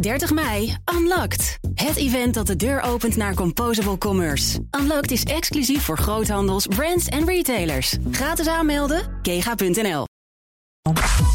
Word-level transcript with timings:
30 0.00 0.32
mei, 0.32 0.76
Unlocked. 0.94 1.58
Het 1.74 1.96
event 1.96 2.34
dat 2.34 2.46
de 2.46 2.56
deur 2.56 2.80
opent 2.80 3.16
naar 3.16 3.34
Composable 3.34 3.98
Commerce. 3.98 4.58
Unlocked 4.80 5.10
is 5.10 5.22
exclusief 5.22 5.82
voor 5.82 5.98
groothandels, 5.98 6.66
brands 6.66 7.06
en 7.06 7.26
retailers. 7.26 7.96
Gratis 8.10 8.46
aanmelden, 8.46 9.18
kega.nl. 9.22 10.04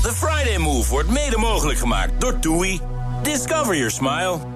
The 0.02 0.14
Friday 0.14 0.58
Move 0.58 0.90
wordt 0.90 1.10
mede 1.10 1.38
mogelijk 1.38 1.80
gemaakt 1.80 2.22
door 2.22 2.40
TUI. 2.40 2.80
Discover 3.24 3.76
your 3.76 3.92
smile. 3.92 4.53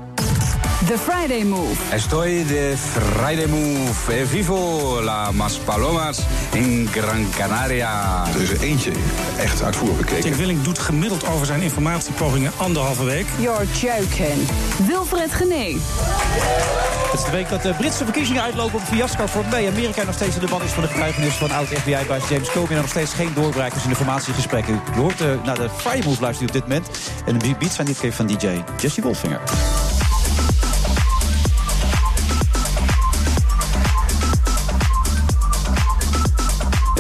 The 0.88 0.98
Friday 0.98 1.44
Move. 1.44 1.76
Estoy 1.92 2.46
de 2.46 2.74
Friday 2.78 3.48
Move. 3.48 4.14
Eh, 4.14 4.26
vivo 4.26 5.02
la 5.02 5.32
Mas 5.32 5.58
Palomas 5.58 6.20
in 6.54 6.88
Gran 6.92 7.28
Canaria. 7.36 8.24
Er 8.36 8.42
is 8.42 8.50
er 8.50 8.62
eentje 8.62 8.92
echt 9.38 9.64
uitvoerig 9.64 9.98
bekeken. 9.98 10.22
Dick 10.22 10.34
Willing 10.34 10.62
doet 10.62 10.80
gemiddeld 10.80 11.28
over 11.28 11.46
zijn 11.46 11.62
informatiepogingen 11.62 12.52
anderhalve 12.58 13.04
week. 13.04 13.26
You're 13.40 13.66
joking. 13.66 14.50
Wilfred 14.88 15.32
Gené. 15.32 15.76
Het 17.12 17.20
is 17.20 17.26
de 17.26 17.32
week 17.32 17.50
dat 17.50 17.62
de 17.62 17.74
Britse 17.74 18.04
verkiezingen 18.04 18.42
uitlopen 18.42 18.80
op 18.80 18.86
fiasco 18.86 19.26
voor 19.26 19.46
mee. 19.52 19.68
Amerika 19.68 20.04
nog 20.04 20.16
steeds 20.16 20.36
in 20.36 20.42
de 20.42 20.48
ban 20.48 20.62
is 20.62 20.72
van 20.72 20.84
de 20.84 20.90
getuigenis 20.90 21.34
van 21.34 21.52
oud-FBI-baas 21.52 22.30
James 22.30 22.52
Comey. 22.52 22.70
En 22.70 22.76
nog 22.76 22.90
steeds 22.90 23.14
geen 23.14 23.34
doorbrekers 23.34 23.84
in 23.84 23.90
de 23.90 23.96
formatiegesprekken. 23.96 24.82
Je 24.94 25.00
hoort 25.00 25.22
uh, 25.22 25.28
naar 25.44 25.56
de 25.56 25.70
Friday 25.78 26.04
Move 26.06 26.22
luisteren 26.22 26.48
op 26.48 26.54
dit 26.54 26.68
moment. 26.68 26.88
En 27.26 27.38
de 27.38 27.56
beats 27.60 27.76
zijn 27.76 27.88
dit 27.88 28.00
keer 28.00 28.14
van 28.14 28.28
DJ 28.28 28.64
Jesse 28.78 29.02
Wolfinger. 29.02 29.40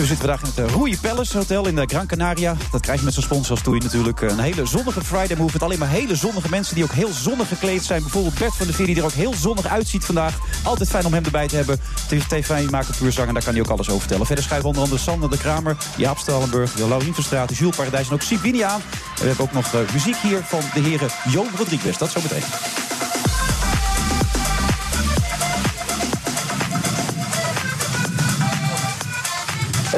We 0.07 0.15
zitten 0.15 0.35
vandaag 0.35 0.55
in 0.55 0.63
het 0.63 0.73
Roeie 0.73 0.97
Palace 0.97 1.37
Hotel 1.37 1.67
in 1.67 1.75
de 1.75 1.85
Gran 1.85 2.07
Canaria. 2.07 2.55
Dat 2.71 2.81
krijg 2.81 2.99
je 2.99 3.05
met 3.05 3.13
zo'n 3.13 3.23
sponsor 3.23 3.51
als 3.51 3.61
Toei 3.61 3.79
natuurlijk. 3.79 4.21
Een 4.21 4.39
hele 4.39 4.65
zonnige 4.65 5.03
Friday 5.03 5.37
Move 5.37 5.53
met 5.53 5.63
alleen 5.63 5.79
maar 5.79 5.89
hele 5.89 6.15
zonnige 6.15 6.49
mensen... 6.49 6.75
die 6.75 6.83
ook 6.83 6.91
heel 6.91 7.13
zonnig 7.13 7.47
gekleed 7.47 7.83
zijn. 7.83 8.01
Bijvoorbeeld 8.01 8.39
Bert 8.39 8.55
van 8.55 8.65
der 8.65 8.75
Veer, 8.75 8.85
die 8.85 8.95
er 8.95 9.03
ook 9.03 9.11
heel 9.11 9.33
zonnig 9.33 9.67
uitziet 9.67 10.05
vandaag. 10.05 10.37
Altijd 10.63 10.89
fijn 10.89 11.05
om 11.05 11.13
hem 11.13 11.25
erbij 11.25 11.47
te 11.47 11.55
hebben. 11.55 11.79
TV-maker, 12.07 12.95
puurzanger, 12.97 13.33
daar 13.33 13.43
kan 13.43 13.53
hij 13.53 13.61
ook 13.61 13.69
alles 13.69 13.87
over 13.87 13.99
vertellen. 13.99 14.25
Verder 14.25 14.43
schuiven 14.43 14.69
onder 14.69 14.83
andere 14.83 15.01
Sander 15.01 15.29
de 15.29 15.37
Kramer, 15.37 15.77
Jaap 15.97 16.17
Stalenburg... 16.17 16.77
Laurien 16.77 17.13
Verstraat, 17.13 17.57
Jules 17.57 17.75
Paradijs 17.75 18.07
en 18.07 18.13
ook 18.13 18.21
Sibini 18.21 18.61
aan. 18.61 18.81
En 18.81 19.21
we 19.21 19.27
hebben 19.27 19.45
ook 19.45 19.53
nog 19.53 19.73
uh, 19.73 19.79
muziek 19.93 20.17
hier 20.17 20.41
van 20.43 20.61
de 20.73 20.79
heren 20.79 21.09
Joon 21.29 21.47
Rodriguez. 21.57 21.97
Dat 21.97 22.11
zo 22.11 22.19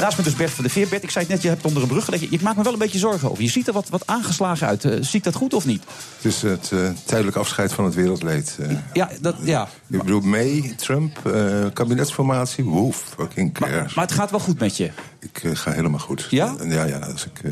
naast 0.00 0.18
me 0.18 0.24
dus 0.24 0.34
Bert 0.34 0.50
van 0.50 0.64
de 0.64 0.70
Veer. 0.70 0.88
Bert, 0.88 1.02
ik 1.02 1.10
zei 1.10 1.24
het 1.24 1.34
net, 1.34 1.42
je 1.42 1.48
hebt 1.48 1.64
onder 1.64 1.82
een 1.82 1.88
brug 1.88 2.04
gelegen. 2.04 2.32
Ik 2.32 2.40
maak 2.40 2.56
me 2.56 2.62
wel 2.62 2.72
een 2.72 2.78
beetje 2.78 2.98
zorgen 2.98 3.30
over. 3.30 3.42
Je 3.42 3.50
ziet 3.50 3.66
er 3.66 3.72
wat, 3.72 3.88
wat 3.88 4.06
aangeslagen 4.06 4.66
uit. 4.66 4.84
Uh, 4.84 4.92
zie 5.00 5.18
ik 5.18 5.24
dat 5.24 5.34
goed 5.34 5.54
of 5.54 5.66
niet? 5.66 5.82
Het 6.16 6.24
is 6.24 6.42
het 6.42 6.70
uh, 6.74 6.90
tijdelijk 7.04 7.36
afscheid 7.36 7.72
van 7.72 7.84
het 7.84 7.94
wereldleed. 7.94 8.56
Uh, 8.60 8.78
ja, 8.92 9.10
dat, 9.20 9.36
ja. 9.42 9.68
Ik 9.88 9.98
bedoel, 9.98 10.20
May, 10.20 10.74
Trump, 10.76 11.32
kabinetsformatie, 11.72 12.64
woef, 12.64 13.04
fucking 13.16 13.52
cares. 13.52 13.74
Maar, 13.74 13.92
maar, 13.94 14.04
het 14.04 14.14
gaat 14.14 14.30
wel 14.30 14.40
goed 14.40 14.58
met 14.58 14.76
je? 14.76 14.90
Ik 15.20 15.42
ga 15.52 15.70
helemaal 15.70 16.00
goed. 16.00 16.26
Ja? 16.30 16.54
Ja, 16.62 16.84
ja, 16.84 16.98
als 16.98 17.26
ik... 17.26 17.42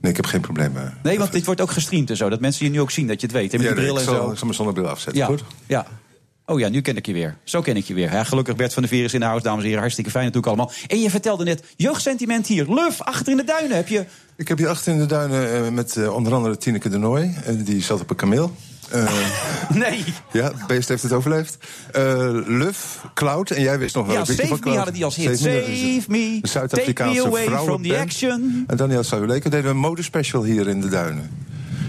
Nee, 0.00 0.12
ik 0.12 0.16
heb 0.16 0.26
geen 0.26 0.40
problemen. 0.40 0.98
Nee, 1.02 1.18
want 1.18 1.32
dit 1.32 1.44
wordt 1.44 1.60
ook 1.60 1.70
gestreamd 1.70 2.10
en 2.10 2.16
zo. 2.16 2.28
Dat 2.28 2.40
mensen 2.40 2.64
je 2.64 2.70
nu 2.70 2.80
ook 2.80 2.90
zien 2.90 3.06
dat 3.06 3.20
je 3.20 3.26
het 3.26 3.36
weet. 3.36 3.52
Met 3.52 3.60
ja, 3.60 3.66
die 3.66 3.76
bril 3.76 3.94
nee, 3.94 4.02
en 4.02 4.08
ik 4.08 4.14
zo. 4.14 4.14
zal, 4.14 4.30
ik 4.30 4.36
zal 4.36 4.46
mijn 4.46 4.54
zonnebril 4.54 4.88
afzetten, 4.88 5.22
ja. 5.22 5.26
goed? 5.26 5.44
Ja. 5.66 5.86
Oh 6.46 6.58
ja, 6.58 6.68
nu 6.68 6.80
ken 6.80 6.96
ik 6.96 7.06
je 7.06 7.12
weer. 7.12 7.36
Zo 7.44 7.60
ken 7.60 7.76
ik 7.76 7.84
je 7.84 7.94
weer. 7.94 8.12
Ja, 8.12 8.24
gelukkig 8.24 8.56
Bert 8.56 8.72
van 8.72 8.82
der 8.82 8.90
Veer 8.90 9.04
is 9.04 9.14
in 9.14 9.20
de 9.20 9.26
house, 9.26 9.42
dames 9.42 9.60
en 9.60 9.64
heren. 9.64 9.80
Hartstikke 9.80 10.10
fijn 10.10 10.24
natuurlijk 10.24 10.52
allemaal. 10.52 10.72
En 10.86 11.00
je 11.00 11.10
vertelde 11.10 11.44
net, 11.44 11.64
jeugdsentiment 11.76 12.46
hier. 12.46 12.74
Luf, 12.74 13.00
achter 13.00 13.30
in 13.30 13.36
de 13.36 13.44
duinen 13.44 13.76
heb 13.76 13.88
je... 13.88 14.04
Ik 14.36 14.48
heb 14.48 14.58
hier 14.58 14.68
achter 14.68 14.92
in 14.92 14.98
de 14.98 15.06
duinen 15.06 15.64
uh, 15.64 15.68
met 15.68 15.96
uh, 15.96 16.14
onder 16.14 16.34
andere 16.34 16.56
Tineke 16.56 16.88
de 16.88 16.98
Nooi. 16.98 17.36
Uh, 17.48 17.64
die 17.64 17.82
zat 17.82 18.00
op 18.00 18.10
een 18.10 18.16
kameel. 18.16 18.56
nee. 19.68 20.04
Ja, 20.32 20.44
het 20.44 20.66
beest 20.66 20.88
heeft 20.88 21.02
het 21.02 21.12
overleefd. 21.12 21.58
Luf, 22.46 23.00
Cloud, 23.14 23.50
en 23.50 23.62
jij 23.62 23.78
wist 23.78 23.94
nog 23.94 24.06
wel 24.06 24.14
ja, 24.14 24.20
een 24.20 24.26
beetje 24.26 24.42
Save 24.42 24.54
van 24.54 24.60
Cloud. 24.60 24.74
Me 24.74 24.82
hadden 24.82 24.94
die 24.94 25.04
als 25.04 25.16
hit. 25.16 25.38
Save, 25.38 26.02
me, 26.08 26.38
de 26.40 26.48
Zuid-Afrikaanse 26.48 27.22
take 27.22 27.30
me 27.30 27.46
away 27.46 27.64
from 27.64 27.82
the 27.82 27.98
action. 27.98 28.64
En 28.66 28.76
Daniel 28.76 29.02
Sauleke 29.02 29.48
deden 29.48 29.70
een 29.70 29.76
modespecial 29.76 30.44
hier 30.44 30.68
in 30.68 30.80
de 30.80 30.88
duinen. 30.88 31.30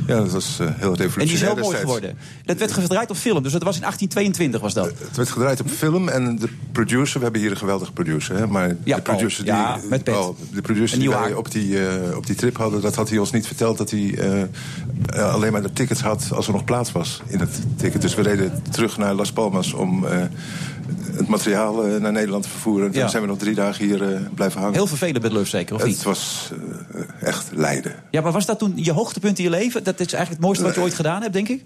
Ja, 0.07 0.15
dat 0.15 0.31
was 0.31 0.57
uh, 0.61 0.67
heel 0.67 0.95
revolutionair. 0.95 1.19
En 1.19 1.25
die 1.25 1.35
is 1.35 1.41
heel 1.41 1.55
mooi 1.55 1.77
geworden. 1.77 2.17
Dat 2.45 2.57
werd 2.57 2.71
gedraaid 2.71 3.09
op 3.09 3.15
film, 3.15 3.43
dus 3.43 3.51
dat 3.51 3.63
was 3.63 3.75
in 3.75 3.81
1822 3.81 4.61
was 4.61 4.73
dat. 4.73 4.85
Het 5.07 5.17
werd 5.17 5.29
gedraaid 5.29 5.61
op 5.61 5.69
film 5.69 6.09
en 6.09 6.35
de 6.35 6.49
producer, 6.71 7.17
we 7.17 7.23
hebben 7.23 7.41
hier 7.41 7.51
een 7.51 7.57
geweldige 7.57 7.91
producer, 7.91 8.37
hè, 8.37 8.47
maar 8.47 8.75
ja, 8.83 8.95
de 8.95 9.01
producer 9.01 9.43
Paul. 9.43 9.73
die, 9.73 9.83
ja, 9.83 9.89
met 9.89 10.03
Pet. 10.03 10.15
oh, 10.15 10.37
de 10.53 10.61
producer 10.61 10.99
die 10.99 11.09
wij 11.09 11.33
op 11.33 11.51
die, 11.51 11.69
uh, 11.69 12.15
op 12.15 12.25
die 12.25 12.35
trip 12.35 12.57
hadden, 12.57 12.81
dat 12.81 12.95
had 12.95 13.09
hij 13.09 13.17
ons 13.17 13.31
niet 13.31 13.47
verteld 13.47 13.77
dat 13.77 13.91
hij 13.91 13.99
uh, 13.99 15.33
alleen 15.33 15.51
maar 15.51 15.61
de 15.61 15.73
tickets 15.73 16.01
had 16.01 16.31
als 16.31 16.47
er 16.47 16.53
nog 16.53 16.63
plaats 16.63 16.91
was 16.91 17.21
in 17.27 17.39
het 17.39 17.61
ticket. 17.75 18.01
Dus 18.01 18.15
we 18.15 18.21
reden 18.21 18.61
terug 18.71 18.97
naar 18.97 19.13
Las 19.13 19.31
Palmas 19.31 19.73
om 19.73 20.05
het 21.15 21.27
materiaal 21.27 21.87
uh, 21.87 22.01
naar 22.01 22.11
Nederland 22.11 22.47
vervoeren. 22.47 22.85
En 22.85 22.91
toen 22.91 23.01
Ja. 23.01 23.07
zijn 23.07 23.21
we 23.21 23.27
nog 23.27 23.37
drie 23.37 23.55
dagen 23.55 23.85
hier 23.85 24.11
uh, 24.11 24.19
blijven 24.33 24.59
hangen. 24.59 24.75
Heel 24.75 24.87
vervelend 24.87 25.21
met 25.21 25.31
Luf 25.31 25.47
zeker, 25.47 25.75
of 25.75 25.81
het 25.81 25.89
niet? 25.89 26.03
was 26.03 26.51
uh, 26.95 27.01
echt 27.27 27.49
lijden. 27.53 27.93
Ja, 28.11 28.21
maar 28.21 28.31
was 28.31 28.45
dat 28.45 28.59
toen 28.59 28.73
je 28.75 28.91
hoogtepunt 28.91 29.37
in 29.37 29.43
je 29.43 29.49
leven? 29.49 29.83
Dat 29.83 29.99
is 29.99 30.13
eigenlijk 30.13 30.29
het 30.29 30.39
mooiste 30.39 30.63
wat 30.63 30.75
je 30.75 30.81
ooit 30.81 30.93
gedaan 30.93 31.21
hebt, 31.21 31.33
denk 31.33 31.47
ik? 31.49 31.63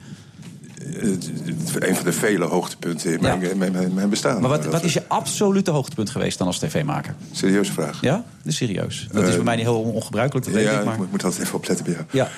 een 1.79 1.95
van 1.95 2.05
de 2.05 2.13
vele 2.13 2.45
hoogtepunten 2.45 3.13
in 3.13 3.21
mijn, 3.21 3.41
Ja. 3.41 3.55
mijn, 3.55 3.71
mijn, 3.71 3.93
mijn 3.93 4.09
bestaan. 4.09 4.41
Maar 4.41 4.49
wat, 4.49 4.65
wat 4.65 4.83
is 4.83 4.93
je 4.93 5.03
absolute 5.07 5.71
hoogtepunt 5.71 6.09
geweest 6.09 6.37
dan 6.37 6.47
als 6.47 6.59
tv-maker? 6.59 7.15
Serieuze 7.31 7.71
vraag. 7.71 8.01
Ja? 8.01 8.11
Dat 8.13 8.23
is 8.45 8.55
serieus. 8.55 9.07
Dat 9.11 9.27
is 9.27 9.35
bij 9.35 9.43
mij 9.43 9.55
niet 9.55 9.65
heel 9.65 9.81
ongebruikelijk, 9.81 10.45
dat 10.45 10.55
weet 10.55 10.65
ja, 10.65 10.79
ik. 10.79 10.85
Maar... 10.85 10.97
moet, 10.97 11.11
moet 11.11 11.23
altijd 11.23 11.43
even 11.43 11.55
opletten 11.55 11.85
bij 11.85 11.93
jou. 11.93 12.05
Ja. 12.11 12.29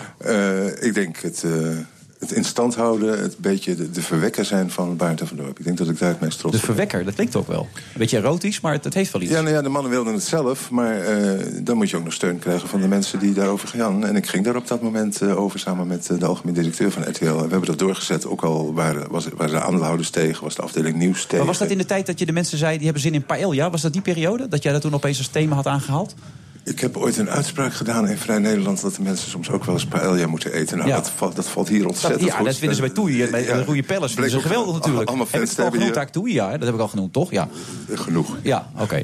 Uh, 0.66 0.84
ik 0.84 0.94
denk 0.94 1.18
het, 1.18 1.44
uh, 1.46 1.78
het 2.22 2.32
in 2.32 2.44
stand 2.44 2.76
houden, 2.76 3.20
het 3.20 3.38
beetje 3.38 3.76
de, 3.76 3.92
de 3.92 4.02
verwekker 4.02 4.46
zijn 4.46 4.72
van 4.72 4.98
Baart 4.98 5.22
en 5.22 5.28
van 5.28 5.38
Dorp. 5.38 5.60
Ik 5.60 5.66
denk 5.66 5.78
dat 5.78 5.90
ik 5.90 6.00
daar 6.00 6.10
het 6.10 6.20
meest 6.20 6.40
trots 6.40 6.56
De 6.56 6.62
op 6.62 6.68
ben. 6.68 6.76
verwekker, 6.76 7.06
dat 7.06 7.14
klinkt 7.14 7.36
ook 7.36 7.48
wel. 7.48 7.68
Een 7.74 7.82
beetje 7.98 8.18
erotisch, 8.18 8.60
maar 8.60 8.74
het, 8.74 8.84
het 8.84 8.94
heeft 8.94 9.12
wel 9.12 9.22
iets. 9.22 9.32
Ja, 9.32 9.42
nou 9.42 9.56
ja, 9.56 9.62
de 9.62 9.70
mannen 9.70 9.92
wilden 9.92 10.14
het 10.14 10.24
zelf, 10.24 10.70
maar 10.70 11.20
uh, 11.20 11.46
dan 11.64 11.78
moet 11.78 11.90
je 11.90 11.98
ook 11.98 12.04
nog 12.04 12.14
steun 12.14 12.40
krijgen 12.40 12.70
van 12.70 12.82
de 12.82 12.88
mensen 12.88 13.20
die 13.20 13.34
daarover 13.34 13.68
gaan. 13.68 14.06
En 14.06 14.16
ik 14.16 14.28
ging 14.28 14.46
daar 14.46 14.56
op 14.56 14.68
dat 14.68 14.82
moment 14.82 15.22
uh, 15.22 15.40
over 15.40 15.60
samen 15.60 15.88
met 15.88 16.10
uh, 16.12 16.20
de 16.20 16.26
algemeen 16.26 16.54
directeur 16.54 16.92
van 16.92 17.10
RTL. 17.10 17.26
En 17.26 17.36
we 17.36 17.40
hebben 17.40 17.66
dat 17.66 17.80
doorgezet, 17.80 18.26
ook 18.26 18.42
al 18.42 18.74
waren, 18.74 19.12
was, 19.12 19.28
waren 19.38 19.54
de 19.54 19.62
aandeelhouders 19.62 20.10
tegen, 20.10 20.44
was 20.44 20.56
de 20.56 20.62
afdeling 20.62 20.96
nieuws 20.96 21.22
tegen. 21.22 21.38
Maar 21.38 21.46
was 21.46 21.58
dat 21.58 21.70
in 21.70 21.78
de 21.78 21.86
tijd 21.86 22.06
dat 22.06 22.20
je 22.20 22.26
de 22.26 22.32
mensen 22.32 22.58
zei, 22.58 22.76
die 22.76 22.84
hebben 22.84 23.02
zin 23.04 23.14
in 23.14 23.26
paella? 23.26 23.70
Was 23.70 23.82
dat 23.82 23.94
die 23.94 24.02
periode? 24.02 24.48
Dat 24.48 24.64
jij 24.64 24.72
dat 24.72 24.82
toen 24.82 24.94
opeens 24.94 25.18
als 25.18 25.28
thema 25.28 25.56
had 25.56 25.68
aangehaald? 25.68 26.16
Ik 26.64 26.80
heb 26.80 26.98
ooit 26.98 27.18
een 27.18 27.30
uitspraak 27.30 27.74
gedaan 27.74 28.08
in 28.10 28.18
Vrij 28.18 28.40
Nederland... 28.40 28.82
dat 28.82 28.96
de 28.96 29.02
mensen 29.02 29.30
soms 29.30 29.50
ook 29.50 29.66
wel 29.66 29.76
eens 29.76 29.86
paella 29.86 30.28
moeten 30.28 30.54
eten. 30.54 30.78
Nou, 30.78 30.90
Ja. 30.90 30.96
dat, 30.96 31.10
valt, 31.16 31.36
dat 31.36 31.48
valt 31.48 31.68
hier 31.68 31.88
ontzettend 31.88 32.20
Dat, 32.22 32.30
ja, 32.30 32.36
goed. 32.36 32.46
dat 32.46 32.56
vinden 32.56 32.76
ze 32.76 32.82
bij 32.82 32.90
Toei, 32.92 33.30
bij 33.30 33.44
Ja. 33.46 33.56
de 33.58 33.64
Roeie 33.64 33.84
Palace. 33.84 34.16
Bleek 34.16 34.30
Dat 34.30 34.38
is 34.40 34.44
geweldig 34.46 34.74
natuurlijk. 34.76 35.08
Allemaal 35.08 35.28
Heb 35.32 35.42
ik 35.42 35.50
al 35.50 35.56
hebben 35.56 35.66
genoemd, 35.80 35.84
hier. 35.96 36.04
Taak 36.04 36.10
Toei? 36.14 36.34
Ja, 36.34 36.52
dat 36.52 36.66
heb 36.66 36.74
ik 36.74 36.80
al 36.80 36.88
genoemd, 36.88 37.14
toch? 37.14 37.32
Ja, 37.32 37.48
Genoeg. 37.94 38.38
ja 38.42 38.70
oké. 38.78 39.04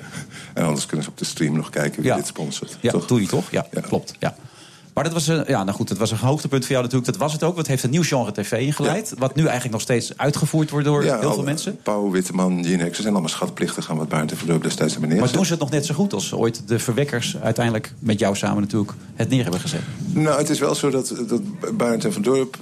En 0.54 0.64
anders 0.66 0.86
kunnen 0.86 1.06
ze 1.06 1.12
op 1.12 1.18
de 1.18 1.26
stream 1.26 1.56
nog 1.56 1.70
kijken 1.70 2.04
wie 2.04 2.14
dit 2.14 2.28
sponsort. 2.28 2.78
Ja, 2.82 2.92
toch? 2.92 3.06
Toei 3.08 3.28
toch? 3.28 3.52
Ja, 3.52 3.66
Ja. 3.72 3.82
klopt. 3.82 4.14
Ja. 4.20 4.36
Maar 4.98 5.06
dat 5.06 5.14
was, 5.14 5.28
een, 5.28 5.44
ja, 5.48 5.64
nou 5.64 5.78
goed, 5.78 5.88
dat 5.88 5.98
was 5.98 6.12
een 6.12 6.18
hoogtepunt 6.18 6.62
voor 6.64 6.72
jou 6.72 6.84
natuurlijk. 6.84 7.12
Dat 7.12 7.22
was 7.22 7.34
het 7.34 7.44
ook. 7.44 7.58
Het 7.58 7.68
heeft 7.68 7.84
een 7.84 7.90
nieuw 7.90 8.04
genre 8.04 8.32
tv 8.32 8.52
ingeleid. 8.52 9.14
Wat 9.18 9.36
nu 9.36 9.42
eigenlijk 9.44 9.72
nog 9.72 9.82
steeds 9.82 10.18
uitgevoerd 10.18 10.70
wordt 10.70 10.86
door 10.86 11.04
heel 11.04 11.20
veel 11.20 11.30
alle- 11.30 11.44
mensen. 11.44 11.78
Pauw, 11.84 12.10
Witteman, 12.12 12.64
Jinek, 12.64 12.96
ze 12.96 13.02
zijn 13.02 13.14
allemaal 13.14 13.30
schatplichtig 13.32 13.90
aan 13.90 13.98
wat 13.98 14.08
Baart 14.10 14.32
en 14.32 14.38
Verdorp 14.38 14.64
destijds 14.64 14.92
hebben 14.94 15.10
Maar 15.10 15.18
neergezet. 15.20 15.36
doen 15.36 15.46
ze 15.46 15.52
het 15.52 15.62
nog 15.62 15.72
net 15.72 15.86
zo 15.86 15.94
goed 15.94 16.14
als 16.14 16.34
ooit 16.34 16.62
de 16.68 16.80
verwekkers 16.80 17.38
uiteindelijk 17.38 17.94
met 18.00 18.20
jou 18.20 18.36
samen 18.36 18.62
natuurlijk 18.62 18.92
het 19.16 19.30
neer 19.30 19.44
hebben 19.44 19.62
gezet? 19.62 19.82
Nou, 20.14 20.38
het 20.38 20.50
is 20.50 20.60
wel 20.60 20.76
zo 20.76 20.90
dat, 20.90 21.14
dat 21.28 21.42
Barend 21.78 22.06
en 22.06 22.14
Van 22.14 22.22
Dorp... 22.22 22.58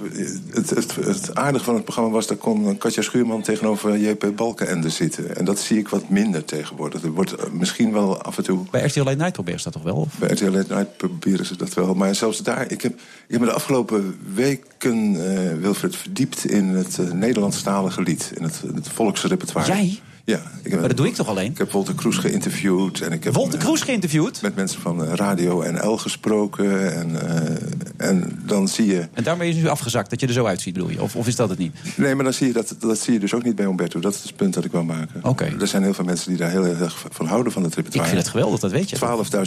Het, 0.50 0.70
het, 0.70 0.94
het 0.94 1.34
aardige 1.34 1.64
van 1.64 1.74
het 1.74 1.84
programma 1.84 2.10
was... 2.10 2.26
daar 2.26 2.36
kon 2.36 2.78
Katja 2.78 3.02
Schuurman 3.02 3.42
tegenover 3.42 3.98
JP 3.98 4.32
Balkenende 4.36 4.88
zitten. 4.90 5.36
En 5.36 5.44
dat 5.44 5.58
zie 5.58 5.78
ik 5.78 5.88
wat 5.88 6.08
minder 6.08 6.44
tegenwoordig. 6.44 7.02
Er 7.02 7.10
wordt 7.12 7.32
eh, 7.34 7.50
misschien 7.52 7.92
wel 7.92 8.22
af 8.22 8.36
en 8.36 8.44
toe... 8.44 8.64
Bij 8.70 8.84
RTL 8.84 8.98
Late 9.02 9.16
Night 9.16 9.32
proberen 9.32 9.60
ze 9.60 9.64
dat 9.64 9.72
toch 9.72 9.82
wel? 9.82 9.96
Of? 9.96 10.18
Bij 10.18 10.28
RTL 10.28 10.50
Late 10.50 10.74
Night 10.74 10.96
proberen 10.96 11.46
ze 11.46 11.56
dat 11.56 11.74
wel. 11.74 11.94
Maar 11.94 12.14
zelfs 12.32 12.42
daar... 12.42 12.70
Ik 12.70 12.82
heb, 12.82 12.92
ik 12.94 13.00
heb 13.32 13.40
me 13.40 13.46
de 13.46 13.52
afgelopen 13.52 14.18
weken, 14.34 15.30
eh, 15.30 15.58
Wilfred, 15.60 15.96
verdiept 15.96 16.44
in 16.44 16.64
het 16.64 16.98
eh, 16.98 17.10
Nederlandstalige 17.10 18.02
lied. 18.02 18.32
In 18.34 18.42
het, 18.42 18.62
het 18.74 18.88
volksrepertoire. 18.88 19.72
Jij? 19.72 20.00
Ja. 20.26 20.42
Ik 20.62 20.70
heb, 20.70 20.80
Maar 20.80 20.88
dat 20.88 20.96
doe 20.96 21.06
ik 21.06 21.14
toch 21.14 21.28
alleen? 21.28 21.50
Ik 21.50 21.58
heb 21.58 21.72
Wolter 21.72 21.94
Kroes 21.94 22.16
geïnterviewd. 22.16 23.00
En 23.00 23.12
ik 23.12 23.24
heb 23.24 23.34
Wolter 23.34 23.58
eh, 23.58 23.64
Kroes 23.64 23.80
geïnterviewd? 23.82 24.42
met 24.42 24.56
mensen 24.56 24.80
van 24.80 25.04
eh, 25.04 25.12
Radio 25.14 25.70
NL 25.70 25.96
gesproken. 25.96 26.94
En, 26.94 27.28
eh, 27.28 28.08
en 28.08 28.38
dan 28.46 28.68
zie 28.68 28.86
je... 28.86 29.08
En 29.12 29.22
daarmee 29.24 29.48
is 29.50 29.56
nu 29.56 29.68
afgezakt 29.68 30.10
dat 30.10 30.20
je 30.20 30.26
er 30.26 30.32
zo 30.32 30.44
uitziet, 30.44 30.74
bedoel 30.74 30.90
je? 30.90 31.02
Of, 31.02 31.16
of 31.16 31.26
is 31.26 31.36
dat 31.36 31.48
het 31.48 31.58
niet? 31.58 31.74
Nee, 31.96 32.14
maar 32.14 32.24
dan 32.24 32.32
zie 32.32 32.46
je 32.46 32.52
dat, 32.52 32.74
dat 32.78 32.98
zie 32.98 33.12
je 33.12 33.18
dus 33.18 33.34
ook 33.34 33.42
niet 33.44 33.54
bij 33.56 33.64
Umberto. 33.64 34.00
Dat 34.00 34.14
is 34.14 34.22
het 34.22 34.36
punt 34.36 34.54
dat 34.54 34.64
ik 34.64 34.72
wil 34.72 34.84
maken. 34.84 35.24
Oké. 35.24 35.54
Er 35.60 35.66
zijn 35.68 35.82
heel 35.82 35.94
veel 35.94 36.04
mensen 36.04 36.28
die 36.28 36.38
daar 36.38 36.50
heel 36.50 36.64
erg 36.64 37.04
van 37.10 37.26
houden 37.26 37.52
van 37.52 37.62
het 37.62 37.70
Ik 37.70 37.76
repertoire. 37.76 38.10
vind 38.10 38.22
het 38.22 38.30
geweldig, 38.30 38.60
dat 38.60 38.70
weet 38.70 38.90
je. 38.90 38.96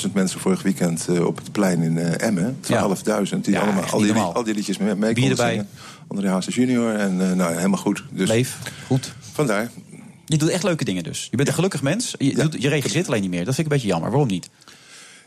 12.000 0.08 0.12
mensen 0.14 0.40
vorig 0.40 0.62
weekend 0.62 1.08
op 1.26 1.38
het 1.38 1.52
plein 1.52 1.82
in 1.82 1.98
Emmen. 1.98 2.58
12.000 2.62 3.40
die 3.42 3.54
Ja, 3.54 3.62
allemaal 3.62 3.84
al 3.84 3.98
die, 4.00 4.08
normaal. 4.08 4.34
al 4.34 4.44
die 4.44 4.54
liedjes 4.54 4.78
mee, 4.78 4.96
mee 4.96 5.14
konden 5.14 5.38
zingen. 5.38 5.68
André 6.08 6.30
Hazes 6.30 6.56
junior 6.56 6.94
en 6.96 7.18
nou, 7.38 7.56
helemaal 7.56 7.80
goed. 7.80 8.04
Dus 8.12 8.28
Leef, 8.30 8.58
goed. 8.88 9.14
vandaar. 9.34 9.70
Je 10.30 10.38
doet 10.38 10.50
echt 10.50 10.64
leuke 10.64 10.84
dingen 10.86 11.04
dus. 11.04 11.28
Je 11.32 11.38
bent 11.38 11.48
een 11.50 11.54
gelukkig 11.54 11.82
mens. 11.82 12.16
Je, 12.18 12.36
Ja. 12.36 12.44
doet, 12.44 12.62
je 12.62 12.70
regisseert 12.70 13.08
alleen 13.08 13.22
niet 13.22 13.30
meer. 13.30 13.46
Dat 13.46 13.56
vind 13.56 13.58
ik 13.68 13.72
een 13.74 13.78
beetje 13.78 13.88
jammer. 13.94 14.10
Waarom 14.10 14.28
niet? 14.28 14.50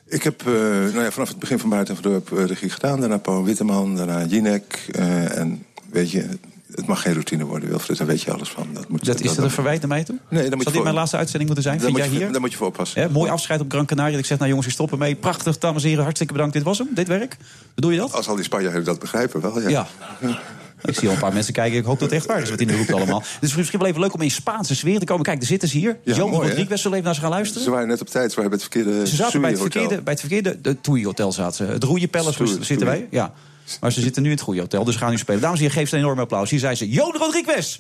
Ik 0.07 0.23
heb 0.23 0.41
eh, 0.47 0.53
nou 0.93 1.01
ja, 1.03 1.11
vanaf 1.11 1.29
het 1.29 1.39
begin 1.39 1.59
van 1.59 1.71
Buiten 1.71 1.97
en 1.97 2.03
Verdorp 2.03 2.39
eh, 2.39 2.45
regie 2.45 2.71
gedaan. 2.71 3.01
Daarna 3.01 3.17
Paul 3.19 3.45
Witteman, 3.45 3.97
daarna 3.97 4.25
Jinek. 4.25 4.87
eh, 4.93 5.37
en 5.39 5.65
weet 5.91 6.11
je, 6.11 6.29
het 6.75 6.87
mag 6.87 7.03
geen 7.03 7.13
routine 7.13 7.45
worden, 7.45 7.69
Wilfred. 7.69 7.99
Daar 7.99 8.07
weet 8.07 8.23
je 8.23 8.33
alles 8.33 8.49
van. 8.49 8.67
Dat, 8.73 8.89
moet, 8.89 9.05
Dat, 9.05 9.21
is 9.21 9.35
dat 9.35 9.45
een 9.45 9.51
verwijt 9.51 9.81
naar 9.81 9.89
mij 9.89 10.05
toe? 10.05 10.19
Nee, 10.29 10.41
dan 10.43 10.51
moet 10.51 10.59
je 10.59 10.65
dit 10.65 10.73
voor- 10.75 10.83
mijn 10.83 10.95
laatste 10.95 11.17
uitzending 11.17 11.47
moeten 11.47 11.65
zijn? 11.71 11.77
Daar 11.79 11.87
Vind 11.87 11.99
moet, 11.99 12.09
jij 12.09 12.19
je, 12.19 12.23
hier? 12.25 12.33
daar 12.33 12.41
moet 12.41 12.51
je 12.51 12.57
voor 12.57 12.67
oppassen. 12.67 13.13
Mooi 13.13 13.31
afscheid 13.31 13.61
op 13.61 13.71
Gran 13.71 13.87
Canaria. 13.87 14.19
Ik 14.19 14.25
zeg, 14.27 14.37
nou 14.39 14.49
jongens, 14.51 14.67
ik 14.69 14.73
stop 14.75 14.93
ermee. 14.93 15.15
Prachtig, 15.15 15.59
dames 15.59 15.83
en 15.83 15.89
heren. 15.89 16.03
Hartstikke 16.03 16.33
bedankt. 16.33 16.55
Dit 16.55 16.63
was 16.63 16.79
hem, 16.79 16.89
dit 16.95 17.09
werk. 17.09 17.37
Bedoel 17.75 17.91
je 17.91 17.99
dat? 17.99 18.13
Als 18.13 18.29
al 18.29 18.35
die 18.35 18.45
Spanjaarden 18.45 18.85
dat 18.85 18.99
begrijpen, 18.99 19.41
wel, 19.41 19.61
ja. 19.61 19.69
Ja. 19.69 19.87
Ik 20.85 20.95
zie 20.95 21.09
al 21.09 21.15
een 21.15 21.21
paar 21.21 21.33
mensen 21.33 21.53
kijken. 21.53 21.79
Ik 21.79 21.85
hoop 21.85 21.99
dat 21.99 22.11
het 22.11 22.19
echt 22.19 22.29
waar 22.29 22.43
is 22.43 22.51
wat 22.51 22.61
in 22.61 22.67
de 22.67 22.77
hoek 22.77 22.91
allemaal. 22.91 23.19
Het 23.19 23.43
is 23.51 23.55
misschien 23.55 23.79
wel 23.79 23.89
even 23.89 24.01
leuk 24.01 24.15
om 24.15 24.21
in 24.21 24.31
Spaanse 24.31 24.75
sfeer 24.75 24.99
te 24.99 25.05
komen. 25.05 25.25
Kijk, 25.25 25.39
daar 25.39 25.49
zitten 25.49 25.69
ze 25.69 25.79
hier. 25.79 25.99
Ja, 26.05 26.15
Johan 26.15 26.41
we 26.41 26.55
even 26.55 27.03
naar 27.03 27.15
ze 27.15 27.21
gaan 27.21 27.31
luisteren? 27.31 27.63
Ze 27.65 27.71
waren 27.71 27.89
net 27.89 28.01
op 28.01 28.09
tijd, 28.09 28.31
ze 28.31 28.37
waren 28.37 28.51
bij 28.51 28.61
het 28.61 28.71
verkeerde 28.71 29.07
Ze 29.07 29.17
zaten 29.17 29.41
bij 29.41 29.51
het 29.51 29.61
verkeerde, 29.61 30.03
bij 30.03 30.13
het 30.13 30.21
verkeerde 30.21 30.61
de 30.61 30.81
Toei 30.81 31.05
Hotel 31.05 31.33
zaten 31.33 31.67
ze. 31.67 31.73
Het 31.73 31.85
Roeie 31.85 32.09
Palace 32.09 32.33
Stoei- 32.33 32.65
zitten 32.65 32.87
wij. 32.87 33.07
Ja. 33.11 33.33
Maar 33.81 33.93
ze 33.93 34.01
zitten 34.01 34.23
nu 34.23 34.29
in 34.29 34.35
het 34.35 34.45
goede 34.45 34.61
hotel, 34.61 34.85
dus 34.85 34.97
gaan 34.97 35.11
nu 35.11 35.19
spelen. 35.19 35.41
Dames 35.41 35.59
en 35.59 35.65
heren, 35.65 35.79
geef 35.79 35.89
ze 35.89 35.97
een 35.97 36.03
enorm 36.03 36.19
applaus. 36.19 36.51
Hier 36.51 36.59
zijn 36.59 36.77
ze. 36.77 36.89
Johan 36.89 37.17
Rodriguez. 37.17 37.79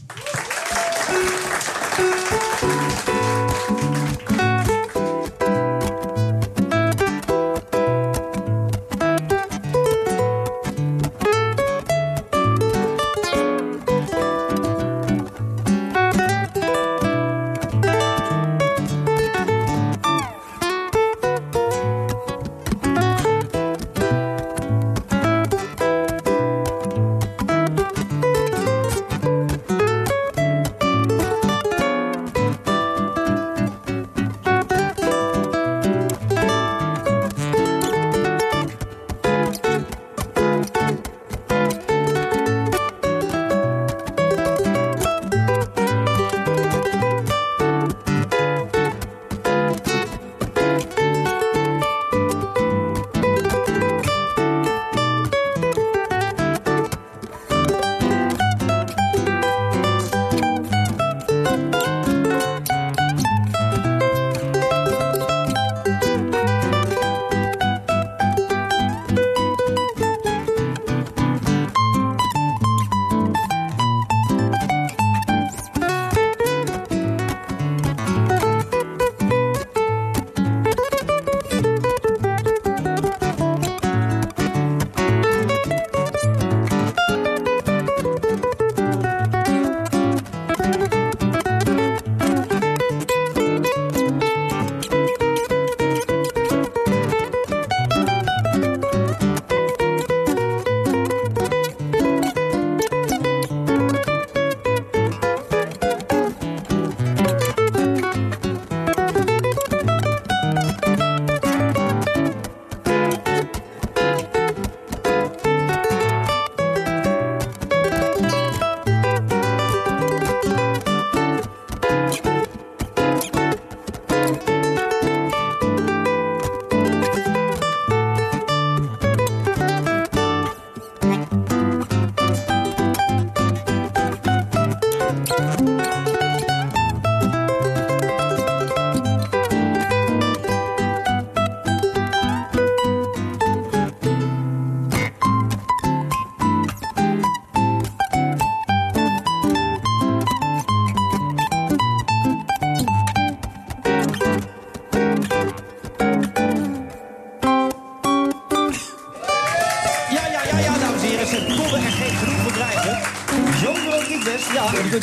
Ja, 3.06 3.41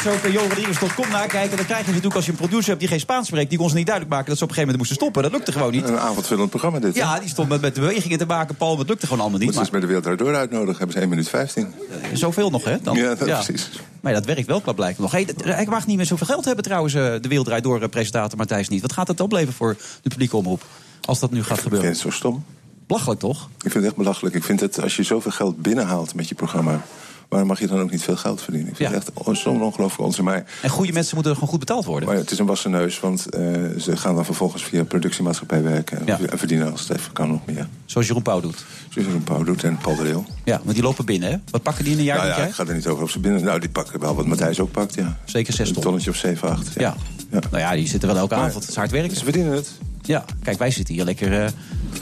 Ja, 0.09 0.15
en 0.15 0.21
je 0.21 0.67
kunt 0.67 0.75
zo 0.75 0.85
op 0.85 0.93
johanrodriguez.com 0.95 1.09
nakijken. 1.09 1.57
Dan 1.57 1.65
krijg 1.65 1.81
je 1.81 1.87
natuurlijk 1.87 2.15
als 2.15 2.25
je 2.25 2.31
een 2.31 2.37
producer 2.37 2.67
hebt 2.67 2.79
die 2.79 2.89
geen 2.89 2.99
Spaans 2.99 3.27
spreekt... 3.27 3.49
die 3.49 3.59
kon 3.59 3.69
ze 3.69 3.75
niet 3.75 3.85
duidelijk 3.85 4.15
maken 4.15 4.29
dat 4.29 4.37
ze 4.37 4.43
op 4.43 4.49
een 4.49 4.55
gegeven 4.55 4.77
moment 4.79 4.89
moesten 4.89 4.95
stoppen. 4.95 5.23
Dat 5.23 5.31
lukte 5.31 5.51
gewoon 5.51 5.71
niet. 5.71 5.87
Een 5.89 5.99
avondvullend 6.09 6.49
programma 6.49 6.79
dit. 6.79 6.93
hè? 6.95 6.99
Ja, 7.01 7.19
die 7.19 7.29
stond 7.29 7.49
met, 7.49 7.61
met 7.61 7.73
bewegingen 7.73 8.17
te 8.17 8.25
maken, 8.25 8.55
Paul. 8.55 8.77
Dat 8.77 8.87
lukte 8.87 9.05
gewoon 9.05 9.21
allemaal 9.21 9.39
niet. 9.39 9.47
Moeten 9.47 9.65
ze 9.65 9.71
Maar 9.71 9.81
met 9.81 9.89
de 9.89 9.95
wereld 9.95 10.17
daardoor 10.19 10.35
uitnodigen. 10.39 10.77
Hebben 10.77 10.95
ze 10.95 10.99
1 11.01 11.09
minuut 11.09 11.29
15. 11.29 11.73
zoveel 12.13 12.49
nog, 12.49 12.63
hè? 12.63 12.77
Dan, 12.81 12.95
Ja, 12.95 13.15
dat 13.15 13.27
precies. 13.27 13.69
Maar 14.01 14.11
ja, 14.11 14.17
dat 14.17 14.27
werkt 14.27 14.47
wel, 14.47 14.61
blijkbaar 14.61 14.95
nog. 14.97 15.11
Hey, 15.11 15.27
hij 15.37 15.65
mag 15.69 15.87
niet 15.87 15.97
meer 15.97 16.05
zoveel 16.05 16.27
geld 16.27 16.45
hebben 16.45 16.63
trouwens, 16.63 16.93
eh, 16.93 17.01
de 17.01 17.27
Wereld 17.27 17.45
Draait 17.45 17.63
Door 17.63 17.81
eh, 17.81 17.89
presentator 17.89 18.37
Matthijs 18.37 18.69
niet. 18.69 18.81
Wat 18.81 18.93
gaat 18.93 19.07
dat 19.07 19.19
opleveren 19.19 19.53
voor 19.53 19.75
de 20.01 20.09
publieke 20.09 20.37
omroep? 20.37 20.63
Als 21.05 21.19
dat 21.19 21.31
nu 21.31 21.43
gaat 21.43 21.57
Ik 21.57 21.63
gebeuren. 21.63 21.87
vind 21.87 22.03
het 22.03 22.11
zo 22.13 22.17
stom. 22.17 22.43
Belachelijk 22.87 23.19
toch? 23.19 23.43
Ik 23.55 23.61
vind 23.61 23.73
het 23.73 23.83
echt 23.83 23.95
belachelijk. 23.95 24.35
Ik 24.35 24.43
vind 24.43 24.59
het, 24.59 24.81
als 24.81 24.95
je 24.95 25.03
zoveel 25.03 25.31
geld 25.31 25.61
binnenhaalt 25.61 26.15
met 26.15 26.29
je 26.29 26.35
programma... 26.35 26.81
waarom 27.29 27.47
mag 27.47 27.59
je 27.59 27.67
dan 27.67 27.79
ook 27.79 27.91
niet 27.91 28.03
veel 28.03 28.15
geld 28.17 28.41
verdienen? 28.41 28.69
Ik 28.69 28.75
vind 28.75 28.89
Ja. 28.89 28.95
het 28.97 29.11
echt 29.27 29.37
zo'n 29.39 29.61
ongelooflijk 29.61 30.01
onzin. 30.07 30.23
Maar, 30.23 30.45
En 30.61 30.69
goede 30.69 30.91
mensen 30.91 31.15
moeten 31.15 31.33
gewoon 31.33 31.49
goed 31.49 31.59
betaald 31.59 31.85
worden. 31.85 32.09
maar 32.09 32.17
het 32.17 32.31
is 32.31 32.39
een 32.39 32.45
wassen 32.45 32.71
neus, 32.71 32.99
want 32.99 33.25
eh, 33.29 33.41
ze 33.77 33.97
gaan 33.97 34.15
dan 34.15 34.25
vervolgens 34.25 34.63
via 34.63 34.83
productiemaatschappij 34.83 35.63
werken... 35.63 35.99
en, 35.99 36.05
Ja. 36.05 36.19
en 36.29 36.37
verdienen 36.37 36.71
als 36.71 36.81
het 36.87 36.97
even 36.97 37.11
kan 37.13 37.29
nog 37.29 37.45
meer. 37.45 37.67
Zoals 37.85 38.07
Jeroen 38.07 38.23
Pauw 38.23 38.39
doet. 38.39 38.65
Zoals 38.89 39.07
een 39.07 39.23
Pauw 39.23 39.43
doet 39.43 39.63
en 39.63 39.77
Paul 39.77 39.95
de 39.95 40.03
Leeuw. 40.03 40.25
Ja, 40.43 40.59
want 40.63 40.73
die 40.73 40.83
lopen 40.83 41.05
binnen, 41.05 41.29
hè? 41.31 41.37
Wat 41.51 41.63
pakken 41.63 41.83
die 41.83 41.93
in 41.93 41.99
een 41.99 42.05
jaar, 42.05 42.17
Nou 42.17 42.29
ja, 42.29 42.37
ik 42.47 42.53
ga 42.53 42.65
er 42.65 42.73
niet 42.75 42.87
over 42.87 43.03
op 43.03 43.09
ze 43.09 43.19
binnen. 43.19 43.43
Nou, 43.43 43.59
die 43.59 43.69
pakken 43.69 43.99
wel 43.99 44.15
wat 44.15 44.25
Matthijs 44.25 44.59
ook 44.59 44.71
pakt, 44.71 44.93
ja. 44.95 45.17
Zeker 45.25 45.53
zes 45.53 45.67
Een 45.67 45.73
ton. 45.73 45.83
tonnetje 45.83 46.09
of 46.09 46.15
7, 46.15 46.49
8. 46.49 46.73
Ja. 46.77 46.95
Ja. 47.31 47.39
Nou 47.51 47.57
ja, 47.63 47.75
die 47.75 47.87
zitten 47.87 48.09
wel 48.09 48.17
elke 48.17 48.35
Maar- 48.35 48.43
avond. 48.43 48.61
Het 48.61 48.69
is 48.71 48.75
hard 48.77 48.91
werken. 48.91 49.17
Ze 49.17 49.23
verdienen 49.23 49.53
het. 49.53 49.71
Ja, 50.09 50.25
kijk, 50.43 50.57
wij 50.57 50.71
zitten 50.71 50.93
hier 50.95 51.03
lekker 51.03 51.43
eh, 51.43 51.49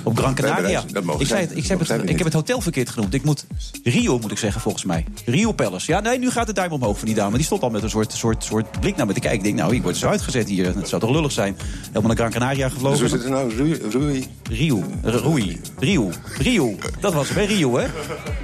op 0.03 0.17
Gran 0.17 0.33
Canaria. 0.35 0.83
dat 0.91 1.03
mogen 1.03 1.21
ik, 1.21 1.27
zei 1.27 1.41
het, 1.41 1.57
ik, 1.57 1.65
zij 1.65 1.75
het, 1.79 2.09
ik 2.09 2.17
heb 2.17 2.23
het 2.23 2.33
hotel 2.33 2.61
verkeerd 2.61 2.89
genoemd. 2.89 3.13
Ik 3.13 3.23
moet, 3.23 3.45
Rio 3.83 4.19
moet 4.19 4.31
ik 4.31 4.37
zeggen, 4.37 4.61
volgens 4.61 4.83
mij. 4.83 5.05
Rio 5.25 5.51
Palace. 5.51 5.91
Ja, 5.91 5.99
nee, 5.99 6.19
nu 6.19 6.29
gaat 6.29 6.47
de 6.47 6.53
duim 6.53 6.71
omhoog 6.71 6.97
van 6.97 7.07
die 7.07 7.15
dame. 7.15 7.35
Die 7.37 7.45
stond 7.45 7.61
al 7.61 7.69
met 7.69 7.83
een 7.83 7.89
soort, 7.89 8.13
soort, 8.13 8.43
soort 8.43 8.79
blik 8.79 8.95
naar 8.95 9.05
me 9.05 9.13
te 9.13 9.19
kijken. 9.19 9.37
Ik 9.39 9.43
denk, 9.45 9.55
nou, 9.57 9.75
ik 9.75 9.81
word 9.83 9.97
zo 9.97 10.07
uitgezet 10.07 10.47
hier. 10.47 10.75
Het 10.75 10.87
zou 10.89 11.01
toch 11.01 11.11
lullig 11.11 11.31
zijn. 11.31 11.57
Helemaal 11.87 12.07
naar 12.07 12.15
Gran 12.15 12.31
Canaria 12.31 12.63
Dus 12.65 12.73
gevlogen. 12.73 12.99
hoe 12.99 13.09
zit 13.09 13.19
het 13.23 13.29
nou? 13.29 13.55
Rui? 13.55 13.81
Rui? 13.91 14.27
Rio. 14.49 14.83
R- 15.03 15.07
Roei. 15.09 15.61
Rio. 15.79 16.11
Rio. 16.37 16.75
Dat 16.99 17.13
was 17.13 17.27
het, 17.29 17.37
hè? 17.37 17.43
Rio, 17.43 17.77
hè? 17.77 17.85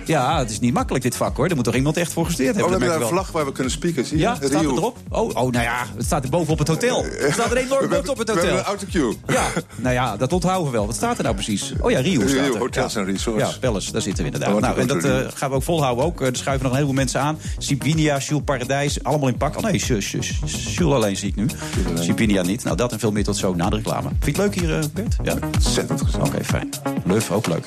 Ja, 0.06 0.40
het 0.40 0.50
is 0.50 0.60
niet 0.60 0.74
makkelijk, 0.74 1.04
dit 1.04 1.16
vak, 1.16 1.36
hoor. 1.38 1.48
Daar 1.48 1.56
moet 1.56 1.66
toch 1.66 1.76
iemand 1.76 1.98
echt 1.98 2.14
voor 2.14 2.26
gestudeerd 2.26 2.56
Oh, 2.56 2.62
we 2.64 2.70
hebben. 2.70 2.82
hebben 2.90 3.00
daar 3.00 3.10
een 3.10 3.16
vlag 3.24 3.32
waar 3.32 3.46
we 3.46 3.52
kunnen 3.52 3.72
spieken, 3.72 4.06
zie 4.06 4.18
je? 4.18 4.24
Ja, 4.24 4.36
staat 4.36 4.50
het 4.52 4.62
erop? 4.62 4.98
Oh, 5.10 5.30
oh, 5.30 5.34
nou 5.52 5.64
ja, 5.64 5.86
het 5.96 6.06
staat 6.06 6.24
er 6.24 6.30
bovenop 6.30 6.60
het 6.60 6.68
hotel. 6.68 7.06
Er 7.06 7.34
staat 7.34 7.52
een 7.52 7.58
enorm 7.66 7.84
op 7.86 7.92
het 7.92 8.06
We 8.08 8.14
hebben 8.16 8.36
hotel. 8.36 8.58
een 8.58 8.64
autocue. 8.64 9.18
Ja, 9.28 9.50
nou 9.76 9.94
ja, 9.94 10.18
dat 10.18 10.34
onthouden 10.34 10.66
we 10.72 10.78
wel. 10.78 10.86
Wat 10.86 10.96
staat 10.96 11.18
er 11.18 11.24
nou 11.24 11.36
precies? 11.36 11.74
Oh 11.82 11.92
ja, 11.92 12.00
Rio 12.00 12.20
Rio, 12.20 12.28
staat 12.28 12.54
er. 12.54 12.58
hotels 12.60 12.96
en 12.96 13.06
resorts. 13.06 13.40
Ja, 13.52 13.58
Palace, 13.60 13.92
daar 13.92 14.02
zitten 14.02 14.26
we 14.26 14.32
inderdaad. 14.32 14.60
Nou, 14.60 14.80
en 14.80 14.88
dat 14.88 15.04
eh, 15.04 15.18
gaan 15.34 15.50
we 15.50 15.56
ook 15.56 15.64
volhouden 15.64 16.06
ook. 16.06 16.22
Er 16.22 16.36
schuiven 16.36 16.64
nog 16.64 16.72
een 16.72 16.78
heleboel 16.78 16.94
mensen 17.02 17.20
aan. 17.22 17.38
Sipinia, 17.58 18.18
Jules 18.18 18.44
Paradijs, 18.46 19.04
allemaal 19.04 19.28
in 19.28 19.38
pak. 19.38 19.58
Oh 19.58 19.64
nee, 19.64 19.78
Ju- 19.78 19.98
Ju- 19.98 20.20
Jules 20.76 20.94
alleen 20.94 21.18
zie 21.18 21.30
ik 21.30 21.36
nu. 21.36 21.46
Sipinia 21.94 22.42
niet. 22.42 22.64
Nou, 22.64 22.76
dat 22.78 22.92
en 22.92 23.00
veel 23.00 23.12
meer 23.12 23.24
tot 23.24 23.38
zo 23.38 23.54
na 23.56 23.70
de 23.70 23.76
reclame. 23.76 24.10
Vind 24.20 24.36
je 24.36 24.42
het 24.42 24.54
leuk 24.56 24.56
hier, 24.66 24.78
eh, 24.80 24.84
Bert? 24.94 25.16
Ja? 25.24 25.34
Oké, 25.34 25.46
Ontzettend 25.54 26.02
gezellig. 26.02 26.46
fijn. 26.46 26.70
Luf, 27.06 27.32
ook 27.32 27.48
leuk. 27.48 27.66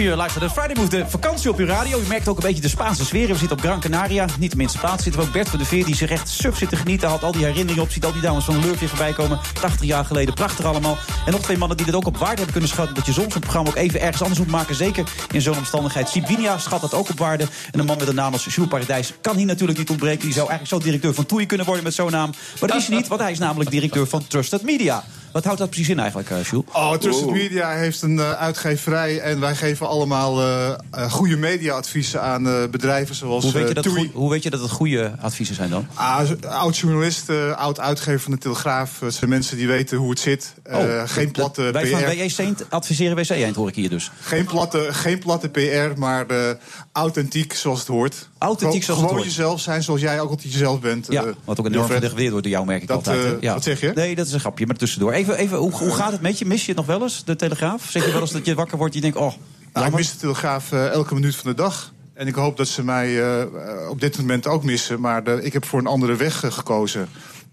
U 0.00 0.14
luistert 0.14 0.44
naar 0.44 0.52
Friday 0.52 0.74
Move, 0.76 0.88
de 0.88 1.08
vakantie 1.08 1.50
op 1.50 1.58
uw 1.58 1.66
radio. 1.66 2.00
U 2.00 2.06
merkt 2.08 2.28
ook 2.28 2.36
een 2.36 2.42
beetje 2.42 2.62
de 2.62 2.68
Spaanse 2.68 3.04
sfeer. 3.04 3.26
We 3.26 3.34
zitten 3.34 3.56
op 3.56 3.62
Gran 3.62 3.80
Canaria. 3.80 4.26
Niet 4.38 4.50
de 4.50 4.56
minste 4.56 4.78
plaats 4.78 5.02
zitten 5.02 5.20
we 5.20 5.26
ook 5.26 5.32
Bert 5.32 5.48
van 5.48 5.58
de 5.58 5.64
Veer... 5.64 5.84
die 5.84 5.94
zich 5.94 6.10
echt 6.10 6.28
suf 6.28 6.56
zit 6.56 6.68
te 6.68 6.76
genieten. 6.76 7.08
Had 7.08 7.22
al 7.22 7.32
die 7.32 7.44
herinneringen 7.44 7.82
op. 7.82 7.90
Ziet 7.90 8.04
al 8.04 8.12
die 8.12 8.20
dames 8.22 8.44
van 8.44 8.60
Lurf 8.60 8.88
voorbij 8.88 9.12
komen. 9.12 9.40
80 9.60 9.86
jaar 9.86 10.04
geleden. 10.04 10.34
Prachtig 10.34 10.64
allemaal. 10.64 10.96
En 11.26 11.32
nog 11.32 11.40
twee 11.40 11.56
mannen 11.56 11.76
die 11.76 11.86
dat 11.86 11.94
ook 11.94 12.06
op 12.06 12.16
waarde 12.16 12.34
hebben 12.34 12.52
kunnen 12.52 12.70
schatten... 12.70 12.94
dat 12.94 13.06
je 13.06 13.12
soms 13.12 13.34
een 13.34 13.40
programma 13.40 13.68
ook 13.68 13.76
even 13.76 14.00
ergens 14.00 14.22
anders 14.22 14.40
moet 14.40 14.50
maken. 14.50 14.74
Zeker 14.74 15.04
in 15.30 15.40
zo'n 15.40 15.56
omstandigheid. 15.56 16.08
Sibinia 16.08 16.58
schat 16.58 16.80
dat 16.80 16.94
ook 16.94 17.08
op 17.10 17.18
waarde. 17.18 17.46
En 17.72 17.78
een 17.80 17.86
man 17.86 17.98
met 17.98 18.08
een 18.08 18.14
naam 18.14 18.32
als 18.32 18.44
Jules 18.44 18.70
Paradijs 18.70 19.12
kan 19.20 19.36
hier 19.36 19.46
natuurlijk 19.46 19.78
niet 19.78 19.90
ontbreken. 19.90 20.24
Die 20.24 20.32
zou 20.32 20.48
eigenlijk 20.48 20.82
zo 20.82 20.88
directeur 20.88 21.14
van 21.14 21.26
Toei 21.26 21.46
kunnen 21.46 21.66
worden 21.66 21.84
met 21.84 21.94
zo'n 21.94 22.10
naam. 22.10 22.30
Maar 22.60 22.68
dat 22.68 22.78
is 22.78 22.88
niet, 22.88 23.08
want 23.08 23.20
hij 23.20 23.30
is 23.30 23.38
namelijk 23.38 23.70
directeur 23.70 24.06
van 24.06 24.26
Trusted 24.26 24.62
Media. 24.62 25.04
Wat 25.32 25.44
houdt 25.44 25.58
dat 25.58 25.70
precies 25.70 25.88
in 25.88 25.98
eigenlijk, 25.98 26.30
uh, 26.30 26.42
Jules? 26.42 26.64
Oh, 26.72 26.94
Trusted 26.94 27.30
Media 27.30 27.70
heeft 27.70 28.02
een 28.02 28.16
uh, 28.16 28.32
uitgeverij 28.32 29.20
en 29.20 29.40
wij 29.40 29.54
geven 29.54 29.88
allemaal 29.88 30.40
uh, 30.40 30.74
goede 31.10 31.36
mediaadviezen 31.36 32.22
aan 32.22 32.70
bedrijven 32.70 33.14
zoals 33.14 33.44
hoe 33.44 33.52
weet, 33.52 33.68
je 33.68 33.74
dat 33.74 33.84
hoe 34.12 34.30
weet 34.30 34.42
je 34.42 34.50
dat 34.50 34.60
het 34.60 34.70
goede 34.70 35.12
adviezen 35.20 35.54
zijn 35.54 35.70
dan? 35.70 35.86
Ah, 35.94 36.30
oud 36.48 36.76
journalist, 36.76 37.30
oud 37.56 37.80
uitgever 37.80 38.20
van 38.20 38.32
de 38.32 38.38
Telegraaf. 38.38 39.00
Het 39.00 39.14
zijn 39.14 39.30
mensen 39.30 39.56
die 39.56 39.66
weten 39.66 39.98
hoe 39.98 40.10
het 40.10 40.18
zit. 40.18 40.54
Oh, 40.70 41.02
geen 41.04 41.30
platte 41.30 41.62
Wij 41.62 41.82
PR. 41.82 41.88
van 41.88 42.00
WJ 42.00 42.28
Saint 42.28 42.70
adviseren 42.70 43.16
WC 43.16 43.30
Eind 43.30 43.56
hoor 43.56 43.68
ik 43.68 43.74
hier 43.74 43.90
dus. 43.90 44.10
Geen 44.20 44.44
platte, 44.44 44.88
geen 44.90 45.18
platte 45.18 45.48
PR, 45.48 45.98
maar 45.98 46.26
authentiek 46.92 47.52
zoals 47.52 47.78
het 47.78 47.88
hoort. 47.88 48.29
Authentiek 48.40 48.82
zoals 48.84 49.00
het 49.00 49.08
Gewoon 49.08 49.24
jezelf 49.24 49.60
zijn 49.60 49.82
zoals 49.82 50.00
jij 50.00 50.20
ook 50.20 50.30
altijd 50.30 50.52
jezelf 50.52 50.80
bent. 50.80 51.06
Ja, 51.10 51.20
eh, 51.24 51.26
wat 51.44 51.60
ook 51.60 51.66
enorm 51.66 51.72
Wilfred. 51.72 51.96
gewaardeerd 51.96 52.30
wordt 52.30 52.44
door 52.44 52.54
jou, 52.54 52.66
merk 52.66 52.82
ik 52.82 52.88
Dat, 52.88 52.96
altijd. 52.96 53.24
eh, 53.24 53.40
ja. 53.40 53.54
wat 53.54 53.62
zeg 53.62 53.80
je? 53.80 53.92
Nee, 53.94 54.14
dat 54.14 54.26
is 54.26 54.32
een 54.32 54.40
grapje, 54.40 54.66
maar 54.66 54.76
tussendoor. 54.76 55.12
Even, 55.12 55.36
even 55.36 55.58
hoe, 55.58 55.72
hoe 55.72 55.94
gaat 55.94 56.12
het 56.12 56.20
met 56.20 56.38
je? 56.38 56.46
Mis 56.46 56.60
je 56.60 56.66
het 56.66 56.76
nog 56.76 56.86
wel 56.86 57.02
eens, 57.02 57.24
de 57.24 57.36
Telegraaf? 57.36 57.86
Zeg 57.90 58.04
je 58.06 58.12
wel 58.12 58.20
eens 58.20 58.30
dat 58.32 58.46
je 58.46 58.54
wakker 58.54 58.78
wordt 58.78 58.94
en 58.94 59.00
je 59.00 59.10
denkt, 59.12 59.26
oh, 59.26 59.32
Nou, 59.72 59.86
ik 59.86 59.92
mis 59.94 60.12
de 60.12 60.18
Telegraaf 60.18 60.72
eh, 60.72 60.86
elke 60.88 61.14
minuut 61.14 61.36
van 61.36 61.50
de 61.50 61.56
dag. 61.56 61.92
En 62.14 62.26
ik 62.26 62.34
hoop 62.34 62.56
dat 62.56 62.68
ze 62.68 62.84
mij 62.84 63.22
op 63.88 64.00
dit 64.00 64.18
moment 64.18 64.46
ook 64.46 64.64
missen. 64.64 65.00
Maar 65.00 65.28
ik 65.28 65.52
heb 65.52 65.64
voor 65.64 65.78
een 65.78 65.86
andere 65.86 66.16
weg 66.16 66.44
gekozen. 66.48 67.08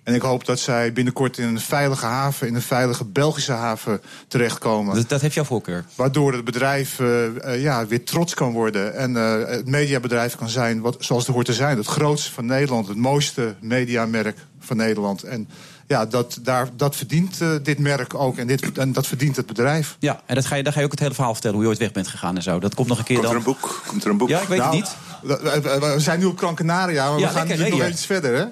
En 0.07 0.13
ik 0.13 0.21
hoop 0.21 0.45
dat 0.45 0.59
zij 0.59 0.93
binnenkort 0.93 1.37
in 1.37 1.47
een 1.47 1.59
veilige 1.59 2.05
haven... 2.05 2.47
in 2.47 2.55
een 2.55 2.61
veilige 2.61 3.05
Belgische 3.05 3.51
haven 3.51 4.01
terechtkomen. 4.27 4.95
dat, 4.95 5.09
dat 5.09 5.21
heeft 5.21 5.33
jouw 5.33 5.43
voorkeur. 5.43 5.85
Waardoor 5.95 6.33
het 6.33 6.43
bedrijf 6.45 6.99
eh, 6.99 7.25
eh, 7.53 7.61
ja, 7.61 7.85
weer 7.87 8.03
trots 8.03 8.33
kan 8.33 8.51
worden. 8.51 8.95
En 8.95 9.17
eh, 9.17 9.49
het 9.49 9.67
mediabedrijf 9.67 10.35
kan 10.35 10.49
zijn 10.49 10.81
wat, 10.81 10.95
zoals 10.99 11.25
het 11.25 11.33
hoort 11.35 11.45
te 11.45 11.53
zijn. 11.53 11.77
Het 11.77 11.87
grootste 11.87 12.31
van 12.31 12.45
Nederland. 12.45 12.87
Het 12.87 12.97
mooiste 12.97 13.55
mediamerk 13.59 14.37
van 14.59 14.77
Nederland. 14.77 15.23
En 15.23 15.49
ja, 15.87 16.05
dat, 16.05 16.39
daar, 16.41 16.67
dat 16.75 16.95
verdient 16.95 17.37
dit 17.63 17.79
merk 17.79 18.13
ook. 18.13 18.37
En, 18.37 18.47
dit, 18.47 18.77
en 18.77 18.91
dat 18.93 19.07
verdient 19.07 19.35
het 19.35 19.45
bedrijf. 19.45 19.95
Ja, 19.99 20.21
en 20.25 20.35
dat 20.35 20.45
ga 20.45 20.55
je, 20.55 20.63
daar 20.63 20.73
ga 20.73 20.79
je 20.79 20.85
ook 20.85 20.91
het 20.91 20.99
hele 20.99 21.13
verhaal 21.13 21.33
vertellen, 21.33 21.55
hoe 21.55 21.65
je 21.65 21.71
ooit 21.71 21.79
weg 21.81 21.91
bent 21.91 22.07
gegaan 22.07 22.35
en 22.35 22.43
zo. 22.43 22.59
Dat 22.59 22.75
komt 22.75 22.87
nog 22.87 22.97
een 22.97 23.03
keer 23.03 23.15
Komt 23.15 23.27
er 23.27 23.33
dan. 23.33 23.43
een 23.47 23.53
boek? 23.59 23.81
Komt 23.87 24.03
er 24.03 24.09
een 24.09 24.17
boek? 24.17 24.29
Ja, 24.29 24.41
ik 24.41 24.47
weet 24.47 24.59
Nou, 24.59 24.75
het 24.75 24.83
niet. 24.83 24.95
We, 25.41 25.59
we- 25.79 25.93
we 25.93 25.99
zijn 25.99 26.19
nu 26.19 26.25
op 26.25 26.37
Gran 26.37 26.55
Canaria, 26.55 27.09
maar 27.09 27.19
Ja, 27.19 27.27
we 27.27 27.33
gaan 27.33 27.47
lekker, 27.47 27.69
nu 27.69 27.77
nog 27.77 27.87
iets 27.87 28.05
verder, 28.05 28.37
hè? 28.37 28.45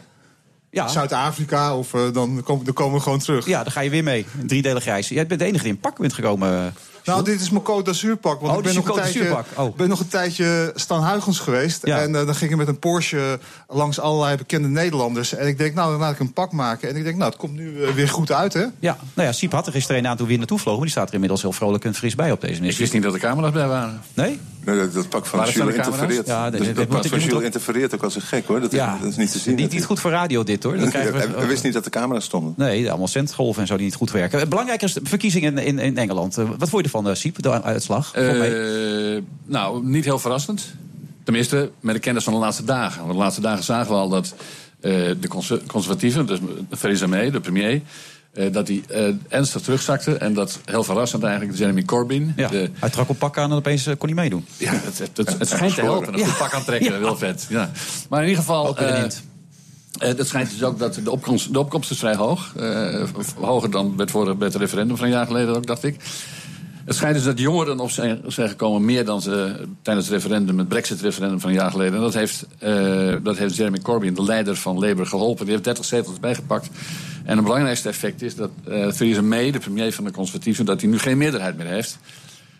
Ja, 0.75 0.87
Zuid-Afrika, 0.87 1.77
of 1.77 1.93
eh, 1.93 2.01
dan, 2.13 2.41
komen, 2.43 2.65
dan 2.65 2.73
komen 2.73 2.93
we 2.97 2.99
gewoon 3.03 3.19
terug. 3.19 3.45
ja, 3.47 3.63
daar 3.63 3.71
ga 3.71 3.79
je 3.81 3.89
weer 3.89 4.03
mee. 4.03 4.25
Een 4.41 4.47
driedelig 4.47 4.85
reis. 4.85 5.07
Jij 5.09 5.27
bent 5.27 5.39
de 5.39 5.45
enige 5.45 5.63
die 5.63 5.73
in 5.73 5.79
pak 5.79 5.97
bent 5.99 6.13
gekomen. 6.13 6.49
eh, 6.57 6.63
Nou, 7.05 7.23
dit 7.23 7.41
is 7.41 7.49
mijn 7.49 7.63
Côte 7.63 7.83
d'Azur-pak. 7.83 8.39
Want 8.41 8.51
Oh, 8.53 8.57
ik 8.57 8.63
dit 8.63 8.73
ben 8.73 8.81
is 8.81 8.87
nog, 8.87 8.95
je 8.95 9.01
een 9.07 9.13
tijdje. 9.13 9.43
Oh. 9.63 9.75
ben 9.75 9.89
nog 9.89 9.99
een 9.99 10.07
tijdje 10.07 10.71
Stan 10.75 11.03
Huygens 11.07 11.39
geweest. 11.39 11.85
Ja. 11.85 12.01
En 12.01 12.15
eh, 12.15 12.25
dan 12.25 12.35
ging 12.35 12.51
ik 12.51 12.57
met 12.57 12.67
een 12.67 12.79
Porsche 12.79 13.39
langs 13.67 13.99
allerlei 13.99 14.37
bekende 14.37 14.67
Nederlanders. 14.67 15.33
En 15.33 15.47
ik 15.47 15.57
denk, 15.57 15.73
nou, 15.75 15.91
dan 15.91 15.99
laat 15.99 16.13
ik 16.13 16.19
een 16.19 16.33
pak 16.33 16.51
maken. 16.51 16.89
En 16.89 16.95
ik 16.95 17.03
denk, 17.03 17.15
nou, 17.17 17.29
het 17.29 17.39
komt 17.39 17.53
nu 17.53 17.71
weer 17.95 18.09
goed 18.09 18.31
uit, 18.31 18.53
hè? 18.53 18.65
Ja, 18.79 18.97
nou 19.13 19.27
ja, 19.27 19.31
Siep 19.33 19.51
had 19.51 19.65
er 19.65 19.71
gisteren 19.71 20.01
een 20.01 20.07
aan 20.07 20.15
toen 20.15 20.25
we 20.25 20.29
hier 20.31 20.39
naartoe 20.39 20.57
vlogen. 20.59 20.79
Maar 20.79 20.87
die 20.89 20.95
staat 20.97 21.07
er 21.07 21.13
inmiddels 21.13 21.41
heel 21.41 21.51
vrolijk 21.51 21.85
en 21.85 21.93
fris 21.93 22.15
bij 22.15 22.31
op 22.31 22.41
deze 22.41 22.53
Ik 22.53 22.61
missie. 22.61 22.79
wist 22.81 22.93
niet 22.93 23.03
dat 23.03 23.13
er 23.13 23.19
camera's 23.19 23.51
bij 23.51 23.67
waren. 23.67 24.01
Nee? 24.13 24.39
Nee, 24.65 24.77
dat, 24.77 24.93
dat 24.93 25.09
pak 25.09 25.25
van 25.25 25.49
Jules 25.49 25.75
interfereert. 25.75 26.27
Ja, 26.27 26.49
dat, 26.49 26.87
pak 26.87 27.05
van 27.07 27.19
Jules 27.19 27.43
interfereert 27.43 27.93
ook 27.95 28.03
als 28.03 28.15
een 28.15 28.21
gek, 28.21 28.45
hoor. 28.47 28.59
Dat, 28.59 28.71
is, 28.73 28.77
Ja, 28.79 28.97
dat 29.01 29.09
is 29.09 29.15
niet 29.15 29.31
te 29.31 29.39
zien. 29.39 29.55
Niet, 29.55 29.71
niet 29.71 29.85
goed 29.85 29.99
voor 29.99 30.11
radio 30.11 30.43
dit 30.43 30.63
hoor. 30.63 30.77
Dan 30.77 30.89
krijgen 30.89 31.11
we, 31.13 31.17
hij, 31.19 31.27
hij 31.37 31.47
wist 31.47 31.63
niet 31.63 31.73
dat 31.73 31.83
de 31.83 31.89
camera's 31.89 32.23
stonden. 32.25 32.53
Nee, 32.57 32.89
allemaal 32.89 33.07
centgolven 33.07 33.61
en 33.61 33.67
zo 33.67 33.75
die 33.75 33.85
niet 33.85 33.95
goed 33.95 34.11
werken. 34.11 34.39
Eh, 34.41 34.47
Belangrijk 34.47 34.81
is 34.81 34.93
de 34.93 35.01
verkiezingen 35.03 35.57
in, 35.57 35.65
in, 35.65 35.79
in 35.79 35.97
Engeland. 35.97 36.37
Eh, 36.37 36.45
Wat 36.57 36.69
vond 36.69 36.71
je 36.71 36.91
ervan, 36.91 37.09
eh, 37.09 37.15
Siep, 37.15 37.41
de 37.41 37.63
uitslag? 37.63 38.13
Eh, 38.13 39.21
nou, 39.45 39.85
niet 39.85 40.05
heel 40.05 40.19
verrassend. 40.19 40.73
Tenminste, 41.23 41.69
met 41.79 41.95
de 41.95 42.01
kennis 42.01 42.23
van 42.23 42.33
de 42.33 42.39
laatste 42.39 42.63
dagen. 42.63 42.99
Want 43.01 43.11
de 43.13 43.17
laatste 43.19 43.41
dagen 43.41 43.63
zagen 43.63 43.91
we 43.91 43.97
al 43.97 44.09
dat 44.09 44.35
eh, 44.79 44.91
de 45.19 45.27
conser- 45.27 45.61
conservatieven, 45.67 46.25
dus 46.25 46.39
Theresa 46.79 47.07
May, 47.07 47.31
de 47.31 47.39
premier... 47.39 47.81
eh, 48.35 48.53
dat 48.53 48.65
die 48.65 48.83
eh, 48.87 49.07
ernstig 49.27 49.61
terugzakte. 49.61 50.17
En 50.17 50.33
dat 50.33 50.59
heel 50.65 50.83
verrassend 50.83 51.23
eigenlijk 51.23 51.57
Jeremy 51.57 51.83
Corbyn... 51.83 52.33
ja, 52.35 52.47
de, 52.47 52.69
hij 52.79 52.89
trok 52.89 53.09
op 53.09 53.19
pak 53.19 53.37
aan 53.37 53.51
en 53.51 53.57
opeens 53.57 53.85
eh, 53.85 53.93
kon 53.97 54.07
hij 54.07 54.17
meedoen. 54.17 54.45
ja, 54.57 54.71
het, 54.71 54.97
het, 54.97 55.17
het, 55.17 55.39
het 55.39 55.49
schijnt 55.49 55.75
te 55.75 55.81
helpen. 55.81 56.13
Een 56.13 56.19
Ja. 56.19 56.25
goed 56.25 56.37
pak 56.37 56.53
aantrekken, 56.53 56.99
wel 56.99 57.17
vet. 57.17 57.45
Ja. 57.49 57.71
Maar 58.09 58.21
in 58.21 58.27
ieder 58.27 58.43
geval... 58.43 58.77
Het 59.99 60.27
schijnt 60.27 60.49
dus 60.49 60.63
ook 60.63 60.79
dat 60.79 60.99
de 61.03 61.11
opkomst, 61.11 61.53
de 61.53 61.59
opkomst 61.59 61.91
is 61.91 61.99
vrij 61.99 62.15
hoog. 62.15 62.53
Eh, 62.55 63.03
hoger 63.39 63.71
dan 63.71 63.89
bij 63.95 64.03
het, 64.03 64.11
vorige, 64.11 64.35
bij 64.35 64.47
het 64.47 64.55
referendum 64.55 64.97
van 64.97 65.05
een 65.05 65.11
jaar 65.11 65.25
geleden 65.25 65.55
ook, 65.55 65.67
dacht 65.67 65.83
ik. 65.83 65.95
Het 66.85 66.95
schijnt 66.95 67.15
dus 67.15 67.23
dat 67.23 67.39
jongeren 67.39 67.79
op 67.79 67.91
zijn, 67.91 68.21
zijn 68.27 68.49
gekomen 68.49 68.85
meer 68.85 69.05
dan 69.05 69.21
ze 69.21 69.65
tijdens 69.81 70.07
het 70.07 70.15
referendum, 70.15 70.57
het 70.57 70.67
Brexit-referendum 70.67 71.39
van 71.39 71.49
een 71.49 71.55
jaar 71.55 71.71
geleden. 71.71 71.93
En 71.93 72.01
dat 72.01 72.13
heeft, 72.13 72.45
eh, 72.59 73.15
dat 73.23 73.37
heeft 73.37 73.55
Jeremy 73.55 73.79
Corbyn, 73.79 74.13
de 74.13 74.23
leider 74.23 74.55
van 74.55 74.79
Labour, 74.79 75.05
geholpen. 75.05 75.43
Die 75.43 75.53
heeft 75.53 75.63
30 75.65 75.85
zetels 75.85 76.19
bijgepakt. 76.19 76.69
En 77.23 77.35
het 77.35 77.45
belangrijkste 77.45 77.89
effect 77.89 78.21
is 78.21 78.35
dat 78.35 78.49
eh 78.67 78.87
Theresa 78.87 79.21
May, 79.21 79.51
de 79.51 79.59
premier 79.59 79.93
van 79.93 80.03
de 80.03 80.11
Conservatieven, 80.11 80.65
dat 80.65 80.81
hij 80.81 80.89
nu 80.89 80.99
geen 80.99 81.17
meerderheid 81.17 81.57
meer 81.57 81.67
heeft. 81.67 81.99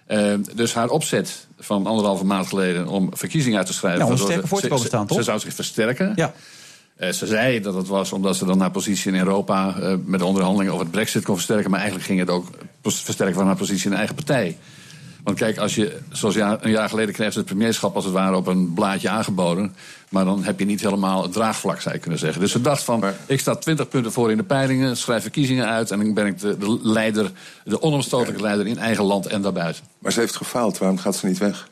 Eh, 0.05 0.33
dus 0.55 0.73
haar 0.73 0.89
opzet 0.89 1.47
van 1.59 1.85
anderhalve 1.85 2.25
maand 2.25 2.47
geleden 2.47 2.87
om 2.87 3.09
verkiezingen 3.13 3.57
uit 3.57 3.67
te 3.67 3.73
schrijven. 3.73 4.05
Ja, 4.05 4.11
om 4.11 4.17
sterker 4.17 4.47
voor 4.47 4.61
te 4.61 4.67
komen 4.67 4.85
staan, 4.85 5.07
toch? 5.07 5.17
Ze 5.17 5.23
zou 5.23 5.39
zich 5.39 5.53
versterken. 5.53 6.13
Ja. 6.15 6.33
Eh, 6.95 7.11
ze 7.11 7.27
zei 7.27 7.61
dat 7.61 7.75
het 7.75 7.87
was 7.87 8.11
omdat 8.11 8.35
ze 8.35 8.45
dan 8.45 8.59
haar 8.59 8.71
positie 8.71 9.11
in 9.11 9.17
Europa 9.17 9.75
eh, 9.79 9.95
met 10.05 10.19
de 10.19 10.25
onderhandelingen 10.25 10.73
over 10.73 10.85
het 10.85 10.95
brexit 10.95 11.23
kon 11.23 11.35
versterken. 11.35 11.69
Maar 11.69 11.79
eigenlijk 11.79 12.07
ging 12.07 12.19
het 12.19 12.29
ook 12.29 12.47
versterken 12.81 13.35
van 13.35 13.45
haar 13.45 13.55
positie 13.55 13.85
in 13.85 13.91
de 13.91 13.97
eigen 13.97 14.15
partij. 14.15 14.57
Want 15.23 15.37
kijk, 15.37 15.57
als 15.57 15.75
je, 15.75 15.97
zoals 16.11 16.35
ja, 16.35 16.57
een 16.61 16.71
jaar 16.71 16.89
geleden 16.89 17.13
kreeg 17.13 17.31
ze 17.31 17.37
het 17.37 17.47
premierschap 17.47 17.95
als 17.95 18.03
het 18.03 18.13
ware 18.13 18.35
op 18.35 18.47
een 18.47 18.73
blaadje 18.73 19.09
aangeboden. 19.09 19.75
Maar 20.09 20.25
dan 20.25 20.43
heb 20.43 20.59
je 20.59 20.65
niet 20.65 20.81
helemaal 20.81 21.23
het 21.23 21.31
draagvlak, 21.33 21.81
zou 21.81 21.95
je 21.95 22.01
kunnen 22.01 22.19
zeggen. 22.19 22.41
Dus 22.41 22.51
ze 22.51 22.61
dacht 22.61 22.83
van, 22.83 23.03
ik 23.25 23.39
sta 23.39 23.55
20 23.55 23.87
punten 23.87 24.11
voor 24.11 24.31
in 24.31 24.37
de 24.37 24.43
peilingen, 24.43 24.97
schrijf 24.97 25.21
verkiezingen 25.21 25.67
uit. 25.67 25.91
En 25.91 25.99
dan 25.99 26.13
ben 26.13 26.25
ik 26.25 26.39
de, 26.39 26.57
de 26.57 26.79
leider, 26.81 27.31
de 27.63 27.81
onomstotelijke 27.81 28.41
leider 28.41 28.67
in 28.67 28.77
eigen 28.77 29.03
land 29.03 29.25
en 29.25 29.41
daarbuiten. 29.41 29.83
Maar 29.99 30.11
ze 30.11 30.19
heeft 30.19 30.35
gefaald. 30.35 30.77
Waarom 30.77 30.97
gaat 30.97 31.15
ze 31.15 31.25
niet 31.25 31.37
weg? 31.37 31.69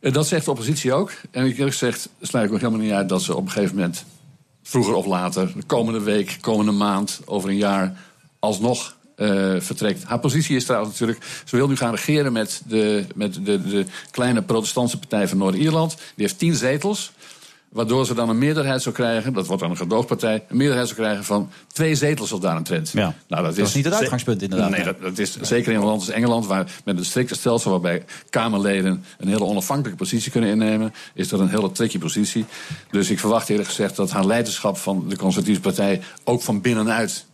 Eh, 0.00 0.12
Dat 0.12 0.26
zegt 0.26 0.44
de 0.44 0.50
oppositie 0.50 0.92
ook. 0.92 1.10
En 1.30 1.44
ik 1.44 1.52
eerlijk 1.52 1.76
gezegd 1.76 2.08
sluit 2.20 2.46
ik 2.46 2.52
ook 2.52 2.60
helemaal 2.60 2.80
niet 2.80 2.92
uit 2.92 3.08
dat 3.08 3.22
ze 3.22 3.36
op 3.36 3.44
een 3.44 3.50
gegeven 3.50 3.74
moment, 3.74 4.04
vroeger 4.62 4.94
of 4.94 5.06
later, 5.06 5.52
de 5.56 5.62
komende 5.66 6.00
week, 6.00 6.38
komende 6.40 6.72
maand, 6.72 7.20
over 7.24 7.48
een 7.48 7.56
jaar, 7.56 7.96
alsnog 8.38 8.96
eh, 9.20 9.54
vertrekt. 9.58 10.04
Haar 10.04 10.20
positie 10.20 10.56
is 10.56 10.64
trouwens 10.64 10.92
natuurlijk, 10.92 11.26
ze 11.44 11.56
wil 11.56 11.68
nu 11.68 11.76
gaan 11.76 11.94
regeren 11.94 12.32
met 12.32 12.62
de, 12.66 13.04
met 13.14 13.34
de, 13.34 13.62
de 13.62 13.86
kleine 14.10 14.42
protestantse 14.42 14.98
partij 14.98 15.28
van 15.28 15.38
Noord-Ierland. 15.38 15.90
Die 15.90 16.26
heeft 16.26 16.38
tien 16.38 16.54
zetels. 16.54 17.12
Waardoor 17.70 18.06
ze 18.06 18.14
dan 18.14 18.28
een 18.28 18.38
meerderheid 18.38 18.82
zou 18.82 18.94
krijgen, 18.94 19.32
dat 19.32 19.46
wordt 19.46 19.62
dan 19.62 19.70
een 19.70 19.76
gedoogpartij, 19.76 20.44
een 20.48 20.56
meerderheid 20.56 20.88
zou 20.88 21.00
krijgen 21.00 21.24
van 21.24 21.50
twee 21.72 21.94
zetels 21.94 22.32
of 22.32 22.40
daaromtrent. 22.40 22.90
Ja. 22.90 23.14
Nou, 23.28 23.42
Dat 23.44 23.58
is 23.58 23.74
niet 23.74 23.84
het 23.84 23.94
uitgangspunt, 23.94 24.42
inderdaad. 24.42 24.70
Nee, 24.70 24.84
dat, 24.84 25.00
dat 25.00 25.18
is 25.18 25.40
zeker 25.40 25.72
in 25.72 25.78
een 25.78 25.84
land 25.84 26.00
als 26.00 26.10
Engeland, 26.10 26.46
waar 26.46 26.70
met 26.84 26.98
een 26.98 27.04
strikte 27.04 27.34
stelsel 27.34 27.70
waarbij 27.70 28.04
Kamerleden 28.30 29.04
een 29.18 29.28
hele 29.28 29.44
onafhankelijke 29.44 29.98
positie 29.98 30.30
kunnen 30.30 30.50
innemen, 30.50 30.94
is 31.14 31.28
dat 31.28 31.40
een 31.40 31.48
hele 31.48 31.72
tricky 31.72 31.98
positie. 31.98 32.44
Dus 32.90 33.10
ik 33.10 33.18
verwacht 33.18 33.48
eerlijk 33.48 33.68
gezegd 33.68 33.96
dat 33.96 34.10
haar 34.10 34.26
leiderschap 34.26 34.76
van 34.76 35.04
de 35.08 35.16
Conservatieve 35.16 35.60
Partij 35.60 36.00
ook 36.24 36.42
van 36.42 36.60
binnenuit 36.60 37.26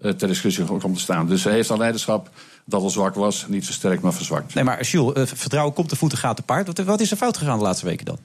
eh, 0.00 0.10
ter 0.10 0.28
discussie 0.28 0.64
komt 0.64 0.94
te 0.94 1.00
staan. 1.00 1.26
Dus 1.26 1.42
ze 1.42 1.48
heeft 1.48 1.70
al 1.70 1.78
leiderschap 1.78 2.30
dat 2.64 2.82
al 2.82 2.90
zwak 2.90 3.14
was, 3.14 3.46
niet 3.48 3.64
versterkt, 3.64 4.02
maar 4.02 4.12
verzwakt. 4.12 4.54
Nee, 4.54 4.64
maar 4.64 4.82
Jules, 4.82 5.14
eh, 5.14 5.36
vertrouwen 5.36 5.74
komt 5.74 5.88
te 5.88 5.96
voeten, 5.96 6.18
gaat 6.18 6.36
te 6.36 6.42
paard. 6.42 6.66
Wat, 6.66 6.78
wat 6.78 7.00
is 7.00 7.10
er 7.10 7.16
fout 7.16 7.36
gegaan 7.36 7.58
de 7.58 7.64
laatste 7.64 7.86
weken 7.86 8.04
dan? 8.04 8.18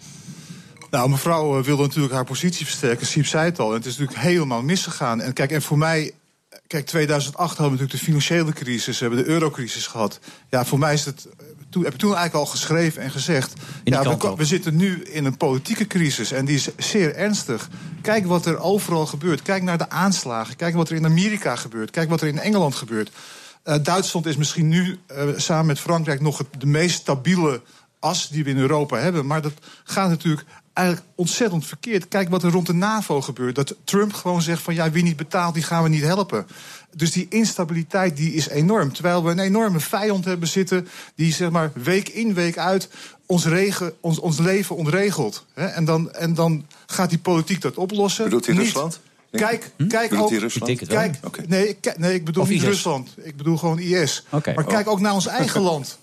Nou, 0.90 1.10
mevrouw 1.10 1.58
eh, 1.60 1.64
wilde 1.66 1.82
natuurlijk 1.84 2.14
haar 2.14 2.26
positie 2.26 2.66
versterken. 2.66 3.08
Siep 3.08 3.26
zei 3.26 3.46
het 3.46 3.60
al. 3.60 3.70
En 3.70 3.76
het 3.76 3.86
is 3.86 3.98
natuurlijk 3.98 4.28
helemaal 4.28 4.62
misgegaan. 4.62 5.22
En 5.22 5.34
kijk, 5.34 5.52
en 5.52 5.62
voor 5.62 5.78
mij. 5.78 6.12
Kijk, 6.68 6.86
2008 6.86 7.38
hadden 7.58 7.66
we 7.66 7.72
natuurlijk 7.72 8.00
de 8.00 8.06
financiële 8.06 8.54
crisis. 8.54 9.00
We 9.00 9.06
hebben 9.06 9.24
de 9.24 9.30
eurocrisis 9.30 9.88
gehad. 9.88 10.20
Ja, 10.50 10.66
voor 10.66 10.80
mij 10.80 10.94
is 10.94 11.06
het. 11.06 11.28
eh, 11.40 11.46
Toen, 11.70 11.84
heb 11.84 11.94
ik 11.94 12.00
toen 12.00 12.16
eigenlijk 12.16 12.46
al 12.46 12.52
geschreven 12.52 13.02
en 13.02 13.12
gezegd. 13.12 13.54
Ja, 13.84 14.18
we, 14.36 14.46
zitten 14.46 14.76
nu 14.76 15.04
in 15.04 15.26
een 15.26 15.38
politieke 15.38 15.88
crisis. 15.88 16.32
En 16.32 16.46
die 16.46 16.56
is 16.56 16.70
zeer 16.78 17.16
ernstig. 17.16 17.70
Kijk 18.02 18.26
wat 18.26 18.46
er 18.46 18.60
overal 18.60 19.06
gebeurt. 19.06 19.42
Kijk 19.42 19.64
naar 19.64 19.78
de 19.78 19.90
aanslagen. 19.90 20.56
Kijk 20.56 20.76
wat 20.76 20.90
er 20.90 20.96
in 20.96 21.06
Amerika 21.06 21.56
gebeurt. 21.56 21.92
Kijk 21.92 22.10
wat 22.10 22.22
er 22.22 22.28
in 22.28 22.40
Engeland 22.40 22.76
gebeurt. 22.76 23.12
Eh, 23.64 23.76
Duitsland 23.84 24.26
is 24.26 24.36
misschien 24.38 24.68
nu 24.68 25.00
eh, 25.08 25.24
samen 25.36 25.66
met 25.66 25.80
Frankrijk 25.80 26.22
nog 26.22 26.38
het, 26.38 26.48
de 26.58 26.66
meest 26.66 27.00
stabiele 27.00 27.62
as 28.00 28.30
die 28.30 28.44
we 28.44 28.50
in 28.50 28.58
Europa 28.58 28.98
hebben. 28.98 29.26
Maar 29.26 29.42
dat 29.42 29.54
gaat 29.84 30.10
natuurlijk 30.10 30.46
eigenlijk 30.78 31.08
ontzettend 31.16 31.66
verkeerd. 31.66 32.08
Kijk 32.08 32.30
wat 32.30 32.44
er 32.44 32.52
rond 32.52 32.68
de 32.68 32.74
NAVO 32.74 33.22
gebeurt. 33.22 33.56
Dat 33.56 33.76
Trump 33.84 34.14
gewoon 34.14 34.42
zegt 34.42 34.62
van 34.62 34.74
ja, 34.74 34.92
wie 34.92 35.04
niet 35.04 35.16
betaalt, 35.18 35.54
die 35.54 35.64
gaan 35.64 35.84
we 35.84 35.90
niet 35.90 36.04
helpen. 36.04 36.48
Dus 36.96 37.12
die 37.12 37.26
instabiliteit 37.30 38.18
die 38.18 38.34
is 38.34 38.48
enorm. 38.50 38.94
Terwijl 38.94 39.24
we 39.24 39.32
een 39.32 39.40
enorme 39.40 39.80
vijand 39.80 40.26
hebben 40.26 40.48
zitten... 40.48 40.88
die 41.16 41.34
zeg 41.34 41.50
maar 41.50 41.72
week 41.74 42.10
in, 42.10 42.34
week 42.34 42.58
uit 42.58 42.90
ons, 43.26 43.46
regen, 43.46 43.94
ons, 44.00 44.20
ons 44.20 44.40
leven 44.40 44.76
ontregelt. 44.76 45.46
Hè? 45.54 45.66
En, 45.66 45.86
dan, 45.86 46.12
en 46.12 46.34
dan 46.34 46.66
gaat 46.86 47.10
die 47.10 47.20
politiek 47.20 47.62
dat 47.62 47.76
oplossen. 47.78 48.24
Bedoelt 48.24 48.46
hij. 48.46 48.56
Rusland? 48.56 49.00
Kijk, 49.32 49.72
Hm? 49.78 49.88
kijk 49.88 50.10
Bedoelt 50.10 50.26
ook. 50.26 50.32
hij 50.32 50.40
Rusland? 50.40 50.88
Kijk, 50.88 51.16
Oké. 51.24 51.44
nee, 51.48 51.68
ik, 51.70 51.98
nee, 51.98 52.14
ik 52.14 52.26
bedoel 52.26 52.44
Of 52.44 52.50
niet 52.50 52.62
IS. 52.62 52.68
Rusland. 52.68 53.10
Ik 53.24 53.38
bedoel 53.38 53.58
gewoon 53.58 53.80
IS. 53.80 54.24
Oké. 54.30 54.54
Maar 54.54 54.66
kijk 54.66 54.88
ook 54.88 55.00
naar 55.00 55.14
ons 55.14 55.28
eigen 55.28 55.62
land. 55.72 55.98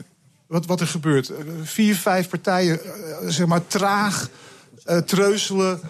Wat, 0.46 0.66
wat 0.66 0.80
er 0.80 0.86
gebeurt. 0.86 1.28
Eh, 1.28 1.36
Vier, 1.62 1.94
vijf 1.96 2.28
partijen, 2.28 2.80
eh, 2.84 2.90
zeg 3.28 3.46
maar, 3.46 3.66
traag, 3.66 4.28
eh, 4.84 4.96
treuzelen, 4.98 5.80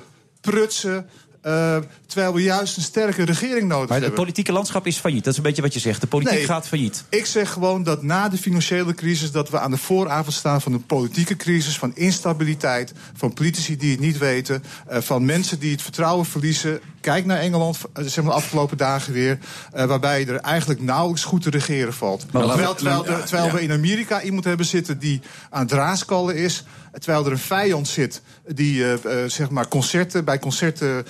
prutsen. 0.40 1.06
eh, 1.40 1.76
terwijl 2.06 2.34
we 2.34 2.42
juist 2.42 2.76
een 2.76 2.82
sterke 2.82 3.22
regering 3.24 3.68
nodig 3.68 3.88
Maar 3.88 3.88
het 3.88 3.90
hebben. 4.06 4.14
politieke 4.14 4.52
landschap 4.52 4.86
is 4.86 4.96
failliet. 4.96 5.24
Dat 5.24 5.32
is 5.32 5.38
een 5.38 5.44
beetje 5.44 5.62
wat 5.62 5.74
je 5.74 5.80
zegt. 5.80 6.00
De 6.00 6.06
politiek 6.06 6.34
Nee. 6.34 6.44
gaat 6.44 6.68
failliet. 6.68 7.04
Ik 7.08 7.26
zeg 7.26 7.50
gewoon 7.52 7.82
dat 7.82 8.02
na 8.02 8.28
de 8.28 8.36
financiële 8.38 8.94
crisis... 8.94 9.30
dat 9.30 9.50
we 9.50 9.58
aan 9.58 9.70
de 9.70 9.76
vooravond 9.76 10.34
staan 10.34 10.60
van 10.60 10.72
een 10.72 10.86
politieke 10.86 11.36
crisis... 11.36 11.78
van 11.78 11.94
instabiliteit, 11.96 12.92
van 13.14 13.32
politici 13.32 13.76
die 13.76 13.90
het 13.90 14.00
niet 14.00 14.18
weten... 14.18 14.62
eh, 14.86 15.00
van 15.00 15.24
mensen 15.24 15.58
die 15.58 15.70
het 15.72 15.82
vertrouwen 15.82 16.26
verliezen. 16.26 16.80
Kijk 17.04 17.24
naar 17.24 17.38
Engeland, 17.38 17.78
eh, 17.92 18.04
zeg 18.04 18.24
maar 18.24 18.32
de 18.32 18.38
afgelopen 18.38 18.76
dagen 18.76 19.12
weer... 19.12 19.38
eh, 19.72 19.84
waarbij 19.84 20.26
er 20.26 20.36
eigenlijk 20.36 20.80
nauwelijks 20.80 21.24
goed 21.24 21.42
te 21.42 21.50
regeren 21.50 21.92
valt. 21.92 22.32
Maar 22.32 22.42
terwijl 22.42 22.74
terwijl, 22.74 23.02
terwijl 23.02 23.50
we 23.50 23.62
in 23.62 23.72
Amerika 23.72 24.22
iemand 24.22 24.44
hebben 24.44 24.66
zitten 24.66 24.98
die 24.98 25.20
aan 25.50 25.62
het 25.62 25.72
raaskallen 25.72 26.36
is... 26.36 26.64
Terwijl 26.92 27.26
er 27.26 27.32
een 27.32 27.38
vijand 27.38 27.88
zit 27.88 28.22
die 28.46 28.92
eh, 28.92 29.24
zeg 29.26 29.50
maar 29.50 29.68
concerten, 29.68 30.24
bij 30.24 30.38
concerten 30.38 31.04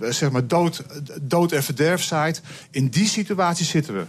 zeg 0.00 0.30
maar 0.30 0.46
dood, 0.46 0.82
dood 1.22 1.52
en 1.52 1.62
verderf 1.62 2.02
zaait. 2.02 2.42
In 2.70 2.88
die 2.88 3.08
situatie 3.08 3.66
zitten 3.66 3.94
we. 3.94 4.04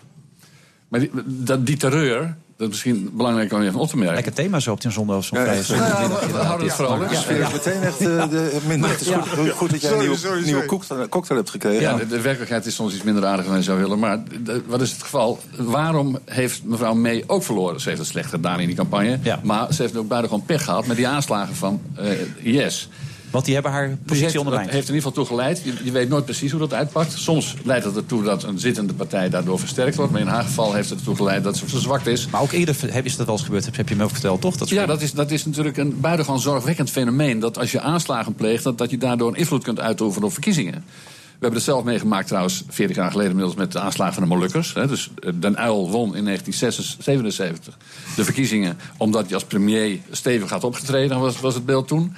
Maar 0.87 0.99
die, 0.99 1.11
dat, 1.25 1.65
die 1.65 1.77
terreur, 1.77 2.35
dat 2.57 2.67
is 2.67 2.73
misschien 2.73 3.09
belangrijk 3.13 3.53
om 3.53 3.61
even 3.61 3.79
op 3.79 3.87
te 3.89 3.97
merken. 3.97 4.15
Lekker 4.15 4.33
thema 4.33 4.59
zo 4.59 4.71
op 4.71 4.81
die 4.81 4.91
zondag. 4.91 5.23
Zo'n 5.23 5.39
Ja, 5.39 5.51
ja, 5.53 5.61
we, 5.61 6.37
houden 6.37 6.67
het 6.67 6.75
vrolijk. 6.75 7.09
De 7.09 7.15
sfeer 7.15 7.39
is 7.39 7.51
meteen 7.51 7.81
echt 7.81 7.99
eh, 7.99 8.29
de, 8.29 8.57
minder. 8.67 8.89
Het 8.89 9.01
is 9.01 9.07
goed, 9.07 9.49
goed 9.49 9.69
dat 9.69 9.81
jij 9.81 9.89
Sorry, 9.89 9.93
een 9.93 9.99
nieuwe, 9.99 10.17
sorry, 10.17 10.35
nieuwe 10.43 10.49
sorry. 10.51 10.65
cocktail, 10.65 11.07
cocktail 11.09 11.39
hebt 11.39 11.51
gekregen. 11.51 11.81
Ja, 11.81 11.95
de, 11.97 12.07
de 12.07 12.21
werkelijkheid 12.21 12.65
is 12.65 12.75
soms 12.75 12.93
iets 12.93 13.03
minder 13.03 13.25
aardig 13.25 13.45
dan 13.45 13.55
je 13.55 13.63
zou 13.63 13.79
willen. 13.79 13.99
Maar 13.99 14.23
de- 14.43 14.61
wat 14.67 14.81
is 14.81 14.91
het 14.91 15.01
geval? 15.03 15.39
Waarom 15.57 16.17
heeft 16.25 16.63
mevrouw 16.63 16.93
May 16.93 17.23
ook 17.27 17.43
verloren? 17.43 17.79
Ze 17.81 17.87
heeft 17.87 18.01
het 18.01 18.09
slecht 18.09 18.29
gedaan 18.29 18.59
in 18.59 18.67
die 18.67 18.75
campagne. 18.75 19.19
Ja. 19.21 19.39
Maar 19.43 19.73
ze 19.73 19.81
heeft 19.81 19.97
ook 19.97 20.07
buitengewoon 20.07 20.45
pech 20.45 20.63
gehad 20.63 20.85
met 20.85 20.97
die 20.97 21.07
aanslagen 21.07 21.55
van 21.55 21.81
eh 21.95 22.65
IS. 22.65 22.89
Want 23.35 23.47
die 23.47 23.55
hebben 23.55 23.71
haar 23.73 23.97
positie 24.05 24.39
heeft, 24.39 24.49
dat 24.49 24.59
heeft 24.59 24.71
in 24.71 24.75
ieder 24.75 24.95
geval 24.95 25.11
toe 25.11 25.25
geleid. 25.25 25.61
Je, 25.63 25.73
je 25.83 25.91
weet 25.91 26.09
nooit 26.09 26.25
precies 26.25 26.51
hoe 26.51 26.59
dat 26.59 26.73
uitpakt. 26.73 27.11
Soms 27.11 27.55
leidt 27.63 27.85
het 27.85 27.95
ertoe 27.95 28.23
dat 28.23 28.43
een 28.43 28.59
zittende 28.59 28.93
partij 28.93 29.29
daardoor 29.29 29.59
versterkt 29.59 29.95
wordt. 29.95 30.11
Maar 30.11 30.21
in 30.21 30.27
haar 30.27 30.43
geval 30.43 30.73
heeft 30.73 30.89
het 30.89 30.99
ertoe 30.99 31.15
geleid 31.15 31.43
dat 31.43 31.57
ze 31.57 31.67
verzwakt 31.67 32.07
is. 32.07 32.27
Maar 32.27 32.41
ook 32.41 32.51
eerder 32.51 32.75
heb- 32.87 33.05
is 33.05 33.15
dat 33.15 33.25
wel 33.25 33.35
eens 33.35 33.45
gebeurd. 33.45 33.75
Heb 33.75 33.89
je 33.89 33.95
me 33.95 34.03
ook 34.03 34.11
verteld, 34.11 34.41
toch? 34.41 34.57
Dat 34.57 34.69
Ja, 34.69 34.85
dat 34.85 35.01
is, 35.01 35.11
dat 35.11 35.31
is 35.31 35.45
natuurlijk 35.45 35.77
een 35.77 35.99
buitengewoon 35.99 36.39
zorgwekkend 36.41 36.89
fenomeen. 36.89 37.39
Dat 37.39 37.57
als 37.57 37.71
je 37.71 37.79
aanslagen 37.79 38.33
pleegt, 38.33 38.63
dat, 38.63 38.77
dat 38.77 38.89
je 38.89 38.97
daardoor 38.97 39.27
een 39.27 39.35
invloed 39.35 39.63
kunt 39.63 39.79
uitoefenen 39.79 40.27
op 40.27 40.33
verkiezingen. 40.33 40.73
We 40.73 41.41
hebben 41.41 41.59
het 41.59 41.63
zelf 41.63 41.83
meegemaakt 41.83 42.27
trouwens, 42.27 42.63
40 42.69 42.95
jaar 42.95 43.11
geleden 43.11 43.31
inmiddels... 43.31 43.57
met 43.57 43.71
de 43.71 43.79
aanslagen 43.79 44.13
van 44.13 44.23
de 44.23 44.29
Molukkers. 44.29 44.73
Dus 44.73 45.09
eh, 45.19 45.29
Den 45.35 45.61
Uyl 45.63 45.89
won 45.89 46.15
in 46.15 46.25
1977 46.25 47.77
de 48.15 48.23
verkiezingen... 48.23 48.77
omdat 48.97 49.23
hij 49.25 49.33
als 49.33 49.43
premier 49.43 49.99
stevig 50.11 50.49
had 50.49 50.63
opgetreden, 50.63 51.19
was, 51.19 51.39
was 51.39 51.53
het 51.53 51.65
beeld 51.65 51.87
toen. 51.87 52.15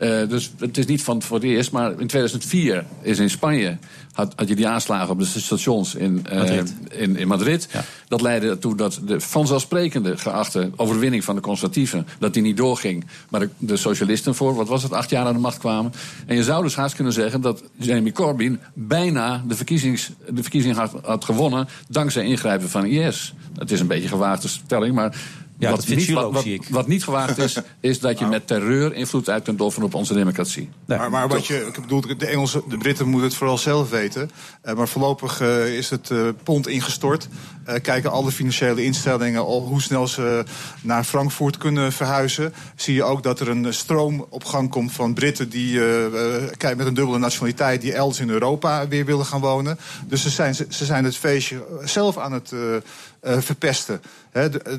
Eh, 0.00 0.28
dus 0.28 0.52
het 0.58 0.78
is 0.78 0.86
niet 0.86 1.02
van 1.02 1.22
voor 1.22 1.36
het 1.36 1.46
eerst, 1.46 1.72
maar 1.72 1.90
in 1.90 2.06
2004 2.06 2.84
is 3.02 3.18
in 3.18 3.30
Spanje... 3.30 3.78
had, 4.12 4.32
had 4.36 4.48
je 4.48 4.56
die 4.56 4.68
aanslagen 4.68 5.10
op 5.10 5.18
de 5.18 5.24
stations 5.24 5.94
in 5.94 6.26
eh, 6.26 6.38
Madrid. 6.38 6.74
in, 6.90 7.16
in 7.16 7.28
Madrid. 7.28 7.68
Ja. 7.72 7.84
Dat 8.08 8.20
leidde 8.20 8.48
ertoe 8.48 8.76
dat 8.76 9.00
de 9.04 9.20
vanzelfsprekende 9.20 10.16
geachte 10.16 10.70
overwinning 10.76 11.24
van 11.24 11.34
de 11.34 11.40
conservatieven... 11.40 12.06
dat 12.18 12.34
die 12.34 12.42
niet 12.42 12.56
doorging, 12.56 13.04
maar 13.28 13.40
de, 13.40 13.48
de 13.58 13.76
socialisten 13.76 14.34
voor, 14.34 14.54
wat 14.54 14.68
was 14.68 14.82
het, 14.82 14.92
acht 14.92 15.10
jaar 15.10 15.26
aan 15.26 15.34
de 15.34 15.40
macht 15.40 15.58
kwamen. 15.58 15.92
En 16.26 16.36
je 16.36 16.44
zou 16.44 16.62
dus 16.62 16.74
haast 16.74 16.94
kunnen 16.94 17.12
zeggen 17.12 17.40
dat 17.40 17.62
Jeremy 17.76 18.12
Corbyn... 18.12 18.60
bijna 18.74 19.44
de, 19.48 19.54
verkiezings, 19.54 20.10
de 20.28 20.42
verkiezing 20.42 20.76
had, 20.76 20.92
had 21.02 21.24
gewonnen 21.24 21.68
dankzij 21.88 22.24
ingrijpen 22.24 22.68
van 22.70 22.86
IS. 22.86 23.34
Het 23.58 23.70
is 23.70 23.80
een 23.80 23.86
beetje 23.86 24.08
gewaagde 24.08 24.48
stelling, 24.48 24.94
maar... 24.94 25.16
Ja, 25.60 25.70
dat 25.70 25.84
vindt 25.84 26.06
niet, 26.06 26.14
wat, 26.16 26.24
ook, 26.24 26.32
wat, 26.32 26.42
zie 26.42 26.54
ik. 26.54 26.66
wat 26.68 26.86
niet 26.86 27.04
gewaagd 27.04 27.38
is, 27.38 27.56
is 27.80 28.00
dat 28.00 28.18
je 28.18 28.26
met 28.26 28.46
terreur 28.46 28.94
invloed 28.94 29.28
uit 29.28 29.44
kunt 29.44 29.60
oefenen 29.60 29.86
op 29.86 29.94
onze 29.94 30.14
democratie. 30.14 30.68
Nee, 30.86 30.98
maar, 30.98 31.10
maar 31.10 31.28
wat 31.28 31.46
je, 31.46 31.54
ik 31.54 31.80
bedoel, 31.80 32.00
de 32.00 32.26
Engelsen, 32.26 32.62
de 32.68 32.78
Britten 32.78 33.08
moeten 33.08 33.28
het 33.28 33.36
vooral 33.36 33.58
zelf 33.58 33.90
weten. 33.90 34.30
Eh, 34.62 34.74
maar 34.74 34.88
voorlopig 34.88 35.40
eh, 35.40 35.76
is 35.76 35.90
het 35.90 36.10
eh, 36.10 36.28
pond 36.42 36.68
ingestort. 36.68 37.28
Eh, 37.70 37.80
kijken 37.80 38.10
alle 38.10 38.30
financiële 38.30 38.84
instellingen 38.84 39.40
al 39.40 39.60
hoe 39.66 39.82
snel 39.82 40.08
ze 40.08 40.44
naar 40.80 41.04
Frankfurt 41.04 41.56
kunnen 41.56 41.92
verhuizen. 41.92 42.54
Zie 42.76 42.94
je 42.94 43.04
ook 43.04 43.22
dat 43.22 43.40
er 43.40 43.48
een 43.48 43.74
stroom 43.74 44.26
op 44.28 44.44
gang 44.44 44.70
komt 44.70 44.92
van 44.92 45.14
Britten 45.14 45.48
die 45.48 45.80
kijk, 46.56 46.76
met 46.76 46.86
een 46.86 46.94
dubbele 46.94 47.18
nationaliteit 47.18 47.80
die 47.80 47.92
elders 47.92 48.20
in 48.20 48.30
Europa 48.30 48.88
weer 48.88 49.04
willen 49.04 49.26
gaan 49.26 49.40
wonen. 49.40 49.78
Dus 50.06 50.22
ze 50.22 50.30
zijn, 50.30 50.54
ze 50.54 50.84
zijn 50.84 51.04
het 51.04 51.16
feestje 51.16 51.64
zelf 51.84 52.18
aan 52.18 52.32
het 52.32 52.52
verpesten. 53.20 54.02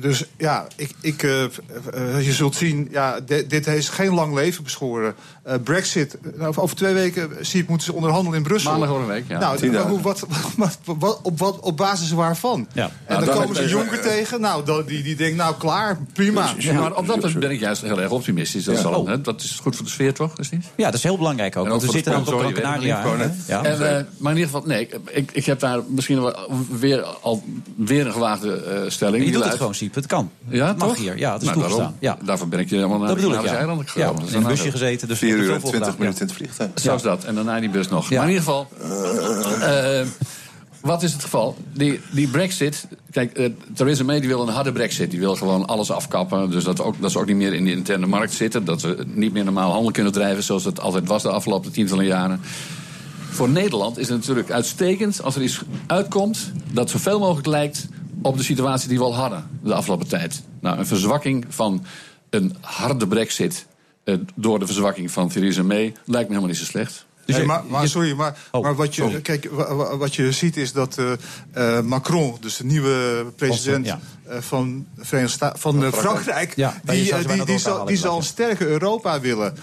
Dus 0.00 0.24
ja, 0.36 0.66
ik, 0.76 0.90
ik, 1.00 1.20
je 1.20 2.32
zult 2.32 2.54
zien, 2.54 2.88
ja, 2.90 3.20
di- 3.20 3.46
dit 3.46 3.66
heeft 3.66 3.88
geen 3.88 4.14
lang 4.14 4.34
leven 4.34 4.64
beschoren. 4.64 5.14
Eh, 5.42 5.54
Brexit, 5.64 6.18
nou, 6.36 6.56
over 6.56 6.76
twee 6.76 6.94
weken 6.94 7.30
zie 7.40 7.62
ik 7.62 7.68
moeten 7.68 7.86
ze 7.86 7.92
onderhandelen 7.92 8.38
in 8.38 8.44
Brussel. 8.44 8.70
Maandag 8.70 8.88
over 8.90 9.02
een 9.02 9.08
week, 9.08 9.24
ja. 9.28 9.38
Nou, 9.38 9.76
hoe- 9.88 10.00
wat, 10.00 10.26
wat, 10.56 10.78
wat, 10.84 11.18
op, 11.22 11.38
wat, 11.38 11.60
op 11.60 11.76
basis 11.76 12.10
waarvan? 12.10 12.66
Ja. 12.72 12.84
En 12.84 13.14
Nou, 13.14 13.24
dan 13.26 13.34
komen 13.34 13.56
ze 13.56 13.68
Jonker 13.68 14.00
tegen. 14.00 14.40
Nou, 14.40 14.64
dan- 14.64 14.84
die, 14.86 15.02
die 15.02 15.16
denkt, 15.16 15.36
nou 15.36 15.54
klaar, 15.58 15.98
prima. 16.12 16.50
Ja, 16.58 16.72
maar 16.80 16.96
op 16.96 17.06
dat 17.06 17.20
punt 17.20 17.38
ben 17.38 17.50
ik 17.50 17.60
juist 17.60 17.82
heel 17.82 18.00
erg 18.00 18.10
optimistisch. 18.10 18.64
Dat, 18.64 18.78
zal, 18.78 18.94
Oh. 18.94 19.08
hè, 19.08 19.20
dat 19.20 19.40
is 19.40 19.58
goed 19.62 19.76
voor 19.76 19.84
de 19.84 19.90
sfeer, 19.90 20.14
toch? 20.14 20.38
Is 20.38 20.50
niet? 20.50 20.64
Ja, 20.76 20.84
dat 20.84 20.94
is 20.94 21.02
heel 21.02 21.16
belangrijk 21.16 21.56
ook. 21.56 21.64
En 21.64 21.70
Want 21.70 21.82
we 21.82 21.90
zitten 21.90 22.12
dan 22.12 22.20
op 22.20 22.40
Gran 22.40 22.52
Canaria. 22.52 23.02
Ja. 23.46 23.62
En, 23.64 23.96
eh, 23.96 24.04
maar 24.16 24.32
in 24.32 24.38
ieder 24.38 24.52
geval, 24.52 24.66
nee, 24.66 24.88
ik, 25.10 25.30
ik, 25.32 25.44
heb 25.46 25.60
daar 25.60 25.80
misschien 25.88 26.22
wel 26.22 26.34
weer, 26.68 27.02
al, 27.02 27.42
weer 27.76 28.06
een 28.06 28.12
gewaagde 28.12 28.54
eh, 28.62 28.90
stelling. 28.90 29.24
je 29.24 29.32
doet 29.32 29.44
het 29.44 29.54
gewoon, 29.54 29.74
Siep. 29.74 29.94
Het 29.94 30.06
kan. 30.06 30.30
Ja, 30.48 30.74
mag 30.78 30.96
hier. 30.96 31.18
Ja, 31.18 31.32
het 31.32 31.42
is 31.42 31.48
Nou, 31.48 31.60
toegestaan. 31.60 31.96
Daarvoor 32.24 32.48
ben 32.48 32.58
ik 32.58 32.68
je 32.68 32.74
helemaal 32.74 32.98
naar, 32.98 33.14
de 33.14 33.48
eilanden 33.48 33.86
is 34.26 34.32
in 34.32 34.42
een 34.42 34.48
busje 34.48 34.70
gezeten. 34.70 35.08
Dus 35.08 35.20
4 35.32 35.42
we 35.42 35.48
uur 35.48 35.54
en 35.54 35.60
veel 35.60 35.70
20 35.70 35.90
gedaan. 35.90 36.00
minuten 36.00 36.20
in 36.20 36.26
het 36.26 36.36
vliegtuig. 36.36 36.70
Zelfs 36.74 37.02
dat. 37.02 37.24
En 37.24 37.34
daarna 37.34 37.60
die 37.60 37.70
bus 37.70 37.88
nog. 37.88 38.10
Maar 38.10 38.22
in 38.22 38.28
ieder 38.28 38.42
geval, 38.42 38.68
eh, 39.60 40.06
wat 40.80 41.02
is 41.02 41.12
het 41.12 41.22
geval? 41.22 41.56
Die, 41.72 42.00
die 42.10 42.28
brexit, 42.28 42.86
kijk, 43.10 43.36
eh, 43.36 43.50
Theresa 43.74 44.04
May 44.04 44.20
die 44.20 44.28
wil 44.28 44.42
een 44.42 44.54
harde 44.54 44.72
brexit. 44.72 45.10
Die 45.10 45.20
wil 45.20 45.36
gewoon 45.36 45.66
alles 45.66 45.90
afkappen. 45.90 46.50
Dus 46.50 46.64
dat, 46.64 46.80
ook, 46.80 47.00
dat 47.00 47.10
ze 47.10 47.18
ook 47.18 47.26
niet 47.26 47.36
meer 47.36 47.54
in 47.54 47.64
de 47.64 47.70
interne 47.70 48.06
markt 48.06 48.32
zitten. 48.32 48.64
Dat 48.64 48.82
we 48.82 49.04
niet 49.06 49.32
meer 49.32 49.44
normaal 49.44 49.72
handel 49.72 49.92
kunnen 49.92 50.12
drijven 50.12 50.42
zoals 50.42 50.64
het 50.64 50.80
altijd 50.80 51.08
was 51.08 51.22
de 51.22 51.30
afgelopen 51.30 51.72
tientallen 51.72 52.04
jaren. 52.04 52.40
Voor 53.30 53.48
Nederland 53.48 53.98
is 53.98 54.08
het 54.08 54.18
natuurlijk 54.18 54.50
uitstekend 54.50 55.22
als 55.22 55.36
er 55.36 55.42
iets 55.42 55.62
uitkomt 55.86 56.52
dat 56.72 56.90
zoveel 56.90 57.18
mogelijk 57.18 57.46
lijkt 57.46 57.88
op 58.22 58.36
de 58.36 58.42
situatie 58.42 58.88
die 58.88 58.98
we 58.98 59.04
al 59.04 59.14
hadden 59.14 59.44
de 59.62 59.74
afgelopen 59.74 60.08
tijd. 60.08 60.42
Nou, 60.60 60.78
een 60.78 60.86
verzwakking 60.86 61.44
van 61.48 61.84
een 62.30 62.56
harde 62.60 63.06
brexit 63.06 63.54
eh, 63.54 63.71
door 64.34 64.58
de 64.58 64.66
verzwakking 64.66 65.10
van 65.10 65.28
Theresa 65.28 65.62
May 65.62 65.82
lijkt 66.04 66.28
me 66.28 66.34
helemaal 66.34 66.46
niet 66.46 66.56
zo 66.56 66.64
slecht. 66.64 67.06
Dus 67.32 67.46
Nee, 67.46 67.46
maar, 67.46 67.62
maar 67.68 67.88
sorry, 67.88 68.12
maar, 68.12 68.36
Oh, 68.50 68.62
maar 68.62 68.74
wat, 68.74 68.94
je, 68.94 69.02
sorry. 69.02 69.20
kijk, 69.20 69.48
wa- 69.50 69.74
wa- 69.74 69.96
wat 69.96 70.14
je 70.14 70.32
ziet 70.32 70.56
is 70.56 70.72
dat 70.72 70.98
eh, 70.98 71.12
eh, 71.78 71.84
Macron, 71.84 72.36
dus 72.40 72.56
de 72.56 72.64
nieuwe 72.64 73.24
president 73.36 73.86
Ja. 73.86 74.00
eh, 74.28 74.36
van, 74.40 74.86
Verenigde 74.98 75.52
van 75.56 75.92
Frankrijk, 75.92 76.56
Ja, 76.56 76.80
die, 76.84 77.14
die, 77.44 77.58
zal, 77.58 77.84
die 77.84 77.96
zal 77.96 78.16
een 78.16 78.22
sterke 78.22 78.66
Europa 78.66 79.20
willen. 79.20 79.54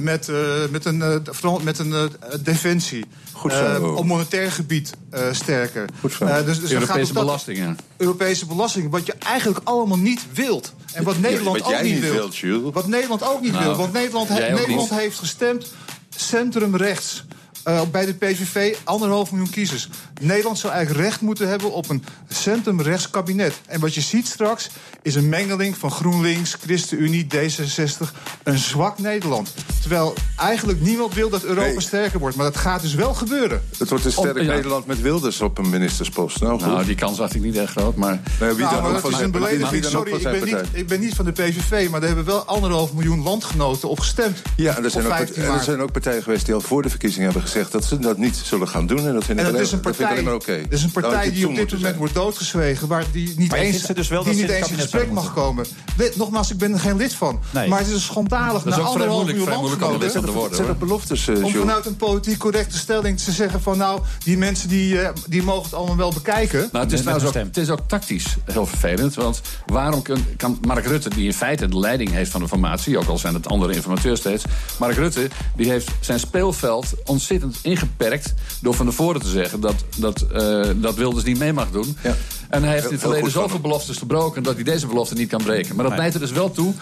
Met, 0.00 0.30
met 0.70 0.84
een, 0.84 1.22
met 1.62 1.78
een 1.78 2.10
defensie. 2.40 3.04
Goed 3.32 3.52
zo. 3.52 3.94
op 3.96 4.04
monetair 4.04 4.52
gebied 4.52 4.92
sterker. 5.32 5.84
Goed 6.00 6.12
zo. 6.12 6.44
Dus, 6.44 6.60
dus 6.60 6.72
Europese 6.72 7.12
belastingen. 7.12 7.76
Europese 7.96 8.46
belasting, 8.46 8.90
wat 8.90 9.06
je 9.06 9.12
eigenlijk 9.12 9.60
allemaal 9.64 9.98
niet 9.98 10.20
wilt. 10.34 10.72
En 10.92 11.04
wat 11.04 11.18
Nederland 11.18 11.58
wat 11.60 11.74
ook 11.74 11.82
niet 11.82 12.00
wil. 12.00 12.72
Wat 12.72 12.86
Nederland 12.86 13.22
ook 13.24 13.40
niet 13.40 13.52
Nou, 13.52 13.64
wil. 13.64 13.76
Want 13.76 13.92
Nederland, 13.92 14.28
he- 14.28 14.50
Nederland 14.54 14.90
heeft 14.90 15.18
gestemd 15.18 15.72
centrumrechts. 16.18 17.24
Eh, 17.66 17.80
bij 17.90 18.06
de 18.06 18.14
PVV 18.14 18.76
anderhalf 18.84 19.30
miljoen 19.30 19.50
kiezers. 19.50 19.88
Nederland 20.20 20.58
zou 20.58 20.72
eigenlijk 20.72 21.06
recht 21.06 21.20
moeten 21.20 21.48
hebben 21.48 21.72
op 21.72 21.88
een 21.88 22.04
centrumrechts 22.28 23.10
kabinet. 23.10 23.54
En 23.66 23.80
wat 23.80 23.94
je 23.94 24.00
ziet 24.00 24.26
straks 24.26 24.70
is 25.02 25.14
een 25.14 25.28
mengeling 25.28 25.76
van 25.76 25.90
GroenLinks, 25.90 26.56
ChristenUnie, 26.60 27.26
D66. 27.34 28.12
Een 28.42 28.58
zwak 28.58 28.98
Nederland. 28.98 29.54
Terwijl 29.80 30.14
eigenlijk 30.36 30.80
niemand 30.80 31.14
wil 31.14 31.28
dat 31.28 31.42
Europa 31.44 31.66
Nee. 31.66 31.80
sterker 31.80 32.18
wordt. 32.18 32.36
Maar 32.36 32.46
dat 32.46 32.56
gaat 32.56 32.82
dus 32.82 32.94
wel 32.94 33.14
gebeuren. 33.14 33.62
Het 33.78 33.88
wordt 33.88 34.04
een 34.04 34.12
sterk 34.12 34.36
ja. 34.40 34.42
Nederland 34.42 34.86
met 34.86 35.00
Wilders 35.00 35.40
op 35.40 35.58
een 35.58 35.70
ministerspost. 35.70 36.40
Nou, 36.40 36.52
goed. 36.60 36.66
Nou, 36.72 36.84
die 36.84 36.94
kans 36.94 37.20
acht 37.20 37.34
ik 37.34 37.42
niet 37.42 37.56
echt 37.56 37.70
groot, 37.70 37.96
maar... 37.96 38.20
Nee, 38.40 38.52
wie 38.52 38.64
Nou, 38.64 38.74
dan 38.74 38.82
maar 38.82 38.86
ook 38.86 38.92
dat 38.92 39.00
van 39.00 39.10
is 39.10 39.16
een 39.16 39.32
wie 39.32 39.40
belediging. 39.40 39.82
dan 39.82 39.90
Sorry, 39.90 40.10
van 40.10 40.34
ik 40.34 40.40
ben, 40.40 40.54
niet, 40.54 40.64
ik 40.72 40.86
ben 40.86 41.00
niet 41.00 41.14
van 41.14 41.24
de 41.24 41.32
PVV, 41.32 41.88
maar 41.90 42.00
daar 42.00 42.08
hebben 42.08 42.26
wel 42.26 42.44
anderhalf 42.44 42.92
miljoen 42.92 43.22
landgenoten 43.22 43.88
op 43.88 43.98
gestemd. 44.00 44.42
Ja, 44.56 44.76
en 44.76 44.84
er 44.84 44.90
zijn, 44.90 45.04
ook, 45.04 45.10
15 45.12 45.42
en 45.42 45.52
er 45.52 45.62
zijn 45.62 45.80
ook 45.80 45.92
partijen 45.92 46.22
geweest 46.22 46.44
die 46.44 46.54
al 46.54 46.60
voor 46.60 46.82
de 46.82 46.88
verkiezingen 46.88 47.24
hebben 47.24 47.42
gezegd 47.56 47.72
dat 47.72 47.84
ze 47.84 47.98
dat 47.98 48.18
niet 48.18 48.36
zullen 48.36 48.68
gaan 48.68 48.86
doen. 48.86 49.06
En 49.06 49.14
dat 49.14 49.24
vind 49.24 49.38
En 49.38 49.44
ik 49.44 49.50
alleen, 49.50 49.62
is 49.62 49.72
een 49.72 49.82
dat 49.82 49.96
vind 49.96 49.98
ik 49.98 50.06
partij, 50.06 50.10
alleen 50.10 50.24
maar 50.24 50.34
oké. 50.34 50.62
dat 50.62 50.78
is 50.78 50.82
een 50.82 50.90
partij 50.90 51.30
die 51.30 51.48
op 51.48 51.54
dit 51.54 51.70
moment 51.70 51.80
zijn. 51.80 51.96
wordt 51.96 52.14
doodgezwegen... 52.14 52.88
waar 52.88 53.04
die 53.12 53.34
niet 53.36 53.50
Maar 53.50 53.58
eens, 53.58 53.86
dus 53.86 54.08
wel 54.08 54.24
die 54.24 54.34
niet 54.34 54.48
eens 54.48 54.70
in 54.70 54.78
gesprek 54.78 55.10
mag 55.10 55.34
komen. 55.34 55.66
Nogmaals, 56.14 56.50
ik 56.50 56.58
ben 56.58 56.72
er 56.72 56.80
geen 56.80 56.96
lid 56.96 57.14
van. 57.14 57.40
Nee. 57.50 57.68
Maar 57.68 57.78
het 57.78 57.88
is 57.88 58.04
schandalig 58.04 58.62
Dat 58.62 58.72
is 58.72 58.78
naar 58.78 58.88
ook 58.88 58.94
vrij 58.94 59.08
anderhalf 59.08 59.60
moeilijk 59.60 59.84
om. 59.84 60.54
Zijn 60.54 60.78
beloftes, 60.78 61.28
eh, 61.28 61.44
om 61.44 61.52
vanuit 61.52 61.86
een 61.86 61.96
politiek 61.96 62.38
correcte 62.38 62.78
stelling 62.78 63.20
te 63.20 63.32
zeggen 63.32 63.62
van... 63.62 63.78
nou, 63.78 64.00
die 64.24 64.38
mensen 64.38 64.68
die, 64.68 65.00
eh, 65.00 65.08
die 65.26 65.42
mogen 65.42 65.62
het 65.62 65.74
allemaal 65.74 65.96
wel 65.96 66.12
bekijken. 66.12 66.68
Nou, 66.72 66.84
het 66.84 66.92
is, 66.92 67.00
trouwens 67.00 67.28
ook, 67.28 67.34
het 67.34 67.56
is 67.56 67.70
ook 67.70 67.80
tactisch 67.86 68.36
heel 68.44 68.66
vervelend. 68.66 69.14
Want 69.14 69.40
waarom 69.66 70.02
kan 70.36 70.58
Mark 70.66 70.86
Rutte, 70.86 71.08
die 71.08 71.24
in 71.24 71.34
feite 71.34 71.68
de 71.68 71.78
leiding 71.78 72.10
heeft 72.10 72.30
van 72.30 72.40
de 72.40 72.48
formatie... 72.48 72.98
ook 72.98 73.08
al 73.08 73.18
zijn 73.18 73.34
het 73.34 73.48
andere 73.48 73.74
informateurs 73.74 74.20
steeds... 74.20 74.44
Mark 74.78 74.94
Rutte 74.94 75.28
die 75.56 75.70
heeft 75.70 75.90
zijn 76.00 76.18
speelveld 76.18 76.94
ontzettend 77.04 77.45
ingeperkt... 77.62 78.34
door 78.60 78.74
van 78.74 78.86
tevoren 78.86 79.20
te 79.20 79.28
zeggen 79.28 79.60
dat, 79.60 79.74
dat, 79.96 80.26
eh, 80.32 80.70
dat 80.76 80.94
Wilders 80.94 81.24
niet 81.24 81.38
mee 81.38 81.52
mag 81.52 81.70
doen. 81.70 81.96
Ja. 82.02 82.14
En 82.50 82.62
hij 82.62 82.72
heeft 82.72 82.84
in 82.84 82.90
het 82.92 83.00
verleden 83.00 83.30
zoveel 83.30 83.60
beloftes 83.60 83.96
gebroken... 83.96 84.42
dat 84.42 84.54
hij 84.54 84.64
deze 84.64 84.86
belofte 84.86 85.14
niet 85.14 85.28
kan 85.28 85.42
breken. 85.42 85.74
Maar 85.74 85.82
dat 85.84 85.88
Nee. 85.92 85.98
leidt 86.00 86.14
er 86.14 86.20
dus 86.20 86.32
wel 86.32 86.50
toe... 86.50 86.72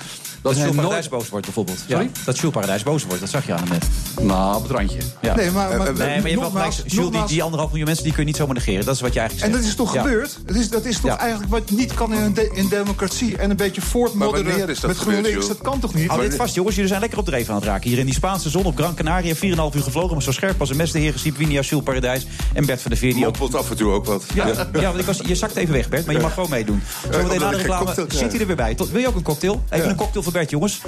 Dat 0.42 0.54
Dat 0.54 0.62
nooit... 0.64 0.76
Paradijs 0.76 1.08
boos 1.08 1.28
wordt 1.28 1.44
bijvoorbeeld. 1.44 1.78
Sorry? 1.88 2.04
Ja, 2.04 2.10
dat 2.24 2.36
Jules 2.38 2.54
Paradijs 2.54 2.82
boos 2.82 3.04
wordt, 3.04 3.20
dat 3.20 3.30
zag 3.30 3.46
je 3.46 3.52
aan 3.52 3.58
hem 3.58 3.68
net. 3.68 3.86
Nou, 4.26 4.56
op 4.56 4.62
het 4.62 4.70
randje. 4.72 4.98
Ja. 5.20 5.34
Nee, 5.34 5.50
maar, 5.50 5.68
maar, 5.78 5.78
Nee, 5.78 5.94
maar 5.94 6.06
je 6.06 6.12
hebt 6.12 6.24
wel 6.34 6.34
nogmaals- 6.42 6.76
gelijk. 6.76 6.92
Jules, 6.92 7.28
die, 7.28 7.42
anderhalf 7.42 7.68
miljoen 7.70 7.86
mensen 7.86 8.04
die 8.04 8.12
kun 8.12 8.22
je 8.22 8.28
niet 8.28 8.38
zomaar 8.38 8.54
negeren. 8.54 8.84
Dat 8.84 8.94
is 8.94 9.00
wat 9.00 9.12
je 9.12 9.18
eigenlijk 9.20 9.48
En 9.48 9.52
zegt. 9.52 9.62
dat 9.64 9.72
is 9.72 9.78
toch 9.86 9.94
Ja. 9.94 10.02
gebeurd? 10.02 10.38
Dat 10.46 10.56
is, 10.56 10.70
dat 10.70 10.84
is 10.84 10.94
toch 10.94 11.04
Ja. 11.10 11.18
eigenlijk 11.18 11.50
wat 11.50 11.70
niet 11.70 11.94
kan 11.94 12.12
in 12.14 12.20
een 12.22 12.34
de- 12.34 12.50
in 12.54 12.68
democratie. 12.68 13.36
En 13.36 13.50
een 13.50 13.56
beetje 13.56 13.80
Maar 13.80 13.90
voortmodderen 13.90 14.46
wanneer 14.46 14.68
is 14.68 14.80
dat 14.80 14.90
met 14.90 14.98
GroenLinks. 14.98 15.48
Dat 15.48 15.58
kan 15.58 15.80
toch 15.80 15.94
niet? 15.94 16.08
Hou 16.08 16.20
dit 16.20 16.34
vast, 16.36 16.54
jongens. 16.54 16.74
Jullie 16.74 16.88
zijn 16.90 17.00
lekker 17.00 17.18
op 17.18 17.24
dreef 17.24 17.48
aan 17.48 17.54
het 17.54 17.64
raken. 17.64 17.88
Hier 17.90 17.98
in 17.98 18.04
die 18.04 18.14
Spaanse 18.14 18.50
zon 18.50 18.64
op 18.64 18.76
Gran 18.76 18.94
Canaria. 18.94 19.34
4,5 19.34 19.74
uur 19.74 19.82
gevlogen, 19.82 20.12
maar 20.12 20.22
zo 20.22 20.32
scherp 20.32 20.60
als 20.60 20.70
een 20.70 20.76
mes. 20.76 20.90
De 20.92 20.98
heren 20.98 21.20
Sipinia, 21.20 21.60
Jules 21.60 21.84
Paradijs 21.84 22.26
en 22.52 22.66
Bert 22.66 22.80
van 22.80 22.90
der 22.90 23.00
Veer. 23.00 23.14
Die 23.14 23.26
ook... 23.26 23.36
Af 23.52 23.70
en 23.70 23.76
toe 23.76 23.92
ook 23.92 24.04
wat. 24.04 24.24
Ja, 24.34 24.46
ja. 24.46 24.66
want 24.72 24.98
ik 24.98 25.04
was, 25.04 25.20
je 25.26 25.34
even 25.56 25.74
weg, 25.74 25.88
Bert, 25.88 26.06
maar 26.06 26.14
je 26.14 26.20
mag 26.20 26.34
gewoon 26.34 26.50
meedoen. 26.50 26.82
Zometeen 27.10 27.40
na 27.40 27.50
de 27.50 27.56
reclame 27.56 27.94
zit 28.08 28.30
hij 28.32 28.40
er 28.40 28.46
weer 28.46 28.56
bij. 28.56 28.74
Tot, 28.74 28.90
wil 28.90 29.00
je 29.00 29.08
ook 29.08 29.14
een 29.14 29.22
cocktail? 29.22 29.62
Even 29.70 29.84
Ja. 29.84 29.90
een 29.90 29.96
cocktail 29.96 30.22
voor 30.22 30.32
Bert, 30.32 30.50
jongens. 30.50 30.80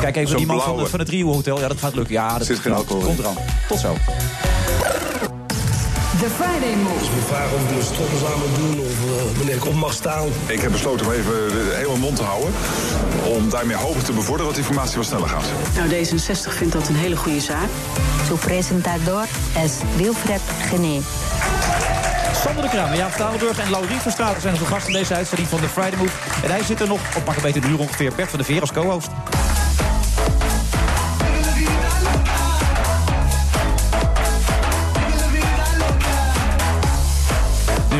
Kijk 0.00 0.16
even 0.16 0.36
die 0.36 0.46
man 0.46 0.60
van, 0.60 0.88
van 0.88 0.98
het 0.98 1.08
Rio 1.08 1.32
Hotel. 1.32 1.60
Ja, 1.60 1.68
dat 1.68 1.78
gaat 1.78 1.94
lukken. 1.94 2.14
Ja, 2.14 2.38
dat 2.38 2.46
zit 2.46 2.58
geen 2.58 2.72
alcohol 2.72 3.02
komt 3.02 3.18
eraan. 3.18 3.36
Tot 3.68 3.78
zo. 3.78 3.96
The 6.20 6.30
Friday 6.30 6.74
Move. 6.82 7.04
Me 7.14 7.22
vragen 7.28 7.54
of 7.56 7.62
ik 7.62 7.70
mijn 7.70 7.82
stoppels 7.84 8.24
aan 8.24 8.38
moet 8.38 8.56
doen 8.56 8.86
of 8.86 8.92
eh, 8.92 9.36
wanneer 9.36 9.54
ik 9.54 9.64
op 9.66 9.74
mag 9.74 9.92
staan. 9.92 10.28
Ik 10.46 10.60
heb 10.60 10.70
besloten 10.72 11.06
om 11.06 11.12
even 11.12 11.32
de 11.48 11.72
hele 11.76 11.96
mond 11.96 12.16
te 12.16 12.22
houden. 12.22 12.50
Om 13.24 13.50
daarmee 13.50 13.76
hopen 13.76 14.04
te 14.04 14.12
bevorderen 14.12 14.46
dat 14.46 14.54
die 14.54 14.64
formatie 14.64 14.96
wat 14.96 15.06
sneller 15.06 15.28
gaat. 15.28 15.44
Nou, 15.76 15.88
D66 15.88 16.56
vindt 16.56 16.72
dat 16.72 16.88
een 16.88 16.96
hele 16.96 17.16
goede 17.16 17.40
zaak. 17.40 17.68
Su 18.26 18.34
presentador 18.34 19.24
es 19.64 19.72
Wilfred 19.96 20.40
Gené. 20.70 21.00
Sander 22.42 22.62
de 22.62 22.68
Kramer, 22.68 22.96
Jaap 22.96 23.12
Stalenburg 23.12 23.58
en 23.58 23.70
Laurie 23.70 23.98
van 23.98 24.12
Straten 24.12 24.40
zijn 24.40 24.54
onze 24.54 24.66
gasten 24.66 24.92
in 24.92 24.98
deze 24.98 25.14
uitzending 25.14 25.48
van 25.48 25.60
The 25.60 25.68
Friday 25.68 25.98
Move. 25.98 26.12
En 26.42 26.50
hij 26.50 26.62
zit 26.62 26.80
er 26.80 26.88
nog, 26.88 27.00
op 27.16 27.24
pak 27.24 27.36
een 27.36 27.42
beetje 27.42 27.62
een 27.62 27.70
uur 27.70 27.78
ongeveer, 27.78 28.12
Bert 28.16 28.28
van 28.28 28.38
der 28.38 28.46
Veer 28.46 28.60
als 28.60 28.72
co-host. 28.72 29.10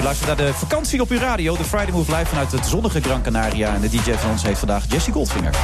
Luistert 0.05 0.39
naar 0.39 0.47
de 0.47 0.55
vakantie 0.55 1.01
op 1.01 1.11
uw 1.11 1.19
radio. 1.19 1.57
De 1.57 1.65
Friday 1.65 1.91
Move 1.91 2.17
live 2.17 2.27
vanuit 2.27 2.53
het 2.53 2.67
zonnige 2.67 3.01
Gran 3.01 3.23
Canaria. 3.23 3.75
En 3.75 3.81
de 3.81 3.89
DJ 3.89 4.13
van 4.13 4.31
ons 4.31 4.43
heeft 4.43 4.59
vandaag 4.59 4.85
Jesse 4.89 5.13
Goldfinger. 5.13 5.55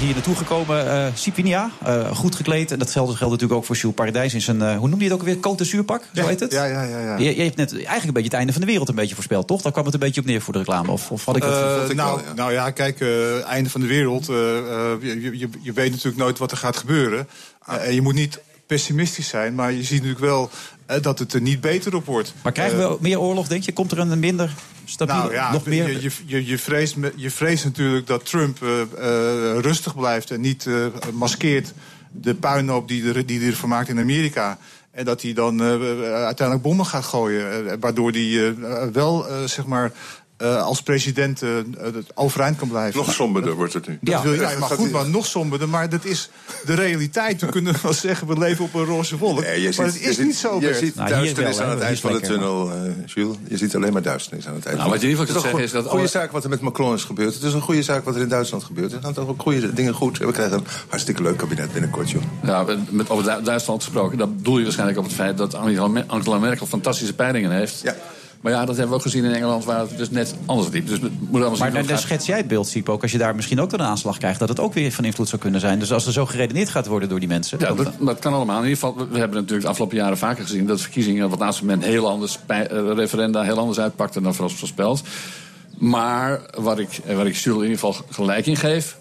Hier 0.00 0.14
naartoe 0.14 0.36
gekomen, 0.36 0.90
eh 0.90 1.06
Sipinia, 1.14 1.70
eh, 1.84 2.16
goed 2.16 2.34
gekleed. 2.34 2.70
En 2.70 2.78
dat 2.78 2.90
geldt, 2.90 3.14
geldt 3.14 3.32
natuurlijk 3.32 3.60
ook 3.60 3.66
voor 3.66 3.76
Jules 3.76 3.96
Paradijs 3.96 4.34
in 4.34 4.40
zijn, 4.40 4.62
eh, 4.62 4.76
hoe 4.76 4.88
noem 4.88 4.98
je 4.98 5.04
het 5.04 5.12
ook 5.12 5.20
alweer, 5.20 5.36
Côte 5.36 5.56
d'Azurpak, 5.56 6.02
zo 6.14 6.26
heet 6.26 6.40
het? 6.40 6.52
Ja, 6.52 6.64
ja, 6.64 6.82
ja. 6.82 6.98
ja. 6.98 7.16
Je, 7.18 7.36
je 7.36 7.42
hebt 7.42 7.56
net 7.56 7.72
eigenlijk 7.72 8.06
een 8.06 8.12
beetje 8.12 8.28
het 8.28 8.32
einde 8.32 8.52
van 8.52 8.60
de 8.60 8.66
wereld 8.66 8.88
een 8.88 8.94
beetje 8.94 9.14
voorspeld, 9.14 9.46
toch? 9.46 9.62
Daar 9.62 9.72
kwam 9.72 9.84
het 9.84 9.94
een 9.94 10.00
beetje 10.00 10.20
op 10.20 10.26
neer 10.26 10.40
voor 10.40 10.52
de 10.52 10.58
reclame. 10.58 10.90
Of, 10.90 11.10
of 11.10 11.24
had 11.24 11.36
ik 11.36 11.44
ik 11.44 11.96
nou, 11.96 12.16
wel, 12.16 12.26
ja. 12.26 12.34
nou 12.34 12.52
ja, 12.52 12.70
kijk, 12.70 13.00
einde 13.44 13.70
van 13.70 13.80
de 13.80 13.86
wereld. 13.86 14.26
je, 14.26 15.30
je, 15.32 15.48
je 15.60 15.72
weet 15.72 15.90
natuurlijk 15.90 16.22
nooit 16.22 16.38
wat 16.38 16.50
er 16.50 16.56
gaat 16.56 16.76
gebeuren. 16.76 17.28
En 17.66 17.94
je 17.94 18.02
moet 18.02 18.14
niet 18.14 18.40
pessimistisch 18.66 19.28
zijn, 19.28 19.54
maar 19.54 19.72
je 19.72 19.82
ziet 19.82 20.02
natuurlijk 20.02 20.20
wel 20.20 20.50
dat 21.00 21.18
het 21.18 21.32
er 21.32 21.40
niet 21.40 21.60
beter 21.60 21.94
op 21.94 22.06
wordt. 22.06 22.34
maar 22.42 22.52
krijgen 22.52 22.78
we 22.78 22.96
meer 23.00 23.20
oorlog, 23.20 23.48
denk 23.48 23.62
je? 23.62 23.72
Komt 23.72 23.92
er 23.92 23.98
een 23.98 24.18
minder 24.18 24.54
stabiele, 24.84 25.20
Nou 25.20 25.32
ja, 25.32 25.52
nog 25.52 25.66
meer... 25.66 26.02
je, 26.02 26.10
je, 26.26 26.46
je, 26.46 26.58
vreest, 26.58 26.96
je 27.16 27.30
vreest 27.30 27.64
natuurlijk 27.64 28.06
dat 28.06 28.26
Trump 28.26 28.62
eh, 28.62 28.80
eh, 28.80 29.58
rustig 29.58 29.96
blijft 29.96 30.30
en 30.30 30.40
niet 30.40 30.66
eh, 30.66 30.86
maskeert 31.12 31.72
de 32.12 32.34
puinhoop 32.34 32.88
die 32.88 33.12
er, 33.12 33.26
die 33.26 33.46
er 33.46 33.56
van 33.56 33.68
maakt 33.68 33.88
in 33.88 33.98
Amerika. 33.98 34.58
En 34.90 35.04
dat 35.04 35.22
hij 35.22 35.32
dan 35.32 35.60
eh, 35.60 35.66
uiteindelijk 36.12 36.62
bommen 36.62 36.86
gaat 36.86 37.04
gooien. 37.04 37.70
eh, 37.70 37.76
waardoor 37.80 38.10
hij 38.10 38.46
eh, 38.48 38.86
wel, 38.92 39.28
eh, 39.28 39.44
zeg 39.44 39.66
maar, 39.66 39.92
eh, 40.40 40.62
als 40.62 40.82
president 40.82 41.42
eh, 41.42 41.58
eh, 41.58 41.64
overeind 42.14 42.56
kan 42.56 42.68
blijven. 42.68 42.96
Nog 43.00 43.12
somberder 43.12 43.54
wordt 43.54 43.72
het 43.72 43.86
nu. 43.88 43.98
Dat 44.00 44.14
Ja. 44.14 44.22
wil 44.22 44.32
je, 44.32 44.40
Ja, 44.40 44.50
ja, 44.50 44.58
maar 44.58 44.68
goed, 44.68 44.90
maar 44.90 45.08
nog 45.08 45.26
somberder. 45.26 45.68
Maar 45.68 45.88
dat 45.88 46.04
is 46.04 46.30
de 46.64 46.74
realiteit. 46.74 47.40
We 47.40 47.46
kunnen 47.46 47.74
wel 47.82 47.92
zeggen, 47.92 48.26
we 48.26 48.38
leven 48.38 48.64
op 48.64 48.74
een 48.74 48.84
roze 48.84 49.18
wolk. 49.18 49.40
Nee, 49.40 49.60
je 49.60 49.64
maar 49.64 49.72
ziet- 49.72 49.84
het 49.94 50.02
je 50.02 50.08
is 50.08 50.16
ziet- 50.16 50.24
niet 50.26 50.36
zo, 50.36 50.60
Je 50.60 50.74
ziet 50.74 50.94
Nou, 50.94 51.08
duisternis 51.08 51.56
wel, 51.56 51.66
aan 51.66 51.72
het 51.72 51.80
eind 51.80 52.00
van 52.00 52.12
de 52.12 52.20
tunnel, 52.20 52.70
eh 52.70 52.76
Jules. 53.06 53.36
Je 53.48 53.56
ziet 53.56 53.74
alleen 53.76 53.92
maar 53.92 54.02
duisternis 54.02 54.46
aan 54.46 54.54
het 54.54 54.64
eind. 54.66 54.78
Nou, 54.78 54.90
wat 54.90 55.00
je 55.00 55.04
in 55.06 55.10
ieder 55.10 55.26
geval 55.26 55.42
Het 55.42 55.52
kunt 55.52 55.64
is 55.64 55.70
zeggen 55.70 55.80
een 55.82 55.82
is 55.82 55.90
dat 55.90 56.00
goede 56.02 56.18
alle- 56.18 56.24
zaak 56.24 56.32
wat 56.32 56.44
er 56.44 56.50
met 56.50 56.60
Macron 56.60 56.94
is 56.94 57.04
gebeurd. 57.04 57.34
Het 57.34 57.42
is 57.42 57.52
een 57.52 57.60
goede 57.60 57.82
zaak 57.82 58.04
wat 58.04 58.14
er 58.14 58.20
in 58.20 58.28
Duitsland 58.28 58.64
gebeurt. 58.64 58.92
Er 58.92 58.98
gaan 59.02 59.12
toch 59.12 59.28
ook 59.28 59.42
goede 59.42 59.72
dingen 59.72 59.94
goed. 59.94 60.18
We 60.18 60.32
krijgen 60.32 60.56
een 60.58 60.64
hartstikke 60.88 61.22
leuk 61.22 61.36
kabinet 61.36 61.72
binnenkort, 61.72 62.10
joh. 62.10 62.22
Ja, 62.42 62.64
met, 62.90 63.10
over 63.10 63.24
Du- 63.36 63.42
Duitsland 63.42 63.82
gesproken, 63.82 64.18
dat 64.18 64.28
doel 64.44 64.56
je 64.56 64.62
waarschijnlijk 64.62 64.98
op 64.98 65.04
het 65.04 65.14
feit 65.14 65.38
dat 65.38 65.54
Angela 65.54 66.04
Angela 66.06 66.38
Merkel 66.38 66.66
fantastische 66.66 67.14
peilingen 67.14 67.50
heeft. 67.50 67.80
Ja. 67.82 67.96
Maar 68.40 68.52
ja, 68.52 68.64
dat 68.64 68.76
hebben 68.76 68.88
we 68.88 68.94
ook 68.94 69.02
gezien 69.02 69.24
in 69.24 69.32
Engeland, 69.32 69.64
waar 69.64 69.80
het 69.80 69.96
dus 69.96 70.10
net 70.10 70.34
anders 70.46 70.68
liep. 70.68 70.86
Dus 70.86 70.98
zien 71.00 71.58
Maar 71.58 71.72
dan, 71.72 71.86
dan 71.86 71.98
schets 71.98 72.26
jij 72.26 72.36
het 72.36 72.48
beeld, 72.48 72.68
Siep, 72.68 72.88
ook 72.88 73.02
als 73.02 73.12
je 73.12 73.18
daar 73.18 73.34
misschien 73.34 73.60
ook 73.60 73.72
een 73.72 73.82
aanslag 73.82 74.18
krijgt... 74.18 74.38
dat 74.38 74.48
het 74.48 74.60
ook 74.60 74.74
weer 74.74 74.92
van 74.92 75.04
invloed 75.04 75.28
zou 75.28 75.40
kunnen 75.40 75.60
zijn. 75.60 75.78
Dus 75.78 75.92
als 75.92 76.06
er 76.06 76.12
zo 76.12 76.26
geredeneerd 76.26 76.68
gaat 76.68 76.86
worden 76.86 77.08
door 77.08 77.18
die 77.18 77.28
mensen... 77.28 77.58
Ja, 77.58 77.72
dat, 77.72 77.92
dat 78.00 78.18
kan 78.18 78.32
allemaal. 78.32 78.62
In 78.62 78.68
ieder 78.68 78.78
geval, 78.78 79.08
we 79.08 79.18
hebben 79.18 79.36
natuurlijk 79.36 79.62
de 79.62 79.68
afgelopen 79.68 79.96
jaren 79.96 80.18
vaker 80.18 80.44
gezien... 80.44 80.66
dat 80.66 80.80
verkiezingen 80.80 81.24
op 81.24 81.30
het 81.30 81.40
laatste 81.40 81.64
moment 81.64 81.84
heel 81.84 82.08
anders... 82.08 82.38
eh, 82.46 82.92
referenda 82.94 83.42
heel 83.42 83.58
anders 83.58 83.78
uitpakten 83.78 84.22
dan 84.22 84.34
voorspeld. 84.34 85.02
Maar 85.78 86.40
waar 86.54 86.78
ik, 86.78 87.00
eh, 87.06 87.16
waar 87.16 87.26
ik 87.26 87.34
Jules 87.34 87.62
in 87.62 87.70
ieder 87.70 87.78
geval 87.78 88.04
gelijk 88.10 88.46
in 88.46 88.56
geef... 88.56 88.98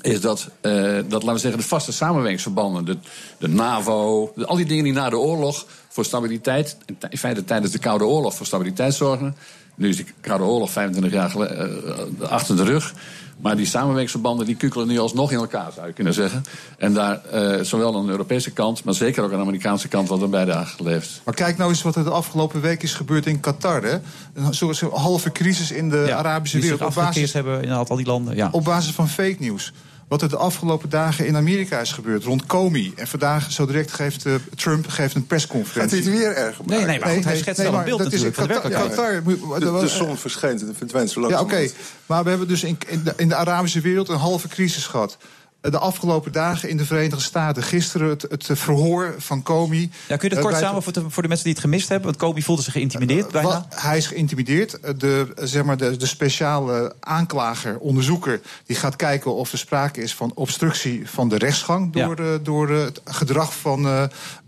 is 0.00 0.20
dat, 0.20 0.48
eh, 0.60 0.72
dat, 0.94 1.22
laten 1.22 1.32
we 1.32 1.38
zeggen, 1.38 1.60
de 1.60 1.66
vaste 1.66 1.92
samenwerkingsverbanden... 1.92 2.84
de, 2.84 2.96
de 3.38 3.48
NAVO, 3.48 4.32
de- 4.36 4.46
al 4.46 4.56
die 4.56 4.66
dingen 4.66 4.84
die 4.84 4.92
na 4.92 5.10
de 5.10 5.18
oorlog 5.18 5.66
voor 5.88 6.04
stabiliteit... 6.04 6.76
in 7.10 7.18
feite 7.18 7.44
tijdens 7.44 7.72
de 7.72 7.78
Koude 7.78 8.04
Oorlog 8.04 8.34
voor 8.34 8.46
stabiliteit 8.46 8.94
zorgen... 8.94 9.36
nu 9.74 9.88
is 9.88 9.96
de 9.96 10.04
Koude 10.20 10.44
Oorlog 10.44 10.70
25 10.70 11.12
jaar 11.12 11.30
gele- 11.30 11.46
eh, 11.46 12.30
achter 12.30 12.56
de 12.56 12.64
rug... 12.64 12.94
Maar 13.40 13.56
die 13.56 13.66
samenwerkingsverbanden 13.66 14.46
die 14.46 14.56
kukelen 14.56 14.86
nu 14.86 14.98
alsnog 14.98 15.32
in 15.32 15.38
elkaar, 15.38 15.72
zou 15.72 15.86
je 15.86 15.92
kunnen 15.92 16.14
zeggen. 16.14 16.42
En 16.78 16.94
daar, 16.94 17.24
eh, 17.24 17.64
zowel 17.64 17.96
aan 17.96 18.04
de 18.04 18.10
Europese 18.10 18.50
kant, 18.50 18.84
maar 18.84 18.94
zeker 18.94 19.22
ook 19.24 19.30
aan 19.30 19.36
de 19.36 19.42
Amerikaanse 19.42 19.88
kant, 19.88 20.08
wat 20.08 20.22
er 20.22 20.28
bijdrage 20.28 20.76
geleverd. 20.76 21.20
Maar 21.24 21.34
kijk 21.34 21.56
nou 21.56 21.70
eens 21.70 21.82
wat 21.82 21.96
er 21.96 22.04
de 22.04 22.10
afgelopen 22.10 22.60
week 22.60 22.82
is 22.82 22.94
gebeurd 22.94 23.26
in 23.26 23.40
Qatar. 23.40 23.82
Hè? 23.82 23.98
Een 24.34 24.54
soort 24.54 24.80
halve 24.80 25.32
crisis 25.32 25.70
in 25.70 25.90
de 25.90 26.04
ja, 26.06 26.16
Arabische 26.16 26.58
wereld. 26.58 26.80
Op 26.80 26.94
basis, 26.94 27.32
hebben 27.32 27.62
in 27.62 27.70
al 27.70 27.96
die 27.96 28.06
landen. 28.06 28.36
Ja. 28.36 28.48
op 28.52 28.64
basis 28.64 28.92
van 28.92 29.08
fake 29.08 29.36
nieuws. 29.38 29.72
Wat 30.10 30.22
er 30.22 30.28
de 30.28 30.36
afgelopen 30.36 30.88
dagen 30.88 31.26
in 31.26 31.36
Amerika 31.36 31.78
is 31.80 31.92
gebeurd 31.92 32.24
rond 32.24 32.46
Comey. 32.46 32.92
En 32.96 33.06
vandaag, 33.06 33.52
zo 33.52 33.66
direct, 33.66 33.92
geeft 33.92 34.26
eh, 34.26 34.34
Trump 34.56 34.88
geeft 34.88 35.14
een 35.14 35.20
Gaat 35.20 35.28
persconferentie. 35.28 36.02
hij 36.02 36.10
het 36.10 36.18
weer 36.18 36.34
erg 36.34 36.64
Nee, 36.64 36.84
nee, 36.84 37.00
maar 37.00 37.08
goed, 37.08 37.24
hij 37.24 37.36
schetst 37.36 37.62
wel 37.62 37.74
een 37.74 37.84
beeld 37.84 37.98
dat 37.98 38.12
is 38.12 38.22
natuurlijk 38.22 38.62
van 38.62 38.70
de 38.70 38.76
Qatar- 38.78 39.80
De, 39.80 39.88
zon 39.88 40.16
verschijnt 40.16 40.62
en 40.62 40.74
verdwijnt 40.76 41.10
zo 41.10 41.28
Ja, 41.28 41.40
oké. 41.40 41.68
Maar 42.06 42.22
we 42.22 42.28
hebben 42.30 42.48
dus 42.48 42.62
in, 42.62 42.78
in, 42.86 43.02
de, 43.04 43.12
in 43.16 43.28
de 43.28 43.34
Arabische 43.34 43.80
wereld 43.80 44.08
een 44.08 44.16
halve 44.16 44.48
crisis 44.48 44.86
gehad. 44.86 45.16
De 45.60 45.78
afgelopen 45.78 46.32
dagen 46.32 46.68
in 46.68 46.76
de 46.76 46.84
Verenigde 46.84 47.20
Staten. 47.20 47.62
Gisteren 47.62 48.08
het, 48.08 48.22
het 48.28 48.46
verhoor 48.52 49.14
van 49.18 49.42
Comey. 49.42 49.90
Ja, 50.08 50.16
kun 50.16 50.28
je 50.28 50.34
dat 50.34 50.36
Eh, 50.36 50.40
kort 50.40 50.50
bij- 50.50 50.62
samen 50.62 50.82
voor 50.82 50.92
de, 50.92 51.04
voor 51.10 51.22
de 51.22 51.28
mensen 51.28 51.46
die 51.46 51.54
het 51.54 51.62
gemist 51.64 51.88
hebben? 51.88 52.06
Want 52.06 52.16
Kobe 52.20 52.42
voelde 52.42 52.62
zich 52.62 52.72
geïntimideerd 52.72 53.30
bijna. 53.32 53.48
Wat- 53.48 53.66
hij 53.74 53.96
is 53.96 54.06
geïntimideerd. 54.06 54.78
De, 55.00 55.32
zeg 55.40 55.64
maar 55.64 55.76
de, 55.76 55.96
de 55.96 56.06
speciale 56.06 56.94
aanklager, 57.00 57.78
onderzoeker, 57.78 58.40
die 58.66 58.76
gaat 58.76 58.96
kijken 58.96 59.34
of 59.34 59.52
er 59.52 59.58
sprake 59.58 60.02
is 60.02 60.14
van 60.14 60.32
obstructie 60.34 61.10
van 61.10 61.28
de 61.28 61.38
rechtsgang 61.38 61.92
door, 61.92 62.16
eh, 62.18 62.26
door 62.42 62.70
eh, 62.70 62.84
het 62.84 63.00
gedrag 63.04 63.54
van 63.58 63.86
eh, 63.86 64.02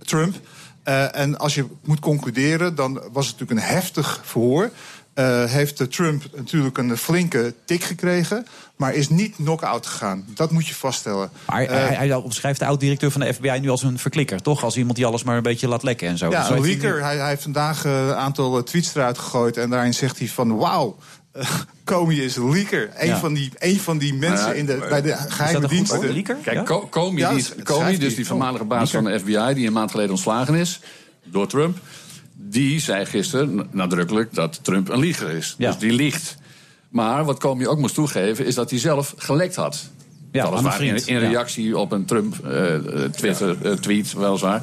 Trump. 0.05 0.35
Eh, 0.83 1.17
en 1.17 1.39
als 1.39 1.55
je 1.55 1.67
moet 1.85 2.01
concluderen, 2.01 2.75
dan 2.75 2.93
was 3.13 3.27
het 3.29 3.39
natuurlijk 3.41 3.69
een 3.69 3.75
heftig 3.75 4.21
verhoor. 4.25 4.71
Eh, 5.15 5.45
heeft 5.45 5.93
Trump 5.93 6.23
natuurlijk 6.37 6.79
een 6.79 6.97
flinke 6.97 7.55
tik 7.65 7.85
gekregen, 7.85 8.47
maar 8.77 8.95
is 8.95 9.09
niet 9.09 9.35
knock-out 9.35 9.87
gegaan. 9.87 10.25
Dat 10.35 10.51
moet 10.51 10.67
je 10.67 10.75
vaststellen. 10.75 11.31
Maar 11.47 11.63
Eh, 11.63 11.69
hij, 11.69 11.95
hij 12.09 12.15
omschrijft 12.15 12.59
de 12.59 12.67
oud-directeur 12.67 13.11
van 13.11 13.21
de 13.21 13.35
FBI 13.35 13.59
nu 13.61 13.69
als 13.69 13.83
een 13.83 13.99
verklikker, 13.99 14.43
toch? 14.43 14.65
Als 14.65 14.77
iemand 14.77 14.97
die 14.97 15.07
alles 15.07 15.23
maar 15.23 15.37
een 15.37 15.43
beetje 15.43 15.69
laat 15.69 15.83
lekken 15.83 16.09
en 16.09 16.19
zo. 16.19 16.31
Ja, 16.31 16.45
Zo 16.45 16.55
een 16.55 16.63
leaker. 16.63 17.03
Hij, 17.03 17.17
hij 17.17 17.29
heeft 17.29 17.43
vandaag 17.43 17.85
eh, 17.85 18.07
een 18.07 18.15
aantal 18.15 18.63
tweets 18.63 18.95
eruit 18.95 19.19
gegooid. 19.19 19.57
En 19.57 19.71
daarin 19.71 19.95
zegt 19.95 20.19
hij 20.19 20.29
van 20.29 20.57
wauw. 20.57 20.97
Comey 21.85 22.17
is 22.17 22.37
een 22.37 22.51
leaker. 22.53 22.91
Een, 22.97 23.07
Ja. 23.07 23.19
van, 23.19 23.35
die, 23.35 23.51
een 23.59 23.81
van 23.81 23.99
die 23.99 24.15
mensen 24.15 24.47
Ja, 24.49 24.53
in 24.53 24.67
de, 24.67 24.87
bij 24.89 25.03
de 25.03 25.09
Is 25.11 25.19
dat 25.19 25.33
geheime 25.33 25.69
diensten. 25.69 26.13
leaker? 26.13 26.37
Kijk, 26.43 26.57
Ja? 26.57 26.63
Co- 26.63 26.89
Comey, 26.91 27.35
die, 27.89 27.99
dus 27.99 28.15
die 28.15 28.27
voormalige 28.27 28.65
baas 28.65 28.91
van 28.91 29.05
de 29.05 29.19
FBI... 29.19 29.55
die 29.55 29.67
een 29.67 29.73
maand 29.73 29.91
geleden 29.91 30.11
ontslagen 30.11 30.55
is 30.55 30.81
door 31.25 31.47
Trump... 31.47 31.79
die 32.43 32.81
zei 32.81 33.05
gisteren 33.05 33.69
nadrukkelijk 33.71 34.35
dat 34.35 34.59
Trump 34.63 34.89
een 34.89 34.99
lieger 34.99 35.31
is. 35.31 35.55
Dus 35.59 35.79
die 35.79 35.93
liegt. 35.93 36.37
Maar 36.89 37.25
wat 37.25 37.39
Comey 37.39 37.67
ook 37.67 37.79
moest 37.79 37.95
toegeven... 37.95 38.47
is 38.47 38.55
dat 38.55 38.71
hij 38.71 38.79
zelf 38.79 39.15
gelekt 39.17 39.57
had. 39.57 39.91
Ja, 40.33 40.49
Weliswaar 40.49 40.73
vriend, 40.73 41.07
in, 41.07 41.21
ja. 41.21 41.29
reactie 41.29 41.79
op 41.79 41.93
een 41.93 42.05
Trump-Twitter-tweet, 42.05 44.13
weliswaar. 44.13 44.63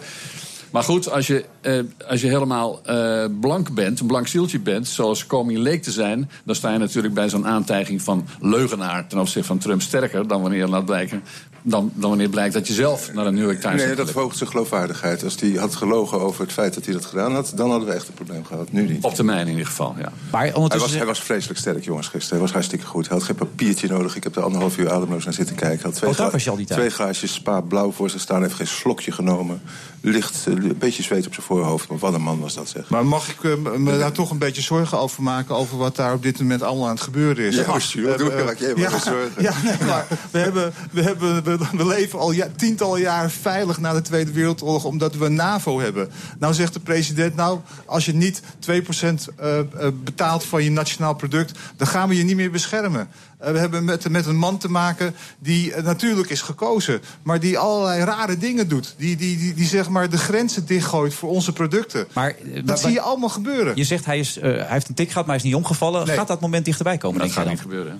Maar 0.72 0.84
goed, 0.84 1.12
als 1.12 1.28
je, 1.28 1.46
eh, 1.62 1.80
als 2.08 2.22
je 2.22 2.28
helemaal 2.28 2.86
eh, 2.86 3.26
blank 3.40 3.74
bent, 3.74 4.00
een 4.00 4.08
blank 4.08 4.28
zieltje 4.28 4.60
bent, 4.60 4.88
zoals 4.88 5.26
Comey 5.26 5.58
leek 5.58 5.84
te 5.84 5.92
zijn, 5.92 6.30
dan 6.44 6.56
sta 6.56 6.72
je 6.72 6.78
natuurlijk 6.78 7.14
bij 7.14 7.30
zo'n 7.30 7.48
aantijging 7.48 8.02
van 8.02 8.28
leugenaar 8.42 9.08
ten 9.08 9.20
opzichte 9.20 9.48
van 9.48 9.58
Trump 9.58 9.82
sterker 9.82 10.28
dan 10.28 10.42
wanneer 10.42 10.68
laat 10.68 10.86
blijken. 10.86 11.24
Dan, 11.62 11.92
dan 11.94 12.10
wanneer 12.10 12.30
blijkt 12.30 12.54
dat 12.54 12.68
je 12.68 12.74
zelf 12.74 13.14
naar 13.14 13.24
de 13.26 13.32
New 13.32 13.44
York 13.44 13.62
Times 13.62 13.84
Nee, 13.84 13.96
dat 13.96 14.12
verhoogt 14.12 14.38
zijn 14.38 14.50
geloofwaardigheid. 14.50 15.24
Als 15.24 15.36
hij 15.40 15.50
had 15.50 15.76
gelogen 15.76 16.20
over 16.20 16.42
het 16.44 16.52
feit 16.54 16.74
dat 16.74 16.86
hij 16.86 16.94
dat 16.94 17.06
gedaan 17.06 17.34
had... 17.34 17.52
dan 17.56 17.70
hadden 17.70 17.88
we 17.88 17.94
echt 17.94 18.08
een 18.08 18.14
probleem 18.14 18.46
gehad. 18.46 18.72
Nu 18.72 18.88
niet. 18.88 19.04
Op 19.04 19.14
termijn 19.14 19.46
in 19.46 19.52
ieder 19.52 19.66
geval, 19.66 19.96
ja. 20.00 20.12
Maar 20.32 20.42
Hij 20.42 20.54
ondertussen... 20.54 20.90
was, 20.90 20.98
hij 20.98 21.06
was 21.06 21.22
vreselijk 21.22 21.60
sterk, 21.60 21.84
jongens, 21.84 22.08
gisteren. 22.08 22.34
Hij 22.34 22.42
was 22.46 22.52
hartstikke 22.52 22.86
goed. 22.86 23.08
Hij 23.08 23.18
had 23.18 23.26
geen 23.26 23.36
papiertje 23.36 23.88
nodig. 23.88 24.16
Ik 24.16 24.24
heb 24.24 24.36
er 24.36 24.44
anderhalf 24.44 24.78
uur 24.78 24.92
ademloos 24.92 25.24
naar 25.24 25.34
zitten 25.34 25.56
kijken. 25.56 25.78
Hij 25.80 25.86
had 25.90 25.96
twee, 25.96 26.10
Oh, 26.10 26.18
daar 26.18 26.32
was 26.32 26.44
je 26.44 26.50
al 26.50 26.56
die 26.56 26.66
tijd. 26.66 26.80
twee 26.80 26.92
glaasjes 26.92 27.34
spa 27.34 27.62
blauw 27.62 27.92
voor 27.92 28.10
zich 28.10 28.22
staan. 28.22 28.36
Hij 28.38 28.46
heeft 28.46 28.58
geen 28.58 28.68
slokje 28.68 29.12
genomen. 29.12 29.62
Licht, 30.02 30.48
eh, 30.48 30.54
een 30.54 30.76
beetje 30.80 31.04
zweet 31.04 31.26
op 31.28 31.34
zijn 31.34 31.46
voorhoofd. 31.46 31.90
Maar 31.90 31.98
wat 31.98 32.14
een 32.14 32.22
man 32.22 32.40
was 32.40 32.54
dat, 32.54 32.70
zeg. 32.70 32.90
Maar 32.90 33.06
mag 33.06 33.30
ik 33.30 33.44
eh, 33.44 33.56
me 33.78 33.98
daar 33.98 34.12
toch 34.12 34.32
een 34.32 34.38
beetje 34.38 34.62
zorgen 34.62 35.00
over 35.00 35.24
maken... 35.24 35.56
over 35.56 35.78
wat 35.78 35.96
daar 35.96 36.14
op 36.14 36.24
dit 36.24 36.40
moment 36.40 36.62
allemaal 36.62 36.86
aan 36.88 36.94
het 36.94 37.04
gebeuren 37.04 37.46
is? 37.46 37.56
Ja, 37.56 37.64
Eh, 37.64 38.18
doe- 38.18 38.32
eh, 38.32 38.46
maak 38.46 38.58
jij 38.58 38.70
maar 38.74 38.80
ja, 38.82 38.90
geen 38.90 39.00
zorgen. 39.02 39.32
Ja, 39.48 39.54
nee, 39.64 39.88
maar 39.88 40.06
we, 40.32 40.40
hebben, 40.40 40.74
we, 40.92 41.02
hebben, 41.02 41.44
we, 41.58 41.78
we 41.78 41.86
leven 41.86 42.20
al 42.20 42.32
ja, 42.32 42.48
tientallen 42.56 43.00
jaren 43.00 43.32
veilig 43.32 43.80
na 43.80 43.94
de 43.94 44.02
Tweede 44.02 44.32
Wereldoorlog... 44.32 44.86
omdat 44.86 45.16
we 45.16 45.26
een 45.26 45.36
NAVO 45.36 45.80
hebben. 45.80 46.10
Nou 46.40 46.54
zegt 46.54 46.74
de 46.74 46.80
president, 46.80 47.36
nou, 47.36 47.60
als 47.86 48.06
je 48.06 48.14
niet 48.14 48.42
2% 48.42 48.44
eh, 48.70 49.60
eh, 49.60 49.66
betaalt 50.04 50.44
van 50.44 50.64
je 50.64 50.72
nationaal 50.72 51.16
product... 51.16 51.60
dan 51.76 51.88
gaan 51.88 52.10
we 52.10 52.16
je 52.16 52.24
niet 52.24 52.36
meer 52.36 52.52
beschermen. 52.52 53.10
Eh, 53.40 53.52
we 53.52 53.60
hebben 53.60 53.86
met, 53.86 54.10
met 54.10 54.26
een 54.26 54.38
man 54.38 54.58
te 54.58 54.70
maken 54.72 55.16
die 55.40 55.76
natuurlijk 55.76 56.30
is 56.30 56.42
gekozen... 56.42 57.02
maar 57.24 57.40
die 57.40 57.58
allerlei 57.58 58.04
rare 58.04 58.38
dingen 58.38 58.68
doet. 58.68 58.96
Die, 58.98 59.16
die, 59.16 59.38
die, 59.38 59.54
die 59.54 59.68
zeg 59.68 59.90
maar 59.90 60.10
de 60.10 60.18
grenzen 60.18 60.66
dichtgooit 60.66 61.14
voor 61.14 61.30
onze 61.30 61.54
producten. 61.54 62.08
Maar, 62.14 62.36
dat 62.54 62.66
maar- 62.66 62.78
zie 62.78 62.92
je 62.92 63.02
allemaal 63.02 63.30
gebeuren. 63.30 63.76
Je 63.76 63.84
zegt 63.84 64.06
hij, 64.06 64.20
is, 64.20 64.38
eh, 64.38 64.52
hij 64.52 64.66
heeft 64.68 64.90
een 64.90 64.96
tik 64.96 65.08
gehad, 65.08 65.26
maar 65.26 65.36
hij 65.36 65.46
is 65.46 65.52
niet 65.52 65.62
omgevallen. 65.62 66.08
Gaat 66.08 66.28
dat 66.28 66.42
moment 66.42 66.66
dichterbij 66.66 66.98
komen, 66.98 67.20
Dat 67.20 67.28
denk 67.28 67.40
gaat 67.40 67.50
niet 67.50 67.62
gebeuren. 67.62 68.00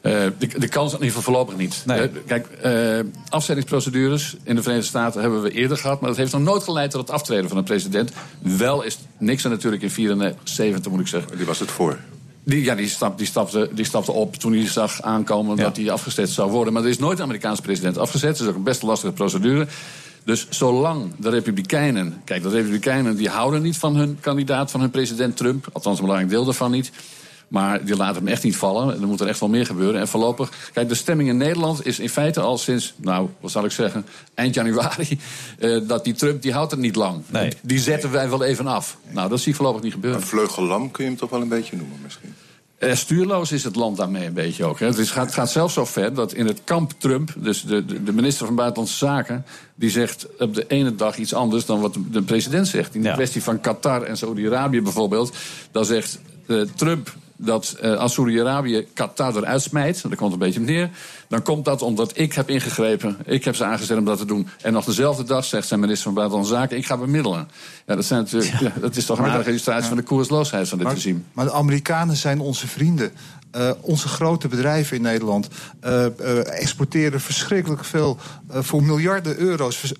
Eh, 0.00 0.12
de, 0.38 0.58
de 0.58 0.68
kans 0.68 0.92
in 0.92 0.98
ieder 0.98 1.14
geval 1.14 1.22
voorlopig 1.22 1.56
niet. 1.56 1.84
Eh, 1.86 2.02
kijk, 2.26 2.46
eh, 2.46 2.98
afzettingsprocedures 3.28 4.36
in 4.42 4.54
de 4.54 4.62
Verenigde 4.62 4.88
Staten 4.88 5.20
hebben 5.20 5.42
we 5.42 5.50
eerder 5.50 5.76
gehad. 5.76 6.00
Maar 6.00 6.08
dat 6.08 6.18
heeft 6.18 6.32
nog 6.32 6.42
nooit 6.42 6.62
geleid 6.62 6.90
tot 6.90 7.00
het 7.00 7.10
aftreden 7.10 7.48
van 7.48 7.58
een 7.58 7.64
president. 7.64 8.12
Wel 8.38 8.82
is 8.82 8.98
Nixon 9.18 9.50
natuurlijk 9.50 9.82
in 9.82 9.90
74 9.90 10.92
moet 10.92 11.00
ik 11.00 11.06
zeggen. 11.06 11.36
Die 11.36 11.46
was 11.46 11.58
het 11.58 11.70
voor. 11.70 11.98
Die, 12.44 12.62
ja, 12.62 12.74
die, 12.74 12.88
stap, 12.88 13.18
die, 13.18 13.26
stapte, 13.26 13.70
die 13.72 13.84
stapte 13.84 14.12
op 14.12 14.36
toen 14.36 14.52
hij 14.52 14.68
zag 14.68 15.02
aankomen 15.02 15.56
dat 15.56 15.76
hij 15.76 15.90
afgezet 15.90 16.28
zou 16.28 16.50
worden. 16.50 16.72
Maar 16.72 16.82
er 16.82 16.88
is 16.88 16.98
nooit 16.98 17.18
een 17.18 17.24
Amerikaanse 17.24 17.62
president 17.62 17.98
afgezet. 17.98 18.30
Dat 18.30 18.40
is 18.40 18.46
ook 18.46 18.54
een 18.54 18.62
best 18.62 18.82
lastige 18.82 19.12
procedure. 19.12 19.66
Dus 20.24 20.46
zolang 20.50 21.12
de 21.16 21.28
Republikeinen. 21.30 22.20
Kijk, 22.24 22.42
de 22.42 22.48
Republikeinen 22.48 23.16
die 23.16 23.28
houden 23.28 23.62
niet 23.62 23.76
van 23.76 23.96
hun 23.96 24.18
kandidaat, 24.20 24.70
van 24.70 24.80
hun 24.80 24.90
president 24.90 25.36
Trump. 25.36 25.68
Althans, 25.72 25.98
een 25.98 26.04
belangrijk 26.04 26.32
deel 26.32 26.44
daarvan 26.44 26.70
niet. 26.70 26.90
Maar 27.48 27.84
die 27.84 27.96
laten 27.96 28.22
hem 28.22 28.28
echt 28.28 28.42
niet 28.42 28.56
vallen. 28.56 29.00
Er 29.00 29.06
moet 29.06 29.20
er 29.20 29.26
echt 29.26 29.40
wel 29.40 29.48
meer 29.48 29.66
gebeuren. 29.66 30.00
En 30.00 30.08
voorlopig. 30.08 30.52
Kijk, 30.72 30.88
de 30.88 30.94
stemming 30.94 31.28
in 31.28 31.36
Nederland 31.36 31.86
is 31.86 31.98
in 31.98 32.08
feite 32.08 32.40
al 32.40 32.58
sinds. 32.58 32.94
Nou, 32.96 33.28
wat 33.40 33.50
zal 33.50 33.64
ik 33.64 33.70
zeggen? 33.70 34.06
Eind 34.34 34.54
januari. 34.54 35.08
eh, 35.58 35.80
dat 35.88 36.04
die 36.04 36.14
Trump, 36.14 36.42
die 36.42 36.52
houdt 36.52 36.70
het 36.70 36.80
niet 36.80 36.96
lang. 36.96 37.22
Die 37.62 37.78
zetten 37.78 38.10
wij 38.10 38.30
wel 38.30 38.44
even 38.44 38.66
af. 38.66 38.98
Nou, 39.10 39.28
dat 39.28 39.40
zie 39.40 39.50
ik 39.50 39.56
voorlopig 39.56 39.82
niet 39.82 39.92
gebeuren. 39.92 40.20
Een 40.20 40.26
vleugellam 40.26 40.90
kun 40.90 41.04
je 41.04 41.10
hem 41.10 41.18
toch 41.18 41.30
wel 41.30 41.40
een 41.40 41.48
beetje 41.48 41.76
noemen, 41.76 41.98
misschien. 42.02 42.34
Eh, 42.78 42.94
stuurloos 42.94 43.52
is 43.52 43.64
het 43.64 43.76
land 43.76 43.96
daarmee 43.96 44.26
een 44.26 44.32
beetje 44.32 44.64
ook. 44.64 44.78
Hè. 44.78 44.86
Het 44.86 44.98
is, 44.98 45.10
gaat, 45.10 45.32
gaat 45.32 45.50
zelfs 45.50 45.74
zo 45.74 45.84
ver 45.84 46.14
dat 46.14 46.32
in 46.32 46.46
het 46.46 46.60
kamp 46.64 46.92
Trump, 46.98 47.32
dus 47.36 47.62
de, 47.62 47.84
de, 47.84 48.02
de 48.02 48.12
minister 48.12 48.46
van 48.46 48.54
Buitenlandse 48.54 48.96
Zaken, 48.96 49.44
die 49.74 49.90
zegt 49.90 50.26
op 50.38 50.54
de 50.54 50.64
ene 50.68 50.94
dag 50.94 51.16
iets 51.16 51.34
anders 51.34 51.66
dan 51.66 51.80
wat 51.80 51.94
de, 51.94 52.10
de 52.10 52.22
president 52.22 52.68
zegt. 52.68 52.94
In 52.94 53.02
de 53.02 53.12
kwestie 53.12 53.42
van 53.42 53.60
Qatar 53.60 54.02
en 54.02 54.16
Saudi-Arabië 54.16 54.82
bijvoorbeeld, 54.82 55.36
dan 55.70 55.84
zegt 55.84 56.20
eh, 56.46 56.60
Trump 56.76 57.14
dat 57.40 57.76
eh, 57.80 57.96
als 57.96 58.14
Saudi-Arabië 58.14 58.86
Qatar 58.94 59.36
eruit 59.36 59.62
smijt, 59.62 60.02
daar 60.02 60.16
komt 60.16 60.32
een 60.32 60.38
beetje 60.38 60.60
op 60.60 60.66
neer, 60.66 60.90
dan 61.28 61.42
komt 61.42 61.64
dat 61.64 61.82
omdat 61.82 62.18
ik 62.18 62.32
heb 62.32 62.50
ingegrepen, 62.50 63.16
ik 63.24 63.44
heb 63.44 63.56
ze 63.56 63.64
aangezet 63.64 63.98
om 63.98 64.04
dat 64.04 64.18
te 64.18 64.24
doen. 64.24 64.48
En 64.62 64.72
nog 64.72 64.84
dezelfde 64.84 65.24
dag 65.24 65.44
zegt 65.44 65.68
zijn 65.68 65.80
minister 65.80 66.04
van 66.04 66.14
Buitenlandse 66.14 66.54
Zaken, 66.54 66.76
ik 66.76 66.86
ga 66.86 66.96
bemiddelen. 66.96 67.48
Ja, 67.86 67.94
dat, 67.94 68.04
zijn 68.04 68.20
natuurlijk, 68.20 68.60
ja, 68.60 68.72
dat 68.80 68.96
is 68.96 69.06
toch 69.06 69.18
een 69.18 69.24
Maar- 69.24 69.46
illustratie 69.48 69.82
ja. 69.82 69.88
van 69.88 69.96
de 69.96 70.02
koersloosheid 70.02 70.68
van 70.68 70.78
dit 70.78 70.86
Maar, 70.86 70.96
regime. 70.96 71.20
maar 71.32 71.44
de 71.44 71.52
Amerikanen 71.52 72.16
zijn 72.16 72.40
onze 72.40 72.66
vrienden. 72.66 73.12
Eh, 73.50 73.70
onze 73.80 74.08
grote 74.08 74.48
bedrijven 74.48 74.96
in 74.96 75.02
Nederland 75.02 75.48
eh, 75.80 76.06
eh, 76.06 76.12
exporteren 76.60 77.20
verschrikkelijk 77.20 77.84
veel. 77.84 78.18
voor 78.48 78.82
miljarden 78.82 79.36
euro's 79.38 79.94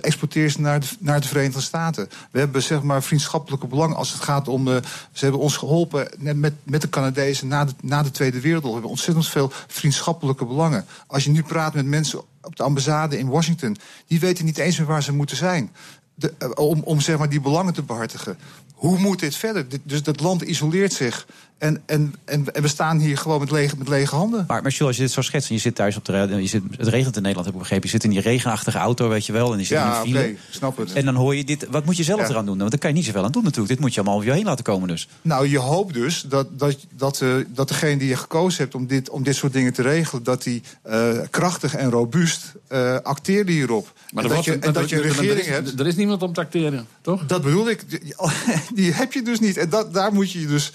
exporteren 0.00 0.50
ze 0.50 0.60
naar 0.60 0.80
de, 0.80 0.86
naar 0.98 1.20
de 1.20 1.28
Verenigde 1.28 1.60
Staten. 1.60 2.08
We 2.30 2.38
hebben 2.38 2.62
zeg 2.62 2.82
maar 2.82 3.02
vriendschappelijke 3.02 3.66
belangen 3.66 3.96
als 3.96 4.12
het 4.12 4.22
gaat 4.22 4.48
om. 4.48 4.66
ze 5.12 5.24
hebben 5.24 5.40
ons 5.40 5.56
geholpen 5.56 6.08
met, 6.18 6.54
met 6.62 6.80
de 6.80 6.88
Canadezen 6.88 7.48
na 7.48 7.64
de, 7.64 7.72
na 7.82 8.02
de 8.02 8.10
Tweede 8.10 8.40
Wereldoorlog. 8.40 8.64
We 8.68 8.72
hebben 8.72 8.90
ontzettend 8.90 9.28
veel 9.28 9.52
vriendschappelijke 9.66 10.44
belangen. 10.44 10.84
Als 11.06 11.24
je 11.24 11.30
nu 11.30 11.42
praat 11.42 11.74
met 11.74 11.86
mensen 11.86 12.20
op 12.42 12.56
de 12.56 12.62
ambassade 12.62 13.18
in 13.18 13.28
Washington, 13.28 13.76
die 14.06 14.20
weten 14.20 14.44
niet 14.44 14.58
eens 14.58 14.78
meer 14.78 14.86
waar 14.86 15.02
ze 15.02 15.12
moeten 15.12 15.36
zijn. 15.36 15.70
De, 16.14 16.34
om, 16.54 16.80
om 16.84 17.00
zeg 17.00 17.18
maar 17.18 17.28
die 17.28 17.40
belangen 17.40 17.74
te 17.74 17.82
behartigen. 17.82 18.38
Hoe 18.74 18.98
moet 18.98 19.20
dit 19.20 19.36
verder? 19.36 19.66
Dus 19.82 20.02
dat 20.02 20.20
land 20.20 20.42
isoleert 20.42 20.92
zich. 20.92 21.26
En, 21.58 21.82
en, 21.86 22.14
en, 22.24 22.44
en 22.54 22.62
we 22.62 22.68
staan 22.68 22.98
hier 22.98 23.18
gewoon 23.18 23.40
met 23.40 23.50
lege, 23.50 23.76
met 23.78 23.88
lege 23.88 24.14
handen. 24.14 24.44
Maar 24.48 24.62
Marcel, 24.62 24.86
als 24.86 24.96
je 24.96 25.02
dit 25.02 25.10
zo 25.10 25.20
schetst 25.20 25.48
en 25.48 25.54
je 25.54 25.60
zit 25.60 25.74
thuis 25.74 25.96
op 25.96 26.04
de 26.04 26.12
je 26.40 26.46
zit, 26.46 26.62
het 26.76 26.88
regent 26.88 27.16
in 27.16 27.22
Nederland, 27.22 27.46
heb 27.46 27.54
ik 27.54 27.60
begrepen. 27.60 27.84
Je 27.84 27.90
zit 27.90 28.04
in 28.04 28.10
die 28.10 28.20
regenachtige 28.20 28.78
auto, 28.78 29.08
weet 29.08 29.26
je 29.26 29.32
wel, 29.32 29.52
en 29.52 29.58
je 29.58 29.64
zit 29.64 29.76
Ja, 29.78 29.96
in 29.98 30.02
die 30.04 30.14
file. 30.14 30.28
oké, 30.28 30.38
snap 30.50 30.76
het. 30.76 30.92
En 30.92 31.04
dan 31.04 31.14
hoor 31.14 31.34
je 31.36 31.44
dit. 31.44 31.66
Wat 31.70 31.84
moet 31.84 31.96
je 31.96 32.02
zelf 32.02 32.20
Ja. 32.20 32.28
eraan 32.28 32.46
doen? 32.46 32.58
Want 32.58 32.70
daar 32.70 32.78
kan 32.78 32.90
je 32.90 32.96
niet 32.96 33.04
zoveel 33.04 33.24
aan 33.24 33.32
doen 33.32 33.42
natuurlijk. 33.42 33.70
Dit 33.72 33.80
moet 33.80 33.94
je 33.94 34.00
allemaal 34.00 34.16
over 34.18 34.28
je 34.28 34.34
heen 34.34 34.44
laten 34.44 34.64
komen 34.64 34.88
dus. 34.88 35.08
Nou, 35.22 35.48
je 35.48 35.58
hoopt 35.58 35.94
dus 35.94 36.20
dat, 36.28 36.58
dat, 36.58 36.76
dat, 36.96 37.20
eh, 37.20 37.34
dat 37.48 37.68
degene 37.68 37.96
die 37.96 38.08
je 38.08 38.16
gekozen 38.16 38.62
hebt 38.62 38.74
om 38.74 38.86
dit, 38.86 39.10
om 39.10 39.22
dit 39.22 39.36
soort 39.36 39.52
dingen 39.52 39.72
te 39.72 39.82
regelen, 39.82 40.22
dat 40.22 40.42
die 40.42 40.62
eh, 40.82 41.10
krachtig 41.30 41.74
en 41.74 41.90
robuust 41.90 42.52
eh 42.68 42.96
acteerde 43.02 43.52
hierop. 43.52 43.92
Maar 44.12 44.24
en 44.24 44.30
dat 44.30 44.44
je, 44.44 44.52
en 44.52 44.58
maar 44.58 44.72
dat 44.72 44.88
je 44.88 44.96
een 44.96 45.02
er- 45.02 45.08
er- 45.08 45.14
regering 45.14 45.38
er 45.40 45.46
is- 45.46 45.48
hebt. 45.70 45.80
Er 45.80 45.86
is 45.86 45.96
niemand 45.96 46.22
om 46.22 46.32
te 46.32 46.40
acteren, 46.40 46.86
toch? 47.00 47.26
Dat 47.26 47.42
bedoel 47.42 47.68
ik. 47.70 47.90
Die- 47.90 48.14
Die 48.74 48.92
heb 48.92 49.12
je 49.12 49.22
dus 49.22 49.40
niet. 49.40 49.56
En 49.56 49.68
dat, 49.68 49.94
daar 49.94 50.12
moet 50.12 50.32
je 50.32 50.46
dus 50.46 50.72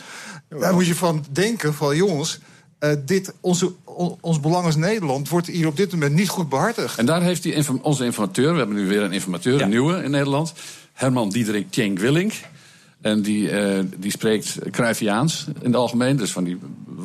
daar 0.50 0.74
moet 0.74 0.86
je 0.88 0.96
van 0.96 1.26
denken: 1.32 1.74
van 1.74 1.96
jongens, 1.96 2.40
eh, 2.80 2.92
dit, 3.06 3.34
onze, 3.42 3.72
on- 3.84 4.18
ons 4.22 4.40
belang 4.40 4.66
als 4.66 4.76
Nederland 4.76 5.30
wordt 5.30 5.48
hier 5.48 5.68
op 5.68 5.78
dit 5.78 5.92
moment 5.92 6.14
niet 6.14 6.30
goed 6.30 6.50
behartigd. 6.50 6.98
En 6.98 7.06
daar 7.06 7.22
heeft 7.22 7.44
die 7.44 7.54
inform- 7.54 7.80
onze 7.82 8.06
informateur, 8.06 8.52
we 8.52 8.58
hebben 8.58 8.76
nu 8.76 8.88
weer 8.88 9.02
een 9.02 9.12
informateur, 9.12 9.62
een 9.62 9.70
nieuwe 9.70 10.04
in 10.04 10.12
Nederland, 10.12 10.54
Herman 10.94 11.30
Diederik 11.30 11.72
Tjenk 11.72 12.00
Willink. 12.00 12.34
En 13.02 13.22
die, 13.22 13.50
eh, 13.50 13.84
die 13.98 14.12
spreekt 14.12 14.58
Cruyffiaans 14.72 15.46
in 15.60 15.66
het 15.66 15.76
algemeen. 15.76 16.18
Dus 16.18 16.32
van 16.32 16.44
die, 16.44 16.58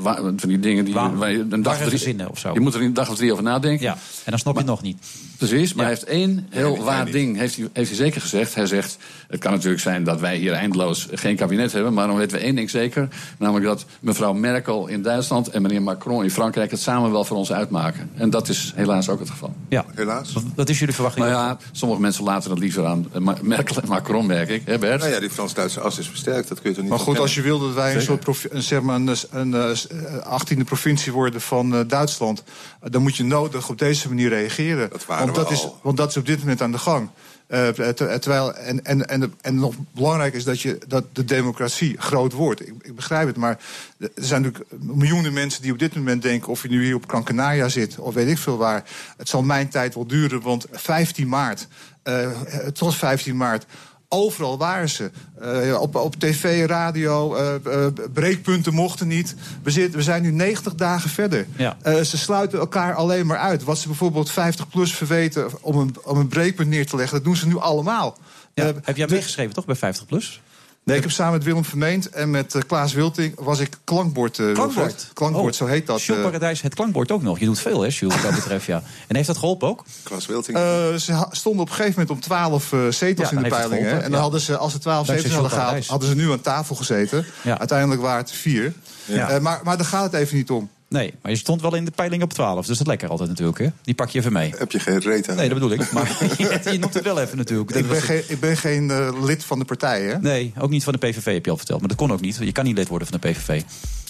van 0.03 0.37
die 0.41 0.61
dingen 0.61 0.85
die 0.85 0.95
Wa- 0.95 1.15
waar 1.15 1.31
je 1.33 1.47
een 1.51 1.63
dag 1.63 1.79
drie, 1.79 2.29
of 2.31 2.39
zo. 2.39 2.53
Je 2.53 2.61
moet 2.61 2.75
er 2.75 2.83
een 2.83 2.95
dag 2.95 3.11
of 3.11 3.17
drie 3.17 3.33
over 3.33 3.45
nadenken. 3.45 3.85
Ja, 3.87 3.93
en 3.93 4.31
dan 4.31 4.39
snap 4.39 4.53
je 4.53 4.59
het 4.59 4.69
nog 4.69 4.83
niet. 4.83 4.99
Precies, 5.37 5.75
maar 5.75 5.85
hij 5.85 5.95
heeft 5.95 6.07
één 6.07 6.47
heel 6.51 6.85
waar 6.85 7.11
ding 7.11 7.37
heeft 7.37 7.57
hij, 7.57 7.69
heeft 7.73 7.89
hij 7.89 7.99
zeker 7.99 8.21
gezegd. 8.21 8.55
Hij 8.55 8.67
zegt, 8.67 8.97
het 9.29 9.41
kan 9.41 9.53
natuurlijk 9.53 9.83
zijn 9.83 10.05
dat 10.05 10.21
wij 10.21 10.37
hier 10.37 10.53
eindeloos 10.53 11.09
geen 11.13 11.37
kabinet 11.37 11.73
hebben... 11.73 11.95
maar 11.95 12.07
dan 12.07 12.17
weten 12.17 12.39
we 12.39 12.45
één 12.45 12.55
ding 12.55 12.71
zeker. 12.71 13.09
Namelijk 13.39 13.67
dat 13.67 13.85
mevrouw 14.01 14.33
Merkel 14.33 14.87
in 14.87 15.03
Duitsland 15.03 15.49
en 15.49 15.63
meneer 15.63 15.83
Macron 15.83 16.23
in 16.23 16.31
Frankrijk... 16.31 16.71
het 16.71 16.81
samen 16.81 17.13
wel 17.13 17.25
voor 17.25 17.37
ons 17.37 17.53
uitmaken. 17.53 18.11
En 18.15 18.31
dat 18.31 18.49
is 18.49 18.73
helaas 18.75 19.09
ook 19.09 19.19
het 19.19 19.31
geval. 19.31 19.55
Ja, 19.69 19.85
helaas. 19.95 20.33
Wat 20.55 20.69
is 20.69 20.79
jullie 20.79 20.95
verwachting? 20.95 21.27
Nou 21.27 21.37
ja, 21.37 21.59
sommige 21.73 22.01
mensen 22.01 22.25
laten 22.25 22.51
het 22.51 22.59
liever 22.59 22.87
aan 22.87 23.07
eh, 23.13 23.21
Merkel 23.43 23.83
en 23.83 23.89
Macron, 23.89 24.27
merk 24.27 24.49
ik. 24.49 24.63
Hè 24.65 24.79
Bert? 24.79 25.01
Nou 25.01 25.13
ja, 25.13 25.21
die 25.21 25.31
Frans-Duitse 25.31 25.81
as 25.81 25.99
is 25.99 26.09
versterkt. 26.09 26.49
Dat 26.49 26.61
kun 26.61 26.71
je 26.71 26.75
toch 26.75 26.85
niet 26.85 26.93
Maar 26.93 27.03
goed, 27.03 27.19
als 27.19 27.35
je 27.35 27.43
wil 27.43 27.59
dat 27.59 27.75
wij 27.75 27.95
een 27.95 28.01
Zeker. 28.01 28.19
soort 28.25 28.53
een, 28.53 28.63
zeg 28.63 28.83
maar 28.83 28.97
een, 28.97 29.17
een, 29.31 29.55
eh, 29.55 30.41
18e 30.41 30.65
provincie 30.65 31.13
worden 31.13 31.41
van 31.41 31.75
eh, 31.75 31.81
Duitsland, 31.87 32.43
eh, 32.81 32.91
dan 32.91 33.03
moet 33.03 33.17
je 33.17 33.25
nodig 33.25 33.69
op 33.69 33.79
deze 33.79 34.09
manier 34.09 34.29
reageren. 34.29 34.91
waren 35.07 35.24
want, 35.25 35.35
dat 35.35 35.51
is, 35.51 35.69
want 35.83 35.97
dat 35.97 36.09
is 36.09 36.17
op 36.17 36.27
dit 36.27 36.39
moment 36.39 36.63
aan 36.63 36.73
de 36.73 36.79
gang. 36.79 37.09
Eh, 37.47 37.69
ter- 37.69 38.21
terwijl, 38.21 38.55
en, 38.55 38.85
en, 38.85 39.09
en, 39.09 39.35
en 39.41 39.55
nog 39.55 39.75
belangrijk 39.91 40.35
is 40.35 40.45
dat, 40.45 40.61
je, 40.61 40.79
dat 40.87 41.05
de 41.13 41.25
democratie 41.25 41.95
groot 41.99 42.33
wordt. 42.33 42.69
Ik, 42.69 42.75
ik 42.83 42.95
begrijp 42.95 43.27
het, 43.27 43.37
maar 43.37 43.59
er 43.99 44.11
zijn 44.15 44.43
natuurlijk 44.43 44.71
miljoenen 44.83 45.33
mensen 45.33 45.63
die 45.63 45.73
op 45.73 45.79
dit 45.79 45.95
moment 45.95 46.23
denken... 46.23 46.49
of 46.49 46.63
je 46.63 46.69
nu 46.69 46.85
hier 46.85 46.95
op 46.95 47.09
Gran 47.09 47.25
Canaria 47.25 47.69
zit 47.69 47.99
of 47.99 48.15
weet 48.15 48.29
ik 48.29 48.39
veel 48.39 48.57
waar. 48.57 48.85
Het 49.17 49.29
zal 49.29 49.43
mijn 49.43 49.69
tijd 49.69 49.95
wel 49.95 50.07
duren, 50.07 50.41
want 50.41 50.67
15 50.71 51.29
maart, 51.29 51.69
eh, 52.03 52.31
tot 52.73 52.95
15 52.95 53.37
maart... 53.37 53.67
Overal 54.15 54.59
waren 54.59 54.89
ze. 54.89 55.11
Eh, 55.41 55.81
op, 55.81 55.95
op 55.95 56.15
tv, 56.15 56.67
radio, 56.67 57.35
eh, 57.35 57.87
breekpunten 58.13 58.75
mochten 58.75 59.09
niet. 59.09 59.35
We, 59.63 59.71
zitten, 59.71 59.99
we 59.99 60.05
zijn 60.05 60.23
nu 60.23 60.31
90 60.31 60.75
dagen 60.75 61.11
verder. 61.11 61.47
Ja. 61.57 61.77
Ze 62.05 62.19
sluiten 62.19 62.59
elkaar 62.59 62.95
alleen 62.95 63.27
maar 63.27 63.39
uit. 63.39 63.65
Wat 63.65 63.79
ze 63.79 63.87
bijvoorbeeld 63.87 64.31
50PLUS 64.31 64.95
verweten 64.95 65.47
om 65.61 65.79
een, 65.79 65.95
om 66.03 66.19
een 66.19 66.29
breekpunt 66.29 66.69
neer 66.69 66.87
te 66.87 66.97
leggen... 66.97 67.17
dat 67.17 67.25
doen 67.25 67.37
ze 67.37 67.47
nu 67.47 67.59
allemaal. 67.59 68.19
Ja. 68.55 68.73
Heb 68.83 68.97
jij 68.97 69.07
meegeschreven 69.11 69.55
toch 69.55 69.65
bij 69.65 69.77
50 69.77 70.07
plus? 70.07 70.41
Nee, 70.85 70.97
ik 70.97 71.03
heb 71.03 71.13
samen 71.13 71.33
met 71.33 71.45
Willem 71.45 71.65
Vermeend 71.65 72.09
en 72.11 72.31
met 72.31 72.55
eh, 72.55 72.63
Klaas 72.67 72.93
Wilting... 72.93 73.33
was 73.41 73.59
ik 73.59 73.77
klankbord. 73.85 74.39
eh, 74.39 74.53
Klankbord? 74.53 75.11
klankbord, 75.15 75.53
Oh, 75.53 75.59
zo 75.59 75.67
heet 75.67 75.87
dat. 75.87 76.03
Jules 76.03 76.21
eh. 76.23 76.27
Paradijs, 76.29 76.61
het 76.63 76.75
klankbord 76.75 77.11
ook 77.11 77.23
nog. 77.23 77.39
Je 77.39 77.45
doet 77.45 77.59
veel, 77.61 77.81
hè, 77.81 77.89
Jules, 77.89 78.15
wat 78.15 78.23
dat 78.23 78.35
betreft, 78.35 78.67
ja. 78.67 78.83
En 79.09 79.15
heeft 79.17 79.27
dat 79.27 79.39
geholpen 79.39 79.69
ook? 79.69 79.85
Klaas 80.03 80.27
Wilting. 80.27 80.57
Eh, 80.57 80.95
ze 80.95 81.27
stonden 81.31 81.63
op 81.63 81.69
een 81.69 81.75
gegeven 81.75 82.01
moment 82.01 82.11
om 82.11 82.21
12 82.21 82.73
eh, 82.73 82.81
zetels 82.89 83.31
Ja, 83.31 83.37
in 83.37 83.43
de 83.43 83.49
peilingen. 83.49 83.91
en 83.93 84.01
dan 84.03 84.11
ja. 84.11 84.19
hadden 84.19 84.41
ze, 84.41 84.57
als 84.57 84.73
ze 84.73 84.79
12 84.79 85.07
Dankzij 85.07 85.31
zetels 85.31 85.33
hadden 85.51 85.51
Jules 85.51 85.87
gehaald, 85.87 85.87
Paradijs. 85.87 85.89
hadden 85.89 86.09
ze 86.09 86.15
nu 86.15 86.33
aan 86.33 86.41
tafel 86.41 86.75
gezeten. 86.75 87.27
Ja. 87.43 87.59
Uiteindelijk 87.59 88.01
waren 88.01 88.19
het 88.23 88.33
vier. 88.33 88.73
Ja. 89.05 89.29
Eh, 89.31 89.41
maar, 89.41 89.61
maar 89.65 89.77
daar 89.77 89.87
gaat 89.87 90.13
het 90.13 90.15
even 90.21 90.37
niet 90.37 90.51
om. 90.51 90.71
Nee, 90.95 91.15
maar 91.23 91.33
je 91.33 91.39
stond 91.39 91.61
wel 91.61 91.75
in 91.75 91.85
de 91.85 91.91
peiling 91.91 92.23
op 92.23 92.33
12. 92.33 92.57
Dus 92.59 92.67
dat 92.67 92.81
is 92.81 92.87
lekker 92.87 93.09
altijd 93.09 93.29
natuurlijk, 93.29 93.59
hè? 93.59 93.67
Die 93.83 93.95
pak 93.95 94.09
je 94.09 94.19
even 94.19 94.33
mee. 94.33 94.55
Heb 94.59 94.73
je 94.73 94.79
geen 94.81 94.99
reet 94.99 95.29
aan? 95.29 95.37
Nee, 95.37 95.49
dat 95.49 95.59
bedoel 95.59 95.73
ik. 95.79 95.93
Maar 95.93 96.17
je, 96.39 96.61
je 96.73 96.79
noemt 96.79 96.95
het 96.95 97.05
wel 97.05 97.21
even 97.21 97.37
natuurlijk. 97.37 97.71
Ik 97.71 97.89
ben 97.89 98.03
geen, 98.03 98.23
ik 98.29 98.41
ben 98.41 98.57
geen 98.57 98.91
eh, 98.91 99.25
lid 99.25 99.45
van 99.45 99.59
de 99.59 99.65
partij, 99.65 100.03
hè? 100.03 100.19
Nee, 100.21 100.53
ook 100.59 100.71
niet 100.71 100.85
van 100.85 100.93
de 100.93 100.99
PVV 100.99 101.33
heb 101.33 101.45
je 101.45 101.51
al 101.51 101.57
verteld. 101.57 101.81
Maar 101.81 101.89
dat 101.89 101.97
kon 101.99 102.13
ook 102.13 102.21
niet. 102.21 102.37
Je 102.41 102.53
kan 102.53 102.65
niet 102.65 102.77
lid 102.77 102.89
worden 102.89 103.09
van 103.09 103.21
de 103.21 103.29
PVV. 103.31 103.63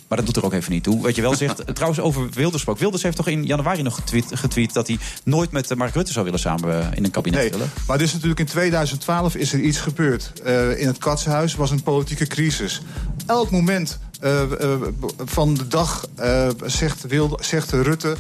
Maar 0.09 0.19
dat 0.19 0.27
doet 0.27 0.37
er 0.37 0.45
ook 0.45 0.53
even 0.53 0.73
niet 0.73 0.83
toe. 0.83 1.03
Wat 1.03 1.15
je 1.17 1.23
wel 1.23 1.35
zegt, 1.35 1.63
trouwens 1.75 2.01
over 2.01 2.23
Wilders 2.23 2.53
gesproken. 2.53 2.81
Wilders 2.83 3.03
heeft 3.03 3.17
toch 3.17 3.29
in 3.29 3.45
januari 3.45 3.83
nog 3.83 3.95
getweet, 3.95 4.25
getweet 4.35 4.73
dat 4.73 4.87
hij 4.87 4.99
nooit 5.25 5.51
met 5.51 5.71
eh, 5.71 5.77
Mark 5.77 5.95
Rutte 5.95 6.13
zou 6.13 6.25
willen 6.25 6.41
samen 6.41 6.81
eh, 6.81 6.97
in 6.97 7.05
een 7.05 7.11
kabinet 7.11 7.41
Nee, 7.41 7.51
willen. 7.51 7.71
maar 7.87 7.99
dus 7.99 8.13
natuurlijk 8.13 8.41
in 8.41 8.47
2012 8.47 9.35
is 9.35 9.53
er 9.53 9.61
iets 9.61 9.79
gebeurd. 9.79 10.33
In 10.77 10.87
het 10.87 10.99
Katshuis 10.99 11.55
was 11.55 11.71
een 11.71 11.83
politieke 11.83 12.27
crisis. 12.27 12.83
Elk 13.27 13.51
moment 13.51 13.99
eh, 14.25 14.43
eh, 14.43 14.81
van 15.25 15.55
de 15.55 15.69
dag 15.69 16.07
eh, 16.15 16.49
zegt, 16.65 17.07
Wilde, 17.07 17.39
zegt 17.41 17.71
Rutte... 17.71 18.17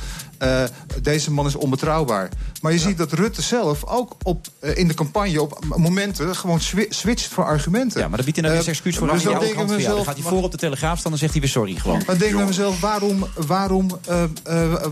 deze 1.02 1.30
man 1.30 1.46
is 1.46 1.54
onbetrouwbaar. 1.54 2.28
Maar 2.60 2.72
je 2.72 2.78
ziet 2.78 2.98
dat 2.98 3.12
Rutte 3.12 3.42
zelf 3.42 3.84
ook 3.84 4.16
op, 4.22 4.46
in 4.74 4.88
de 4.88 4.94
campagne 4.94 5.42
op 5.42 5.64
momenten... 5.76 6.36
gewoon 6.36 6.60
swi- 6.60 6.86
switcht 6.88 7.28
voor 7.28 7.44
argumenten. 7.44 8.00
Ja, 8.00 8.08
maar 8.08 8.16
dat 8.16 8.24
biedt 8.24 8.40
hij 8.40 8.48
nou 8.48 8.62
zijn 8.62 8.74
excuus 8.74 8.96
voor 8.96 9.08
dus 9.08 9.26
aan 9.26 9.32
dan 9.32 9.40
denk 9.40 9.52
ik 9.52 9.86
Dan 9.86 10.04
gaat 10.04 10.14
hij 10.14 10.22
voor 10.22 10.42
op 10.42 10.50
de 10.50 10.56
Telegraaf 10.56 10.98
staan 10.98 11.04
en 11.04 11.10
dan 11.10 11.18
zegt 11.18 11.32
hij 11.32 11.40
weer 11.40 11.50
sorry 11.50 11.74
gewoon. 11.74 12.02
Maar 12.06 12.14
ik 12.14 12.20
denk 12.20 12.36
bij 12.36 12.44
mezelf, 12.44 12.80
waarom, 12.80 13.26
waarom, 13.46 13.90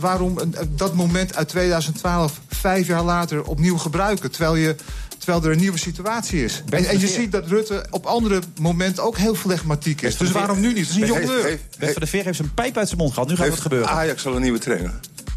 waarom 0.01 0.38
dat 0.68 0.94
moment 0.94 1.35
uit 1.37 1.48
2012 1.48 2.40
vijf 2.48 2.87
jaar 2.87 3.03
later 3.03 3.42
opnieuw 3.44 3.79
gebruiken? 3.79 4.31
Terwijl, 4.31 4.55
je, 4.55 4.77
terwijl 5.24 5.44
er 5.44 5.50
een 5.50 5.58
nieuwe 5.58 5.78
situatie 5.78 6.44
is. 6.44 6.62
En, 6.68 6.85
en 6.85 7.00
je 7.00 7.08
ziet 7.08 7.32
dat 7.32 7.46
Rutte 7.46 7.87
op 7.90 8.06
andere 8.06 8.40
momenten 8.61 9.02
ook 9.02 9.16
heel 9.16 9.35
flegmatiek 9.35 10.02
is. 10.02 10.16
Dus 10.16 10.30
waarom 10.30 10.61
nu 10.61 10.72
niet? 10.72 10.88
Het 10.88 10.96
is 10.96 11.02
een 11.02 11.06
jongleur. 11.06 11.58
Bert 11.78 11.92
van 11.92 12.00
der 12.00 12.08
Veer 12.08 12.24
heeft 12.24 12.37
zijn 12.37 12.54
pijp 12.54 12.76
uit 12.76 12.88
zijn 12.88 13.00
mond 13.00 13.12
gehad. 13.12 13.28
Nu 13.28 13.37
gaat 13.37 13.46
het 13.46 13.61
gebeuren. 13.61 13.88
Ajax 13.88 14.26
al 14.26 14.35
een 14.35 14.42
nieuwe 14.42 14.58
trainer? 14.58 14.92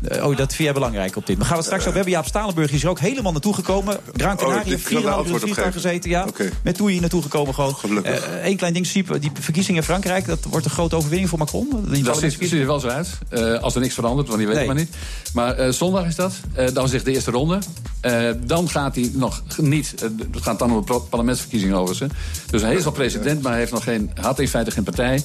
Eh, 0.08 0.26
oh, 0.28 0.38
dat 0.38 0.48
vind 0.54 0.58
jij 0.64 0.74
belangrijk 0.74 1.16
op 1.16 1.26
dit. 1.26 1.38
Maar 1.38 1.46
gaan 1.48 1.58
we 1.58 1.64
straks 1.64 1.82
over 1.82 1.94
hebben. 1.96 2.12
Jaap 2.14 2.26
Stalenburg 2.26 2.72
is 2.72 2.84
er 2.84 2.90
ook 2.90 3.00
helemaal 3.00 3.32
naartoe 3.32 3.54
gekomen. 3.54 3.98
Gran 4.16 4.38
Canaria, 4.38 4.60
Oh, 4.62 4.66
dit 4.68 4.82
kan 4.84 4.92
4,5 4.92 4.92
daar 4.92 5.02
uur 5.04 5.10
antwoord 5.18 5.34
op 5.36 5.42
vliegtuig 5.42 5.68
geven. 5.74 5.82
gezeten. 5.82 6.10
Ja. 6.10 6.26
Oké. 6.28 6.50
Met 6.64 6.76
Toei 6.76 6.92
hier 6.92 7.02
naartoe 7.02 7.22
gekomen 7.22 7.54
gewoon. 7.54 7.76
Gelukkig. 7.76 8.28
Eén 8.44 8.58
klein 8.58 8.74
ding, 8.74 8.86
Siep, 8.86 9.18
die 9.22 9.32
verkiezingen 9.40 9.80
in 9.82 9.88
Frankrijk... 9.88 10.26
dat 10.26 10.40
wordt 10.50 10.66
een 10.66 10.72
grote 10.72 10.96
overwinning 10.96 11.30
voor 11.30 11.40
Macron. 11.40 11.86
Die 11.90 12.04
Dat 12.04 12.20
ziet, 12.20 12.52
er 12.52 12.66
wel 12.66 12.80
zo 12.80 12.88
uit. 12.88 13.10
Eh, 13.30 13.62
als 13.62 13.76
er 13.76 13.82
niks 13.82 13.94
verandert, 13.94 14.28
want 14.28 14.40
die 14.40 14.48
weet 14.48 14.58
Nee. 14.58 14.66
maar 14.66 14.76
niet. 14.76 14.96
Maar 15.34 15.56
eh, 15.58 15.70
zondag 15.72 16.06
is 16.06 16.16
dat. 16.16 16.34
Eh, 16.54 16.68
dan 16.74 16.88
zegt 16.90 17.06
de 17.06 17.12
eerste 17.12 17.32
ronde. 17.32 17.60
Eh, 18.02 18.30
dan 18.46 18.70
gaat 18.70 18.96
hij 18.96 19.10
nog 19.14 19.42
niet. 19.58 19.94
eh, 19.96 20.10
Het 20.32 20.42
gaat 20.44 20.60
dan 20.60 20.72
om 20.72 20.86
de 20.86 21.00
parlementsverkiezingen 21.10 21.76
over 21.78 21.96
ze. 21.96 22.08
Dus 22.50 22.62
hij 22.62 22.76
is 22.76 22.84
wel 22.84 22.92
president, 22.94 23.42
maar 23.42 23.52
hij 23.52 23.60
heeft 23.60 23.72
nog 23.72 23.84
geen, 23.84 24.12
had 24.22 24.40
in 24.40 24.48
feite 24.48 24.72
geen 24.72 24.84
partij. 24.84 25.24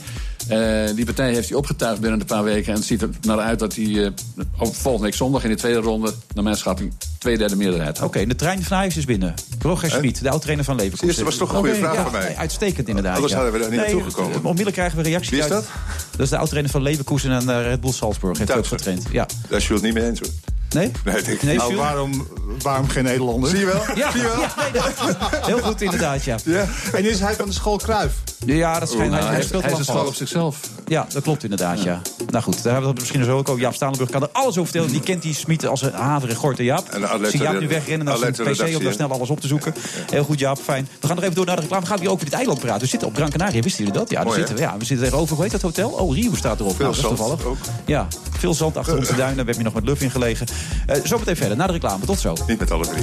Eh, 0.51 0.95
die 0.95 1.05
partij 1.05 1.33
heeft 1.33 1.49
hij 1.49 1.59
opgetuigd 1.59 2.01
binnen 2.01 2.21
een 2.21 2.27
paar 2.27 2.45
weken. 2.45 2.73
En 2.73 2.79
het 2.79 2.87
ziet 2.87 3.03
er 3.03 3.09
naar 3.21 3.39
uit 3.39 3.59
dat 3.59 3.75
hij 3.75 4.05
eh, 4.05 4.11
volgende 4.57 5.05
week 5.05 5.15
zondag 5.15 5.45
in 5.45 5.51
de 5.51 5.57
tweede 5.57 5.79
ronde, 5.79 6.15
naar 6.35 6.45
mijn 6.45 6.57
schatting, 6.57 6.93
twee 7.19 7.39
derde 7.39 7.57
meerderheid 7.57 7.99
had. 7.99 8.07
Oké, 8.09 8.27
de 8.27 8.35
trein 8.35 8.63
van 8.63 8.77
Ajax 8.77 8.97
is 8.97 9.05
binnen. 9.05 9.35
Roger 9.59 9.91
Schmid, 9.91 10.23
de 10.23 10.31
oud-trainer 10.31 10.65
van 10.65 10.77
Leverkusen. 10.77 11.15
Zie 11.15 11.25
je, 11.25 11.31
dat 11.31 11.39
was 11.39 11.49
toch 11.49 11.57
een 11.57 11.65
goede 11.65 11.81
vraag 11.81 11.95
ja, 11.95 12.03
van 12.03 12.13
mij. 12.13 12.37
Uitstekend 12.37 12.89
inderdaad. 12.89 13.15
Anders 13.15 13.33
ja. 13.33 13.39
hadden 13.39 13.61
we 13.61 13.61
daar 13.61 13.77
niet 13.77 13.81
Nee, 13.87 13.95
naartoe 13.95 14.11
gekomen. 14.11 14.37
Onmiddellijk 14.37 14.77
krijgen 14.77 14.97
we 14.97 15.03
reacties 15.03 15.31
Wie 15.31 15.39
is 15.39 15.45
uit. 15.45 15.53
dat? 15.53 15.71
Dat 16.11 16.21
is 16.21 16.29
de 16.29 16.37
oud-trainer 16.37 16.71
van 16.71 16.83
Leverkusen 16.83 17.31
en 17.31 17.49
eh, 17.49 17.63
Red 17.63 17.81
Bull 17.81 17.93
Salzburg. 17.93 18.39
Heeft 18.39 18.51
hij 18.51 18.59
ook 18.59 18.67
getraind. 18.67 19.03
Ja. 19.11 19.27
Daar 19.49 19.59
is 19.59 19.67
Jules 19.67 19.83
niet 19.83 19.95
mee 19.95 20.05
eens 20.05 20.21
hoor. 20.21 20.29
Nee? 20.75 20.91
Nee, 21.05 21.15
denk 21.15 21.27
ik 21.27 21.43
Nee, 21.43 21.53
niet. 21.53 21.63
Nou, 21.63 21.77
waarom, 21.77 22.27
waarom 22.63 22.89
geen 22.89 23.05
Nederlander? 23.05 23.51
Zie 23.51 23.59
je 23.59 23.67
wel? 23.67 23.83
Ja, 23.95 24.11
Zie 24.11 24.21
je 24.21 24.27
wel? 24.27 24.41
ja, 24.41 24.55
nee, 24.73 24.83
dat- 24.83 25.47
heel 25.47 25.59
goed 25.59 25.81
inderdaad, 25.83 26.25
ja. 26.25 26.37
Ja. 26.45 26.67
En 26.93 27.05
is 27.05 27.21
hij 27.21 27.35
van 27.35 27.47
de 27.49 27.55
school 27.55 27.77
Kruif? 27.77 28.13
Ja, 28.47 28.79
dat 28.79 28.91
schijnt. 28.91 29.11
Nou, 29.11 29.23
hij, 29.23 29.31
hij, 29.31 29.35
hij 29.35 29.47
speelt 29.47 29.63
hij 29.63 29.71
is 29.71 29.77
wel 29.79 29.87
een 29.87 29.93
school 29.95 30.07
op 30.09 30.15
zichzelf. 30.15 30.61
Ja, 30.87 31.07
dat 31.13 31.23
klopt 31.23 31.43
inderdaad, 31.43 31.83
ja. 31.83 32.01
Nou 32.31 32.45
goed, 32.45 32.55
daar 32.55 32.73
hebben 32.73 32.83
we 32.83 32.89
het 32.89 32.99
misschien 32.99 33.25
zo 33.25 33.37
ook 33.39 33.49
over. 33.49 33.61
Jaap 33.61 33.75
Stalenburg 33.75 34.11
kan 34.11 34.23
er 34.23 34.29
alles 34.33 34.49
over 34.49 34.65
vertellen. 34.65 34.91
Die 34.91 35.01
kent 35.01 35.23
die 35.23 35.35
Smit 35.35 35.67
als 35.67 35.83
een 35.83 35.93
haver 35.93 36.29
en 36.29 36.35
gort 36.37 36.59
en 36.59 36.65
Jaap. 36.65 36.89
En 36.89 37.31
zie 37.31 37.41
Jaap 37.41 37.61
nu 37.61 37.69
wegrennen 37.69 38.07
naar 38.07 38.17
zijn 38.17 38.33
pc 38.33 38.77
om 38.77 38.85
daar 38.85 38.93
snel 38.93 39.13
alles 39.13 39.31
op 39.31 39.41
te 39.41 39.47
zoeken. 39.47 39.75
Heel 40.11 40.25
goed, 40.25 40.39
Jaap, 40.39 40.59
fijn. 40.59 40.89
We 41.01 41.07
gaan 41.07 41.17
nog 41.17 41.25
even 41.25 41.37
door 41.37 41.47
naar 41.47 41.57
de 41.57 41.63
reclame. 41.63 41.83
We 41.83 41.89
gaan 41.89 41.99
weer 41.99 42.11
over 42.11 42.25
dit 42.25 42.35
eiland 42.35 42.59
praten. 42.61 42.81
We 42.81 42.87
zitten 42.87 43.09
op 43.09 43.15
Gran 43.17 43.31
Canaria, 43.31 43.61
wisten 43.61 43.85
jullie 43.85 43.99
dat? 44.01 44.11
Ja, 44.11 44.17
daar 44.17 44.25
Mooi, 44.25 44.39
zitten 44.39 44.55
we, 44.57 44.61
ja, 44.63 44.77
we 44.79 44.85
zitten 44.85 45.05
tegenover, 45.07 45.35
hoe 45.35 45.43
heet 45.45 45.53
dat 45.53 45.63
hotel? 45.63 45.91
Oh, 45.91 46.15
Rio 46.15 46.35
staat 46.35 46.61
erop. 46.61 46.77
Veel 46.77 46.85
nou, 46.85 46.97
dat 47.03 47.13
is 47.13 47.17
zand 47.17 47.17
toevallig. 47.17 47.45
ook. 47.45 47.57
Ja, 47.87 48.07
veel 48.39 48.55
zand 48.55 48.77
achter 48.77 48.97
onze 48.97 49.15
duinen. 49.15 49.37
Daar 49.37 49.47
heb 49.47 49.57
je 49.57 49.63
nog 49.63 49.75
met 49.75 49.85
Luff 49.85 50.03
in 50.03 50.11
gelegen. 50.11 50.47
Eh 50.87 51.05
zo 51.05 51.19
meteen 51.19 51.37
verder, 51.37 51.57
naar 51.57 51.67
de 51.67 51.73
reclame. 51.73 52.05
Tot 52.05 52.19
zo. 52.19 52.35
Niet 52.47 52.59
met 52.59 52.71
alle 52.71 52.87
drie. 52.87 53.03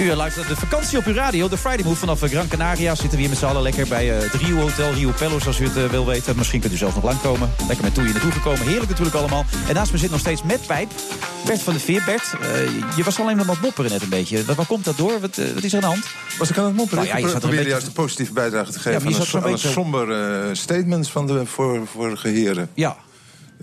U 0.00 0.14
luistert 0.14 0.48
de 0.48 0.56
vakantie 0.56 0.98
op 0.98 1.04
uw 1.04 1.14
radio. 1.14 1.48
De 1.48 1.56
Friday 1.56 1.84
Move 1.84 1.96
vanaf 1.96 2.22
eh, 2.22 2.30
Gran 2.30 2.48
Canaria. 2.48 2.94
Zitten 2.94 3.10
we 3.10 3.18
hier 3.18 3.28
met 3.28 3.38
z'n 3.38 3.44
allen 3.44 3.62
lekker 3.62 3.88
bij 3.88 4.16
eh, 4.16 4.22
het 4.22 4.34
Rio 4.34 4.56
Hotel. 4.56 4.92
Rio 4.92 5.12
Pellos, 5.18 5.46
als 5.46 5.60
u 5.60 5.64
het 5.64 5.76
eh, 5.76 5.84
wil 5.84 6.06
weten. 6.06 6.36
Misschien 6.36 6.60
kunt 6.60 6.72
u 6.72 6.76
zelf 6.76 6.94
nog 6.94 7.04
lang 7.04 7.20
komen. 7.20 7.52
Lekker 7.66 7.84
met 7.84 7.94
Toei 7.94 8.12
naartoe 8.12 8.32
gekomen. 8.32 8.66
Heerlijk 8.66 8.88
natuurlijk 8.88 9.16
allemaal. 9.16 9.44
En 9.68 9.74
naast 9.74 9.92
me 9.92 9.98
zit 9.98 10.10
nog 10.10 10.20
steeds 10.20 10.42
met 10.42 10.66
pijp. 10.66 10.90
Bert 11.46 11.62
van 11.62 11.72
de 11.72 11.80
Veer. 11.80 12.02
Bert, 12.06 12.34
je 12.96 13.04
was 13.04 13.20
alleen 13.20 13.36
nog 13.36 13.46
wat 13.46 13.60
mopperen 13.60 13.90
net 13.90 14.02
een 14.02 14.08
beetje. 14.08 14.44
Waar, 14.44 14.66
komt 14.66 14.84
dat 14.84 14.96
door? 14.96 15.20
Wat, 15.20 15.36
wat 15.54 15.62
is 15.62 15.72
er 15.72 15.74
aan 15.74 15.80
de 15.80 15.86
hand? 15.96 16.06
Was 16.38 16.50
ik 16.50 16.58
aan 16.58 16.64
het 16.64 16.76
mopperen? 16.76 17.04
Nou 17.04 17.16
ja, 17.16 17.26
je 17.26 17.32
er 17.32 17.38
probeerde 17.38 17.56
beetje- 17.56 17.70
juist 17.70 17.86
een 17.86 17.92
positieve 17.92 18.32
bijdrage 18.32 18.72
te 18.72 18.78
geven 18.78 19.02
maar 19.02 19.12
je 19.12 19.18
aan, 19.18 19.44
een, 19.44 19.50
beetje- 19.50 19.68
somber 19.68 20.10
eh, 20.10 20.54
statement 20.54 21.08
van 21.08 21.26
de 21.26 21.46
voor, 21.46 21.86
vorige 21.86 22.28
heren. 22.28 22.70
Ja. 22.74 22.96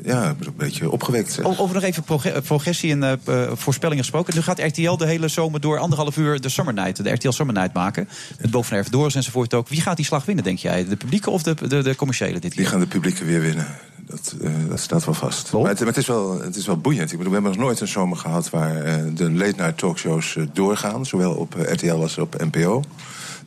Ja, 0.03 0.29
een 0.29 0.53
beetje 0.57 0.91
opgewekt. 0.91 1.31
Zeg. 1.31 1.45
Over 1.45 1.73
nog 1.73 1.83
even 1.83 2.03
eh, 2.23 2.41
progressie 2.41 2.91
en 2.91 3.03
eh, 3.03 3.51
voorspellingen 3.53 4.03
gesproken. 4.03 4.35
Nu 4.35 4.41
gaat 4.41 4.59
RTL 4.59 4.97
de 4.97 5.05
hele 5.05 5.27
zomer 5.27 5.61
door 5.61 5.79
anderhalf 5.79 6.17
uur 6.17 6.41
de 6.41 6.49
Summer 6.49 6.73
Night, 6.73 7.03
de 7.03 7.11
RTL 7.11 7.29
Summer 7.31 7.55
Night 7.55 7.73
maken. 7.73 8.09
Met 8.41 8.51
Boven 8.51 8.77
Erven 8.77 8.91
Doris 8.91 9.15
enzovoort 9.15 9.53
ook. 9.53 9.67
Wie 9.69 9.81
gaat 9.81 9.95
die 9.95 10.05
slag 10.05 10.25
winnen, 10.25 10.43
denk 10.43 10.57
jij? 10.59 10.87
De 10.87 10.95
publieke 10.95 11.29
of 11.29 11.43
de, 11.43 11.67
de, 11.67 11.81
de 11.83 11.95
commerciële 11.95 12.33
dit 12.33 12.41
Die 12.41 12.51
keer? 12.51 12.67
gaan 12.67 12.79
de 12.79 12.87
publieke 12.87 13.25
weer 13.25 13.41
winnen. 13.41 13.67
Dat, 14.05 14.35
dat 14.69 14.79
staat 14.79 15.05
wel 15.05 15.13
vast. 15.13 15.51
Maar, 15.53 15.69
het, 15.69 15.79
maar 15.79 15.87
het, 15.87 15.97
is 15.97 16.07
wel, 16.07 16.41
het 16.41 16.55
is 16.55 16.65
wel 16.65 16.77
boeiend. 16.77 17.11
Ik 17.11 17.17
bedoel, 17.17 17.33
we 17.33 17.39
hebben 17.39 17.57
nog 17.57 17.67
nooit 17.67 17.79
een 17.79 17.87
zomer 17.87 18.17
gehad 18.17 18.49
waar 18.49 18.73
de 19.13 19.31
late 19.31 19.53
night 19.57 19.77
talkshows 19.77 20.37
doorgaan. 20.53 21.05
Zowel 21.05 21.33
op 21.33 21.55
RTL 21.57 21.91
als 21.91 22.17
op 22.17 22.35
NPO. 22.51 22.83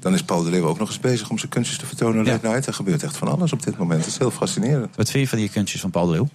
Dan 0.00 0.14
is 0.14 0.22
Paul 0.22 0.42
de 0.42 0.50
Leeuw 0.50 0.66
ook 0.66 0.78
nog 0.78 0.88
eens 0.88 1.00
bezig 1.00 1.30
om 1.30 1.38
zijn 1.38 1.50
kunstjes 1.50 1.78
te 1.78 1.86
vertonen 1.86 2.24
late 2.24 2.46
night. 2.46 2.66
Er 2.66 2.74
gebeurt 2.74 3.02
echt 3.02 3.16
van 3.16 3.28
alles 3.28 3.52
op 3.52 3.62
dit 3.62 3.78
moment. 3.78 4.00
Het 4.00 4.10
is 4.10 4.18
heel 4.18 4.30
fascinerend. 4.30 4.96
Wat 4.96 5.10
vind 5.10 5.22
je 5.22 5.28
van 5.28 5.38
die 5.38 5.48
kunstjes 5.48 5.80
van 5.80 5.90
Paul 5.90 6.06
de 6.06 6.12
Leeuw? 6.12 6.28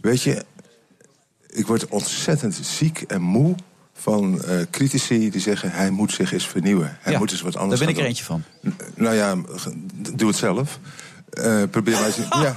Weet 0.00 0.22
je, 0.22 0.44
ik 1.46 1.66
word 1.66 1.88
ontzettend 1.88 2.58
ziek 2.62 3.00
en 3.00 3.22
moe 3.22 3.54
van 3.92 4.42
eh, 4.44 4.60
critici 4.70 5.30
die 5.30 5.40
zeggen... 5.40 5.70
hij 5.70 5.90
moet 5.90 6.12
zich 6.12 6.32
eens 6.32 6.46
vernieuwen. 6.46 6.98
Hij 7.00 7.12
Ja, 7.12 7.18
moet 7.18 7.30
eens 7.30 7.40
wat 7.40 7.52
Daar 7.52 7.62
anders 7.62 7.80
ben 7.80 7.88
ik 7.88 7.98
er 7.98 8.04
eentje 8.04 8.24
van. 8.24 8.42
Nou 8.94 9.14
ja, 9.14 9.36
doe 10.14 10.28
het 10.28 10.36
zelf. 10.36 10.78
Eh, 11.30 11.62
probeer 11.70 11.94
maar 11.94 12.06
eens... 12.06 12.16
ja. 12.44 12.56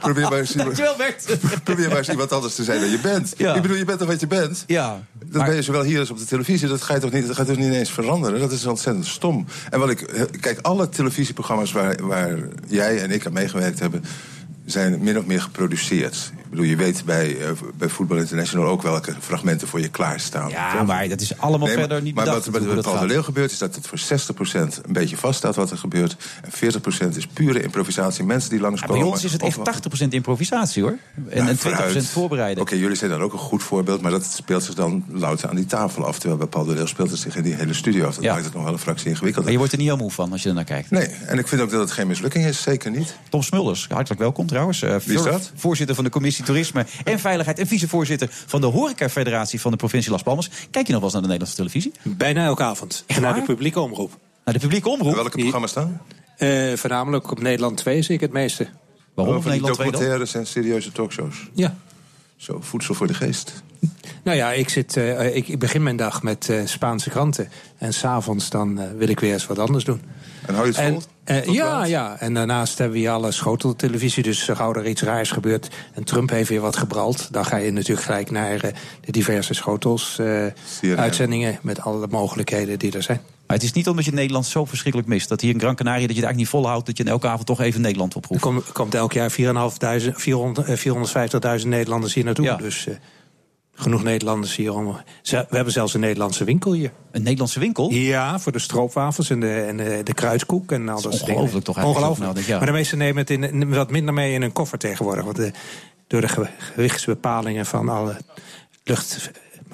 probeer 0.00 0.28
maar 0.30 0.38
eens... 0.38 0.54
Probeer 1.64 1.88
maar 1.88 1.98
eens 1.98 2.08
iemand 2.08 2.32
anders 2.32 2.54
te 2.54 2.64
zijn 2.64 2.80
dan 2.80 2.90
je 2.90 2.98
bent. 2.98 3.34
Ja. 3.36 3.54
Ik 3.54 3.62
bedoel, 3.62 3.76
je 3.76 3.84
bent 3.84 3.98
toch 3.98 4.08
wat 4.08 4.20
je 4.20 4.26
bent? 4.26 4.64
Ja. 4.66 5.02
Dat 5.24 5.44
ben 5.44 5.54
je 5.54 5.62
zowel 5.62 5.82
hier 5.82 5.98
als 5.98 6.10
op 6.10 6.18
de 6.18 6.24
televisie. 6.24 6.68
Dat 6.68 6.82
ga 6.82 6.94
je 6.94 7.00
toch 7.00 7.12
niet, 7.12 7.26
dat 7.26 7.36
gaat 7.36 7.46
toch 7.46 7.56
niet 7.56 7.72
eens 7.72 7.90
veranderen? 7.90 8.40
Dat 8.40 8.52
is 8.52 8.66
ontzettend 8.66 9.06
stom. 9.06 9.46
En 9.70 9.78
wat 9.78 9.90
ik... 9.90 10.28
Kijk, 10.40 10.58
alle 10.60 10.88
televisieprogramma's 10.88 11.72
waar, 11.72 12.06
waar 12.06 12.38
jij 12.66 13.02
en 13.02 13.10
ik 13.10 13.26
aan 13.26 13.32
meegewerkt 13.32 13.80
hebben... 13.80 14.04
zijn 14.64 15.02
min 15.02 15.18
of 15.18 15.24
meer 15.24 15.42
geproduceerd. 15.42 16.32
Bedoel, 16.54 16.68
je 16.68 16.76
weet 16.76 17.02
bij, 17.04 17.38
eh, 17.40 17.50
bij 17.74 17.88
Voetbal 17.88 18.16
International 18.18 18.66
ook 18.68 18.82
welke 18.82 19.14
fragmenten 19.20 19.68
voor 19.68 19.80
je 19.80 19.88
klaarstaan. 19.88 20.50
Ja, 20.50 20.82
maar 20.82 21.08
dat 21.08 21.20
is 21.20 21.38
allemaal 21.38 21.58
Nee, 21.66 21.76
maar- 21.76 21.84
verder 21.86 22.02
niet 22.02 22.14
maar 22.14 22.24
bedacht. 22.24 22.46
wat, 22.46 22.64
wat, 22.64 22.84
wat. 22.84 23.02
Leeuw 23.02 23.22
gebeurt, 23.22 23.50
is 23.50 23.58
dat 23.58 23.74
het 23.74 23.86
voor 23.86 23.98
60% 23.98 24.80
een 24.86 24.92
beetje 24.92 25.16
vaststaat 25.16 25.56
wat 25.56 25.70
er 25.70 25.78
gebeurt. 25.78 26.16
En 26.42 26.50
40% 26.52 27.16
is 27.16 27.26
pure 27.26 27.62
improvisatie. 27.62 28.24
Mensen 28.24 28.50
die 28.50 28.58
Ja, 28.58 28.64
langskomen. 28.64 28.98
bij 29.00 29.08
ons 29.10 29.24
is 29.24 29.32
het 29.32 29.42
echt 29.42 29.64
80% 29.64 30.12
improvisatie 30.12 30.82
hoor. 30.82 30.96
En, 31.28 31.42
Ja, 31.42 31.48
en 31.48 31.56
20% 31.58 31.58
vooruit. 31.58 32.06
voorbereiden. 32.06 32.62
Oké, 32.62 32.74
jullie 32.74 32.96
zijn 32.96 33.10
dan 33.10 33.20
ook 33.22 33.32
een 33.32 33.38
goed 33.38 33.62
voorbeeld, 33.62 34.00
maar 34.00 34.10
dat 34.10 34.24
speelt 34.24 34.62
zich 34.62 34.74
dan 34.74 35.04
louter 35.08 35.48
aan 35.48 35.56
die 35.56 35.66
tafel 35.66 36.04
af. 36.06 36.18
Terwijl 36.18 36.38
bij 36.38 36.46
Paul 36.48 36.64
de 36.64 36.74
Leeuw 36.74 36.86
speelt 36.86 37.10
het 37.10 37.18
zich 37.20 37.36
in 37.36 37.42
die 37.42 37.54
hele 37.54 37.74
studio 37.74 38.06
af. 38.06 38.14
Dat 38.14 38.24
Ja. 38.24 38.32
maakt 38.32 38.44
het 38.44 38.54
nog 38.54 38.62
wel 38.64 38.72
een 38.72 38.78
fractie 38.78 39.08
ingewikkelder. 39.08 39.42
Maar 39.42 39.52
je 39.52 39.58
wordt 39.58 39.72
er 39.72 39.78
niet 39.78 39.88
heel 39.88 39.96
moe 39.96 40.10
van 40.10 40.32
als 40.32 40.42
je 40.42 40.48
er 40.48 40.54
naar 40.54 40.64
kijkt. 40.64 40.90
Nee, 40.90 41.06
en 41.26 41.38
ik 41.38 41.48
vind 41.48 41.60
ook 41.60 41.70
dat 41.70 41.80
het 41.80 41.90
geen 41.90 42.06
mislukking 42.06 42.44
is, 42.44 42.62
zeker 42.62 42.90
niet. 42.90 43.14
Tom 43.28 43.42
Smulders, 43.42 43.86
hartelijk 43.90 44.20
welkom 44.20 44.46
trouwens. 44.46 44.82
Eh, 44.82 44.96
Wie 45.04 45.16
is 45.16 45.22
dat? 45.22 45.52
Voorzitter 45.54 45.94
van 45.94 46.04
de 46.04 46.10
Commissie 46.10 46.43
Toerisme 46.44 46.86
en 47.04 47.18
Veiligheid... 47.18 47.58
en 47.58 47.66
vicevoorzitter 47.66 48.28
van 48.30 48.60
de 48.60 48.66
Horeca-federatie 48.66 49.60
van 49.60 49.70
de 49.70 49.76
provincie 49.76 50.10
Las 50.10 50.22
Palmas. 50.22 50.50
Kijk 50.70 50.86
je 50.86 50.92
nog 50.92 51.02
wel 51.02 51.02
eens 51.02 51.12
naar 51.12 51.22
de 51.22 51.28
Nederlandse 51.28 51.56
televisie? 51.56 51.92
Bijna 52.02 52.44
elke 52.44 52.62
avond. 52.62 53.04
En 53.06 53.22
naar 53.22 53.34
de 53.34 53.42
publieke 53.42 53.80
omroep. 53.80 54.18
Naar 54.44 54.54
de 54.54 54.60
publieke 54.60 54.88
omroep? 54.88 55.14
Welke 55.14 55.38
programma's 55.38 55.70
staan? 55.70 56.00
Eh, 56.36 56.72
voornamelijk 56.74 57.30
op 57.30 57.40
Nederland 57.40 57.76
2 57.76 58.02
zie 58.02 58.14
ik 58.14 58.20
het 58.20 58.32
meeste. 58.32 58.68
Waarom 59.14 59.42
van 59.42 59.52
die 59.52 59.60
documentaires 59.60 60.34
en 60.34 60.46
serieuze 60.46 60.92
talkshows. 60.92 61.48
Ja. 61.52 61.76
Zo, 62.36 62.58
voedsel 62.60 62.94
voor 62.94 63.06
de 63.06 63.14
geest. 63.14 63.62
Nou 64.22 64.36
ja, 64.36 64.52
ik, 64.52 64.68
zit, 64.68 64.96
eh, 64.96 65.36
ik, 65.36 65.48
ik 65.48 65.58
begin 65.58 65.82
mijn 65.82 65.96
dag 65.96 66.22
met 66.22 66.48
eh, 66.48 66.66
Spaanse 66.66 67.10
kranten. 67.10 67.48
En 67.78 67.92
s'avonds 67.92 68.50
dan 68.50 68.96
wil 68.96 69.08
ik 69.08 69.20
weer 69.20 69.32
eens 69.32 69.46
wat 69.46 69.58
anders 69.58 69.84
doen. 69.84 70.02
En 70.46 70.54
hou 70.54 70.66
je 70.66 70.72
het 70.72 70.80
En, 70.80 70.92
vol? 70.92 71.02
Eh, 71.24 71.44
ja, 71.44 71.84
ja, 71.84 72.16
en 72.20 72.34
daarnaast 72.34 72.78
hebben 72.78 72.96
we 72.96 73.02
hier 73.02 73.10
alle 73.10 73.32
schoteltelevisie. 73.32 74.22
Dus 74.22 74.48
uh, 74.48 74.56
gauw 74.56 74.74
er 74.74 74.86
iets 74.86 75.02
raars 75.02 75.30
gebeurt 75.30 75.68
en 75.92 76.04
Trump 76.04 76.30
heeft 76.30 76.48
weer 76.48 76.60
wat 76.60 76.76
gebrald... 76.76 77.28
dan 77.32 77.44
ga 77.44 77.56
je 77.56 77.70
natuurlijk 77.70 78.06
gelijk 78.06 78.30
naar 78.30 78.60
eh, 78.60 78.72
de 79.00 79.12
diverse 79.12 79.54
schotels, 79.54 80.18
eh, 80.18 80.46
uitzendingen... 80.96 81.58
met 81.62 81.80
alle 81.80 82.06
mogelijkheden 82.10 82.78
die 82.78 82.92
er 82.92 83.02
zijn. 83.02 83.20
Maar 83.46 83.56
het 83.56 83.66
is 83.66 83.72
niet 83.72 83.88
omdat 83.88 84.04
je 84.04 84.12
Nederland 84.12 84.46
zo 84.46 84.64
verschrikkelijk 84.64 85.10
mist... 85.10 85.28
dat 85.28 85.40
hier 85.40 85.54
in 85.54 85.60
Gran 85.60 85.74
Canaria 85.74 86.06
dat 86.06 86.16
je 86.16 86.22
het 86.22 86.24
eigenlijk 86.24 86.52
niet 86.52 86.62
volhoudt... 86.62 86.86
dat 86.86 86.96
je 86.96 87.04
elke 87.04 87.26
avond 87.28 87.46
toch 87.46 87.60
even 87.60 87.80
Nederland 87.80 88.12
Er 88.12 88.16
oproept. 88.16 88.42
komt, 88.42 88.72
komt 88.72 88.94
elk 88.94 89.12
jaar 89.12 89.32
4.500, 89.32 89.36
400, 90.14 90.68
eh, 90.68 91.58
450.000 91.60 91.66
Nederlanders 91.66 92.14
hier 92.14 92.24
naartoe. 92.24 92.44
Ja. 92.44 92.56
Dus 92.56 92.86
eh, 92.86 92.94
genoeg 93.74 94.02
Nederlanders 94.02 94.56
hier. 94.56 94.72
Om, 94.74 94.96
we 95.30 95.46
hebben 95.50 95.72
zelfs 95.72 95.94
een 95.94 96.00
Nederlandse 96.00 96.44
winkel 96.44 96.72
hier. 96.72 96.92
Een 97.10 97.22
Nederlandse 97.22 97.58
winkel? 97.60 97.90
Ja, 97.90 98.38
voor 98.38 98.52
de 98.52 98.58
stroopwafels 98.58 99.30
en 99.30 99.40
de, 99.40 99.52
en 99.60 99.76
de, 99.76 100.00
de 100.04 100.14
kruidkoek 100.14 100.72
en 100.72 100.88
al 100.88 100.94
dat 100.94 101.02
soort 101.02 101.14
dingen. 101.14 101.32
ongelooflijk 101.32 101.64
toch 101.64 101.76
eigenlijk, 101.76 102.08
Ongelooflijk. 102.10 102.46
ja. 102.46 102.56
Maar 102.56 102.66
de 102.66 102.72
meesten 102.72 102.98
nemen 102.98 103.16
het 103.16 103.30
in, 103.30 103.74
wat 103.74 103.90
minder 103.90 104.14
mee 104.14 104.32
in 104.32 104.42
een 104.42 104.52
koffer 104.52 104.78
tegenwoordig. 104.78 105.24
Want 105.24 105.36
de, 105.36 105.50
door 106.06 106.20
de 106.20 106.28
ge- 106.28 106.48
gewichtsbepalingen 106.58 107.66
van 107.66 107.88
alle 107.88 108.16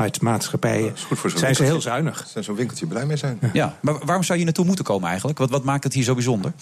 luchtvaartmaatschappijen 0.01 0.93
zo'n 0.97 1.31
zijn 1.39 1.55
ze 1.55 1.63
heel 1.63 1.81
zuinig. 1.81 2.27
Zijn 2.29 2.45
zo'n 2.45 2.57
winkeltje 2.57 2.87
blij 2.87 3.07
mee 3.07 3.17
zijn. 3.17 3.39
Ja, 3.53 3.77
maar 3.81 3.95
waarom 4.05 4.25
zou 4.25 4.39
je 4.39 4.45
naartoe 4.45 4.65
moeten 4.65 4.85
komen 4.85 5.09
eigenlijk? 5.09 5.39
Wat, 5.39 5.51
wat 5.51 5.65
maakt 5.65 5.85
het 5.85 5.93
hier 5.93 6.05
zo 6.05 6.15
bijzonder? 6.15 6.53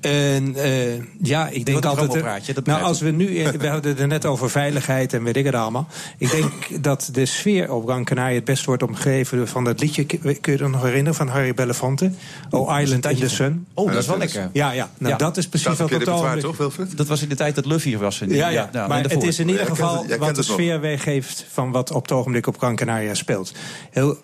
En, 0.00 0.54
eh, 0.54 0.94
ja, 1.22 1.48
ik 1.48 1.66
denk 1.66 1.84
altijd. 1.84 2.06
rommelpraatje, 2.06 2.52
dat 2.54 2.66
nou, 2.66 2.82
als 2.82 3.00
we 3.00 3.10
nu. 3.10 3.36
eh, 3.38 3.48
We 3.48 3.68
hadden 3.68 3.90
het 3.90 4.00
er 4.00 4.06
net 4.06 4.26
over 4.26 4.50
veiligheid 4.50 5.12
en 5.12 5.22
weet 5.24 5.36
ik 5.36 5.44
het 5.44 5.54
allemaal. 5.54 5.86
Ik 6.18 6.30
denk 6.30 6.52
dat 6.84 7.08
de 7.12 7.26
sfeer 7.26 7.72
op 7.72 7.84
Gran 7.84 8.04
Canaria 8.04 8.34
het 8.34 8.44
best 8.44 8.64
wordt 8.64 8.82
omgegeven 8.82 9.48
van 9.48 9.64
dat 9.64 9.80
liedje. 9.80 10.04
Kun 10.04 10.36
je 10.42 10.58
je 10.58 10.68
nog 10.68 10.82
herinneren 10.82 11.14
van 11.14 11.28
Harry 11.28 11.54
Belafonte? 11.54 12.12
Oh, 12.50 12.80
Island 12.80 13.06
in 13.06 13.16
the 13.16 13.28
Sun. 13.28 13.66
Oh, 13.74 13.86
dat 13.86 13.96
is 13.96 14.06
wel 14.06 14.18
dat 14.18 14.32
lekker. 14.34 14.50
Ja, 14.52 14.70
ja. 14.72 14.90
Nou, 14.98 15.12
Ja. 15.12 15.18
dat 15.18 15.36
is 15.36 15.48
precies 15.48 15.74
Staat 15.74 15.90
wat 15.90 16.56
Wilfred? 16.56 16.96
Dat 16.96 17.06
was 17.06 17.22
in 17.22 17.28
de 17.28 17.34
tijd 17.34 17.54
dat 17.54 17.66
Luffy 17.66 17.96
was. 17.96 18.20
In, 18.20 18.30
Ja, 18.34 18.48
ja. 18.48 18.68
nou, 18.72 18.88
maar 18.88 19.02
het 19.02 19.22
is 19.22 19.38
in 19.38 19.48
ieder 19.48 19.66
geval 19.66 20.06
wat 20.18 20.34
de 20.34 20.42
sfeer 20.42 20.80
weergeeft 20.80 21.44
van 21.52 21.70
wat 21.70 21.90
op 21.90 22.02
het 22.02 22.12
ogenblik 22.12 22.46
op 22.46 22.58
Gran 22.58 22.71
Canaria 22.76 23.14
speelt. 23.14 23.52
Heel 23.90 24.18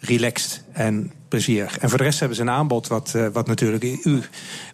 relaxed 0.00 0.64
en 0.72 1.12
plezierig. 1.28 1.78
En 1.78 1.88
voor 1.88 1.98
de 1.98 2.04
rest 2.04 2.18
hebben 2.18 2.36
ze 2.36 2.42
een 2.42 2.50
aanbod 2.50 2.88
wat, 2.88 3.12
eh, 3.14 3.26
wat 3.32 3.46
natuurlijk 3.46 3.84
u, 3.84 4.22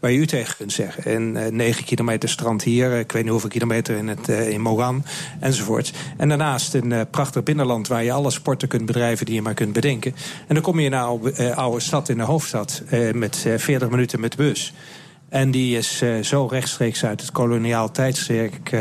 waar 0.01 0.11
je 0.11 0.19
u 0.19 0.27
tegen 0.27 0.57
kunt 0.57 0.73
zeggen. 0.73 1.05
En 1.05 1.37
eh 1.37 1.53
9 1.53 1.85
kilometer 1.85 2.29
strand 2.29 2.63
hier, 2.63 2.93
eh, 2.93 2.99
ik 2.99 3.13
weet 3.13 3.23
niet 3.23 3.31
hoeveel 3.31 3.51
kilometer 3.51 3.97
in, 3.97 4.09
het, 4.09 4.29
eh, 4.29 4.49
in 4.49 4.61
Mogan 4.61 5.05
enzovoort. 5.41 5.93
En 6.17 6.29
daarnaast 6.29 6.75
een 6.75 7.11
prachtig 7.11 7.43
binnenland 7.43 7.89
waar 7.89 8.05
je 8.05 8.13
alle 8.13 8.31
sporten 8.31 8.69
kunt 8.69 8.87
bedrijven 8.87 9.27
die 9.27 9.35
je 9.35 9.43
maar 9.43 9.55
kunt 9.55 9.73
bedenken. 9.73 10.15
En 10.47 10.55
dan 10.55 10.63
kom 10.63 10.81
je 10.81 10.89
naar 10.89 11.05
oude, 11.05 11.55
oude 11.55 11.81
stad 11.81 12.09
in 12.09 12.17
de 12.17 12.23
hoofdstad 12.23 12.83
met 13.13 13.45
eh, 13.47 13.59
40 13.59 13.89
minuten 13.89 14.21
met 14.21 14.31
de 14.31 14.37
bus. 14.37 14.73
En 15.29 15.51
die 15.51 15.77
is 15.77 16.03
zo 16.23 16.47
rechtstreeks 16.47 17.05
uit 17.05 17.21
het 17.21 17.33
koloniaal 17.33 17.91
tijdperk 17.91 18.73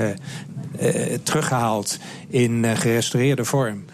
eh, 0.77 1.13
eh, 1.13 1.19
teruggehaald 1.23 1.99
in 2.29 2.77
gerestaureerde 2.77 3.45
vorm. 3.45 3.85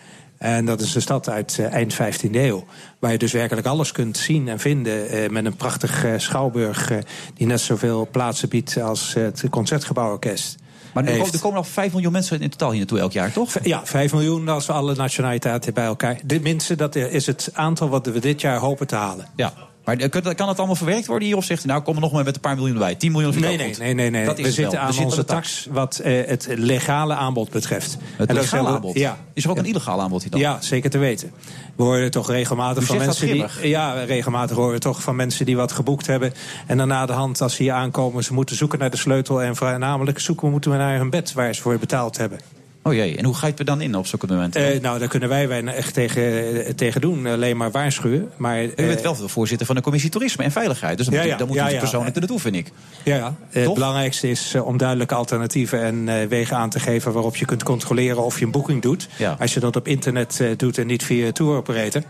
En 0.41 0.65
dat 0.65 0.81
is 0.81 0.91
de 0.91 0.99
stad 0.99 1.29
uit 1.29 1.57
eh, 1.59 1.73
eind 1.73 1.93
15e 1.93 2.31
eeuw. 2.31 2.65
Waar 2.99 3.11
je 3.11 3.17
dus 3.17 3.31
werkelijk 3.31 3.67
alles 3.67 3.91
kunt 3.91 4.17
zien 4.17 4.47
en 4.47 4.59
vinden. 4.59 5.09
eh, 5.09 5.29
met 5.29 5.45
een 5.45 5.55
prachtig 5.55 6.03
eh, 6.03 6.13
schouwburg. 6.17 6.91
die 7.33 7.47
net 7.47 7.61
zoveel 7.61 8.07
plaatsen 8.11 8.49
biedt 8.49 8.81
als 8.81 9.13
het 9.13 9.43
Concertgebouworkest. 9.49 10.55
Maar 10.93 11.05
er, 11.05 11.11
heeft. 11.11 11.33
er 11.33 11.39
komen 11.39 11.57
al 11.57 11.63
5 11.63 11.91
miljoen 11.91 12.11
mensen 12.11 12.41
in 12.41 12.49
totaal 12.49 12.69
hier 12.69 12.77
naartoe 12.77 12.99
elk 12.99 13.11
jaar, 13.11 13.31
toch? 13.31 13.57
Ja, 13.63 13.81
5 13.85 14.11
miljoen 14.11 14.47
als 14.47 14.65
we 14.65 14.73
alle 14.73 14.95
nationaliteiten 14.95 15.73
bij 15.73 15.85
elkaar. 15.85 16.19
De 16.23 16.39
minste, 16.39 16.75
dat 16.75 16.95
is 16.95 17.25
het 17.25 17.49
aantal 17.53 17.89
wat 17.89 18.05
we 18.05 18.19
dit 18.19 18.41
jaar 18.41 18.57
hopen 18.57 18.87
te 18.87 18.95
halen. 18.95 19.27
Ja. 19.35 19.53
Maar 19.97 20.35
kan 20.35 20.47
het 20.47 20.57
allemaal 20.57 20.75
verwerkt 20.75 21.05
worden 21.05 21.27
hier? 21.27 21.37
Of 21.37 21.45
zegt 21.45 21.65
nou, 21.65 21.81
kom 21.81 21.95
er 21.95 22.01
nog 22.01 22.11
maar 22.11 22.23
met 22.23 22.35
een 22.35 22.41
paar 22.41 22.55
miljoen 22.55 22.77
bij. 22.77 22.95
10 22.95 23.11
miljoen 23.11 23.39
Nee, 23.39 23.57
nee, 23.57 23.75
nee, 23.77 23.93
nee. 23.93 24.09
nee. 24.09 24.25
Dat 24.25 24.37
is 24.37 24.55
we 24.55 24.61
wel. 24.61 24.71
zitten 24.71 24.79
We 24.79 24.85
aan 24.85 24.93
zitten 24.93 25.09
onze 25.09 25.25
tax 25.25 25.67
wat 25.71 25.99
eh, 25.99 26.27
het 26.27 26.47
legale 26.55 27.13
aanbod 27.13 27.49
betreft. 27.49 27.97
Het 28.15 28.29
En 28.29 28.35
legale 28.35 28.67
aanbod? 28.67 28.93
Ja. 28.97 29.17
Is 29.33 29.43
er 29.43 29.49
ook 29.49 29.57
een 29.57 29.65
illegaal 29.65 30.01
aanbod 30.01 30.21
hier 30.21 30.31
dan? 30.31 30.39
Ja, 30.39 30.61
zeker 30.61 30.89
te 30.89 30.97
weten. 30.97 31.31
We 31.75 31.83
horen 31.83 32.11
toch 32.11 32.29
regelmatig 32.29 32.83
U 32.83 32.85
van 32.85 32.97
mensen 32.97 33.27
die. 33.27 33.45
Ja, 33.61 34.03
regelmatig 34.03 34.55
horen 34.55 34.73
we 34.73 34.79
toch 34.79 35.01
van 35.01 35.15
mensen 35.15 35.45
die 35.45 35.55
wat 35.55 35.71
geboekt 35.71 36.07
hebben. 36.07 36.33
En 36.67 36.77
dan 36.77 36.87
na 36.87 37.05
de 37.05 37.13
hand, 37.13 37.41
als 37.41 37.55
ze 37.55 37.63
hier 37.63 37.73
aankomen, 37.73 38.23
ze 38.23 38.33
moeten 38.33 38.55
zoeken 38.55 38.79
naar 38.79 38.91
de 38.91 38.97
sleutel. 38.97 39.41
En 39.41 39.55
voornamelijk 39.55 40.19
zoeken 40.19 40.51
moeten 40.51 40.71
we 40.71 40.77
naar 40.77 40.97
hun 40.97 41.09
bed 41.09 41.33
waar 41.33 41.55
ze 41.55 41.61
voor 41.61 41.79
betaald 41.79 42.17
hebben. 42.17 42.39
Oh 42.83 42.93
jee, 42.93 43.17
en 43.17 43.25
hoe 43.25 43.33
ga 43.33 43.47
je 43.47 43.53
er 43.57 43.65
dan 43.65 43.81
in 43.81 43.95
op 43.95 44.07
zulke 44.07 44.27
momenten? 44.27 44.73
Eh, 44.73 44.81
nou, 44.81 44.99
daar 44.99 45.07
kunnen 45.07 45.29
wij 45.29 45.47
weinig 45.47 45.73
echt 45.73 45.93
tegen, 45.93 46.23
eh, 46.65 46.73
tegen 46.73 47.01
doen. 47.01 47.27
Alleen 47.27 47.57
maar 47.57 47.71
waarschuwen. 47.71 48.31
Maar, 48.37 48.63
U 48.63 48.73
bent 48.75 49.01
wel 49.01 49.15
de 49.15 49.27
voorzitter 49.27 49.65
van 49.65 49.75
de 49.75 49.81
commissie 49.81 50.09
Toerisme 50.09 50.43
en 50.43 50.51
Veiligheid. 50.51 50.97
Dus 50.97 51.05
dan 51.05 51.15
Ja, 51.15 51.21
moet, 51.21 51.31
ja, 51.31 51.37
dan 51.37 51.47
moet 51.47 51.55
ja, 51.55 51.73
u 51.73 51.77
persoonlijk 51.77 52.13
er 52.15 52.19
naartoe, 52.21 52.39
vind 52.39 52.55
ik. 52.55 52.71
Ja, 53.03 53.15
ja. 53.15 53.35
het 53.49 53.73
belangrijkste 53.73 54.29
is 54.29 54.53
eh, 54.53 54.65
om 54.65 54.77
duidelijke 54.77 55.15
alternatieven 55.15 55.81
en 55.81 56.09
eh, 56.09 56.27
wegen 56.27 56.57
aan 56.57 56.69
te 56.69 56.79
geven 56.79 57.11
waarop 57.13 57.35
je 57.35 57.45
kunt 57.45 57.63
controleren 57.63 58.23
of 58.23 58.39
je 58.39 58.45
een 58.45 58.51
boeking 58.51 58.81
doet. 58.81 59.07
Als 59.39 59.53
je 59.53 59.59
dat 59.59 59.75
op 59.75 59.87
internet 59.87 60.39
eh, 60.39 60.47
doet 60.57 60.77
en 60.77 60.87
niet 60.87 61.03
via 61.03 61.25
een 61.25 61.33
tour 61.33 61.55
operator. 61.57 62.01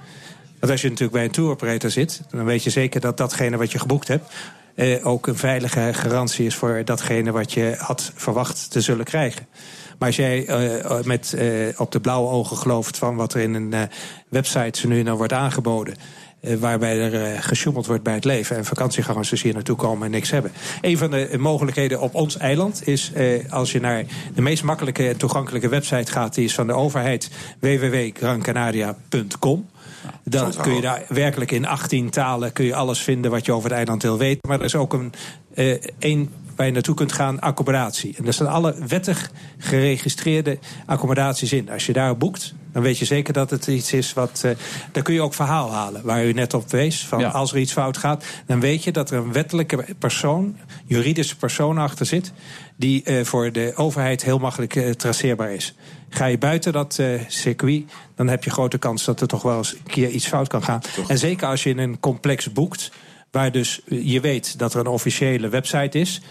Want 0.60 0.72
als 0.72 0.82
je 0.82 0.88
natuurlijk 0.88 1.16
bij 1.16 1.24
een 1.26 1.32
tour 1.32 1.50
operator 1.50 1.90
zit, 1.90 2.22
dan 2.30 2.46
weet 2.46 2.64
je 2.64 2.70
zeker 2.70 3.02
dat 3.02 3.18
datgene 3.18 3.58
wat 3.58 3.72
je 3.72 3.80
geboekt 3.80 4.08
hebt. 4.08 4.34
eh, 4.76 5.06
ook 5.08 5.28
een 5.28 5.38
veilige 5.38 5.90
garantie 5.94 6.46
is 6.46 6.56
voor 6.56 6.82
datgene 6.86 7.32
wat 7.32 7.54
je 7.54 7.76
had 7.78 8.12
verwacht 8.16 8.72
te 8.72 8.82
zullen 8.82 9.06
krijgen. 9.06 9.46
Maar 10.02 10.10
als 10.10 10.20
jij 10.20 10.46
eh, 10.46 11.00
met, 11.04 11.34
eh, 11.34 11.48
op 11.78 11.92
de 11.92 12.00
blauwe 12.00 12.30
ogen 12.30 12.58
gelooft 12.58 12.98
van 12.98 13.16
wat 13.16 13.34
er 13.34 13.42
in 13.42 13.54
een 13.54 13.74
eh, 13.74 13.82
website 14.30 14.80
zo 14.80 14.88
nu 14.88 15.00
en 15.00 15.06
dan 15.06 15.18
wordt 15.18 15.34
aangeboden. 15.34 15.96
eh, 16.42 16.56
waarbij 16.56 17.00
er 17.00 17.24
eh, 17.34 17.42
gesjoemeld 17.42 17.86
wordt 17.86 18.04
bij 18.04 18.14
het 18.14 18.26
leven. 18.26 18.58
En 18.58 18.66
vakantiegangers 18.66 19.30
dus 19.30 19.42
hier 19.42 19.54
naartoe 19.54 19.76
komen 19.76 20.06
en 20.06 20.12
niks 20.12 20.30
hebben. 20.32 20.52
Een 20.82 20.98
van 20.98 21.12
de 21.12 21.28
eh, 21.28 21.40
mogelijkheden 21.40 22.02
op 22.02 22.16
ons 22.16 22.38
eiland 22.38 22.88
is 22.88 23.12
eh, 23.14 23.52
als 23.52 23.72
je 23.72 23.80
naar 23.80 24.04
de 24.36 24.42
meest 24.42 24.64
makkelijke 24.64 25.08
en 25.08 25.18
toegankelijke 25.18 25.70
website 25.70 26.12
gaat. 26.12 26.36
Die 26.36 26.46
is 26.46 26.54
van 26.54 26.68
de 26.68 26.74
overheid 26.74 27.30
www.grancanaria.com. 27.60 29.70
Dan 30.24 30.54
kun 30.62 30.76
je 30.76 30.82
daar 30.82 31.04
werkelijk 31.08 31.52
in 31.52 31.66
18 31.68 32.10
talen 32.10 32.54
kun 32.54 32.66
je 32.66 32.76
alles 32.76 33.00
vinden 33.02 33.32
wat 33.32 33.46
je 33.46 33.52
over 33.52 33.70
het 33.70 33.78
eiland 33.78 34.02
wil 34.04 34.18
weten. 34.18 34.40
Maar 34.48 34.60
er 34.60 34.66
is 34.66 34.76
ook 34.76 34.94
een, 34.94 35.14
eh, 35.54 35.76
één 36.00 36.30
waar 36.62 36.70
je 36.70 36.76
naartoe 36.76 36.96
kunt 36.96 37.12
gaan, 37.12 37.40
accommodatie. 37.40 38.14
En 38.18 38.24
daar 38.24 38.34
staan 38.34 38.48
alle 38.48 38.76
wettig 38.88 39.32
geregistreerde 39.58 40.60
accommodaties 40.86 41.54
in. 41.54 41.70
Als 41.70 41.86
je 41.86 41.94
daar 41.94 42.18
boekt, 42.18 42.54
dan 42.74 42.82
weet 42.82 42.98
je 42.98 43.06
zeker 43.06 43.34
dat 43.34 43.50
het 43.50 43.68
iets 43.68 43.94
is 43.94 44.14
wat. 44.14 44.42
eh 44.46 44.52
daar 44.92 45.04
kun 45.04 45.14
je 45.14 45.22
ook 45.22 45.34
verhaal 45.34 45.72
halen, 45.72 46.02
waar 46.04 46.26
u 46.26 46.34
net 46.34 46.54
op 46.54 46.70
wees. 46.70 47.06
Van 47.06 47.20
Ja. 47.20 47.30
Als 47.30 47.52
er 47.52 47.60
iets 47.60 47.72
fout 47.72 47.98
gaat, 47.98 48.26
dan 48.46 48.60
weet 48.60 48.84
je 48.84 48.92
dat 48.92 49.12
er 49.12 49.18
een 49.18 49.32
wettelijke 49.32 49.86
persoon, 50.00 50.58
juridische 50.86 51.36
persoon 51.36 51.78
achter 51.78 52.06
zit. 52.06 52.32
die 52.76 53.04
eh, 53.04 53.26
voor 53.26 53.52
de 53.52 53.72
overheid 53.76 54.24
heel 54.24 54.40
makkelijk 54.40 54.76
eh, 54.76 54.90
traceerbaar 54.90 55.52
is. 55.52 55.74
Ga 56.10 56.26
je 56.26 56.38
buiten 56.38 56.74
dat 56.74 57.00
circuit, 57.28 57.84
dan 58.16 58.28
heb 58.28 58.44
je 58.44 58.50
grote 58.50 58.78
kans 58.78 59.06
dat 59.06 59.22
er 59.22 59.28
toch 59.28 59.42
wel 59.42 59.58
eens 59.58 59.74
een 59.74 59.92
keer 59.92 60.10
iets 60.10 60.28
fout 60.28 60.48
kan 60.48 60.64
gaan. 60.64 60.82
En 61.08 61.18
zeker 61.18 61.48
als 61.48 61.64
je 61.64 61.70
in 61.70 61.78
een 61.78 62.00
complex 62.00 62.52
boekt, 62.52 62.92
waar 63.32 63.52
dus 63.52 63.82
je 63.88 64.20
weet 64.20 64.60
dat 64.60 64.74
er 64.74 64.80
een 64.80 64.88
officiële 64.88 65.50
website 65.50 66.00
is. 66.00 66.22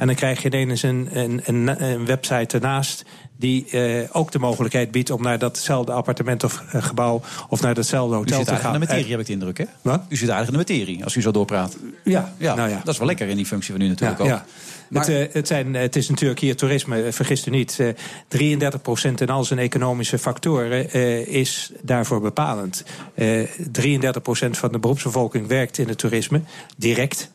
En 0.00 0.06
dan 0.06 0.14
krijg 0.16 0.42
je 0.42 0.50
ineens 0.50 0.82
een, 0.82 1.08
een, 1.12 1.40
een, 1.44 1.82
een 1.84 2.06
website 2.06 2.56
ernaast 2.56 3.04
die 3.36 3.70
eh, 3.70 4.08
ook 4.12 4.32
de 4.32 4.38
mogelijkheid 4.38 4.90
biedt 4.90 5.10
om 5.10 5.22
naar 5.22 5.38
datzelfde 5.38 5.92
appartement 5.92 6.44
of 6.44 6.62
eh, 6.72 6.82
gebouw 6.82 7.22
of 7.48 7.60
naar 7.62 7.74
datzelfde 7.74 8.14
U 8.14 8.18
hotel 8.18 8.36
zit 8.36 8.46
te 8.46 8.54
gaan. 8.54 8.60
eigenlijk 8.62 8.74
in 8.74 8.80
de 8.80 8.86
materie, 8.86 9.04
En- 9.04 9.10
heb 9.10 9.20
ik 9.20 9.26
de 9.26 9.32
indruk, 9.32 9.58
hè? 9.58 9.64
Wat? 9.90 10.02
U 10.08 10.16
zit 10.16 10.28
eigenlijk 10.28 10.68
in 10.68 10.74
de 10.74 10.74
materie, 10.80 11.04
als 11.04 11.14
u 11.16 11.22
zo 11.22 11.30
doorpraat. 11.30 11.76
Ja, 12.04 12.34
Ja, 12.38 12.54
nou 12.54 12.68
ja. 12.70 12.80
dat 12.84 12.92
is 12.92 12.98
wel 12.98 13.06
lekker 13.06 13.28
in 13.28 13.36
die 13.36 13.46
functie 13.46 13.72
van 13.72 13.80
u 13.82 13.88
natuurlijk 13.88 14.18
Ja, 14.18 14.24
ook. 14.24 14.30
ja. 14.30 14.44
Maar- 14.88 15.06
het, 15.06 15.28
eh, 15.28 15.34
het, 15.34 15.46
zijn, 15.46 15.74
het 15.74 15.96
is 15.96 16.08
natuurlijk 16.08 16.40
hier 16.40 16.56
toerisme, 16.56 17.02
eh, 17.02 17.12
vergis 17.12 17.46
u 17.46 17.50
niet. 17.50 17.76
eh 17.80 17.88
33% 18.28 19.20
in 19.20 19.28
al 19.30 19.44
zijn 19.44 19.58
economische 19.58 20.18
factoren 20.18 20.90
eh, 20.90 21.26
is 21.26 21.72
daarvoor 21.82 22.20
bepalend. 22.20 22.84
Eh 23.14 23.42
33% 23.72 24.58
van 24.58 24.72
de 24.72 24.78
beroepsbevolking 24.78 25.46
werkt 25.46 25.78
in 25.78 25.88
het 25.88 25.98
toerisme, 25.98 26.40
direct. 26.76 27.30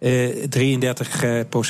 Eh 0.00 0.28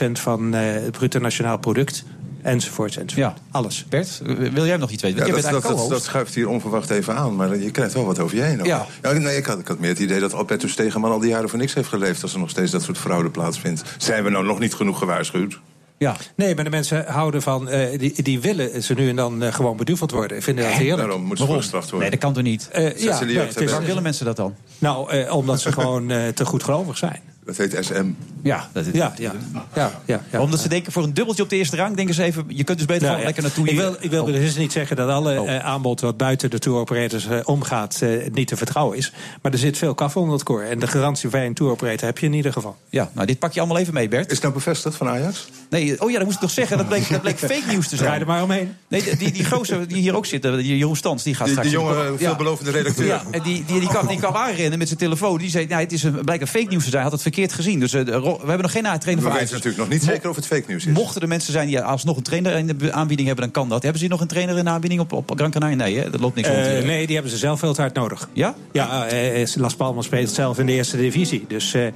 33% 0.08 0.12
van 0.12 0.54
eh, 0.54 0.72
het 0.72 0.90
bruto 0.90 1.18
nationaal 1.18 1.58
product, 1.58 2.04
enzovoorts, 2.42 2.96
enzovoort. 2.96 3.34
Ja. 3.34 3.42
Alles. 3.50 3.84
Bert, 3.88 4.22
wil 4.52 4.66
jij 4.66 4.76
nog 4.76 4.90
iets 4.90 5.02
weten? 5.02 5.26
Ja, 5.26 5.32
dat, 5.32 5.42
dat, 5.42 5.62
dat, 5.62 5.88
dat 5.88 6.04
schuift 6.04 6.34
hier 6.34 6.48
onverwacht 6.48 6.90
even 6.90 7.16
aan, 7.16 7.36
maar 7.36 7.58
je 7.58 7.70
krijgt 7.70 7.94
wel 7.94 8.04
wat 8.04 8.18
over 8.18 8.36
je 8.36 8.42
heen. 8.42 8.60
ook. 8.60 8.66
Ja. 8.66 8.86
nee, 9.02 9.36
ik, 9.36 9.46
had, 9.46 9.58
ik 9.58 9.68
had 9.68 9.78
meer 9.78 9.90
het 9.90 9.98
idee 9.98 10.20
dat 10.20 10.34
Albertus 10.34 10.72
Stegeman 10.72 11.10
al 11.10 11.18
die 11.18 11.30
jaren 11.30 11.48
voor 11.48 11.58
niks 11.58 11.74
heeft 11.74 11.88
geleefd... 11.88 12.22
als 12.22 12.32
er 12.32 12.38
nog 12.38 12.50
steeds 12.50 12.70
dat 12.70 12.82
soort 12.82 12.98
fraude 12.98 13.30
plaatsvindt. 13.30 13.82
Zijn 13.98 14.24
we 14.24 14.30
nou 14.30 14.44
nog 14.44 14.58
niet 14.58 14.74
genoeg 14.74 14.98
gewaarschuwd? 14.98 15.60
Ja. 15.98 16.16
Nee, 16.34 16.54
maar 16.54 16.64
de 16.64 16.70
mensen 16.70 17.04
houden 17.06 17.42
van, 17.42 17.68
eh, 17.68 17.98
die, 17.98 18.22
die 18.22 18.40
willen 18.40 18.82
ze 18.82 18.94
nu 18.94 19.08
en 19.08 19.16
dan 19.16 19.42
eh, 19.42 19.52
gewoon 19.52 19.76
beduveld 19.76 20.10
worden. 20.10 20.36
Ik 20.36 20.42
vind 20.42 20.58
dat 20.58 20.66
heerlijk. 20.66 20.96
Daarom 20.96 21.20
moeten 21.20 21.36
ze 21.36 21.42
Waarom? 21.42 21.60
gestraft 21.62 21.90
worden. 21.90 22.10
Nee, 22.10 22.18
dat 22.18 22.26
kan 22.26 22.34
toch 22.34 22.42
niet? 22.42 22.68
Eh, 22.68 22.84
de 22.84 23.24
nee, 23.24 23.46
is-. 23.46 23.64
Waarom 23.64 23.84
willen 23.84 24.02
mensen 24.02 24.24
dat 24.24 24.36
dan? 24.36 24.54
Nou, 24.78 25.10
eh, 25.10 25.34
omdat 25.36 25.60
ze 25.60 25.72
gewoon 25.78 26.10
eh, 26.10 26.28
te 26.28 26.44
goedgelovig 26.44 26.98
zijn. 26.98 27.20
Dat 27.56 27.70
heet 27.70 27.84
SM. 27.84 28.04
Ja, 28.42 28.68
dat 28.72 28.86
is, 28.86 28.92
Ja, 28.92 29.12
ja, 29.18 29.32
ja, 29.74 29.90
ja, 30.04 30.20
ja. 30.32 30.40
Omdat 30.40 30.60
ze 30.60 30.68
denken 30.68 30.92
voor 30.92 31.02
een 31.02 31.14
dubbeltje 31.14 31.42
op 31.42 31.48
de 31.50 31.56
eerste 31.56 31.76
rang, 31.76 31.96
denken 31.96 32.14
ze 32.14 32.22
even, 32.22 32.44
je 32.48 32.64
kunt 32.64 32.78
dus 32.78 32.86
beter 32.86 33.02
Nou, 33.08 33.20
gewoon 33.20 33.20
ja. 33.20 33.24
lekker 33.24 33.42
naartoe. 33.42 33.68
Ik 33.68 33.76
wil, 33.76 33.96
ik 34.00 34.10
wil 34.10 34.18
Oh. 34.22 34.26
dus 34.32 34.56
niet 34.56 34.72
zeggen 34.72 34.96
dat 34.96 35.08
alle 35.08 35.40
Oh. 35.40 35.50
eh, 35.54 35.64
aanbod 35.64 36.00
wat 36.00 36.16
buiten 36.16 36.50
de 36.50 36.58
touroperators 36.58 37.26
eh, 37.28 37.38
omgaat 37.44 37.98
eh, 38.02 38.10
niet 38.32 38.48
te 38.48 38.56
vertrouwen 38.56 38.96
is. 38.96 39.12
Maar 39.42 39.52
er 39.52 39.58
zit 39.58 39.78
veel 39.78 39.94
kaf 39.94 40.16
onder 40.16 40.34
het 40.34 40.42
koor. 40.42 40.62
En 40.62 40.78
de 40.78 40.86
garantie 40.86 41.28
bij 41.28 41.46
een 41.46 41.54
touroperator 41.54 42.06
heb 42.06 42.18
je 42.18 42.26
in 42.26 42.32
ieder 42.32 42.52
geval. 42.52 42.76
Ja, 42.88 43.10
nou 43.14 43.26
dit 43.26 43.38
pak 43.38 43.52
je 43.52 43.60
allemaal 43.60 43.78
even 43.78 43.94
mee, 43.94 44.08
Bert. 44.08 44.26
Is 44.26 44.32
het 44.32 44.42
nou 44.42 44.54
bevestigd 44.54 44.96
van 44.96 45.08
Ajax? 45.08 45.48
Nee, 45.70 46.00
oh 46.02 46.10
ja, 46.10 46.16
dat 46.16 46.24
moest 46.24 46.36
ik 46.36 46.42
nog 46.42 46.50
zeggen. 46.50 46.78
Dat 46.78 46.88
bleek, 46.88 47.08
dat 47.10 47.20
bleek 47.20 47.38
fake 47.38 47.62
nieuws 47.68 47.88
te 47.88 47.96
Draai 48.00 48.08
zijn. 48.10 48.20
er 48.20 48.26
maar 48.26 48.42
omheen. 48.42 48.74
Nee, 48.88 49.02
die, 49.02 49.16
die, 49.16 49.32
die 49.32 49.44
gozer 49.44 49.88
die 49.88 49.96
hier 50.00 50.16
ook 50.16 50.26
zit, 50.26 50.42
die 50.42 50.76
Jeroen 50.76 50.96
Stans, 50.96 51.22
die 51.22 51.34
gaat 51.34 51.46
Die, 51.46 51.54
straks... 51.54 51.70
die 51.70 51.80
jonge, 51.80 52.12
veelbelovende 52.16 52.70
redacteur. 52.70 53.06
Ja, 53.06 53.22
en 53.30 53.42
die, 53.42 53.64
die, 53.66 53.80
die, 53.80 53.88
kwam, 53.88 54.06
die 54.06 54.18
kwam 54.18 54.34
aanrennen 54.34 54.78
met 54.78 54.86
zijn 54.88 55.00
telefoon. 55.00 55.38
Die 55.38 55.50
zei, 55.50 55.66
nou, 55.66 55.80
het 55.82 55.92
is 55.92 56.02
een, 56.02 56.24
blijkt 56.24 56.42
een 56.42 56.48
fake 56.48 56.68
nieuws 56.68 56.84
te 56.84 56.90
zijn. 56.90 57.02
Had 57.02 57.12
het 57.12 57.22
verkeerd 57.22 57.39
gezien. 57.48 57.80
Dus 57.80 57.92
eh, 57.92 58.04
we 58.04 58.36
hebben 58.36 58.60
nog 58.60 58.72
geen 58.72 58.82
trainer 58.82 59.00
We 59.04 59.10
van 59.10 59.22
weten 59.22 59.36
Ajax. 59.36 59.50
natuurlijk 59.50 59.76
nog 59.76 59.88
niet 59.88 60.02
zeker 60.02 60.28
of 60.28 60.36
het 60.36 60.46
fake 60.46 60.64
nieuws 60.66 60.86
is. 60.86 60.92
Mochten 60.92 61.22
er 61.22 61.28
mensen 61.28 61.52
zijn 61.52 61.66
die 61.66 61.80
alsnog 61.80 62.16
een 62.16 62.22
trainer 62.22 62.56
in 62.56 62.66
de 62.66 62.92
aanbieding 62.92 63.28
hebben, 63.28 63.44
dan 63.44 63.62
kan 63.62 63.68
dat. 63.68 63.82
Hebben 63.82 64.00
ze 64.00 64.06
hier 64.06 64.14
nog 64.14 64.20
een 64.20 64.28
trainer 64.28 64.58
in 64.58 64.64
de 64.64 64.70
aanbieding 64.70 65.00
op, 65.00 65.12
op 65.12 65.32
Gran 65.34 65.50
Canaria? 65.50 65.76
Nee, 65.76 65.98
hè? 65.98 66.10
dat 66.10 66.20
loopt 66.20 66.34
niks 66.34 66.48
rond. 66.48 66.60
Eh, 66.60 66.72
hier. 66.72 66.84
nee, 66.84 67.06
die 67.06 67.14
hebben 67.14 67.32
ze 67.32 67.38
zelf 67.38 67.58
veel 67.58 67.74
te 67.74 67.80
hard 67.80 67.94
nodig. 67.94 68.28
Ja? 68.32 68.54
Ja, 68.72 69.06
eh, 69.06 69.46
Las 69.54 69.76
Palmas 69.76 70.04
speelt 70.04 70.30
zelf 70.30 70.58
in 70.58 70.66
de 70.66 70.72
eerste 70.72 70.96
divisie. 70.96 71.44
Dus 71.48 71.74
eh, 71.74 71.86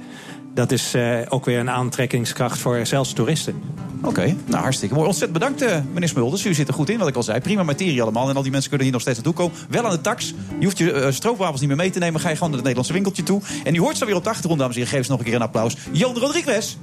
dat 0.55 0.71
is 0.71 0.93
eh, 0.93 1.17
ook 1.29 1.45
weer 1.45 1.59
een 1.59 1.69
aantrekkingskracht 1.69 2.59
voor 2.59 2.85
zelfs 2.85 3.13
toeristen. 3.13 3.61
Oké, 4.01 4.35
nou 4.45 4.61
hartstikke 4.61 4.95
mooi. 4.95 5.07
Ontzettend 5.07 5.39
bedankt, 5.39 5.61
eh, 5.61 5.77
meneer 5.93 6.09
Smulders. 6.09 6.45
U 6.45 6.53
zit 6.53 6.67
er 6.67 6.73
goed 6.73 6.89
in, 6.89 6.97
wat 6.97 7.07
ik 7.07 7.15
al 7.15 7.23
zei. 7.23 7.39
Prima 7.39 7.63
materie 7.63 8.01
allemaal. 8.01 8.29
En 8.29 8.35
al 8.35 8.41
die 8.41 8.51
mensen 8.51 8.69
kunnen 8.69 8.87
hier 8.87 8.95
nog 8.95 9.05
steeds 9.05 9.17
naartoe 9.23 9.45
komen. 9.45 9.57
Wel 9.69 9.85
aan 9.85 9.91
de 9.91 10.01
tax. 10.01 10.33
Je 10.59 10.65
hoeft 10.65 10.77
je 10.77 10.91
eh, 10.91 11.11
stroopwafels 11.11 11.59
niet 11.59 11.69
meer 11.69 11.77
mee 11.77 11.89
te 11.89 11.99
nemen. 11.99 12.21
Ga 12.21 12.29
je 12.29 12.35
gewoon 12.35 12.49
naar 12.49 12.63
het 12.63 12.67
Nederlandse 12.67 12.93
winkeltje 12.93 13.23
toe. 13.23 13.41
En 13.63 13.75
u 13.75 13.79
hoort 13.79 13.97
zo 13.97 14.05
weer 14.05 14.15
op 14.15 14.23
de 14.23 14.29
achtergrond, 14.29 14.59
dames 14.59 14.75
en 14.75 14.81
heren. 14.81 14.97
Geef 14.97 15.05
ze 15.05 15.11
nog 15.11 15.19
een 15.19 15.25
keer 15.25 15.35
een 15.35 15.41
applaus. 15.41 15.75
Jan 15.91 16.17
Rodriguez. 16.17 16.77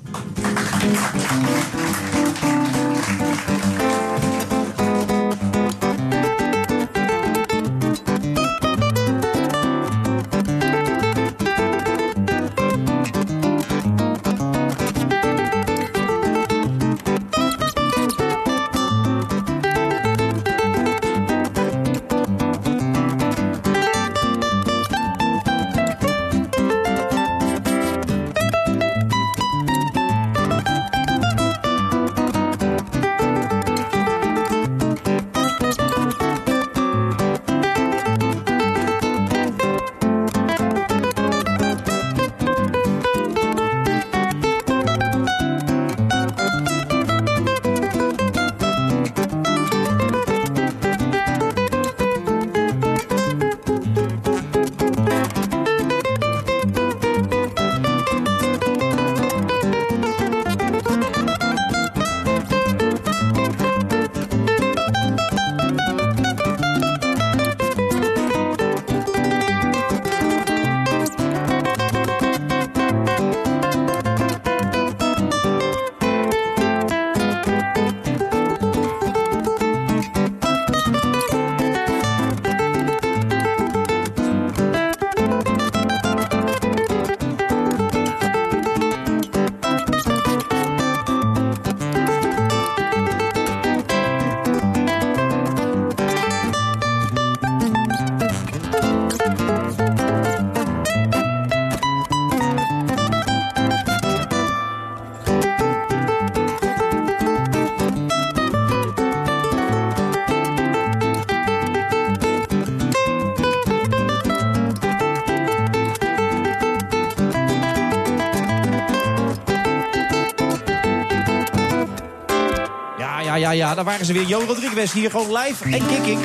Ja, 123.73 123.79
daar 123.83 123.93
waren 123.93 124.07
ze 124.07 124.13
weer. 124.13 124.27
Jo 124.27 124.45
Rodriguez 124.47 124.93
hier 124.93 125.11
gewoon 125.11 125.37
live 125.37 125.65
en 125.65 125.87
kicking 125.87 126.19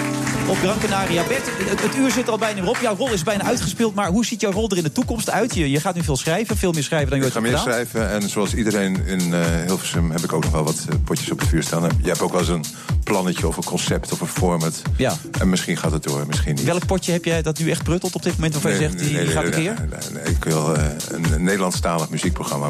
op 0.48 0.58
Gran 0.58 0.80
Canaria. 0.80 1.24
Bert, 1.28 1.46
het, 1.46 1.82
het 1.82 1.96
uur 1.96 2.12
zit 2.12 2.30
al 2.30 2.38
bijna 2.38 2.62
weer 2.62 2.70
op. 2.70 2.78
Jouw 2.82 2.96
rol 2.96 3.12
is 3.12 3.24
bijna 3.24 3.44
uitgespeeld. 3.44 3.96
Maar 3.96 4.10
hoe 4.10 4.26
ziet 4.26 4.42
jouw 4.42 4.52
rol 4.52 4.70
er 4.70 4.78
in 4.78 4.84
de 4.84 4.92
toekomst 4.92 5.30
uit? 5.30 5.56
Je, 5.56 5.72
je 5.72 5.80
gaat 5.80 5.96
nu 5.96 6.04
veel 6.04 6.18
schrijven, 6.18 6.58
veel 6.58 6.72
meer 6.72 6.84
schrijven 6.84 7.10
dan 7.10 7.20
je 7.20 7.26
Ik 7.26 7.36
ooit 7.36 7.44
ga 7.44 7.50
hebt 7.50 7.64
meer 7.66 7.74
gedaan. 7.74 7.86
schrijven 7.90 8.22
en 8.22 8.30
zoals 8.30 8.54
iedereen 8.54 9.06
in 9.06 9.34
eh, 9.34 9.42
Hilversum 9.66 10.12
heb 10.12 10.24
ik 10.24 10.34
ook 10.34 10.44
nog 10.44 10.52
wel 10.52 10.64
wat 10.64 10.86
eh, 10.90 10.96
potjes 11.04 11.32
op 11.32 11.40
het 11.40 11.48
vuur 11.48 11.64
staan. 11.64 11.90
Je 12.02 12.08
hebt 12.08 12.22
ook 12.22 12.32
wel 12.32 12.40
eens 12.40 12.50
een 12.50 12.66
plannetje 13.04 13.48
of 13.48 13.58
een 13.58 13.64
concept 13.64 14.12
of 14.12 14.22
een 14.22 14.28
format. 14.28 14.82
Ja. 14.98 15.14
En 15.40 15.50
misschien 15.50 15.78
gaat 15.78 15.92
het 15.92 16.04
door, 16.04 16.28
misschien 16.28 16.56
niet. 16.56 16.64
Welk 16.64 16.86
potje 16.86 17.12
heb 17.12 17.26
jij 17.26 17.42
dat 17.42 17.60
nu 17.60 17.70
echt 17.70 17.84
pruttelt 17.84 18.16
op 18.16 18.24
dit 18.24 18.34
moment 18.34 18.54
waarvan 18.54 18.72
je 18.72 18.78
zegt, 18.78 19.00
die, 19.00 19.20
die 19.20 19.28
gaat 19.28 19.44
een 19.44 19.50
nee, 19.50 19.60
keer? 19.60 19.74
nee, 19.80 20.00
nee, 20.12 20.24
nee, 20.24 20.34
ik 20.34 20.44
wil 20.44 20.76
eh, 20.76 20.84
een, 21.12 21.34
een 21.34 21.44
Nederlandstalig 21.44 22.10
muziekprogramma. 22.10 22.70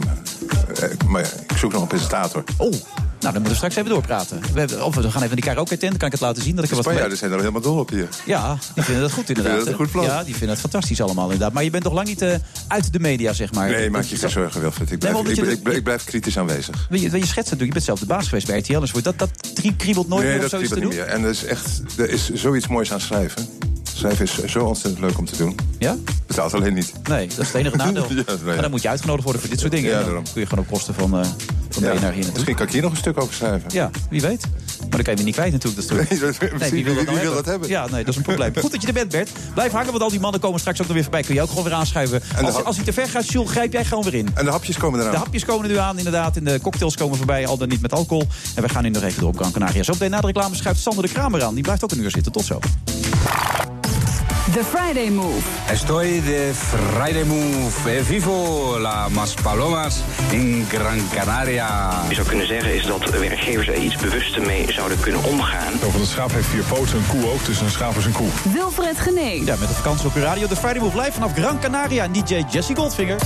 Maar 1.07 1.21
ja, 1.21 1.27
ik 1.47 1.57
zoek 1.57 1.71
nog 1.71 1.81
een 1.81 1.87
presentator. 1.87 2.43
Oh, 2.57 2.73
nou 3.27 3.43
dan 3.43 3.51
moeten 3.51 3.51
we 3.51 3.55
straks 3.55 3.75
even 3.75 3.89
doorpraten. 3.89 4.53
We 4.53 4.59
hebben, 4.59 4.85
of 4.85 4.95
we 4.95 5.01
gaan 5.01 5.09
even 5.09 5.19
naar 5.19 5.29
die 5.29 5.43
karaoke 5.43 5.77
tent, 5.77 5.89
dan 5.89 5.97
kan 5.97 6.07
ik 6.07 6.13
het 6.13 6.21
laten 6.21 6.43
zien. 6.43 6.55
Dat 6.55 6.63
ik 6.63 6.69
er 6.69 6.75
wat 6.75 6.85
Spanjaarden 6.85 7.17
zijn 7.17 7.31
er 7.31 7.37
helemaal 7.39 7.61
dol 7.61 7.77
op 7.77 7.89
hier. 7.89 8.07
Ja, 8.25 8.57
die 8.73 8.83
vinden 8.83 9.03
dat 9.03 9.11
goed 9.11 9.29
inderdaad. 9.29 9.57
Dat 9.57 9.67
een 9.67 9.73
goed 9.73 9.91
plan. 9.91 10.05
Ja, 10.05 10.23
die 10.23 10.31
vinden 10.33 10.49
het 10.49 10.59
fantastisch 10.59 11.01
allemaal 11.01 11.23
inderdaad. 11.23 11.53
Maar 11.53 11.63
je 11.63 11.69
bent 11.69 11.83
nog 11.83 11.93
lang 11.93 12.07
niet 12.07 12.21
eh, 12.21 12.33
uit 12.67 12.93
de 12.93 12.99
media, 12.99 13.33
zeg 13.33 13.53
maar. 13.53 13.69
Nee, 13.69 13.89
maak 13.89 14.03
je 14.03 14.15
geen 14.15 14.29
zorgen, 14.29 14.61
Wilfred. 14.61 14.91
Ik 14.91 14.99
blijf, 14.99 15.17
ik, 15.19 15.37
ik, 15.37 15.67
ik 15.67 15.83
blijf 15.83 16.03
kritisch 16.03 16.37
aanwezig. 16.37 16.87
Wil 16.89 16.99
je, 16.99 17.09
wil 17.09 17.19
je 17.19 17.25
schetsen 17.25 17.57
doen? 17.57 17.67
Je 17.67 17.73
bent 17.73 17.85
zelf 17.85 17.99
de 17.99 18.05
baas 18.05 18.27
geweest 18.27 18.47
bij 18.47 18.59
RTL. 18.59 18.79
Dus 18.79 18.91
dat, 18.91 19.19
dat 19.19 19.29
kriebelt 19.77 20.07
nooit 20.07 20.23
nee, 20.23 20.31
meer 20.31 20.41
dat 20.41 20.53
of 20.53 20.59
zoiets 20.59 20.69
te 20.69 20.79
kriebelt 20.79 20.97
doen? 20.97 21.05
niet 21.05 21.15
meer. 21.15 21.15
En 21.15 21.23
er 21.23 21.29
is 21.29 21.43
echt 21.43 21.81
er 21.97 22.09
is 22.09 22.33
zoiets 22.33 22.67
moois 22.67 22.91
aan 22.93 23.01
schrijven. 23.01 23.47
Schrijven 23.93 24.25
is 24.25 24.51
zo 24.51 24.59
ontzettend 24.59 25.03
leuk 25.03 25.17
om 25.17 25.25
te 25.25 25.37
doen. 25.37 25.55
Ja? 25.79 25.95
Betaalt 26.27 26.53
alleen 26.53 26.73
niet. 26.73 26.93
Nee, 27.09 27.27
dat 27.27 27.37
is 27.37 27.47
het 27.47 27.55
enige 27.55 27.75
nadeel. 27.85 28.05
Ja, 28.09 28.15
nee, 28.15 28.37
Maar 28.45 28.61
dan 28.61 28.71
moet 28.71 28.81
je 28.81 28.89
uitgenodigd 28.89 29.23
worden 29.23 29.41
voor 29.41 29.51
dit 29.51 29.59
soort 29.59 29.71
dingen. 29.71 29.89
Ja, 29.89 30.03
dan 30.03 30.23
kun 30.33 30.41
je 30.41 30.47
gewoon 30.47 30.63
op 30.63 30.71
kosten 30.71 30.93
van... 30.93 31.19
eh, 31.19 31.27
van 31.83 31.99
BNR 31.99 31.99
hier 31.99 32.01
naartoe. 32.01 32.31
Misschien 32.33 32.55
kan 32.55 32.65
ik 32.65 32.71
hier 32.71 32.81
nog 32.81 32.91
een 32.91 32.97
stuk 32.97 33.21
over 33.21 33.33
schrijven. 33.33 33.69
Ja, 33.73 33.89
wie 34.09 34.21
weet. 34.21 34.45
Maar 34.79 34.89
dan 34.89 35.01
kan 35.01 35.13
je 35.13 35.19
me 35.19 35.25
niet 35.25 35.35
kwijt 35.35 35.51
natuurlijk. 35.51 35.87
Dat. 35.87 35.97
Nee, 36.59 36.71
wie, 36.71 36.83
wil, 36.83 36.95
dat, 37.05 37.33
dat 37.33 37.45
hebben? 37.45 37.69
Ja, 37.69 37.87
nee, 37.87 37.99
dat 37.99 38.07
is 38.07 38.15
een 38.15 38.21
probleem. 38.21 38.53
Goed 38.59 38.71
dat 38.71 38.81
je 38.81 38.87
er 38.87 38.93
bent, 38.93 39.11
Bert. 39.11 39.29
Blijf 39.53 39.71
hangen, 39.71 39.91
want 39.91 40.01
al 40.01 40.09
die 40.09 40.19
mannen 40.19 40.39
komen 40.39 40.59
straks 40.59 40.79
ook 40.81 40.85
nog 40.85 40.93
weer 40.93 41.03
voorbij. 41.03 41.21
Kun 41.21 41.35
je 41.35 41.41
ook 41.41 41.49
gewoon 41.49 41.63
weer 41.63 41.73
aanschuiven. 41.73 42.21
Als, 42.41 42.63
als 42.63 42.75
hij 42.75 42.85
te 42.85 42.93
ver 42.93 43.07
gaat, 43.07 43.31
Jules, 43.31 43.49
grijp 43.49 43.73
jij 43.73 43.85
gewoon 43.85 44.03
weer 44.03 44.13
in. 44.13 44.29
En 44.33 44.45
de 44.45 44.51
hapjes 44.51 44.77
komen 44.77 44.99
eraan. 44.99 45.11
De 45.11 45.17
hapjes 45.17 45.45
komen 45.45 45.65
er 45.65 45.71
nu 45.71 45.77
aan, 45.77 45.97
inderdaad. 45.97 46.37
En 46.37 46.43
de 46.43 46.59
cocktails 46.61 46.95
komen 46.95 47.17
voorbij, 47.17 47.47
al 47.47 47.57
dan 47.57 47.69
niet 47.69 47.81
met 47.81 47.93
alcohol. 47.93 48.27
En 48.55 48.61
we 48.63 48.69
gaan 48.69 48.83
nu 48.83 48.89
nog 48.89 49.03
even 49.03 49.19
door 49.19 49.29
op 49.29 49.37
Gran 49.37 49.51
Canaria. 49.51 49.83
Zo 49.83 49.93
meteen 49.93 50.09
na 50.09 50.21
de 50.21 50.27
reclame 50.27 50.55
schuift 50.55 50.81
Sander 50.81 51.03
de 51.03 51.09
Kramer 51.09 51.43
aan. 51.43 51.53
Die 51.53 51.63
blijft 51.63 51.83
ook 51.83 51.91
een 51.91 52.01
uur 52.01 52.11
zitten. 52.11 52.31
Tot 52.31 52.45
zo. 52.45 52.59
The 54.57 54.63
Friday 54.63 55.09
Move. 55.09 55.41
Estoy 55.69 56.21
de 56.21 56.51
Friday 56.93 57.23
Move. 57.23 57.89
Eh, 57.89 58.03
Vivo 58.03 58.79
la 58.79 59.07
Mas 59.09 59.33
Palomas 59.33 60.03
in 60.31 60.65
Gran 60.69 60.99
Canaria. 61.13 61.91
Je 62.09 62.15
zou 62.15 62.27
kunnen 62.27 62.47
zeggen 62.47 62.75
is 62.75 62.85
dat 62.85 63.09
werkgevers 63.09 63.67
er 63.67 63.75
iets 63.75 63.95
bewuster 63.95 64.41
mee 64.41 64.71
zouden 64.71 64.99
kunnen 64.99 65.23
omgaan. 65.23 65.73
Want 65.81 65.93
een 65.93 66.05
schaap 66.05 66.31
heeft 66.31 66.47
vier 66.47 66.63
poten, 66.63 66.97
een 66.97 67.07
koe 67.07 67.31
ook, 67.31 67.45
dus 67.45 67.61
een 67.61 67.69
schaap 67.69 67.97
is 67.97 68.05
een 68.05 68.11
koe. 68.11 68.29
Wilfred 68.53 68.99
Genee. 68.99 69.45
Ja, 69.45 69.55
met 69.59 69.67
de 69.67 69.73
vakantie 69.73 70.07
op 70.07 70.15
uw 70.15 70.21
radio. 70.21 70.47
De 70.47 70.55
Friday 70.55 70.79
Move 70.79 70.97
live 70.97 71.11
vanaf 71.11 71.33
Gran 71.33 71.59
Canaria. 71.59 72.03
En 72.03 72.11
DJ 72.11 72.43
Jesse 72.49 72.75
Goldfinger. 72.75 73.17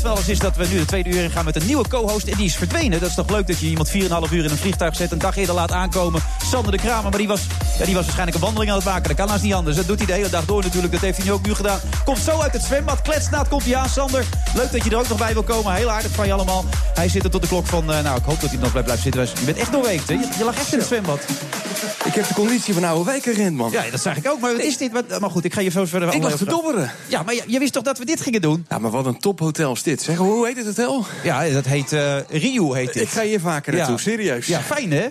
Van 0.00 0.10
alles 0.10 0.28
is 0.28 0.38
dat 0.38 0.56
we 0.56 0.66
nu 0.66 0.78
de 0.78 0.84
tweede 0.84 1.10
uur 1.10 1.22
in 1.22 1.30
gaan 1.30 1.44
met 1.44 1.56
een 1.56 1.66
nieuwe 1.66 1.88
co-host. 1.88 2.26
En 2.26 2.36
die 2.36 2.46
is 2.46 2.56
verdwenen. 2.56 3.00
Dat 3.00 3.08
is 3.08 3.14
toch 3.14 3.30
leuk 3.30 3.46
dat 3.46 3.58
je 3.58 3.66
iemand 3.66 3.90
4,5 3.90 3.96
uur 4.32 4.44
in 4.44 4.50
een 4.50 4.56
vliegtuig 4.56 4.96
zet. 4.96 5.12
Een 5.12 5.18
dag 5.18 5.36
eerder 5.36 5.54
laat 5.54 5.72
aankomen. 5.72 6.22
Sander 6.50 6.72
de 6.72 6.78
Kramer. 6.78 7.10
Maar 7.10 7.18
die 7.18 7.28
was, 7.28 7.40
ja, 7.78 7.84
die 7.84 7.94
was 7.94 8.02
waarschijnlijk 8.02 8.36
een 8.36 8.42
wandeling 8.42 8.70
aan 8.70 8.76
het 8.76 8.86
maken. 8.86 9.02
Dat 9.08 9.16
kan 9.16 9.28
haast 9.28 9.42
niet 9.42 9.52
anders. 9.52 9.76
Dat 9.76 9.86
doet 9.86 9.98
hij 9.98 10.06
de 10.06 10.12
hele 10.12 10.28
dag 10.28 10.44
door 10.44 10.62
natuurlijk. 10.62 10.92
Dat 10.92 11.00
heeft 11.00 11.16
hij 11.16 11.26
nu 11.26 11.32
ook 11.32 11.46
nu 11.46 11.54
gedaan. 11.54 11.80
Komt 12.04 12.18
zo 12.18 12.40
uit 12.40 12.52
het 12.52 12.62
zwembad. 12.62 13.02
Kletsnaad 13.02 13.48
komt 13.48 13.64
hij 13.64 13.76
aan. 13.76 13.88
Sander, 13.88 14.24
leuk 14.54 14.72
dat 14.72 14.84
je 14.84 14.90
er 14.90 14.98
ook 14.98 15.08
nog 15.08 15.18
bij 15.18 15.32
wil 15.32 15.42
komen. 15.42 15.74
Heel 15.74 15.90
aardig 15.90 16.10
van 16.12 16.26
je 16.26 16.32
allemaal. 16.32 16.64
Hij 16.94 17.08
zit 17.08 17.24
er 17.24 17.30
tot 17.30 17.42
de 17.42 17.48
klok 17.48 17.66
van... 17.66 17.92
eh, 17.92 18.02
nou, 18.02 18.18
ik 18.18 18.24
hoop 18.24 18.40
dat 18.40 18.50
hij 18.50 18.58
nog 18.58 18.72
blijft 18.72 19.02
zitten. 19.02 19.22
Je 19.22 19.44
bent 19.44 19.58
echt 19.58 19.72
doorweekt, 19.72 20.08
hè? 20.08 20.14
Je, 20.14 20.28
je 20.38 20.44
lag 20.44 20.54
echt 20.56 20.72
in 20.72 20.78
het 20.78 20.86
zwembad. 20.88 21.20
Ik 22.04 22.14
heb 22.14 22.28
de 22.28 22.34
conditie 22.34 22.74
van 22.74 22.84
oude 22.84 23.04
wijkerrent, 23.04 23.56
man. 23.56 23.70
Ja, 23.70 23.82
dat 23.90 24.00
zag 24.00 24.16
ik 24.16 24.28
ook. 24.28 24.40
Maar 24.40 24.52
wat 24.52 24.62
is 24.62 24.76
dit? 24.76 25.20
Maar 25.20 25.30
goed, 25.30 25.44
ik 25.44 25.54
ga 25.54 25.60
je 25.60 25.70
zo 25.70 25.84
verder... 25.84 26.14
Ik 26.14 26.22
lag 26.22 26.36
te 26.36 26.44
dobberen. 26.44 26.90
Ja, 27.06 27.22
maar 27.22 27.34
je, 27.34 27.42
je 27.46 27.58
wist 27.58 27.72
toch 27.72 27.82
dat 27.82 27.98
we 27.98 28.04
dit 28.04 28.20
gingen 28.20 28.40
doen? 28.40 28.66
Ja, 28.68 28.78
maar 28.78 28.90
wat 28.90 29.06
een 29.06 29.18
tophotel 29.18 29.72
is 29.72 29.82
dit. 29.90 30.02
Zeg, 30.02 30.16
hoe 30.16 30.46
heet 30.46 30.56
het 30.56 30.66
hotel? 30.66 31.04
Ja, 31.22 31.48
dat 31.48 31.66
heet 31.66 31.92
eh 31.92 32.16
Rio 32.28 32.72
heet 32.72 32.92
dit. 32.92 33.02
Ik 33.02 33.08
ga 33.08 33.22
hier 33.22 33.40
vaker 33.40 33.72
naartoe, 33.74 33.94
Ja. 33.94 34.00
serieus. 34.00 34.46
Ja, 34.46 34.60
fijn 34.60 34.92
hè? 34.92 35.08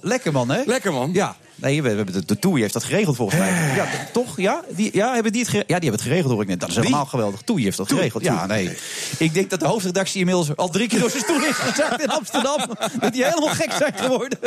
Lekker 0.00 0.32
man 0.32 0.50
hè? 0.50 0.62
Lekker 0.66 0.92
man. 0.92 1.10
Ja. 1.12 1.36
Nee, 1.62 1.82
we, 1.82 1.90
we 1.90 1.96
hebben 1.96 2.14
de, 2.14 2.24
de 2.24 2.38
Toei 2.38 2.60
heeft 2.60 2.72
dat 2.72 2.84
geregeld 2.84 3.16
volgens 3.16 3.38
mij. 3.38 3.50
Ja, 3.76 3.84
d- 3.84 4.12
toch? 4.12 4.36
Ja? 4.40 4.62
Die, 4.76 4.90
ja, 4.92 5.14
hebben 5.14 5.32
die 5.32 5.40
het 5.40 5.50
gere- 5.50 5.64
ja, 5.66 5.78
die 5.78 5.88
hebben 5.88 6.00
het 6.00 6.02
geregeld 6.08 6.32
hoor 6.32 6.42
ik 6.42 6.48
net. 6.48 6.60
Dat 6.60 6.68
is 6.68 6.74
helemaal 6.76 7.06
geweldig. 7.06 7.40
Toei 7.42 7.62
heeft 7.64 7.76
dat 7.76 7.88
geregeld. 7.92 8.22
Ja, 8.24 8.46
nee. 8.46 8.70
Ik 9.18 9.34
denk 9.34 9.50
dat 9.50 9.60
de 9.60 9.66
hoofdredactie 9.66 10.18
inmiddels 10.18 10.56
al 10.56 10.68
drie 10.70 10.88
keer 10.88 11.00
door 11.00 11.10
zijn 11.10 11.22
stoel 11.22 11.44
is 11.44 11.54
gezakt 11.54 12.02
in 12.02 12.08
Amsterdam. 12.10 12.58
Dat 13.00 13.12
die 13.12 13.24
helemaal 13.24 13.48
gek 13.54 13.72
zijn 13.72 13.92
geworden. 13.96 14.38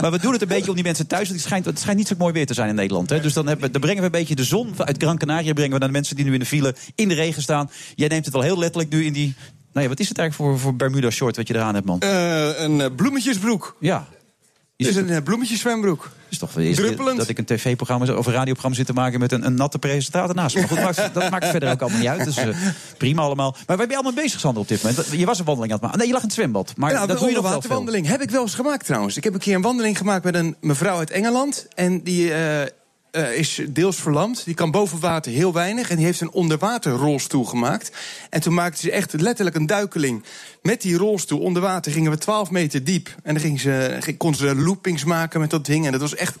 Maar 0.00 0.10
we 0.10 0.18
doen 0.18 0.32
het 0.32 0.42
een 0.42 0.48
beetje 0.48 0.68
om 0.68 0.74
die 0.74 0.84
mensen 0.84 1.06
thuis. 1.06 1.22
Want 1.28 1.38
het 1.38 1.46
schijnt, 1.48 1.64
het 1.64 1.78
schijnt 1.78 1.98
niet 1.98 2.08
zo 2.08 2.14
mooi 2.18 2.32
weer 2.32 2.46
te 2.46 2.54
zijn 2.54 2.68
in 2.68 2.74
Nederland. 2.74 3.10
Hè? 3.10 3.20
Dus 3.20 3.32
dan, 3.32 3.46
hebben, 3.46 3.64
we- 3.66 3.70
dan 3.72 3.80
brengen 3.80 3.98
we 4.00 4.06
een 4.06 4.12
beetje 4.12 4.34
de 4.34 4.44
zon 4.44 4.72
uit 4.76 5.02
Gran 5.02 5.18
Canaria. 5.18 5.52
Brengen 5.52 5.72
we 5.72 5.78
naar 5.78 5.88
de 5.88 5.94
mensen 5.94 6.16
die 6.16 6.24
nu 6.24 6.32
in 6.32 6.38
de 6.40 6.46
file 6.46 6.74
in 6.94 7.08
de 7.08 7.14
regen 7.14 7.42
staan. 7.42 7.70
Jij 7.94 8.08
neemt 8.08 8.24
het 8.24 8.34
wel 8.34 8.42
heel 8.42 8.58
letterlijk 8.58 8.92
nu 8.92 9.04
in 9.04 9.12
die... 9.12 9.34
Nou 9.72 9.84
ja, 9.84 9.88
wat 9.92 10.00
is 10.00 10.08
het 10.08 10.18
eigenlijk 10.18 10.50
voor, 10.50 10.60
voor 10.60 10.76
Bermuda 10.76 11.10
short 11.10 11.36
wat 11.36 11.48
je 11.48 11.54
eraan 11.54 11.74
hebt, 11.74 11.86
man? 11.86 12.00
Eh, 12.00 12.60
een 12.60 12.80
eh, 12.80 12.86
bloemetjesbroek. 12.96 13.76
Ja. 13.80 14.06
Het 14.86 14.96
is 14.96 15.02
een 15.02 15.08
uh, 15.08 15.22
bloemetjeszwembroek. 15.24 16.10
is 16.28 16.38
toch 16.38 16.52
keer 16.52 16.74
Druppelend. 16.74 17.18
dat 17.18 17.28
ik 17.28 17.38
een 17.38 17.44
tv-programma 17.44 18.14
of 18.14 18.26
een 18.26 18.32
radioprogramma 18.32 18.76
zit 18.76 18.86
te 18.86 18.92
maken 18.92 19.20
met 19.20 19.32
een, 19.32 19.46
een 19.46 19.54
natte 19.54 19.78
presentator 19.78 20.34
naast 20.34 20.54
me. 20.54 20.60
Maar 20.60 20.70
goed, 20.70 20.80
maakt, 20.80 21.14
dat 21.14 21.30
maakt 21.30 21.46
verder 21.46 21.70
ook 21.70 21.80
allemaal 21.80 21.98
niet 21.98 22.08
uit. 22.08 22.24
Dus 22.24 22.36
eh, 22.36 22.48
prima 22.98 23.22
allemaal. 23.22 23.50
Maar 23.50 23.76
waar 23.76 23.76
ben 23.76 23.96
je 23.96 24.02
allemaal 24.02 24.22
bezig, 24.22 24.40
Sander, 24.40 24.62
op 24.62 24.68
dit 24.68 24.82
moment? 24.82 25.06
Je 25.10 25.26
was 25.26 25.38
een 25.38 25.44
wandeling 25.44 25.72
aan 25.72 25.78
het 25.78 25.86
maken. 25.86 25.98
Nee, 25.98 26.06
je 26.06 26.12
lag 26.12 26.22
in 26.22 26.28
het 26.28 26.36
zwembad. 26.36 26.72
Maar 26.76 26.92
dat 26.92 27.00
doe 27.00 27.08
je 27.08 27.14
nog 27.16 27.18
wel 27.18 27.32
veel. 27.32 27.36
onderwaterwandeling 27.36 28.06
heb 28.06 28.20
ik 28.20 28.30
wel 28.30 28.42
eens 28.42 28.54
gemaakt 28.54 28.86
trouwens. 28.86 29.16
Ik 29.16 29.24
heb 29.24 29.34
een 29.34 29.40
keer 29.40 29.54
een 29.54 29.62
wandeling 29.62 29.98
gemaakt 29.98 30.24
met 30.24 30.34
een 30.34 30.56
mevrouw 30.60 30.98
uit 30.98 31.10
Engeland. 31.10 31.66
En 31.74 32.02
die 32.02 32.34
eh, 32.34 32.66
eh, 33.12 33.38
is 33.38 33.60
deels 33.68 33.96
verlamd. 33.96 34.44
Die 34.44 34.54
kan 34.54 34.70
boven 34.70 35.00
water 35.00 35.32
heel 35.32 35.52
weinig. 35.52 35.90
En 35.90 35.96
die 35.96 36.04
heeft 36.04 36.20
een 36.20 36.32
onderwaterrolstoel 36.32 37.44
gemaakt. 37.44 37.92
En 38.30 38.40
toen 38.40 38.54
maakte 38.54 38.80
ze 38.80 38.90
echt 38.90 39.20
letterlijk 39.20 39.56
een 39.56 39.66
duikeling. 39.66 40.24
Met 40.62 40.82
die 40.82 40.96
rolstoel 40.96 41.40
onder 41.40 41.62
water 41.62 41.92
gingen 41.92 42.10
we 42.10 42.18
12 42.18 42.50
meter 42.50 42.84
diep. 42.84 43.14
En 43.22 43.34
dan 43.34 43.42
ging 43.42 43.60
ze, 43.60 44.14
kon 44.16 44.34
ze 44.34 44.54
loopings 44.54 45.04
maken 45.04 45.40
met 45.40 45.50
dat 45.50 45.66
ding. 45.66 45.86
En 45.86 45.92
dat 45.92 46.00
was 46.00 46.14
echt 46.14 46.36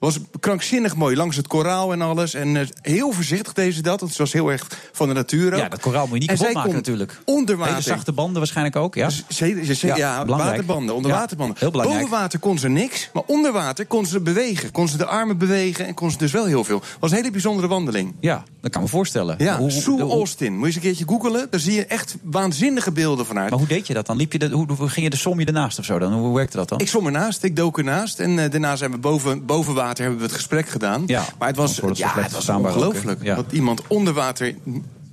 was 0.00 0.18
krankzinnig 0.40 0.96
mooi. 0.96 1.16
Langs 1.16 1.36
het 1.36 1.46
koraal 1.46 1.92
en 1.92 2.02
alles. 2.02 2.34
En 2.34 2.56
eh, 2.56 2.66
heel 2.82 3.12
voorzichtig 3.12 3.52
deed 3.52 3.74
ze 3.74 3.82
dat. 3.82 4.00
Want 4.00 4.12
ze 4.12 4.18
was 4.18 4.32
heel 4.32 4.50
erg 4.50 4.66
van 4.92 5.08
de 5.08 5.14
natuur 5.14 5.52
ook. 5.52 5.58
Ja, 5.58 5.68
dat 5.68 5.80
koraal 5.80 6.06
moet 6.06 6.22
je 6.22 6.28
niet 6.28 6.38
kapot 6.38 6.54
maken 6.54 6.72
natuurlijk. 6.72 7.20
Onder 7.24 7.56
water. 7.56 7.72
Hele 7.74 7.84
zachte 7.86 8.12
banden 8.12 8.36
waarschijnlijk 8.38 8.76
ook, 8.76 8.94
ja? 8.94 9.10
Ze- 9.10 9.86
ja, 9.96 10.24
waterbanden, 10.26 10.94
onder 10.94 11.10
waterbanden. 11.10 11.56
heel 11.58 11.70
belangrijk. 11.70 12.02
Boven 12.02 12.18
water 12.20 12.38
kon 12.38 12.58
ze 12.58 12.68
niks, 12.68 13.10
maar 13.12 13.22
onder 13.26 13.52
water 13.52 13.86
kon 13.86 14.06
ze 14.06 14.20
bewegen. 14.20 14.70
Kon 14.72 14.88
ze 14.88 14.96
de 14.96 15.06
armen 15.06 15.38
bewegen 15.38 15.86
en 15.86 15.94
kon 15.94 16.10
ze 16.10 16.18
dus 16.18 16.32
wel 16.32 16.44
heel 16.44 16.64
veel. 16.64 16.82
was 17.00 17.10
een 17.10 17.16
hele 17.16 17.30
bijzondere 17.30 17.68
wandeling. 17.68 18.14
Ja, 18.20 18.44
dat 18.60 18.70
kan 18.70 18.82
me 18.82 18.88
voorstellen. 18.88 19.34
Ja, 19.38 19.58
Hoe- 19.58 19.70
Sue 19.70 20.00
Austin. 20.00 20.52
Moet 20.52 20.60
je 20.60 20.66
eens 20.66 20.74
een 20.74 20.80
keertje 20.82 21.04
googelen. 21.06 21.46
Daar 21.50 21.60
zie 21.60 21.74
je 21.74 21.86
echt 21.86 22.16
waanzinnige 22.22 22.92
beelden 22.92 23.26
van 23.26 23.36
haar. 23.36 23.50
Maar 23.50 23.58
hoe 23.58 23.68
deed 23.68 23.86
je 23.86 23.94
dat 23.94 24.06
dan? 24.06 24.16
Liep 24.16 24.32
je 24.32 24.38
de, 24.38 24.48
hoe, 24.50 24.66
hoe 24.76 24.88
ging 24.88 25.04
je 25.04 25.10
de 25.10 25.16
som 25.16 25.40
je 25.40 25.46
ernaast 25.46 25.78
of 25.78 25.84
zo 25.84 25.98
dan? 25.98 26.12
Hoe 26.12 26.34
werkte 26.34 26.56
dat 26.56 26.68
dan? 26.68 26.78
Ik 26.80 26.88
zwom 26.88 27.06
ernaast, 27.06 27.42
ik 27.42 27.56
dook 27.56 27.78
ernaast. 27.78 28.18
En 28.18 28.38
eh, 28.38 28.50
daarna 28.50 28.76
zijn 28.76 28.90
we 28.90 28.98
boven, 28.98 29.46
boven 29.46 29.74
water 29.74 29.88
hebben 29.98 30.18
we 30.18 30.24
het 30.24 30.34
gesprek 30.34 30.68
gedaan. 30.68 31.02
Ja, 31.06 31.24
maar 31.38 31.48
het 31.48 31.56
was, 31.56 31.80
ja, 31.92 32.14
het 32.14 32.32
was 32.32 32.48
ongelooflijk. 32.48 33.22
Ja. 33.22 33.34
Dat 33.34 33.52
iemand 33.52 33.82
onder 33.86 34.12
water 34.12 34.54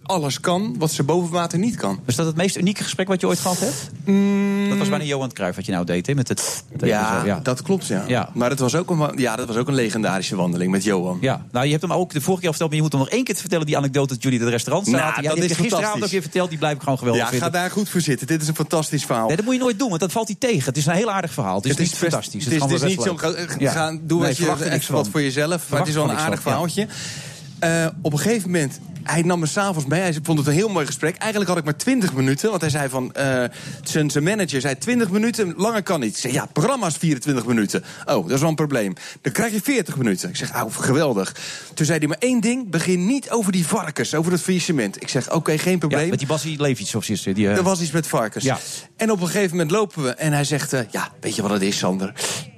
alles 0.07 0.39
kan 0.39 0.75
wat 0.77 0.91
ze 0.91 1.03
boven 1.03 1.31
water 1.31 1.59
niet 1.59 1.75
kan. 1.75 1.99
Was 2.05 2.15
dat 2.15 2.25
het 2.25 2.35
meest 2.35 2.57
unieke 2.57 2.83
gesprek 2.83 3.07
wat 3.07 3.21
je 3.21 3.27
ooit 3.27 3.39
gehad 3.39 3.59
hebt? 3.59 3.89
Dat 4.69 4.77
was 4.77 4.89
bijna 4.89 5.03
Johan 5.03 5.33
Cruijff 5.33 5.55
wat 5.55 5.65
je 5.65 5.71
nou 5.71 5.85
deed, 5.85 6.07
hè? 6.07 6.13
Met 6.15 6.27
het, 6.27 6.63
Mm. 6.79 6.87
Ja, 6.87 7.23
zo, 7.25 7.39
dat 7.43 7.61
klopt, 7.61 7.87
ja. 7.87 8.03
Ja. 8.07 8.29
Maar 8.33 8.49
het 8.49 8.59
was 8.59 8.75
ook 8.75 8.89
een, 8.89 9.11
ja, 9.15 9.35
dat 9.35 9.47
was 9.47 9.55
ook 9.55 9.67
een 9.67 9.73
legendarische 9.73 10.35
wandeling 10.35 10.71
met 10.71 10.83
Johan. 10.83 11.17
Ja, 11.21 11.45
nou 11.51 11.65
je 11.65 11.71
hebt 11.71 11.83
hem 11.83 11.93
ook 11.93 12.13
de 12.13 12.21
vorige 12.21 12.41
keer 12.41 12.49
verteld, 12.49 12.69
maar 12.69 12.77
je 12.79 12.83
moet 12.83 12.93
hem 12.93 13.01
nog 13.01 13.11
één 13.11 13.23
keer 13.23 13.35
vertellen, 13.35 13.65
die 13.65 13.77
anekdote 13.77 14.13
dat 14.13 14.23
jullie 14.23 14.37
in 14.39 14.43
het 14.45 14.53
restaurant 14.53 14.87
Nou, 14.87 14.97
zaten. 14.99 15.23
ja, 15.23 15.29
dat 15.29 15.37
is 15.43 15.51
gisteravond 15.51 16.03
ook 16.03 16.09
weer 16.09 16.21
verteld, 16.21 16.49
die 16.49 16.57
blijf 16.57 16.75
ik 16.75 16.81
gewoon 16.81 16.97
geweldig 16.97 17.31
Ja, 17.31 17.37
ga 17.37 17.49
daar 17.49 17.71
goed 17.71 17.89
voor 17.89 18.01
zitten. 18.01 18.27
Dit 18.27 18.41
is 18.41 18.47
een 18.47 18.55
fantastisch 18.55 19.05
verhaal. 19.05 19.27
Nee, 19.27 19.35
dat 19.35 19.45
moet 19.45 19.53
je 19.53 19.59
nooit 19.59 19.79
doen, 19.79 19.89
want 19.89 20.01
dat 20.01 20.11
valt 20.11 20.27
hij 20.27 20.35
tegen. 20.39 20.65
Het 20.65 20.77
is 20.77 20.85
een 20.85 20.93
heel 20.93 21.11
aardig 21.11 21.33
verhaal. 21.33 21.55
Het 21.55 21.65
is, 21.65 21.71
Het 21.71 21.79
is 21.79 21.91
niet 21.91 21.99
best- 21.99 22.11
fantastisch. 22.11 22.43
Het 22.43 22.53
is, 22.53 22.59
gewoon 22.61 22.73
het 22.73 22.83
is 22.83 22.95
niet 22.95 23.05
zo. 23.05 23.15
ga- 23.17 23.35
Ja. 23.59 23.71
Gaan, 23.71 23.99
doe 24.03 24.19
Nee, 24.19 24.27
wat 24.27 24.37
je, 24.83 24.91
wat 24.93 25.07
voor 25.09 25.21
jezelf. 25.21 25.69
Maar 25.69 25.79
het 25.79 25.87
is 25.89 25.93
wel 25.95 26.03
een 26.09 26.17
aardig 26.17 26.35
ja. 26.35 26.41
verhaaltje. 26.41 26.87
Eh, 27.59 27.87
op 28.01 28.13
een 28.13 28.19
gegeven 28.19 28.49
moment, 28.51 28.79
hij 29.03 29.21
nam 29.21 29.39
me 29.39 29.45
s'avonds 29.45 29.85
mee. 29.85 30.01
Hij 30.01 30.17
vond 30.23 30.37
het 30.37 30.47
een 30.47 30.53
heel 30.53 30.69
mooi 30.69 30.85
gesprek. 30.85 31.15
Eigenlijk 31.15 31.49
had 31.49 31.59
ik 31.59 31.63
maar 31.63 31.75
20 31.75 32.13
minuten. 32.13 32.49
Want 32.49 32.61
hij 32.61 32.69
zei 32.69 32.89
van, 32.89 33.13
eh, 33.13 33.43
zijn, 33.83 34.09
zijn 34.09 34.23
manager 34.23 34.61
zei 34.61 34.77
20 34.77 35.09
minuten, 35.09 35.53
langer 35.57 35.83
kan 35.83 35.99
niet. 35.99 36.09
Ik 36.09 36.17
zei, 36.17 36.33
ja, 36.33 36.45
programma 36.45 36.87
is 36.87 36.95
24 36.95 37.45
minuten. 37.45 37.83
Oh, 38.05 38.23
dat 38.23 38.31
is 38.31 38.39
wel 38.39 38.49
een 38.49 38.55
probleem. 38.55 38.93
Dan 39.21 39.31
krijg 39.33 39.53
je 39.53 39.61
40 39.61 39.97
minuten. 39.97 40.29
Ik 40.29 40.35
zeg, 40.35 40.63
oh, 40.63 40.75
geweldig. 40.75 41.35
Toen 41.73 41.85
zei 41.85 41.99
hij 41.99 42.07
maar 42.07 42.17
één 42.19 42.39
ding, 42.39 42.69
begin 42.69 43.05
niet 43.05 43.29
over 43.29 43.51
die 43.51 43.67
varkens, 43.67 44.13
over 44.15 44.31
het 44.31 44.41
faillissement. 44.41 45.01
Ik 45.01 45.09
zeg, 45.09 45.31
oké, 45.33 45.57
geen 45.57 45.79
probleem. 45.79 46.03
Ja, 46.03 46.09
met 46.09 46.19
die 46.19 46.27
Basie 46.27 46.61
Levits 46.61 46.95
of 46.95 47.03
zoiets. 47.03 47.23
Die, 47.23 47.49
eh, 47.49 47.57
Er 47.57 47.63
was 47.63 47.81
iets 47.81 47.91
met 47.91 48.07
varkens. 48.07 48.43
Ja. 48.43 48.59
En 48.95 49.11
op 49.11 49.21
een 49.21 49.27
gegeven 49.27 49.51
moment 49.51 49.71
lopen 49.71 50.03
we 50.03 50.09
en 50.09 50.33
hij 50.33 50.43
zegt... 50.43 50.71
ja, 50.71 51.11
weet 51.19 51.35
je 51.35 51.41
wat 51.41 51.51
het 51.51 51.61
is, 51.61 51.77
Sander? 51.77 52.13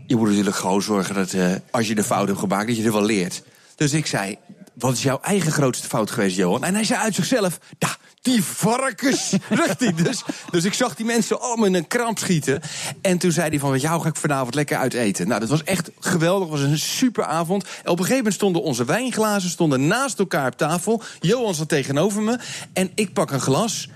Je 0.08 0.16
moet 0.16 0.28
natuurlijk 0.28 0.56
gewoon 0.56 0.82
zorgen 0.82 1.16
dat 1.16 1.36
als 1.72 1.88
je 1.88 1.96
de 1.96 2.04
fout 2.04 2.28
hebt 2.28 2.40
gemaakt... 2.40 2.68
dat 2.68 2.78
je 2.78 2.84
er 2.84 2.92
wel 2.92 3.06
leert. 3.06 3.44
Dus 3.76 3.94
ik 3.94 4.06
zei, 4.06 4.38
wat 4.80 4.94
is 4.94 5.04
jouw 5.04 5.20
eigen 5.22 5.52
grootste 5.52 5.88
fout 5.88 6.12
geweest, 6.12 6.36
Johan? 6.36 6.64
En 6.64 6.74
hij 6.74 6.84
zei 6.84 7.00
uit 7.00 7.16
zichzelf, 7.16 7.60
ja, 7.78 7.96
die 8.22 8.44
varkens, 8.44 9.30
zegt 9.66 9.80
hij. 9.80 9.94
Dus, 9.94 10.24
dus 10.52 10.66
ik 10.66 10.74
zag 10.74 10.96
die 10.96 11.06
mensen 11.06 11.42
allemaal 11.42 11.66
in 11.66 11.74
een 11.74 11.88
kramp 11.88 12.18
schieten. 12.18 12.62
En 13.02 13.18
toen 13.18 13.32
zei 13.32 13.50
hij 13.50 13.60
van, 13.60 13.80
jou 13.80 14.02
ga 14.02 14.08
ik 14.08 14.16
vanavond 14.16 14.56
lekker 14.56 14.78
uit 14.78 14.94
eten. 14.94 15.28
Nou, 15.28 15.40
dat 15.40 15.50
was 15.50 15.64
echt 15.64 15.92
geweldig, 16.00 16.50
het 16.50 16.60
was 16.60 16.70
een 16.70 16.80
super 16.80 17.24
avond. 17.24 17.64
Op 17.64 17.70
een 17.86 17.98
gegeven 17.98 18.16
moment 18.16 18.34
stonden 18.34 18.62
onze 18.62 18.86
wijnglazen 18.86 19.50
stonden 19.50 19.88
naast 19.88 20.20
elkaar 20.20 20.48
op 20.48 20.58
tafel. 20.58 21.02
Johan 21.20 21.56
zat 21.56 21.70
tegenover 21.70 22.22
me 22.22 22.40
en 22.74 22.92
ik 22.96 23.14
pak 23.14 23.32
een 23.32 23.42
glas... 23.42 23.90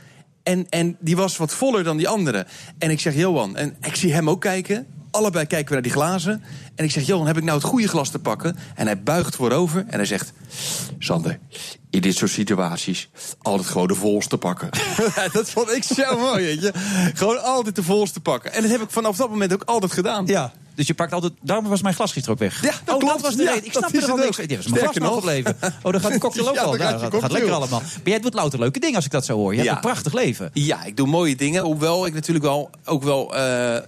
En, 0.43 0.69
en 0.69 0.97
die 0.99 1.15
was 1.15 1.37
wat 1.37 1.53
voller 1.53 1.83
dan 1.83 1.97
die 1.97 2.07
andere. 2.07 2.45
En 2.77 2.89
ik 2.89 2.99
zeg, 2.99 3.15
Johan, 3.15 3.55
en 3.55 3.75
ik 3.81 3.95
zie 3.95 4.13
hem 4.13 4.29
ook 4.29 4.41
kijken. 4.41 4.87
Allebei 5.13 5.45
kijken 5.45 5.67
we 5.67 5.73
naar 5.73 5.81
die 5.83 5.91
glazen. 5.91 6.43
En 6.75 6.85
ik 6.85 6.91
zeg, 6.91 7.05
Johan, 7.05 7.27
heb 7.27 7.37
ik 7.37 7.43
nou 7.43 7.57
het 7.57 7.67
goede 7.67 7.87
glas 7.87 8.09
te 8.09 8.19
pakken? 8.19 8.57
En 8.75 8.85
hij 8.85 9.03
buigt 9.03 9.35
voorover 9.35 9.85
en 9.87 9.95
hij 9.97 10.05
zegt... 10.05 10.33
Sander, 10.99 11.39
in 11.89 12.01
dit 12.01 12.15
soort 12.15 12.31
situaties 12.31 13.09
altijd 13.41 13.67
gewoon 13.67 13.87
de 13.87 13.95
volste 13.95 14.37
pakken. 14.37 14.69
dat 15.33 15.49
vond 15.49 15.71
ik 15.71 15.83
zo 15.83 16.17
mooi, 16.29 16.43
weet 16.45 16.61
je. 16.61 16.71
Gewoon 17.13 17.43
altijd 17.43 17.75
de 17.75 17.83
volste 17.83 18.19
pakken. 18.19 18.53
En 18.53 18.61
dat 18.61 18.71
heb 18.71 18.81
ik 18.81 18.89
vanaf 18.91 19.15
dat 19.15 19.29
moment 19.29 19.53
ook 19.53 19.63
altijd 19.63 19.91
gedaan. 19.91 20.25
Ja, 20.25 20.51
dus 20.75 20.87
je 20.87 20.93
pakt 20.93 21.13
altijd... 21.13 21.33
Daarom 21.41 21.67
was 21.67 21.81
mijn 21.81 21.95
glas 21.95 22.11
gisteren 22.11 22.33
ook 22.37 22.41
weg. 22.43 22.61
Ja, 22.63 22.69
dat 22.69 22.79
oh, 22.79 22.85
dat 22.85 22.97
klopt. 22.99 23.21
was 23.21 23.35
de 23.35 23.43
Ja, 23.43 23.49
reden. 23.53 23.65
Ik 23.65 23.73
dat 23.73 23.93
is 23.93 24.03
er 24.03 24.09
het 24.09 24.19
niks. 24.23 24.37
Dit 24.37 24.55
was 24.57 24.67
mijn 24.67 24.81
glas 24.83 24.95
nog 24.95 25.13
gebleven. 25.13 25.57
Oh, 25.83 25.91
dan 25.91 26.01
gaat 26.01 26.11
de 26.13 26.19
cocktail 26.25 26.47
ook 26.49 26.55
Ja, 26.55 26.61
al. 26.61 26.69
gaat 26.71 26.79
Nou, 26.79 27.11
je 27.15 27.19
gaat, 27.21 27.31
lekker 27.31 27.51
allemaal. 27.51 27.79
Maar 27.79 27.89
jij 28.03 28.19
doet 28.19 28.33
louter 28.33 28.59
leuke 28.59 28.79
dingen 28.79 28.95
als 28.95 29.05
ik 29.05 29.11
dat 29.11 29.25
zo 29.25 29.35
hoor. 29.35 29.51
Je 29.51 29.57
hebt 29.57 29.69
Ja. 29.69 29.75
een 29.75 29.81
prachtig 29.81 30.13
leven. 30.13 30.49
Ja, 30.53 30.83
ik 30.83 30.97
doe 30.97 31.07
mooie 31.07 31.35
dingen. 31.35 31.63
Hoewel 31.63 32.05
ik 32.05 32.13
natuurlijk 32.13 32.45
wel 32.45 32.69
ook 32.85 33.03
wel. 33.03 33.35
eh, 33.35 33.81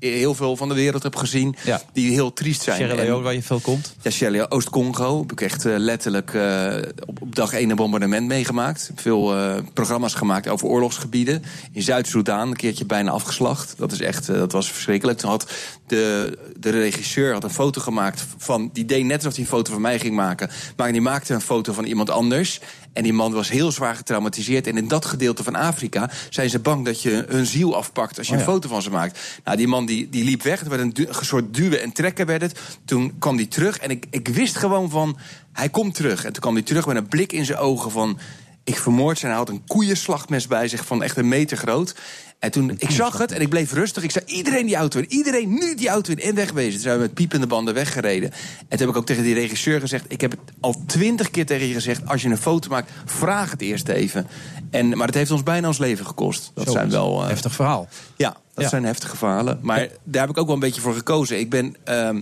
heel 0.00 0.34
veel 0.34 0.56
van 0.56 0.68
de 0.68 0.74
wereld 0.74 1.02
heb 1.02 1.16
gezien. 1.16 1.56
Die 1.92 2.12
heel 2.12 2.32
triest 2.32 2.62
zijn. 2.62 2.76
Sierra 2.76 2.94
Leone, 2.94 3.22
waar 3.22 3.34
je 3.34 3.42
veel 3.42 3.60
komt. 3.60 3.94
ja, 4.02 4.10
Sierra 4.10 4.46
Oost-Congo 4.48 5.20
heb 5.20 5.32
ik 5.32 5.40
echt 5.40 5.64
eh, 5.64 5.74
letterlijk 5.76 6.34
eh, 6.34 6.76
op, 7.06 7.22
op 7.22 7.34
dag 7.34 7.52
één 7.52 7.70
een 7.70 7.76
bombardement 7.76 8.26
meegemaakt. 8.26 8.90
Veel 8.94 9.36
eh, 9.36 9.56
programma's 9.72 10.14
gemaakt 10.14 10.48
over 10.48 10.66
oorlogsgebieden. 10.66 11.42
In 11.72 11.82
Zuid-Soedan 11.82 12.48
een 12.48 12.56
keertje 12.56 12.86
bijna 12.86 13.10
afgeslacht. 13.10 13.74
Dat, 13.76 13.92
is 13.92 14.00
echt, 14.00 14.26
dat 14.26 14.52
was 14.52 14.72
verschrikkelijk. 14.72 15.18
Toen 15.18 15.30
had 15.30 15.50
de, 15.86 16.38
de 16.58 16.70
regisseur 16.70 17.32
had 17.32 17.44
een 17.44 17.50
foto 17.50 17.80
gemaakt 17.80 18.26
van... 18.38 18.70
die 18.72 18.84
deed 18.84 19.04
net 19.04 19.16
alsof 19.16 19.32
hij 19.32 19.42
een 19.42 19.50
foto 19.50 19.72
van 19.72 19.80
mij 19.80 19.98
ging 19.98 20.14
maken. 20.14 20.50
Maar 20.76 20.92
die 20.92 21.00
maakte 21.00 21.34
een 21.34 21.40
foto 21.40 21.72
van 21.72 21.84
iemand 21.84 22.10
anders. 22.10 22.60
En 22.92 23.02
die 23.02 23.12
man 23.12 23.32
was 23.32 23.50
heel 23.50 23.72
zwaar 23.72 23.94
getraumatiseerd. 23.94 24.66
En 24.66 24.76
in 24.76 24.88
dat 24.88 25.04
gedeelte 25.04 25.42
van 25.42 25.54
Afrika 25.54 26.10
zijn 26.30 26.50
ze 26.50 26.58
bang 26.58 26.84
dat 26.84 27.02
je 27.02 27.24
hun 27.28 27.46
ziel 27.46 27.76
afpakt... 27.76 28.18
als 28.18 28.26
je 28.26 28.32
Oh 28.32 28.38
een 28.38 28.46
ja. 28.46 28.52
foto 28.52 28.68
van 28.68 28.82
ze 28.82 28.90
maakt. 28.90 29.18
Nou, 29.44 29.56
die 29.56 29.68
man 29.68 29.86
die, 29.90 30.08
die 30.08 30.24
liep 30.24 30.42
weg. 30.42 30.58
Het 30.58 30.68
werd 30.68 30.98
een, 30.98 31.06
soort 31.20 31.54
duwen 31.54 31.82
en 31.82 31.92
trekken 31.92 32.26
werd 32.26 32.42
het. 32.42 32.60
Toen 32.84 33.18
kwam 33.18 33.36
hij 33.36 33.46
terug 33.46 33.78
en 33.78 33.90
ik, 33.90 34.06
ik 34.10 34.28
wist 34.28 34.56
gewoon 34.56 34.90
van... 34.90 35.18
hij 35.52 35.68
komt 35.68 35.94
terug. 35.94 36.24
En 36.24 36.32
toen 36.32 36.42
kwam 36.42 36.54
hij 36.54 36.62
terug 36.62 36.86
met 36.86 36.96
een 36.96 37.08
blik 37.08 37.32
in 37.32 37.44
zijn 37.44 37.58
ogen 37.58 37.90
van... 37.90 38.18
ik 38.64 38.78
vermoord 38.78 39.18
zijn. 39.18 39.30
Hij 39.30 39.40
had 39.40 39.48
een 39.48 39.62
koeienslachtmes 39.66 40.46
bij 40.46 40.68
zich 40.68 40.86
van 40.86 41.02
echt 41.02 41.16
een 41.16 41.28
meter 41.28 41.56
groot. 41.56 41.94
En 42.38 42.50
toen, 42.50 42.74
ik 42.78 42.90
zag 42.90 43.18
het 43.18 43.32
en 43.32 43.40
ik 43.40 43.48
bleef 43.48 43.72
rustig. 43.72 44.02
Ik 44.02 44.10
zei, 44.10 44.24
iedereen 44.26 44.66
die 44.66 44.76
auto 44.76 44.98
in, 44.98 45.12
iedereen 45.12 45.48
nu 45.48 45.74
die 45.74 45.88
auto 45.88 46.12
in 46.12 46.20
en 46.20 46.34
wegwezen. 46.34 46.72
Toen 46.72 46.80
zijn 46.80 46.94
we 46.94 47.00
met 47.00 47.14
piepende 47.14 47.46
banden 47.46 47.74
weggereden. 47.74 48.30
En 48.30 48.68
toen 48.68 48.78
heb 48.78 48.88
ik 48.88 48.96
ook 48.96 49.06
tegen 49.06 49.22
die 49.22 49.34
regisseur 49.34 49.80
gezegd... 49.80 50.04
ik 50.08 50.20
heb 50.20 50.30
het 50.30 50.40
al 50.60 50.82
twintig 50.86 51.30
keer 51.30 51.46
tegen 51.46 51.66
je 51.66 51.74
gezegd... 51.74 52.06
als 52.06 52.22
je 52.22 52.28
een 52.28 52.36
foto 52.36 52.68
maakt, 52.68 52.90
vraag 53.04 53.50
het 53.50 53.60
eerst 53.60 53.88
even. 53.88 54.26
En, 54.70 54.96
maar 54.96 55.06
het 55.06 55.14
heeft 55.16 55.30
ons 55.30 55.42
bijna 55.42 55.66
ons 55.66 55.78
leven 55.78 56.06
gekost. 56.06 56.50
Dat 56.54 56.66
Zo, 56.66 56.72
zijn 56.72 56.90
wel... 56.90 57.22
eh, 57.22 57.28
heftig 57.28 57.54
verhaal. 57.54 57.88
Ja, 58.16 58.36
dat 58.60 58.70
zijn 58.70 58.84
heftige 58.84 59.16
verhalen. 59.16 59.58
Maar 59.62 59.88
daar 60.04 60.20
heb 60.20 60.30
ik 60.30 60.38
ook 60.38 60.46
wel 60.46 60.54
een 60.54 60.60
beetje 60.60 60.80
voor 60.80 60.94
gekozen. 60.94 61.38
Ik 61.38 61.50
ben... 61.50 61.76
ehm, 61.84 62.20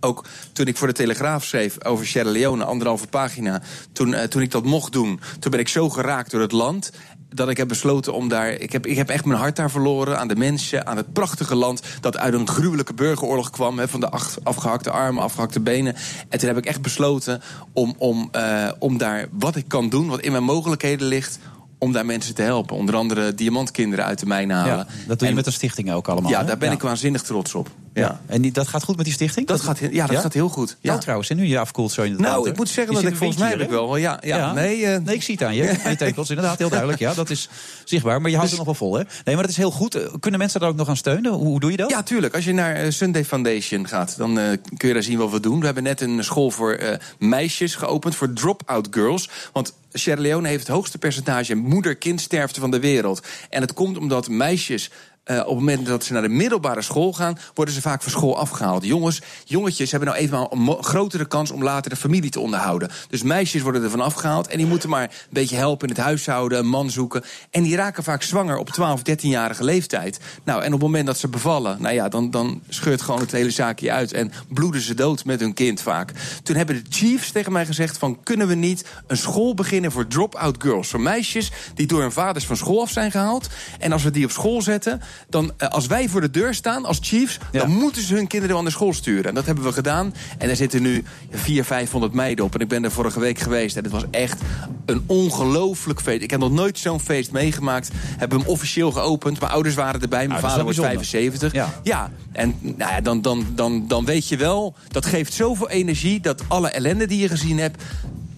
ook 0.00 0.24
toen 0.52 0.66
ik 0.66 0.76
voor 0.76 0.86
de 0.86 0.92
Telegraaf 0.94 1.44
schreef 1.44 1.84
over 1.84 2.06
Sierra 2.06 2.30
Leone, 2.30 2.64
anderhalve 2.64 3.06
pagina. 3.06 3.62
Toen, 3.92 4.14
eh, 4.14 4.26
toen 4.28 4.42
ik 4.42 4.50
dat 4.50 4.64
mocht 4.64 4.92
doen, 4.92 5.20
toen 5.38 5.50
ben 5.50 5.60
ik 5.60 5.68
zo 5.68 5.88
geraakt 5.90 6.30
door 6.30 6.40
het 6.40 6.52
land. 6.52 6.90
Dat 7.34 7.48
ik 7.48 7.56
heb 7.56 7.68
besloten 7.68 8.14
om 8.14 8.28
daar. 8.28 8.50
Ik 8.50 8.72
heb, 8.72 8.86
ik 8.86 8.96
heb 8.96 9.08
echt 9.08 9.24
mijn 9.24 9.38
hart 9.38 9.56
daar 9.56 9.70
verloren. 9.70 10.18
Aan 10.18 10.28
de 10.28 10.36
mensen, 10.36 10.86
aan 10.86 10.96
het 10.96 11.12
prachtige 11.12 11.54
land. 11.54 11.82
Dat 12.00 12.16
uit 12.16 12.34
een 12.34 12.48
gruwelijke 12.48 12.94
burgeroorlog 12.94 13.50
kwam. 13.50 13.78
Hè, 13.78 13.88
van 13.88 14.00
de 14.00 14.10
ach- 14.10 14.38
afgehakte 14.42 14.90
armen, 14.90 15.22
afgehakte 15.22 15.60
benen. 15.60 15.94
En 16.28 16.38
toen 16.38 16.48
heb 16.48 16.58
ik 16.58 16.66
echt 16.66 16.82
besloten 16.82 17.42
om, 17.72 17.94
om, 17.98 18.28
eh, 18.32 18.70
om 18.78 18.98
daar 18.98 19.26
wat 19.30 19.56
ik 19.56 19.68
kan 19.68 19.88
doen, 19.88 20.08
wat 20.08 20.20
in 20.20 20.32
mijn 20.32 20.44
mogelijkheden 20.44 21.06
ligt. 21.06 21.38
Om 21.84 21.92
daar 21.92 22.06
mensen 22.06 22.34
te 22.34 22.42
helpen. 22.42 22.76
Onder 22.76 22.94
andere 22.94 23.34
diamantkinderen 23.34 24.04
uit 24.04 24.18
de 24.18 24.26
mijn 24.26 24.50
halen. 24.50 24.76
Ja, 24.76 24.86
dat 25.06 25.18
doe 25.18 25.28
je 25.28 25.34
met 25.34 25.44
de 25.44 25.50
stichting 25.50 25.92
ook 25.92 26.08
allemaal. 26.08 26.30
Ja, 26.30 26.40
hè? 26.40 26.46
daar 26.46 26.58
ben 26.58 26.72
ik 26.72 26.82
waanzinnig 26.82 27.22
trots 27.22 27.54
op. 27.54 27.68
Ja. 27.94 28.20
En 28.26 28.42
die, 28.42 28.52
dat 28.52 28.68
gaat 28.68 28.84
goed 28.84 28.96
met 28.96 29.04
die 29.04 29.14
stichting? 29.14 29.46
Dat 29.46 29.60
gaat, 29.60 29.78
ja, 29.90 30.06
dat 30.06 30.18
gaat 30.18 30.32
heel 30.32 30.48
goed. 30.48 30.76
Ja, 30.80 30.92
Ja. 30.92 30.98
trouwens, 30.98 31.30
en 31.30 31.36
nu 31.36 31.44
je 31.44 31.58
afkoelt 31.58 31.92
zo 31.92 32.02
inderdaad. 32.02 32.30
Nou, 32.30 32.44
hè? 32.44 32.50
ik 32.50 32.56
moet 32.56 32.68
zeggen 32.68 32.94
Je 32.94 33.02
dat 33.02 33.10
ik 33.10 33.16
volgens 33.16 33.38
mij 33.38 33.50
heb 33.50 33.60
ik 33.60 33.68
wel. 33.68 33.96
Ja, 33.96 34.18
ja. 34.22 34.52
Nee, 34.52 34.86
eh, 34.86 35.00
Nee, 35.00 35.14
ik 35.14 35.22
zie 35.22 35.34
het 35.34 35.44
aan 35.44 35.54
je. 35.54 35.62
Je 35.88 35.96
tekels, 35.96 36.28
inderdaad, 36.28 36.58
heel 36.58 36.68
duidelijk. 36.68 36.98
Ja, 37.00 37.14
dat 37.14 37.30
is 37.30 37.48
zichtbaar. 37.84 38.20
Maar 38.20 38.30
je 38.30 38.36
houdt 38.36 38.50
er 38.50 38.56
nog 38.56 38.66
wel 38.66 38.74
vol, 38.74 38.94
hè? 38.94 39.02
Nee, 39.24 39.34
maar 39.34 39.44
dat 39.44 39.50
is 39.50 39.56
heel 39.56 39.70
goed. 39.70 39.94
Eh, 39.94 40.02
Kunnen 40.20 40.40
mensen 40.40 40.60
daar 40.60 40.68
ook 40.68 40.76
nog 40.76 40.88
aan 40.88 40.96
steunen? 40.96 41.32
Hoe, 41.32 41.60
doe 41.60 41.70
je 41.70 41.76
dat? 41.76 41.90
Ja, 41.90 42.02
tuurlijk. 42.02 42.34
Als 42.34 42.44
je 42.44 42.52
naar 42.52 42.74
eh, 42.74 42.90
Sunday 42.90 43.24
Foundation 43.24 43.88
gaat, 43.88 44.16
dan 44.16 44.34
kun 44.76 44.88
je 44.88 44.94
daar 44.94 45.02
zien 45.02 45.18
wat 45.18 45.30
we 45.30 45.40
doen. 45.40 45.58
We 45.58 45.64
hebben 45.64 45.82
net 45.82 46.00
een 46.00 46.24
school 46.24 46.50
voor 46.50 46.98
meisjes 47.18 47.74
geopend, 47.74 48.14
voor 48.14 48.32
drop-out 48.32 48.88
girls. 48.90 49.30
Want 49.52 49.72
Sierra 49.96 50.20
Leone 50.20 50.48
heeft 50.48 50.66
het 50.66 50.76
hoogste 50.76 50.98
percentage 50.98 51.54
moeder-kindsterfte 51.54 52.60
van 52.60 52.70
de 52.70 52.80
wereld. 52.80 53.26
En 53.50 53.60
het 53.60 53.72
komt 53.72 53.98
omdat 53.98 54.28
meisjes. 54.28 54.90
Eh, 55.24 55.38
op 55.38 55.46
het 55.46 55.54
moment 55.54 55.86
dat 55.86 56.04
ze 56.04 56.12
naar 56.12 56.22
de 56.22 56.28
middelbare 56.28 56.82
school 56.82 57.12
gaan, 57.12 57.38
worden 57.54 57.74
ze 57.74 57.80
vaak 57.80 58.02
van 58.02 58.12
school 58.12 58.38
afgehaald. 58.38 58.84
Jongens, 58.84 59.20
jongetjes 59.44 59.90
hebben 59.90 60.08
nou 60.08 60.20
eenmaal 60.20 60.52
een 60.52 60.84
grotere 60.84 61.24
kans 61.26 61.50
om 61.50 61.62
later 61.62 61.90
de 61.90 61.96
familie 61.96 62.30
te 62.30 62.40
onderhouden. 62.40 62.90
Dus 63.08 63.22
meisjes 63.22 63.62
worden 63.62 63.82
ervan 63.82 64.00
afgehaald 64.00 64.48
en 64.48 64.58
die 64.58 64.66
moeten 64.66 64.88
maar 64.88 65.02
een 65.02 65.10
beetje 65.30 65.56
helpen 65.56 65.88
in 65.88 65.94
het 65.94 66.04
huishouden, 66.04 66.58
een 66.58 66.66
man 66.66 66.90
zoeken. 66.90 67.24
En 67.50 67.62
die 67.62 67.76
raken 67.76 68.04
vaak 68.04 68.22
zwanger 68.22 68.56
op 68.56 68.70
12, 68.70 69.00
13-jarige 69.00 69.64
leeftijd. 69.64 70.18
Nou, 70.44 70.60
en 70.60 70.66
op 70.66 70.72
het 70.72 70.82
moment 70.82 71.06
dat 71.06 71.18
ze 71.18 71.28
bevallen, 71.28 71.82
nou 71.82 71.94
ja, 71.94 72.08
dan, 72.08 72.30
dan 72.30 72.62
scheurt 72.68 73.02
gewoon 73.02 73.20
het 73.20 73.32
hele 73.32 73.50
zaakje 73.50 73.92
uit 73.92 74.12
en 74.12 74.32
bloeden 74.48 74.80
ze 74.80 74.94
dood 74.94 75.24
met 75.24 75.40
hun 75.40 75.54
kind 75.54 75.80
vaak. 75.80 76.12
Toen 76.42 76.56
hebben 76.56 76.76
de 76.76 76.90
Chiefs 76.90 77.32
tegen 77.32 77.52
mij 77.52 77.66
gezegd: 77.66 77.98
van 77.98 78.22
kunnen 78.22 78.48
we 78.48 78.54
niet 78.54 78.84
een 79.06 79.16
school 79.16 79.54
beginnen 79.54 79.92
voor 79.92 80.06
drop-out 80.06 80.62
girls, 80.62 80.88
voor 80.88 81.00
meisjes 81.00 81.50
die 81.74 81.86
door 81.86 82.00
hun 82.00 82.12
vaders 82.12 82.46
van 82.46 82.56
school 82.56 82.82
af 82.82 82.90
zijn 82.90 83.10
gehaald. 83.10 83.48
En 83.78 83.92
als 83.92 84.02
we 84.02 84.10
die 84.10 84.24
op 84.24 84.30
school 84.30 84.62
zetten, 84.62 85.00
dan 85.28 85.52
eh, 85.56 85.68
als 85.68 85.86
wij 85.86 86.08
voor 86.08 86.20
de 86.20 86.30
deur 86.30 86.54
staan 86.54 86.84
als 86.84 86.98
Chiefs, 87.00 87.38
dan 87.52 87.70
moeten 87.70 88.02
ze 88.02 88.14
hun 88.14 88.26
kinderen 88.26 88.56
aan 88.56 88.64
de 88.64 88.70
school 88.70 88.92
sturen. 88.92 89.24
En 89.24 89.34
dat 89.34 89.46
hebben 89.46 89.64
we 89.64 89.72
gedaan. 89.72 90.14
En 90.38 90.50
er 90.50 90.56
zitten 90.56 90.82
nu 90.82 91.04
400, 91.30 91.66
500 91.66 92.12
meiden 92.12 92.44
op. 92.44 92.54
En 92.54 92.60
ik 92.60 92.68
ben 92.68 92.84
er 92.84 92.90
vorige 92.90 93.20
week 93.20 93.38
geweest. 93.38 93.76
En 93.76 93.82
het 93.82 93.92
was 93.92 94.04
echt 94.10 94.40
een 94.86 95.02
ongelooflijk 95.06 96.00
feest. 96.00 96.22
Ik 96.22 96.30
heb 96.30 96.40
nog 96.40 96.52
nooit 96.52 96.78
zo'n 96.78 97.00
feest 97.00 97.32
meegemaakt. 97.32 97.90
Hebben 98.16 98.38
hem 98.38 98.48
officieel 98.48 98.92
geopend. 98.92 99.40
Mijn 99.40 99.52
ouders 99.52 99.74
waren 99.74 100.00
erbij. 100.00 100.26
Mijn 100.26 100.38
is 100.38 100.40
vader 100.40 100.56
wel 100.56 100.64
bijzonder. 100.64 101.04
75. 101.04 101.52
Ja, 101.82 102.10
en 102.32 102.54
nou 102.60 102.92
ja, 102.92 103.00
dan, 103.00 103.22
dan, 103.22 103.46
dan, 103.54 103.88
dan 103.88 104.04
weet 104.04 104.28
je 104.28 104.36
wel, 104.36 104.74
dat 104.88 105.06
geeft 105.06 105.32
zoveel 105.32 105.68
energie 105.68 106.20
dat 106.20 106.42
alle 106.48 106.68
ellende 106.68 107.06
die 107.06 107.20
je 107.20 107.28
gezien 107.28 107.58
hebt, 107.58 107.82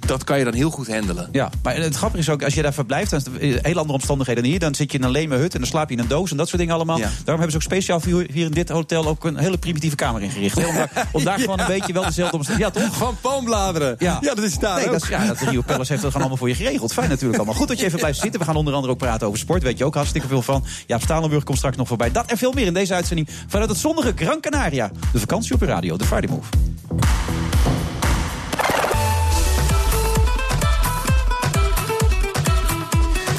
dat 0.07 0.25
kan 0.25 0.39
je 0.39 0.45
dan 0.45 0.55
heel 0.55 0.71
goed 0.71 0.89
handelen. 0.89 1.29
Ja, 1.33 1.51
maar 1.63 1.77
het 1.77 1.97
grappige 1.97 2.23
is 2.23 2.31
ook, 2.31 2.43
als 2.43 2.55
je 2.55 2.63
daar 2.63 2.73
verblijft, 2.75 3.11
dan 3.11 3.21
is 3.39 3.55
het 3.55 3.67
hele 3.67 3.79
andere 3.79 3.99
omstandigheden 3.99 4.43
dan 4.43 4.51
hier. 4.53 4.61
Dan 4.61 4.75
zit 4.75 4.93
je 4.93 4.99
in 4.99 5.05
een 5.05 5.11
leme 5.11 5.37
hut 5.37 5.55
en 5.55 5.61
dan 5.61 5.69
slaap 5.69 5.89
je 5.91 5.97
in 5.97 6.03
een 6.03 6.09
doos 6.09 6.31
en 6.31 6.37
dat 6.37 6.47
soort 6.49 6.59
dingen 6.61 6.75
allemaal. 6.75 6.99
Daarom 6.99 7.25
hebben 7.25 7.51
ze 7.51 7.57
ook 7.57 7.63
speciaal 7.63 8.01
hier 8.03 8.31
in 8.45 8.51
dit 8.51 8.69
hotel 8.69 9.07
ook 9.07 9.25
een 9.25 9.37
hele 9.37 9.59
primitieve 9.59 9.97
kamer 9.97 10.23
ingericht. 10.23 10.57
Om 10.57 10.75
daar, 10.75 11.09
om 11.13 11.25
daar 11.25 11.39
gewoon 11.47 11.61
een 11.61 11.67
beetje 11.67 11.93
wel 11.93 12.03
dezelfde 12.05 12.37
omstandigheden... 12.37 12.83
Ja, 12.83 12.89
toch? 12.89 12.97
Van 12.99 13.17
palmbladeren. 13.21 13.97
Ja, 13.99 14.19
Ja, 14.21 14.35
dat 14.35 14.45
is 14.45 14.59
daar 14.59 14.77
nee, 14.77 14.85
ook. 14.85 14.93
Dat, 14.93 15.03
is- 15.03 15.09
ja, 15.09 15.27
dat 15.27 15.39
Rio 15.39 15.61
Palace 15.61 15.91
heeft 15.93 16.03
dat 16.03 16.13
gewoon 16.13 16.17
allemaal 16.17 16.37
voor 16.37 16.49
je 16.49 16.55
geregeld. 16.55 16.93
Fijn 16.93 17.09
natuurlijk 17.09 17.37
allemaal. 17.39 17.55
Goed 17.59 17.69
dat 17.69 17.79
je 17.79 17.85
even 17.85 17.99
blijft 17.99 18.19
zitten. 18.19 18.41
We 18.41 18.47
gaan 18.47 18.57
onder 18.57 18.75
andere 18.75 18.93
ook 18.93 18.99
praten 18.99 19.27
over 19.27 19.39
sport. 19.39 19.63
Weet 19.63 19.79
je 19.79 19.85
ook 19.85 19.95
hartstikke 19.95 20.29
veel 20.29 20.43
van. 20.43 20.65
Ja, 20.87 20.99
Stalenburg 20.99 21.45
komt 21.45 21.59
straks 21.59 21.77
nog 21.77 21.89
voorbij. 21.89 22.13
Dat 22.13 22.31
en 22.31 22.37
veel 22.39 22.53
meer 22.53 22.67
in 22.67 22.75
deze 22.75 22.95
uitzending 22.95 23.29
vanuit 23.47 23.71
het 23.71 23.79
zonnige 23.79 24.13
Gran 24.17 24.41
Canaria. 24.41 24.91
De 25.13 25.19
vakantie 25.19 25.55
op 25.55 25.61
je 25.61 25.67
radio, 25.67 25.97
de 25.97 26.05
Friday 26.05 26.31
Move. 26.31 26.49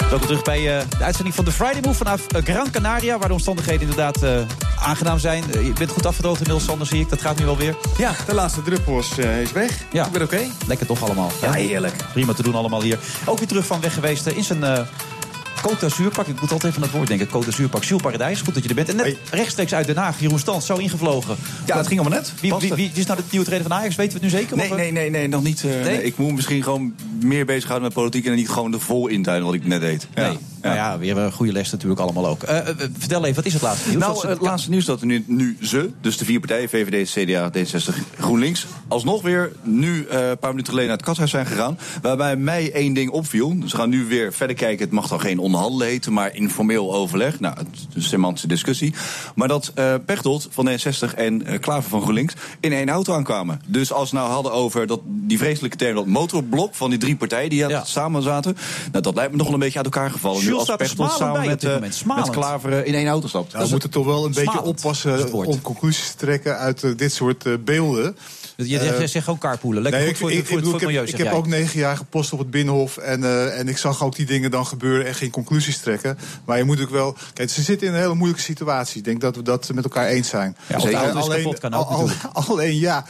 Welkom 0.10 0.28
terug 0.28 0.44
bij 0.44 0.78
eh, 0.78 0.86
de 0.98 1.04
uitzending 1.04 1.36
van 1.36 1.46
de 1.46 1.52
Friday 1.52 1.82
Move 1.82 1.98
vanaf 1.98 2.28
eh, 2.28 2.44
Gran 2.44 2.72
Canaria. 2.72 3.18
Waar 3.18 3.28
de 3.28 3.34
omstandigheden 3.34 3.82
inderdaad 3.82 4.24
eh, 4.24 4.40
aangenaam 4.80 5.20
zijn. 5.20 5.44
Je 5.64 5.74
bent 5.78 5.92
goed 5.92 6.06
afgedroogd 6.06 6.38
inmiddels, 6.38 6.66
Sander, 6.66 6.88
zie 6.88 7.00
ik. 7.00 7.10
Dat 7.10 7.22
gaat 7.22 7.40
nu 7.40 7.48
alweer. 7.48 7.76
Ja, 7.98 8.12
de 8.26 8.34
laatste 8.34 8.62
druppel 8.62 9.00
is, 9.00 9.18
is 9.18 9.52
weg. 9.52 9.84
Ja. 9.92 10.06
Ik 10.06 10.12
ben 10.12 10.22
oké. 10.22 10.42
Lekker 10.68 10.88
toch 10.88 11.04
allemaal. 11.04 11.32
Ja, 11.42 11.52
heerlijk. 11.52 11.94
Prima 12.14 12.34
te 12.34 12.44
doen 12.44 12.56
allemaal 12.56 12.82
hier. 12.82 13.00
Ook 13.26 13.38
weer 13.38 13.48
terug 13.48 13.66
van 13.66 13.82
weg 13.82 13.94
geweest 13.94 14.26
in 14.26 14.44
zijn 14.44 14.88
Côte 15.68 15.80
d'Azuurpak. 15.80 16.28
Ik 16.28 16.42
moet 16.42 16.52
altijd 16.52 16.64
even 16.64 16.76
aan 16.76 16.88
het 16.88 16.98
woord 16.98 17.08
denken. 17.08 17.28
Côte 17.28 17.46
d'Azuurpak. 17.46 17.84
Jules 17.84 18.02
Paradijs, 18.02 18.42
goed 18.42 18.54
dat 18.54 18.64
je 18.64 18.70
er 18.70 18.76
bent. 18.76 18.90
En 18.90 18.96
net 18.96 19.18
rechtstreeks 19.32 19.74
uit 19.74 19.88
Den 19.88 19.98
Haag. 19.98 20.20
Jeroen 20.20 20.40
Stans, 20.40 20.66
zo 20.66 20.76
ingevlogen. 20.76 21.36
Ja, 21.66 21.78
het 21.78 21.88
ging 21.88 22.00
allemaal 22.00 22.20
net. 22.20 22.34
Wie, 22.42 22.74
wie 22.76 22.92
is 22.94 23.06
nou 23.06 23.20
de 23.20 23.26
nieuwe 23.30 23.46
trainer 23.46 23.70
van 23.70 23.78
Ajax? 23.78 23.96
Weten 23.96 24.20
we 24.20 24.26
het 24.26 24.34
nu 24.34 24.40
zeker? 24.40 24.58
Nee, 24.58 24.66
Of, 24.66 24.72
eh? 24.72 24.78
nee, 24.78 24.92
nee, 24.92 25.10
nee, 25.10 25.28
nog 25.28 25.44
niet. 25.44 25.64
eh, 25.64 25.84
nee, 25.84 26.04
Ik 26.04 26.18
moet 26.18 26.36
misschien 26.36 26.64
gewoon 26.64 26.96
meer 27.22 27.46
bezighouden 27.46 27.88
met 27.88 27.98
politiek... 27.98 28.26
en 28.26 28.36
niet 28.36 28.50
gewoon 28.50 28.72
de 28.72 28.80
vol 28.80 29.08
intuinen 29.08 29.46
wat 29.46 29.56
ik 29.56 29.66
net 29.66 29.82
deed. 29.82 30.08
Ja. 30.16 30.28
Nee. 30.28 30.38
Nou 30.68 30.80
ja, 30.80 30.98
weer 30.98 31.18
een 31.18 31.32
goede 31.32 31.52
les 31.52 31.72
natuurlijk 31.72 32.02
allemaal 32.02 32.28
ook. 32.28 32.44
Eh, 32.44 32.58
eh, 32.58 32.76
vertel 32.98 33.24
even, 33.24 33.36
wat 33.36 33.46
is 33.46 33.54
het 33.54 33.62
laatste 33.62 33.90
nieuws? 33.90 34.02
Nou, 34.02 34.28
het 34.28 34.42
laatste 34.42 34.70
nieuws 34.70 34.86
dat 34.86 35.02
er 35.02 35.08
nu, 35.08 35.24
nu 35.28 35.58
ze, 35.62 35.90
dus 36.02 36.18
de 36.18 36.26
vier 36.26 36.40
partijen, 36.40 36.70
VVD, 36.70 37.12
CDA, 37.12 37.52
D66, 37.52 37.96
GroenLinks, 38.20 38.66
alsnog 38.88 39.22
weer 39.22 39.52
nu 39.64 40.06
eh, 40.06 40.30
een 40.30 40.38
paar 40.38 40.50
minuten 40.50 40.74
geleden 40.74 40.88
naar 40.90 40.98
het 40.98 41.06
kathuis 41.06 41.32
zijn 41.32 41.46
gegaan. 41.46 41.80
Waarbij 42.02 42.36
mij 42.36 42.72
één 42.72 42.94
ding 42.94 43.10
opviel. 43.10 43.56
Ze 43.66 43.76
gaan 43.76 43.90
nu 43.90 44.06
weer 44.06 44.34
verder 44.34 44.56
kijken. 44.56 44.86
Het 44.86 44.94
mag 44.94 45.08
dan 45.08 45.20
geen 45.20 45.40
onderhandelen 45.40 45.88
heten, 45.88 46.14
maar 46.14 46.36
informeel 46.36 46.94
overleg. 46.94 47.40
Nou, 47.40 47.58
het 47.58 47.68
is 47.74 47.96
een 47.96 48.02
semantische 48.02 48.48
discussie. 48.48 48.94
Maar 49.36 49.48
dat 49.48 49.72
eh 49.76 49.94
Pechtold 50.06 50.48
van 50.52 50.70
D66 50.70 51.16
en 51.16 51.46
eh, 51.46 51.60
Klaver 51.60 51.90
van 51.90 52.02
GroenLinks 52.02 52.34
in 52.60 52.74
één 52.74 52.90
auto 52.90 53.14
aankwamen. 53.14 53.62
Dus 53.68 53.92
als 53.92 54.12
we 54.12 54.18
nou 54.18 54.30
hadden 54.30 54.52
over 54.52 54.88
dat, 54.88 55.00
die 55.04 55.38
vreselijke 55.38 55.78
term, 55.78 55.96
dat 55.96 56.06
motorblok 56.06 56.76
van 56.76 56.90
die 56.90 57.00
drie 57.00 57.16
partijen 57.16 57.50
die 57.50 57.68
ja. 57.68 57.84
samen 57.84 58.22
zaten. 58.22 58.58
Nou, 58.92 59.04
dat 59.04 59.16
lijkt 59.16 59.32
me 59.32 59.38
nog 59.38 59.46
wel 59.46 59.56
een 59.56 59.62
beetje 59.62 59.78
uit 59.78 59.86
elkaar 59.86 60.12
gevallen. 60.12 60.42
Als 60.58 60.66
staat 60.68 60.82
er 60.82 60.88
samen 60.88 61.34
bij 61.40 61.48
met, 61.48 61.64
moment. 61.64 61.82
met 61.82 61.96
Smalend. 61.96 62.30
Klaver 62.30 62.74
eh, 62.74 62.88
in 62.88 62.94
één 62.94 63.08
auto 63.08 63.28
stapt. 63.28 63.52
Ja, 63.52 63.60
we 63.64 63.68
moeten 63.70 63.90
toch 63.90 64.06
wel 64.06 64.26
een 64.26 64.34
beetje 64.34 64.62
oppassen 64.64 65.34
om 65.34 65.62
conclusies 65.62 66.10
te 66.12 66.16
trekken 66.18 66.58
uit 66.58 66.84
eh, 66.84 66.92
dit 66.96 67.14
soort 67.14 67.66
beelden. 67.66 68.18
Je 68.56 68.66
je 69.00 69.08
zegt 69.08 69.24
gewoon 69.26 69.40
carpoolen. 69.40 69.82
Lekker 69.82 70.02
Nee, 70.02 70.10
goed 70.10 70.18
voor, 70.20 70.32
ik, 70.32 70.36
het- 70.38 70.46
ik, 70.46 70.50
voor, 70.52 70.58
ik 70.58 70.66
het- 70.66 70.76
bedoel, 70.76 70.80
voor 70.80 70.80
het 70.80 70.90
ik 70.90 70.96
milieu, 70.96 71.12
heb, 71.12 71.20
ik 71.20 71.26
heb 71.26 71.34
ook 71.34 71.48
negen 71.48 71.80
jaar 71.80 71.98
gepost 71.98 72.34
op 72.34 72.40
het 72.40 72.52
Binnenhof. 72.52 72.98
En, 72.98 73.24
eh, 73.24 73.60
en 73.60 73.68
ik 73.68 73.78
zag 73.78 74.04
ook 74.04 74.16
die 74.16 74.26
dingen 74.26 74.52
dan 74.52 74.66
gebeuren 74.66 75.06
en 75.08 75.16
geen 75.16 75.30
conclusies 75.32 75.78
trekken. 75.78 76.18
Maar 76.46 76.58
je 76.58 76.64
moet 76.64 76.82
ook 76.82 76.90
wel... 76.90 77.16
Kijk, 77.34 77.50
ze 77.50 77.62
zitten 77.62 77.88
in 77.88 77.94
een 77.94 78.00
hele 78.00 78.14
moeilijke 78.14 78.44
situatie. 78.44 78.98
Ik 78.98 79.04
denk 79.04 79.22
dat 79.22 79.36
we 79.36 79.42
dat 79.42 79.70
met 79.74 79.84
elkaar 79.84 80.08
eens 80.08 80.30
zijn. 80.30 80.58
Ja, 80.68 80.76
ook 80.76 80.86
al- 81.72 81.74
al- 81.74 82.10
Alleen 82.48 82.76
ja, 82.80 83.06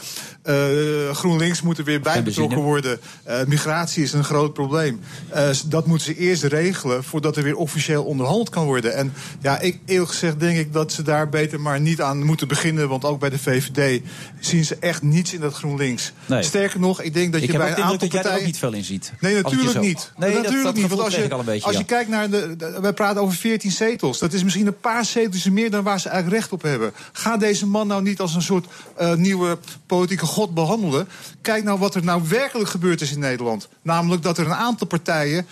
eh, 0.48 1.16
GroenLinks 1.16 1.62
moet 1.62 1.78
er 1.78 1.84
weer 1.84 2.00
bij 2.00 2.12
Geen 2.12 2.24
betrokken 2.24 2.56
benzine. 2.64 2.80
worden. 2.80 3.00
Eh, 3.24 3.46
migratie 3.46 4.02
is 4.02 4.12
een 4.12 4.24
groot 4.24 4.52
probleem. 4.52 5.00
Eh, 5.28 5.48
dat 5.66 5.86
moeten 5.86 6.06
ze 6.06 6.16
eerst 6.20 6.42
regelen 6.42 7.04
voordat 7.04 7.36
er 7.36 7.42
weer 7.42 7.56
officieel 7.56 8.04
onderhandeld 8.04 8.48
kan 8.50 8.64
worden. 8.64 8.94
En 8.94 9.12
ja, 9.40 9.58
ik, 9.60 9.78
eerlijk 9.86 10.10
gezegd 10.10 10.40
denk 10.40 10.58
ik 10.58 10.72
dat 10.72 10.92
ze 10.92 11.02
daar 11.02 11.28
beter 11.28 11.60
maar 11.60 11.80
niet 11.80 12.00
aan 12.00 12.22
moeten 12.22 12.48
beginnen. 12.48 12.88
Want 12.88 13.04
ook 13.04 13.20
bij 13.20 13.30
de 13.30 13.38
VVD 13.38 14.02
zien 14.40 14.64
ze 14.64 14.76
echt 14.80 15.02
niets 15.02 15.34
in 15.34 15.40
dat 15.40 15.54
GroenLinks. 15.54 16.12
Nee. 16.26 16.42
Sterker 16.42 16.80
nog, 16.80 17.02
ik 17.02 17.14
denk 17.14 17.32
dat 17.32 17.42
ik 17.42 17.52
je 17.52 17.58
bij 17.58 17.66
een 17.70 17.76
aantal 17.76 17.98
dat 17.98 18.12
jij 18.12 18.20
er 18.20 18.22
partijen... 18.22 18.46
niet 18.46 18.58
veel 18.58 18.72
in 18.72 18.84
ziet. 18.84 19.12
Nee, 19.20 19.34
natuurlijk 19.42 19.70
zo- 19.70 19.80
niet. 19.80 20.12
Nee, 20.16 20.32
dat, 20.32 20.38
natuurlijk 20.42 20.64
dat 20.64 20.74
niet. 20.74 20.88
Want 20.88 21.00
als 21.00 21.14
je, 21.14 21.28
beetje, 21.44 21.64
als 21.64 21.72
ja. 21.72 21.78
je 21.78 21.84
kijkt 21.84 22.10
naar 22.10 22.30
de, 22.30 22.56
de- 22.56 22.78
Wij 22.80 22.92
praten 22.92 23.20
over 23.22 23.36
14 23.36 23.70
zetels. 23.70 24.18
Dat 24.18 24.32
is 24.32 24.44
misschien 24.44 24.66
een 24.66 24.80
paar 24.80 25.04
zetels 25.04 25.48
meer 25.50 25.70
dan 25.70 25.82
waar 25.84 26.00
ze 26.00 26.08
eigenlijk 26.08 26.40
recht 26.40 26.52
op 26.52 26.62
hebben. 26.62 26.92
Ga 27.12 27.36
deze 27.36 27.66
man 27.66 27.86
nou 27.86 28.02
niet 28.02 28.20
als 28.20 28.34
een 28.34 28.42
soort 28.42 28.66
nieuwe 29.16 29.58
politieke 29.86 30.26
god 30.38 30.54
behandelen. 30.54 31.08
Kijk 31.40 31.64
nou 31.64 31.78
wat 31.78 31.94
er 31.94 32.04
nou 32.04 32.22
werkelijk 32.28 32.70
gebeurd 32.70 33.00
is 33.00 33.12
in 33.12 33.18
Nederland. 33.18 33.68
Namelijk 33.82 34.22
dat 34.22 34.38
er 34.38 34.46
een 34.46 34.54
aantal 34.54 34.86
partijen. 34.86 35.46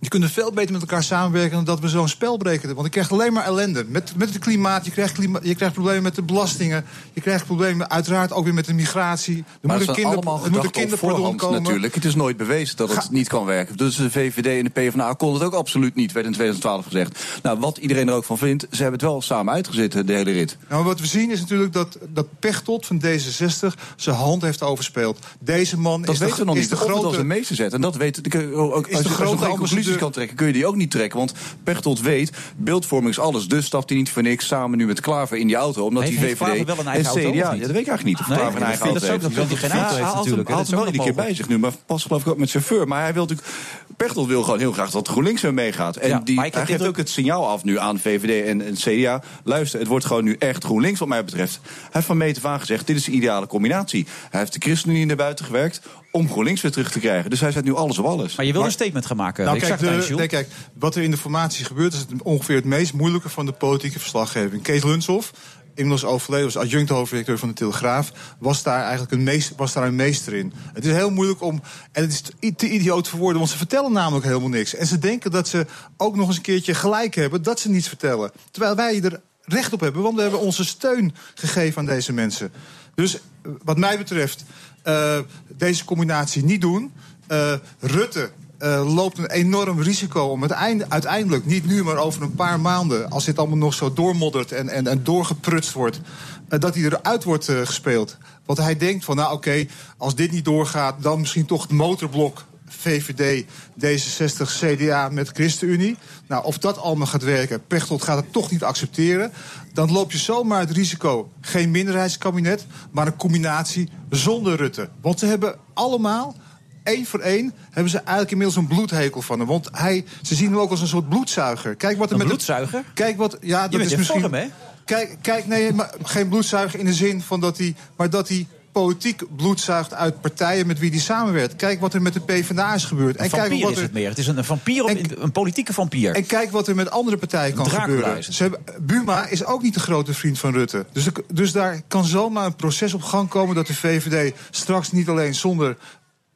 Die 0.00 0.08
kunnen 0.08 0.28
veel 0.30 0.52
beter 0.52 0.72
met 0.72 0.80
elkaar 0.80 1.02
samenwerken 1.02 1.56
dan 1.56 1.64
dat 1.64 1.80
we 1.80 1.88
zo'n 1.88 2.08
spel 2.08 2.36
breken. 2.36 2.68
Want 2.74 2.84
je 2.84 2.90
krijgt 2.92 3.12
alleen 3.12 3.32
maar 3.32 3.44
ellende. 3.44 3.84
Met, 3.88 4.12
met 4.16 4.28
het 4.28 4.38
klimaat, 4.38 4.84
je 4.84 4.90
krijgt, 4.90 5.12
klima- 5.12 5.40
je 5.42 5.54
krijgt 5.54 5.74
problemen 5.74 6.02
met 6.02 6.14
de 6.14 6.22
belastingen. 6.22 6.84
Je 7.12 7.20
krijgt 7.20 7.44
problemen 7.46 7.90
uiteraard 7.90 8.32
ook 8.32 8.44
weer 8.44 8.54
met 8.54 8.64
de 8.66 8.74
migratie. 8.74 9.36
Er 9.36 9.42
Maar 9.44 9.78
moet 9.78 9.88
een 9.88 9.94
zijn 9.94 10.06
kinder, 10.06 10.32
er 10.44 10.50
moet 10.50 10.64
een 10.64 10.70
kinderpardon 10.70 11.16
voorhand 11.16 11.40
komen. 11.40 11.62
natuurlijk. 11.62 11.94
Het 11.94 12.04
is 12.04 12.14
nooit 12.14 12.36
bewezen 12.36 12.76
dat 12.76 12.94
het 12.94 13.10
niet 13.10 13.28
kan 13.28 13.44
werken. 13.44 13.76
Dus 13.76 13.96
de 13.96 14.10
VVD 14.10 14.46
en 14.46 14.64
de 14.64 14.70
PvdA 14.70 15.12
kon 15.12 15.34
het 15.34 15.42
ook 15.42 15.54
absoluut 15.54 15.94
niet, 15.94 16.12
werd 16.12 16.26
in 16.26 16.32
2012 16.32 16.84
gezegd. 16.84 17.24
Nou, 17.42 17.58
wat 17.58 17.78
iedereen 17.78 18.08
er 18.08 18.14
ook 18.14 18.24
van 18.24 18.38
vindt, 18.38 18.66
ze 18.70 18.82
hebben 18.82 19.00
het 19.00 19.08
wel 19.10 19.22
samen 19.22 19.54
uitgezet, 19.54 19.92
de 19.92 20.12
hele 20.12 20.32
rit. 20.32 20.56
Nou, 20.68 20.84
wat 20.84 21.00
we 21.00 21.06
zien 21.06 21.30
is 21.30 21.40
natuurlijk 21.40 21.72
dat, 21.72 21.98
dat 22.08 22.26
Pechtold 22.38 22.86
van 22.86 23.02
D66 23.04 23.74
zijn 23.96 24.16
hand 24.16 24.42
heeft 24.42 24.62
overspeeld. 24.62 25.18
Deze 25.40 25.78
man 25.78 26.02
Dat 26.02 26.14
is 26.14 26.20
weten 26.20 26.34
de, 26.36 26.40
we 26.40 26.46
nog 26.46 26.56
is 26.56 26.60
niet. 26.60 26.70
de 26.70 26.86
het 26.86 27.04
als 27.04 27.16
een 27.16 27.26
meester 27.26 27.56
zet. 27.56 27.72
En 27.72 27.80
dat 27.80 27.96
weet 27.96 28.26
ik, 28.26 28.34
ook, 28.54 28.92
als, 28.92 29.02
de 29.02 29.08
grote 29.08 29.44
conclusies 29.90 30.02
kan 30.02 30.10
trekken, 30.10 30.36
kun 30.36 30.46
je 30.46 30.52
die 30.52 30.66
ook 30.66 30.76
niet 30.76 30.90
trekken. 30.90 31.18
Want 31.18 31.32
Pechtold 31.64 32.00
weet, 32.00 32.32
beeldvorming 32.56 33.10
is 33.10 33.18
alles. 33.18 33.48
Dus 33.48 33.66
stapt 33.66 33.88
hij 33.88 33.98
niet 33.98 34.10
voor 34.10 34.22
niks 34.22 34.46
samen 34.46 34.78
nu 34.78 34.86
met 34.86 35.00
Klaver 35.00 35.36
in 35.36 35.46
die 35.46 35.56
auto. 35.56 35.84
Omdat 35.84 36.02
heeft 36.02 36.18
VVD 36.18 36.36
Klaver 36.36 36.64
wel 36.64 36.78
een 36.78 36.86
en 36.86 36.86
eigen 36.86 37.06
auto, 37.06 37.20
CDA, 37.20 37.30
niet? 37.30 37.36
ja, 37.36 37.50
dat 37.50 37.60
weet 37.60 37.68
ik 37.68 37.74
eigenlijk 37.88 38.04
niet. 38.04 38.20
Of 38.20 38.28
Nee, 38.28 38.38
Klaver 38.38 38.60
een 38.60 38.66
eigen 38.66 38.86
auto 38.86 39.06
heeft. 39.06 39.34
dat 39.34 39.48
hij 39.48 39.56
geen 39.56 39.70
auto 39.70 39.94
heeft 39.94 40.06
hij 40.06 40.14
natuurlijk, 40.14 40.48
hè. 40.48 40.54
had 40.54 40.68
wel 40.68 40.86
iedere 40.86 41.04
keer 41.04 41.14
bij 41.14 41.34
zich 41.34 41.48
nu. 41.48 41.58
Maar 41.58 41.72
pas 41.86 42.02
geloof 42.02 42.20
ik 42.20 42.28
ook 42.28 42.38
met 42.38 42.50
chauffeur. 42.50 42.88
Maar 42.88 43.02
hij 43.02 43.12
wil 43.12 43.22
natuurlijk... 43.22 43.48
Pechtold 43.96 44.28
wil 44.28 44.42
gewoon 44.42 44.58
heel 44.58 44.72
graag 44.72 44.90
dat 44.90 45.08
GroenLinks 45.08 45.42
er 45.42 45.54
meegaat. 45.54 45.96
En 45.96 46.24
die, 46.24 46.40
hij 46.40 46.66
geeft 46.66 46.86
ook 46.86 46.96
het 46.96 47.10
signaal 47.10 47.48
af 47.48 47.64
nu 47.64 47.78
aan 47.78 47.98
VVD 47.98 48.46
en, 48.46 48.66
en 48.66 48.74
CDA. 48.74 49.22
Luister, 49.44 49.78
het 49.78 49.88
wordt 49.88 50.04
gewoon 50.04 50.24
nu 50.24 50.36
echt 50.38 50.64
GroenLinks 50.64 50.98
wat 50.98 51.08
mij 51.08 51.24
betreft. 51.24 51.60
Hij 51.62 51.88
heeft 51.90 52.06
van 52.06 52.16
meet 52.16 52.36
af 52.36 52.44
aan 52.44 52.60
gezegd, 52.60 52.86
dit 52.86 52.96
is 52.96 53.04
de 53.04 53.10
ideale 53.10 53.46
combinatie. 53.46 54.06
Hij 54.30 54.40
heeft 54.40 54.52
de 54.52 54.60
ChristenUnie 54.60 55.06
naar 55.06 55.16
buiten 55.16 55.44
gewerkt 55.44 55.80
om 56.10 56.28
GroenLinks 56.30 56.60
weer 56.60 56.70
terug 56.70 56.90
te 56.90 56.98
krijgen. 56.98 57.30
Dus 57.30 57.40
hij 57.40 57.52
zet 57.52 57.64
nu 57.64 57.74
alles 57.74 57.98
op 57.98 58.04
alles. 58.04 58.36
Maar 58.36 58.46
je 58.46 58.52
wil 58.52 58.64
een 58.64 58.70
statement 58.70 59.06
gaan 59.06 59.16
maken. 59.16 59.44
Nou, 59.44 59.56
ik 59.56 59.62
kijk, 59.62 59.78
de- 59.78 60.14
nee, 60.14 60.26
kijk, 60.26 60.48
wat 60.74 60.94
er 60.94 61.02
in 61.02 61.10
de 61.10 61.16
formatie 61.16 61.64
gebeurt... 61.64 61.92
is 61.92 61.98
het 61.98 62.22
ongeveer 62.22 62.56
het 62.56 62.64
meest 62.64 62.92
moeilijke 62.92 63.28
van 63.28 63.46
de 63.46 63.52
politieke 63.52 63.98
verslaggeving. 63.98 64.62
Kees 64.62 64.84
Lunshoff, 64.84 65.32
inmiddels 65.74 66.04
overleden, 66.04 66.46
was 66.46 66.56
adjunct 66.56 66.90
hoofdredacteur 66.90 67.38
van 67.38 67.48
de 67.48 67.54
Telegraaf... 67.54 68.12
Was 68.38 68.62
daar 68.62 68.82
eigenlijk 68.82 69.12
een, 69.12 69.22
meest, 69.22 69.52
was 69.56 69.72
daar 69.72 69.86
een 69.86 69.96
meester 69.96 70.34
in. 70.34 70.52
Het 70.72 70.84
is 70.84 70.92
heel 70.92 71.10
moeilijk 71.10 71.42
om... 71.42 71.62
En 71.92 72.02
het 72.02 72.12
is 72.12 72.20
te, 72.20 72.54
te 72.54 72.68
idioot 72.68 73.08
voor 73.08 73.18
woorden, 73.18 73.38
want 73.38 73.50
ze 73.50 73.56
vertellen 73.56 73.92
namelijk 73.92 74.24
helemaal 74.24 74.48
niks. 74.48 74.74
En 74.74 74.86
ze 74.86 74.98
denken 74.98 75.30
dat 75.30 75.48
ze 75.48 75.66
ook 75.96 76.16
nog 76.16 76.26
eens 76.26 76.36
een 76.36 76.42
keertje 76.42 76.74
gelijk 76.74 77.14
hebben... 77.14 77.42
dat 77.42 77.60
ze 77.60 77.70
niets 77.70 77.88
vertellen. 77.88 78.30
Terwijl 78.50 78.76
wij 78.76 79.02
er 79.02 79.20
recht 79.44 79.72
op 79.72 79.80
hebben, 79.80 80.02
want 80.02 80.14
we 80.14 80.22
hebben 80.22 80.40
onze 80.40 80.64
steun 80.64 81.14
gegeven 81.34 81.78
aan 81.78 81.86
deze 81.86 82.12
mensen. 82.12 82.52
Dus 82.94 83.14
eh, 83.14 83.20
wat 83.64 83.78
mij 83.78 83.98
betreft, 83.98 84.44
eh, 84.82 85.18
deze 85.48 85.84
combinatie 85.84 86.44
niet 86.44 86.60
doen... 86.60 86.92
Eh, 87.26 87.52
Rutte 87.80 88.30
eh, 88.58 88.94
loopt 88.94 89.18
een 89.18 89.30
enorm 89.30 89.80
risico 89.80 90.20
om 90.20 90.42
het 90.42 90.50
einde, 90.50 90.86
uiteindelijk, 90.88 91.46
niet 91.46 91.66
nu, 91.66 91.84
maar 91.84 91.96
over 91.96 92.22
een 92.22 92.34
paar 92.34 92.60
maanden, 92.60 93.10
als 93.10 93.24
dit 93.24 93.38
allemaal 93.38 93.56
nog 93.56 93.74
zo 93.74 93.92
doormoddert 93.92 94.52
en, 94.52 94.68
en, 94.68 94.86
en 94.86 95.04
doorgeprutst 95.04 95.72
wordt, 95.72 96.00
dat 96.48 96.74
hij 96.74 96.84
eruit 96.84 97.24
wordt 97.24 97.44
gespeeld. 97.44 98.16
Want 98.44 98.58
hij 98.58 98.76
denkt 98.76 99.04
van, 99.04 99.16
nou 99.16 99.32
oké, 99.32 99.66
als 99.96 100.14
dit 100.14 100.30
niet 100.30 100.44
doorgaat, 100.44 101.02
dan 101.02 101.20
misschien 101.20 101.46
toch 101.46 101.62
het 101.62 101.70
motorblok. 101.70 102.44
VVD, 102.78 103.44
D66, 103.84 104.42
CDA 104.58 105.08
met 105.08 105.28
ChristenUnie. 105.28 105.96
Nou, 106.26 106.44
of 106.44 106.58
dat 106.58 106.78
allemaal 106.78 107.06
gaat 107.06 107.22
werken, 107.22 107.66
Pechtold 107.66 108.02
gaat 108.02 108.16
het 108.16 108.32
toch 108.32 108.50
niet 108.50 108.62
accepteren. 108.64 109.32
Dan 109.72 109.92
loop 109.92 110.12
je 110.12 110.18
zomaar 110.18 110.60
het 110.60 110.70
risico, 110.70 111.30
geen 111.40 111.70
minderheidskabinet, 111.70 112.66
maar 112.90 113.06
een 113.06 113.16
combinatie 113.16 113.88
zonder 114.10 114.56
Rutte. 114.56 114.88
Want 115.00 115.18
ze 115.18 115.26
hebben 115.26 115.58
allemaal 115.74 116.36
één 116.82 117.06
voor 117.06 117.20
één 117.20 117.52
hebben 117.70 117.90
ze 117.90 117.98
eigenlijk 117.98 118.30
inmiddels 118.30 118.58
een 118.58 118.66
bloedhekel 118.66 119.22
van 119.22 119.38
hem. 119.38 119.48
Want 119.48 119.68
hij, 119.72 120.04
ze 120.22 120.34
zien 120.34 120.50
hem 120.50 120.58
ook 120.58 120.70
als 120.70 120.80
een 120.80 120.86
soort 120.86 121.08
bloedzuiger. 121.08 121.74
Kijk 121.74 121.98
wat 121.98 122.06
er 122.06 122.12
Een 122.12 122.18
met 122.18 122.26
bloedzuiger? 122.26 122.84
kijk 122.94 123.16
wat, 123.16 123.36
ja, 123.40 123.68
dat 123.68 123.80
is 123.80 123.96
misschien. 123.96 124.20
vorm, 124.20 124.34
hè? 124.34 124.46
Kijk, 124.84 125.16
kijk, 125.20 125.46
nee, 125.46 125.72
maar 125.72 125.94
geen 126.02 126.28
bloedzuiger 126.28 126.78
in 126.78 126.84
de 126.84 126.94
zin 126.94 127.22
van 127.22 127.40
dat 127.40 127.58
hij, 127.58 127.74
maar 127.96 128.10
dat 128.10 128.28
hij 128.28 128.46
politiek 128.72 129.22
bloedzuigt 129.36 129.94
uit 129.94 130.20
partijen 130.20 130.66
met 130.66 130.78
wie 130.78 130.90
hij 130.90 130.98
samenwerkt. 130.98 131.56
Kijk 131.56 131.80
wat 131.80 131.94
er 131.94 132.02
met 132.02 132.12
de 132.12 132.20
PvdA 132.20 132.74
is 132.74 132.84
gebeurd. 132.84 133.20
Een 133.20 133.28
kijk 133.30 133.42
vampier 133.42 133.62
wat 133.62 133.70
is 133.70 133.76
er, 133.76 133.82
het 133.82 133.92
meer. 133.92 134.08
Het 134.08 134.18
is 134.18 134.26
een, 134.26 134.38
een 134.38 134.44
vampier, 134.44 134.84
op, 134.84 134.90
een 135.18 135.32
politieke 135.32 135.72
vampier. 135.72 136.14
en 136.14 136.26
kijk 136.26 136.50
wat 136.50 136.68
er 136.68 136.74
met 136.74 136.90
andere 136.90 137.16
partijen 137.16 137.54
kan 137.54 137.70
gebeuren. 137.70 138.18
is. 138.18 138.28
Ze 138.28 138.42
hebben, 138.42 138.60
Buma 138.80 139.26
is 139.26 139.44
ook 139.44 139.62
niet 139.62 139.74
de 139.74 139.80
grote 139.80 140.14
vriend 140.14 140.38
van 140.38 140.52
Rutte. 140.52 140.86
Dus, 140.92 141.06
dus 141.32 141.52
daar 141.52 141.80
kan 141.88 142.04
zomaar 142.04 142.46
een 142.46 142.56
proces 142.56 142.94
op 142.94 143.02
gang 143.02 143.28
komen 143.28 143.54
dat 143.54 143.66
de 143.66 143.74
VVD 143.74 144.34
straks 144.50 144.92
niet 144.92 145.08
alleen 145.08 145.34
zonder 145.34 145.76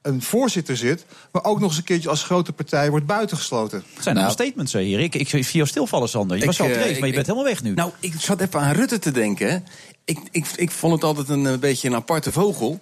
een 0.03 0.23
voorzitter 0.23 0.77
zit, 0.77 1.05
maar 1.33 1.45
ook 1.45 1.61
nog 1.61 1.69
eens 1.69 1.79
een 1.79 1.85
keertje 1.85 2.09
als 2.09 2.23
grote 2.23 2.53
partij 2.53 2.91
wordt 2.91 3.07
buitengesloten. 3.07 3.85
Het 3.95 4.03
zijn 4.03 4.15
allemaal 4.17 4.35
statements 4.35 4.73
hè, 4.73 4.81
hier. 4.81 5.01
Ik, 5.01 5.15
ik 5.15 5.29
zie 5.29 5.45
jou 5.53 5.67
stilvallen, 5.67 6.09
Sander. 6.09 6.39
Je 6.39 6.45
was 6.47 6.57
zo 6.57 6.65
op 6.65 6.71
eh, 6.71 6.77
maar 6.77 6.89
je 6.89 6.95
ik- 7.07 7.15
bent 7.15 7.27
helemaal 7.27 7.45
weg 7.49 7.63
nu. 7.63 7.75
Nou, 7.75 7.91
ik 8.01 8.15
zat 8.19 8.41
even 8.41 8.61
aan 8.61 8.73
Rutte 8.75 8.99
te 8.99 9.11
denken. 9.11 9.65
Ik, 10.05 10.19
ik, 10.31 10.47
ik 10.57 10.71
vond 10.71 10.93
het 10.93 11.05
altijd 11.05 11.29
een, 11.29 11.61
beetje 11.61 11.89
een 11.89 11.95
aparte 11.95 12.33
vogel. 12.33 12.79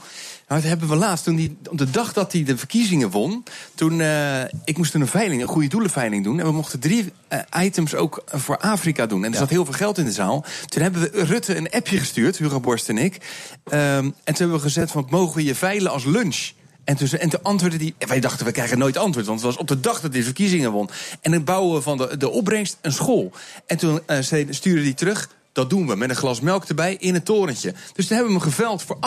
Maar 0.48 0.60
dat 0.60 0.68
hebben 0.68 0.88
we 0.88 0.96
laatst, 0.96 1.24
toen 1.24 1.36
die, 1.36 1.56
op 1.70 1.78
de 1.78 1.90
dag 1.90 2.12
dat 2.12 2.32
hij 2.32 2.44
de 2.44 2.58
verkiezingen 2.58 3.10
won... 3.10 3.44
toen, 3.74 4.00
eh, 4.00 4.42
ik 4.64 4.76
moest 4.76 4.94
een 4.94 5.06
veiling, 5.06 5.42
een 5.42 5.48
goede 5.48 5.68
doelenveiling 5.68 6.24
doen... 6.24 6.40
en 6.40 6.46
we 6.46 6.52
mochten 6.52 6.80
drie 6.80 7.12
eh, 7.28 7.38
items 7.64 7.94
ook 7.94 8.22
voor 8.26 8.58
Afrika 8.58 9.06
doen. 9.06 9.24
En 9.24 9.32
er 9.32 9.38
zat 9.38 9.50
heel 9.50 9.64
veel 9.64 9.74
geld 9.74 9.98
in 9.98 10.04
de 10.04 10.12
zaal. 10.12 10.44
Toen 10.66 10.82
hebben 10.82 11.00
we 11.00 11.24
Rutte 11.24 11.56
een 11.56 11.70
appje 11.70 11.98
gestuurd, 11.98 12.38
Hugo 12.38 12.60
Borst 12.60 12.88
en 12.88 12.98
ik. 12.98 13.16
Ehm, 13.64 14.04
en 14.04 14.12
toen 14.24 14.34
hebben 14.36 14.56
we 14.56 14.62
gezet 14.62 14.90
van, 14.90 15.06
mogen 15.10 15.36
we 15.36 15.44
je 15.44 15.54
veilen 15.54 15.92
als 15.92 16.04
lunch... 16.04 16.50
En 16.84 16.96
toen, 16.96 17.08
en 17.08 17.28
toen 17.28 17.42
antwoordde 17.42 17.78
hij. 17.78 18.08
Wij 18.08 18.20
dachten, 18.20 18.46
we 18.46 18.52
krijgen 18.52 18.78
nooit 18.78 18.96
antwoord. 18.96 19.26
Want 19.26 19.40
het 19.40 19.48
was 19.48 19.58
op 19.58 19.68
de 19.68 19.80
dag 19.80 20.00
dat 20.00 20.10
hij 20.10 20.18
de 20.18 20.24
verkiezingen 20.24 20.70
won. 20.70 20.90
En 21.20 21.30
dan 21.30 21.44
bouwen 21.44 21.74
we 21.74 21.82
van 21.82 21.96
de, 21.96 22.16
de 22.16 22.28
opbrengst 22.30 22.78
een 22.80 22.92
school. 22.92 23.32
En 23.66 23.76
toen 23.76 24.00
zei- 24.20 24.46
stuurde 24.50 24.82
hij 24.82 24.92
terug. 24.92 25.28
Dat 25.52 25.70
doen 25.70 25.86
we 25.86 25.96
met 25.96 26.10
een 26.10 26.16
glas 26.16 26.40
melk 26.40 26.64
erbij 26.64 26.96
in 27.00 27.14
het 27.14 27.24
torentje. 27.24 27.74
Dus 27.94 28.06
toen 28.06 28.16
hebben 28.16 28.34
we 28.34 28.40
hem 28.40 28.50
geveld 28.50 28.82
voor 28.82 28.98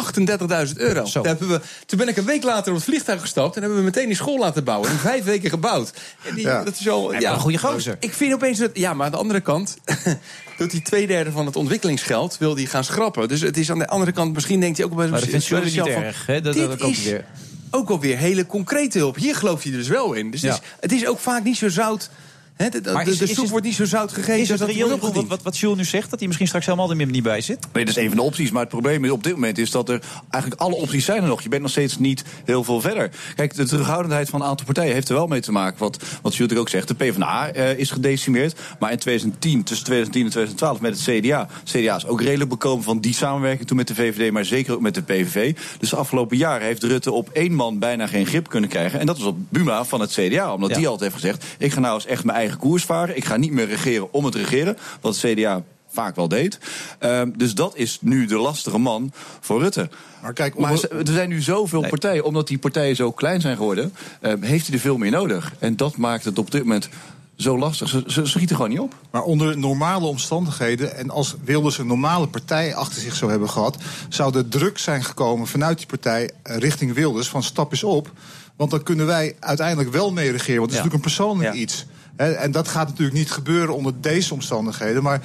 38.000 0.68 0.74
euro. 0.76 1.06
Hebben 1.22 1.48
we, 1.48 1.62
toen 1.86 1.98
ben 2.00 2.08
ik 2.08 2.18
een 2.18 2.26
week 2.26 2.44
later 2.44 2.70
op 2.72 2.76
het 2.78 2.86
vliegtuig 2.86 3.22
gestapt. 3.22 3.56
En 3.56 3.62
hebben 3.62 3.80
we 3.80 3.86
meteen 3.86 4.06
die 4.08 4.16
school 4.16 4.40
laten 4.40 4.64
bouwen. 4.64 4.90
In 4.92 4.98
vijf 4.98 5.24
weken 5.24 5.50
gebouwd. 5.50 5.94
En 6.24 6.36
die, 6.36 6.44
Ja. 6.46 6.64
dat 6.64 6.80
is 6.80 6.90
al, 6.90 7.10
wel 7.12 7.34
een 7.34 7.40
goede 7.40 7.58
gozer. 7.58 7.98
Ik 8.00 8.14
vind 8.14 8.34
opeens 8.34 8.60
dat. 8.60 8.70
Ja, 8.74 8.94
maar 8.94 9.06
aan 9.06 9.12
de 9.12 9.18
andere 9.18 9.42
kant. 9.42 9.78
doet 10.58 10.72
hij 10.72 10.82
twee 10.82 11.08
derde 11.08 11.32
van 11.32 11.46
het 11.46 11.56
ontwikkelingsgeld. 11.56 12.38
wil 12.38 12.56
hij 12.56 12.66
gaan 12.66 12.84
schrappen. 12.84 13.28
Dus 13.28 13.42
het 13.42 13.58
is 13.58 13.72
aan 13.72 13.80
de 13.80 13.88
andere 13.88 14.12
kant. 14.12 14.34
Misschien 14.34 14.60
denkt 14.60 14.78
hij 14.78 14.86
ook 14.86 14.96
bij 14.96 15.08
Maar 15.08 15.20
dat 15.20 15.32
niet 15.32 15.44
zichzelf 15.44 15.88
erg. 15.88 16.26
Hè? 16.26 16.42
Dat, 16.42 16.54
dit 16.54 16.80
dat 16.80 16.90
is 16.90 17.04
weer. 17.04 17.26
ook 17.72 17.90
alweer 17.90 18.18
hele 18.18 18.46
concrete 18.46 18.98
hulp. 18.98 19.16
Hier 19.16 19.36
gelooft 19.36 19.64
hij 19.64 19.72
er 19.72 19.78
dus 19.78 19.88
wel 19.88 20.14
in. 20.14 20.32
Dus 20.32 20.42
het, 20.42 20.52
Ja. 20.52 20.58
is, 20.58 20.68
het 20.80 20.92
is 20.92 21.08
ook 21.08 21.20
vaak 21.20 21.44
niet 21.44 21.58
zo 21.58 21.70
zout. 21.70 22.10
Hè, 22.56 22.70
de 22.70 22.82
de, 22.82 22.92
Maar 22.92 23.06
de, 23.06 23.12
is- 23.12 23.18
de 23.18 23.24
is 23.24 23.30
soep 23.30 23.40
het- 23.42 23.50
wordt 23.50 23.66
niet 23.66 23.76
zo 23.76 23.86
zout 23.86 24.12
gegeten. 24.14 24.40
Is 24.42 24.50
het 24.50 24.60
dat 24.60 24.68
reëel, 24.70 24.98
wat, 25.00 25.26
wat, 25.28 25.42
wat 25.44 25.58
Jules 25.58 25.78
nu 25.78 25.84
zegt? 25.84 26.10
Dat 26.10 26.18
hij 26.20 26.28
misschien 26.28 26.48
straks 26.48 26.66
helemaal 26.66 26.90
er 26.90 27.06
niet 27.06 27.24
bij 27.24 27.42
zit? 27.42 27.68
Nee, 27.74 27.86
dat 27.86 27.96
is 27.98 28.02
een 28.02 28.08
van 28.08 28.18
de 28.18 28.24
opties. 28.24 28.52
Maar 28.52 28.62
het 28.62 28.70
probleem 28.70 29.10
op 29.10 29.24
dit 29.24 29.34
moment 29.34 29.58
is 29.58 29.72
dat 29.72 29.90
er 29.90 30.02
eigenlijk 30.30 30.62
alle 30.62 30.76
opties 30.76 31.06
zijn 31.06 31.22
er 31.22 31.28
nog. 31.28 31.42
Je 31.42 31.50
bent 31.50 31.62
nog 31.62 31.72
steeds 31.72 31.98
niet 31.98 32.24
heel 32.46 32.64
veel 32.64 32.82
verder. 32.82 33.10
Kijk, 33.36 33.56
de 33.56 33.66
terughoudendheid 33.66 34.30
van 34.30 34.42
een 34.42 34.48
aantal 34.48 34.66
partijen 34.66 34.94
heeft 34.94 35.10
er 35.10 35.16
wel 35.16 35.28
mee 35.28 35.40
te 35.42 35.52
maken. 35.52 35.80
Wat, 35.80 36.04
wat 36.22 36.36
Jules 36.36 36.54
er 36.54 36.60
ook 36.60 36.70
zegt. 36.70 36.88
De 36.88 36.94
PvdA 36.96 37.48
eh, 37.52 37.78
is 37.78 37.92
gedecimeerd. 37.92 38.60
Maar 38.80 38.92
in 38.92 38.98
2010, 38.98 39.64
tussen 39.64 39.86
2010 39.86 40.24
en 40.26 40.30
2012 40.32 40.80
met 40.82 41.06
het 41.06 41.20
CDA. 41.26 41.48
CDA 41.64 41.96
is 41.96 42.06
ook 42.08 42.22
redelijk 42.22 42.50
bekomen 42.50 42.84
van 42.84 43.00
die 43.00 43.14
samenwerking 43.14 43.68
toen 43.68 43.78
met 43.78 43.88
de 43.88 43.96
VVD. 43.96 44.32
Maar 44.32 44.46
zeker 44.46 44.74
ook 44.74 44.82
met 44.82 44.94
de 44.94 45.02
PVV. 45.02 45.56
Dus 45.80 45.90
de 45.90 45.96
afgelopen 45.96 46.38
jaren 46.38 46.68
heeft 46.68 46.84
Rutte 46.84 47.12
op 47.12 47.30
één 47.30 47.54
man 47.54 47.80
bijna 47.80 48.08
geen 48.08 48.26
grip 48.26 48.50
kunnen 48.50 48.70
krijgen. 48.70 49.00
En 49.00 49.06
dat 49.06 49.18
was 49.18 49.28
op 49.28 49.38
Buma 49.50 49.86
van 49.86 50.02
het 50.02 50.12
CDA. 50.12 50.54
Omdat 50.54 50.70
Ja. 50.70 50.76
die 50.76 50.88
altijd 50.88 51.12
heeft 51.12 51.22
gezegd. 51.24 51.46
Ik 51.58 51.72
ga 51.72 51.80
nou 51.80 51.94
eens 51.96 52.06
echt 52.06 52.24
mijn 52.24 52.38
eigen 52.38 52.44
koers 52.60 52.86
varen. 52.86 53.18
Ik 53.18 53.26
ga 53.26 53.38
niet 53.38 53.52
meer 53.52 53.68
regeren 53.68 54.14
om 54.14 54.26
het 54.26 54.36
regeren. 54.36 54.78
Wat 55.02 55.22
het 55.22 55.34
CDA 55.34 55.64
vaak 55.96 56.16
wel 56.16 56.28
deed. 56.28 56.60
Ehm, 57.00 57.32
dus 57.36 57.56
dat 57.56 57.76
is 57.76 57.98
nu 58.02 58.26
de 58.26 58.38
lastige 58.38 58.78
man 58.78 59.12
voor 59.40 59.62
Rutte. 59.62 59.90
Maar 60.22 60.34
kijk, 60.34 60.60
Maar 60.60 60.72
er 60.72 61.04
zijn 61.04 61.30
nu 61.30 61.42
zoveel 61.42 61.88
partijen, 61.90 62.24
omdat 62.24 62.48
die 62.48 62.58
partijen 62.58 62.96
zo 62.96 63.12
klein 63.12 63.42
zijn 63.42 63.58
geworden, 63.58 63.94
ehm, 64.22 64.42
heeft 64.42 64.66
hij 64.66 64.76
er 64.76 64.82
veel 64.82 64.98
meer 64.98 65.12
nodig. 65.12 65.54
En 65.60 65.76
dat 65.76 65.98
maakt 65.98 66.26
het 66.26 66.38
op 66.38 66.52
dit 66.52 66.62
moment 66.62 66.90
zo 67.36 67.58
lastig. 67.58 67.90
Ze, 67.90 68.04
ze 68.08 68.26
schieten 68.26 68.56
gewoon 68.56 68.72
niet 68.72 68.80
op. 68.80 68.96
Maar 69.12 69.22
onder 69.22 69.58
normale 69.58 70.06
omstandigheden, 70.06 70.98
en 70.98 71.10
als 71.10 71.36
Wilders 71.44 71.78
een 71.78 71.88
normale 71.88 72.28
partij 72.28 72.76
achter 72.76 73.02
zich 73.02 73.16
zou 73.16 73.32
hebben 73.32 73.50
gehad, 73.50 73.78
zou 74.10 74.32
de 74.32 74.48
druk 74.48 74.78
zijn 74.78 75.04
gekomen 75.04 75.48
vanuit 75.48 75.78
die 75.78 75.88
partij 75.88 76.32
eh, 76.44 76.58
richting 76.58 76.94
Wilders 76.94 77.28
van 77.28 77.44
stap 77.44 77.72
eens 77.72 77.84
op. 77.84 78.12
Want 78.56 78.72
dan 78.72 78.84
kunnen 78.84 79.06
wij 79.06 79.36
uiteindelijk 79.40 79.92
wel 79.92 80.12
mee 80.12 80.32
regeren. 80.32 80.60
Want 80.60 80.72
het 80.72 80.80
is 80.80 80.86
natuurlijk 80.86 81.06
een 81.06 81.16
persoonlijk 81.16 81.54
iets. 81.54 81.86
En 82.16 82.52
dat 82.52 82.68
gaat 82.68 82.88
natuurlijk 82.88 83.18
niet 83.18 83.32
gebeuren 83.32 83.76
onder 83.76 83.94
deze 84.02 84.34
omstandigheden. 84.34 85.04
Maar 85.04 85.22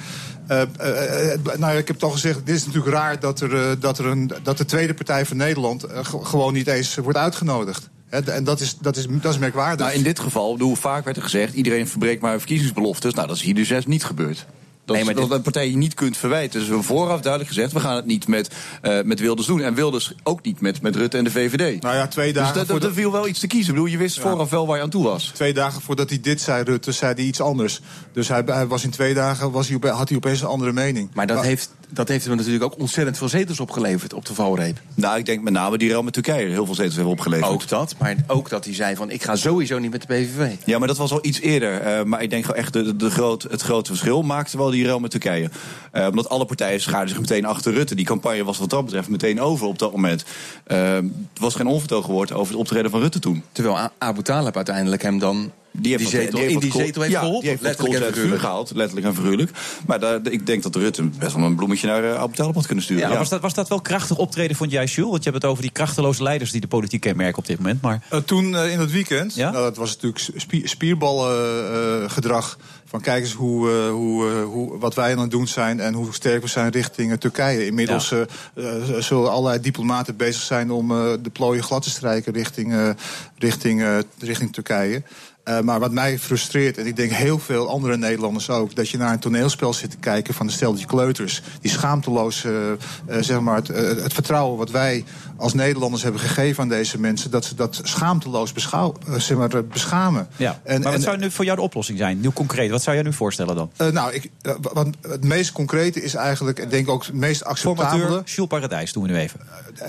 eh, 0.47 0.61
eh, 0.61 1.39
nou, 1.57 1.77
ik 1.77 1.87
heb 1.87 1.95
het 1.95 2.03
al 2.03 2.09
gezegd, 2.09 2.45
dit 2.45 2.55
is 2.55 2.65
natuurlijk 2.65 2.93
raar 2.93 3.19
dat, 3.19 3.41
er, 3.41 3.79
dat, 3.79 3.97
er 3.97 4.05
een, 4.05 4.31
dat 4.43 4.57
de 4.57 4.65
tweede 4.65 4.93
partij 4.93 5.25
van 5.25 5.37
Nederland 5.37 5.85
ge- 5.89 6.25
gewoon 6.25 6.53
niet 6.53 6.67
eens 6.67 6.95
wordt 6.95 7.17
uitgenodigd. 7.17 7.89
En 8.09 8.43
dat 8.43 8.59
is, 8.59 8.77
dat, 8.77 8.97
is, 8.97 9.05
dat 9.09 9.31
is 9.33 9.37
merkwaardig. 9.37 9.85
Nou, 9.85 9.97
in 9.97 10.03
dit 10.03 10.19
geval, 10.19 10.51
bedoel, 10.51 10.75
vaak 10.75 11.03
werd 11.03 11.17
er 11.17 11.23
gezegd... 11.23 11.53
iedereen 11.53 11.87
verbreekt 11.87 12.21
maar 12.21 12.37
verkiezingsbeloftes. 12.37 13.13
Nou, 13.13 13.27
dat 13.27 13.35
is 13.35 13.41
hier 13.41 13.53
dus 13.53 13.85
niet 13.85 14.03
gebeurd. 14.03 14.45
Dat, 14.91 15.05
Nee, 15.05 15.15
maar 15.15 15.21
dat 15.21 15.29
dit- 15.29 15.37
een 15.37 15.43
partij 15.51 15.69
je 15.69 15.77
niet 15.77 15.93
kunt 15.93 16.17
verwijten. 16.17 16.59
Dus 16.59 16.67
we 16.67 16.73
hebben 16.73 16.95
vooraf 16.95 17.21
duidelijk 17.21 17.53
gezegd... 17.53 17.71
we 17.73 17.79
gaan 17.79 17.95
het 17.95 18.05
niet 18.05 18.27
met, 18.27 18.49
eh, 18.81 19.01
met 19.03 19.19
Wilders 19.19 19.47
doen. 19.47 19.61
En 19.61 19.73
Wilders 19.73 20.13
ook 20.23 20.43
niet 20.43 20.61
met, 20.61 20.81
met 20.81 20.95
Rutte 20.95 21.17
en 21.17 21.23
de 21.23 21.31
VVD. 21.31 21.81
Nou 21.81 21.95
ja, 21.95 22.07
twee 22.07 22.33
dagen 22.33 22.67
dus 22.67 22.79
dat, 22.79 22.93
viel 22.93 23.11
wel 23.11 23.27
iets 23.27 23.39
te 23.39 23.47
kiezen. 23.47 23.69
Ik 23.69 23.73
bedoel, 23.73 23.91
je 23.91 23.97
wist 23.97 24.19
vooraf 24.19 24.49
wel 24.49 24.67
waar 24.67 24.77
je 24.77 24.83
aan 24.83 24.89
toe 24.89 25.03
was. 25.03 25.31
Twee 25.33 25.53
dagen 25.53 25.81
voordat 25.81 26.09
hij 26.09 26.19
dit 26.21 26.41
zei, 26.41 26.63
Rutte, 26.63 26.91
zei 26.91 27.13
hij 27.13 27.23
iets 27.23 27.41
anders. 27.41 27.81
Dus 28.13 28.27
hij, 28.27 28.43
hij 28.45 28.67
was 28.67 28.83
in 28.83 28.89
twee 28.89 29.13
dagen 29.13 29.51
was 29.51 29.67
hij 29.67 29.75
op, 29.75 29.83
had 29.83 30.07
hij 30.07 30.17
opeens 30.17 30.41
een 30.41 30.47
andere 30.47 30.71
mening. 30.71 31.09
Maar 31.13 31.27
dat, 31.27 31.43
heeft, 31.43 31.69
dat 31.93 32.07
heeft 32.07 32.25
hem 32.25 32.35
natuurlijk 32.35 32.63
ook 32.63 32.79
ontzettend 32.79 33.17
veel 33.17 33.29
zetels 33.29 33.59
opgeleverd 33.59 34.13
op 34.13 34.25
de 34.25 34.33
valreep. 34.33 34.81
Nou, 34.93 35.17
ik 35.17 35.25
denk 35.25 35.41
met 35.41 35.53
name 35.53 35.77
die 35.77 35.89
ruil 35.89 36.03
met 36.03 36.13
Turkije 36.13 36.49
heel 36.49 36.65
veel 36.65 36.75
zetels 36.75 36.95
hebben 36.95 37.13
opgeleverd. 37.13 37.51
Ook 37.51 37.67
dat, 37.67 37.95
maar 37.99 38.15
ook 38.27 38.49
dat 38.49 38.65
hij 38.65 38.73
zei 38.73 38.95
van 38.95 39.09
ik 39.09 39.23
ga 39.23 39.35
sowieso 39.35 39.79
niet 39.79 39.91
met 39.91 40.01
de 40.01 40.07
PVV. 40.07 40.55
Ja, 40.65 40.79
maar 40.79 40.87
dat 40.87 40.97
was 40.97 41.11
al 41.11 41.19
iets 41.21 41.39
eerder. 41.39 41.81
Eh, 41.81 42.03
maar 42.03 42.21
ik 42.21 42.29
denk 42.29 42.45
gewoon 42.45 42.59
echt 42.59 42.73
de, 42.73 42.95
de, 42.95 43.09
groot, 43.09 43.43
het 43.43 43.61
grote 43.61 43.89
verschil 43.89 44.21
maakte 44.21 44.57
wel 44.57 44.69
die 44.69 44.85
ruil 44.85 44.99
met 44.99 45.11
Turkije. 45.11 45.49
Eh, 45.91 46.07
omdat 46.07 46.29
alle 46.29 46.45
partijen 46.45 46.81
schaarden 46.81 47.09
zich 47.09 47.19
meteen 47.19 47.45
achter 47.45 47.73
Rutte. 47.73 47.95
Die 47.95 48.05
campagne 48.05 48.43
was 48.43 48.57
wat 48.57 48.69
dat 48.69 48.85
betreft 48.85 49.09
meteen 49.09 49.41
over 49.41 49.67
op 49.67 49.79
dat 49.79 49.91
moment. 49.91 50.23
Eh, 50.63 50.93
het 50.93 51.39
was 51.39 51.55
geen 51.55 51.67
onvertogen 51.67 52.13
over 52.13 52.51
het 52.51 52.55
optreden 52.55 52.91
van 52.91 52.99
Rutte 52.99 53.19
toen. 53.19 53.43
Terwijl 53.51 53.89
Abu 53.97 54.21
Talib 54.21 54.55
uiteindelijk 54.55 55.01
hem 55.01 55.19
dan 55.19 55.51
die, 55.71 55.97
wat- 55.97 56.07
zetel, 56.07 56.37
heeft 56.39 56.47
in 56.47 56.53
wat 56.53 56.61
die 56.63 56.71
kool- 56.71 56.81
zetel 56.81 57.01
heeft 57.01 57.13
ja, 57.13 57.19
geholpen. 57.19 57.41
Die 57.41 57.49
heeft 57.49 57.61
letterlijk 57.61 58.03
en 58.03 58.13
figuurlijk. 58.13 58.41
gehaald, 58.41 58.71
letterlijk 58.75 59.07
en 59.07 59.15
figuurlijk. 59.15 59.51
Maar 59.87 59.99
daar, 59.99 60.19
ik 60.29 60.45
denk 60.45 60.63
dat 60.63 60.75
Rutte 60.75 61.03
best 61.03 61.35
wel 61.35 61.45
een 61.45 61.55
bloemetje 61.55 61.87
naar 61.87 62.03
uh, 62.03 62.15
Abu 62.15 62.35
Talib 62.35 62.55
had 62.55 62.65
kunnen 62.65 62.83
sturen. 62.83 63.09
Ja, 63.09 63.17
was, 63.17 63.29
dat, 63.29 63.41
was 63.41 63.53
dat 63.53 63.69
wel 63.69 63.81
krachtig 63.81 64.17
optreden, 64.17 64.55
vond 64.55 64.71
jij, 64.71 64.85
Jules? 64.85 65.11
Want 65.11 65.23
je 65.23 65.29
hebt 65.29 65.41
het 65.41 65.51
over 65.51 65.63
die 65.63 65.71
krachteloze 65.71 66.23
leiders 66.23 66.51
die 66.51 66.61
de 66.61 66.67
politiek 66.67 67.01
kenmerken 67.01 67.37
op 67.37 67.45
dit 67.47 67.57
moment. 67.57 67.81
Maar 67.81 68.01
Eh, 68.09 68.19
toen 68.19 68.55
eh, 68.55 68.71
in 68.71 68.79
het 68.79 68.91
weekend, 68.91 69.35
nou, 69.35 69.53
dat 69.53 69.77
was 69.77 69.89
natuurlijk 69.95 70.23
spie- 70.35 70.67
spierballengedrag. 70.67 72.57
van 72.85 73.01
kijk 73.01 73.23
eens 73.23 73.33
hoe, 73.33 73.69
eh, 73.71 73.89
hoe, 73.89 74.29
eh, 74.29 74.43
hoe, 74.43 74.77
wat 74.79 74.95
wij 74.95 75.11
aan 75.11 75.19
het 75.19 75.31
doen 75.31 75.47
zijn 75.47 75.79
en 75.79 75.93
hoe 75.93 76.13
sterk 76.13 76.41
we 76.41 76.47
zijn 76.47 76.71
richting 76.71 77.11
eh, 77.11 77.17
Turkije. 77.17 77.65
Inmiddels 77.65 78.09
Ja. 78.09 78.25
eh, 78.55 78.65
eh, 78.65 79.01
zullen 79.01 79.31
allerlei 79.31 79.61
diplomaten 79.61 80.15
bezig 80.15 80.41
zijn 80.41 80.71
om 80.71 80.91
eh, 80.91 81.13
de 81.21 81.29
plooien 81.29 81.63
glad 81.63 81.81
te 81.83 81.89
strijken 81.89 82.33
richting, 82.33 82.73
eh, 82.73 82.89
richting, 83.37 83.81
eh, 83.81 83.97
richting 84.19 84.53
Turkije. 84.53 85.03
Eh, 85.43 85.59
maar 85.59 85.79
wat 85.79 85.91
mij 85.91 86.19
frustreert, 86.19 86.77
en 86.77 86.85
ik 86.85 86.95
denk 86.95 87.11
heel 87.11 87.39
veel 87.39 87.69
andere 87.69 87.97
Nederlanders 87.97 88.49
ook, 88.49 88.75
dat 88.75 88.89
je 88.89 88.97
naar 88.97 89.13
een 89.13 89.19
toneelspel 89.19 89.73
zit 89.73 89.91
te 89.91 89.97
kijken 89.97 90.33
van 90.33 90.45
een 90.45 90.51
steltje 90.51 90.85
kleuters. 90.85 91.41
Die 91.61 91.71
schaamteloos, 91.71 92.43
eh, 92.43 92.71
eh, 92.71 92.77
zeg 93.19 93.39
maar, 93.39 93.55
het, 93.55 93.67
het 94.01 94.13
vertrouwen 94.13 94.57
wat 94.57 94.69
wij 94.71 95.03
als 95.37 95.53
Nederlanders 95.53 96.03
hebben 96.03 96.21
gegeven 96.21 96.63
aan 96.63 96.69
deze 96.69 96.99
mensen, 96.99 97.31
dat 97.31 97.45
ze 97.45 97.55
dat 97.55 97.79
schaamteloos 97.83 98.51
beschouw, 98.53 98.93
zeg 99.17 99.37
maar, 99.37 99.65
beschamen. 99.65 100.27
Ja. 100.37 100.59
En- 100.63 100.73
maar 100.81 100.83
wat 100.91 100.93
en- 100.93 101.01
zou 101.01 101.17
nu 101.17 101.31
voor 101.31 101.45
jou 101.45 101.57
de 101.57 101.63
oplossing 101.63 101.97
zijn? 101.97 102.19
Nu 102.19 102.29
concreet, 102.31 102.71
wat 102.71 102.81
zou 102.83 102.95
jij 102.95 103.05
nu 103.05 103.13
voorstellen 103.13 103.55
dan? 103.55 103.93
Nou, 103.93 104.13
ik, 104.13 104.29
wat, 104.61 104.87
het 105.01 105.23
meest 105.23 105.51
concrete 105.51 106.01
is 106.03 106.13
eigenlijk, 106.13 106.59
ik 106.59 106.69
denk 106.69 106.89
ook 106.89 107.05
het 107.05 107.13
meest 107.13 107.43
acceptabele. 107.43 107.97
Formateur 107.99 108.23
Jules 108.25 108.49
Paradijs 108.49 108.93
doen 108.93 109.03
we 109.03 109.09
nu 109.09 109.15
even. 109.17 109.39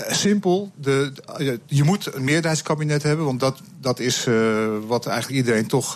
Simpel. 0.09 0.71
De, 0.75 1.11
de- 1.37 1.59
je 1.65 1.83
moet 1.83 2.15
een 2.15 2.23
meerderheidskabinet 2.23 3.03
hebben, 3.03 3.25
want 3.25 3.39
dat, 3.39 3.59
dat 3.81 3.99
is 3.99 4.27
wat 4.87 5.05
eigenlijk 5.05 5.42
iedereen 5.45 5.67
toch 5.67 5.91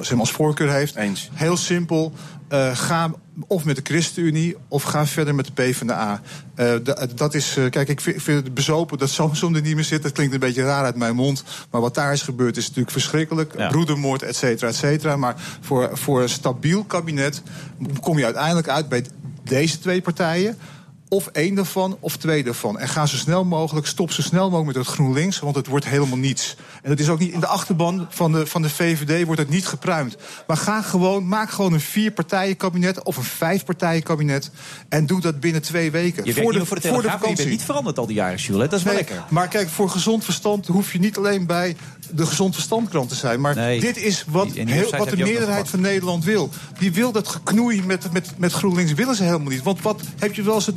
zeg 0.00 0.10
maar 0.10 0.18
als 0.18 0.30
voorkeur 0.32 0.72
heeft. 0.72 0.94
Eens. 0.96 1.30
Heel 1.32 1.56
simpel. 1.56 2.12
Eh, 2.48 2.76
ga 2.76 3.10
of 3.46 3.64
met 3.64 3.76
de 3.76 3.82
ChristenUnie 3.84 4.56
of 4.68 4.82
ga 4.82 5.06
verder 5.06 5.34
met 5.34 5.46
de 5.46 5.52
PvdA. 5.52 6.20
Eh 6.54 6.74
da- 6.82 7.06
dat 7.14 7.34
is, 7.34 7.56
kijk, 7.70 7.88
ik 7.88 8.00
vind, 8.00 8.26
het 8.26 8.54
bezopen 8.54 8.98
dat 8.98 9.08
Samson 9.10 9.54
er 9.54 9.62
niet 9.62 9.74
meer 9.74 9.84
zit. 9.84 10.02
Dat 10.02 10.12
klinkt 10.12 10.34
een 10.34 10.40
beetje 10.40 10.62
raar 10.62 10.84
uit 10.84 10.96
mijn 10.96 11.14
mond. 11.14 11.44
Maar 11.70 11.80
wat 11.80 11.94
daar 11.94 12.12
is 12.12 12.22
gebeurd 12.22 12.56
is 12.56 12.64
natuurlijk 12.66 12.92
verschrikkelijk. 12.92 13.54
Ja. 13.56 13.68
Broedermoord, 13.68 14.22
et 14.22 14.36
cetera, 14.36 14.68
et 14.68 14.74
cetera. 14.76 15.16
Maar 15.16 15.34
voor, 15.60 15.90
voor 15.92 16.22
een 16.22 16.28
stabiel 16.28 16.84
kabinet 16.84 17.42
kom 18.00 18.18
je 18.18 18.24
uiteindelijk 18.24 18.68
uit 18.68 18.88
bij 18.88 19.04
deze 19.44 19.78
twee 19.78 20.02
partijen. 20.02 20.58
Of 21.12 21.26
één 21.26 21.54
daarvan, 21.54 21.96
of 22.00 22.16
twee 22.16 22.44
daarvan. 22.44 22.78
En 22.78 22.88
ga 22.88 23.06
zo 23.06 23.16
snel 23.16 23.44
mogelijk, 23.44 23.86
stop 23.86 24.12
zo 24.12 24.22
snel 24.22 24.50
mogelijk 24.50 24.76
met 24.76 24.86
het 24.86 24.94
GroenLinks, 24.94 25.38
want 25.38 25.56
het 25.56 25.66
wordt 25.66 25.84
helemaal 25.84 26.18
niets. 26.18 26.56
En 26.82 26.90
het 26.90 27.00
is 27.00 27.08
ook 27.08 27.18
niet 27.18 27.32
in 27.32 27.40
de 27.40 27.46
achterban 27.46 28.06
van 28.10 28.32
de, 28.32 28.46
van 28.46 28.62
de 28.62 28.70
VVD 28.70 29.24
wordt 29.24 29.40
het 29.40 29.50
niet 29.50 29.66
gepruimd. 29.66 30.16
Maar 30.46 30.56
ga 30.56 30.82
gewoon, 30.82 31.28
maak 31.28 31.50
gewoon 31.50 31.72
een 31.72 31.80
vier-partijen-kabinet 31.80 33.02
of 33.02 33.16
een 33.16 33.22
vijf-partijen-kabinet. 33.22 34.50
En 34.88 35.06
doe 35.06 35.20
dat 35.20 35.40
binnen 35.40 35.62
twee 35.62 35.90
weken. 35.90 36.24
Je 36.24 36.32
werkt 36.32 36.50
niet 36.54 36.66
voor 36.66 36.76
de 36.76 36.82
Telegraaf, 36.82 37.04
maar 37.04 37.12
je 37.12 37.18
bent 37.18 37.20
vakantie. 37.20 37.46
niet 37.46 37.62
veranderd 37.62 37.98
al 37.98 38.06
die 38.06 38.16
jaren, 38.16 38.38
Jules. 38.38 38.68
Dat 38.68 38.78
is 38.78 38.84
wel 38.84 38.94
lekker. 38.94 39.24
Maar 39.28 39.48
kijk, 39.48 39.68
voor 39.68 39.90
gezond 39.90 40.24
verstand 40.24 40.66
hoef 40.66 40.92
je 40.92 40.98
niet 40.98 41.16
alleen 41.16 41.46
bij 41.46 41.76
de 42.10 42.26
gezond 42.26 42.54
verstandkrant 42.54 43.08
te 43.08 43.14
zijn. 43.14 43.40
Maar 43.40 43.54
Nee. 43.54 43.80
dit 43.80 43.96
is 43.96 44.24
wat, 44.28 44.52
heel, 44.52 44.90
wat 44.90 45.08
de 45.10 45.16
meerderheid 45.16 45.68
van 45.68 45.80
Nederland 45.80 46.24
wil. 46.24 46.50
Die 46.78 46.92
wil 46.92 47.12
dat 47.12 47.28
geknoei 47.28 47.82
met, 47.82 48.12
met, 48.12 48.32
met 48.36 48.52
GroenLinks 48.52 48.92
willen 48.92 49.14
ze 49.14 49.22
helemaal 49.22 49.50
niet. 49.50 49.62
Want 49.62 49.82
wat 49.82 50.00
heb 50.18 50.34
je 50.34 50.42
wel 50.42 50.54
eens 50.54 50.66
het, 50.66 50.76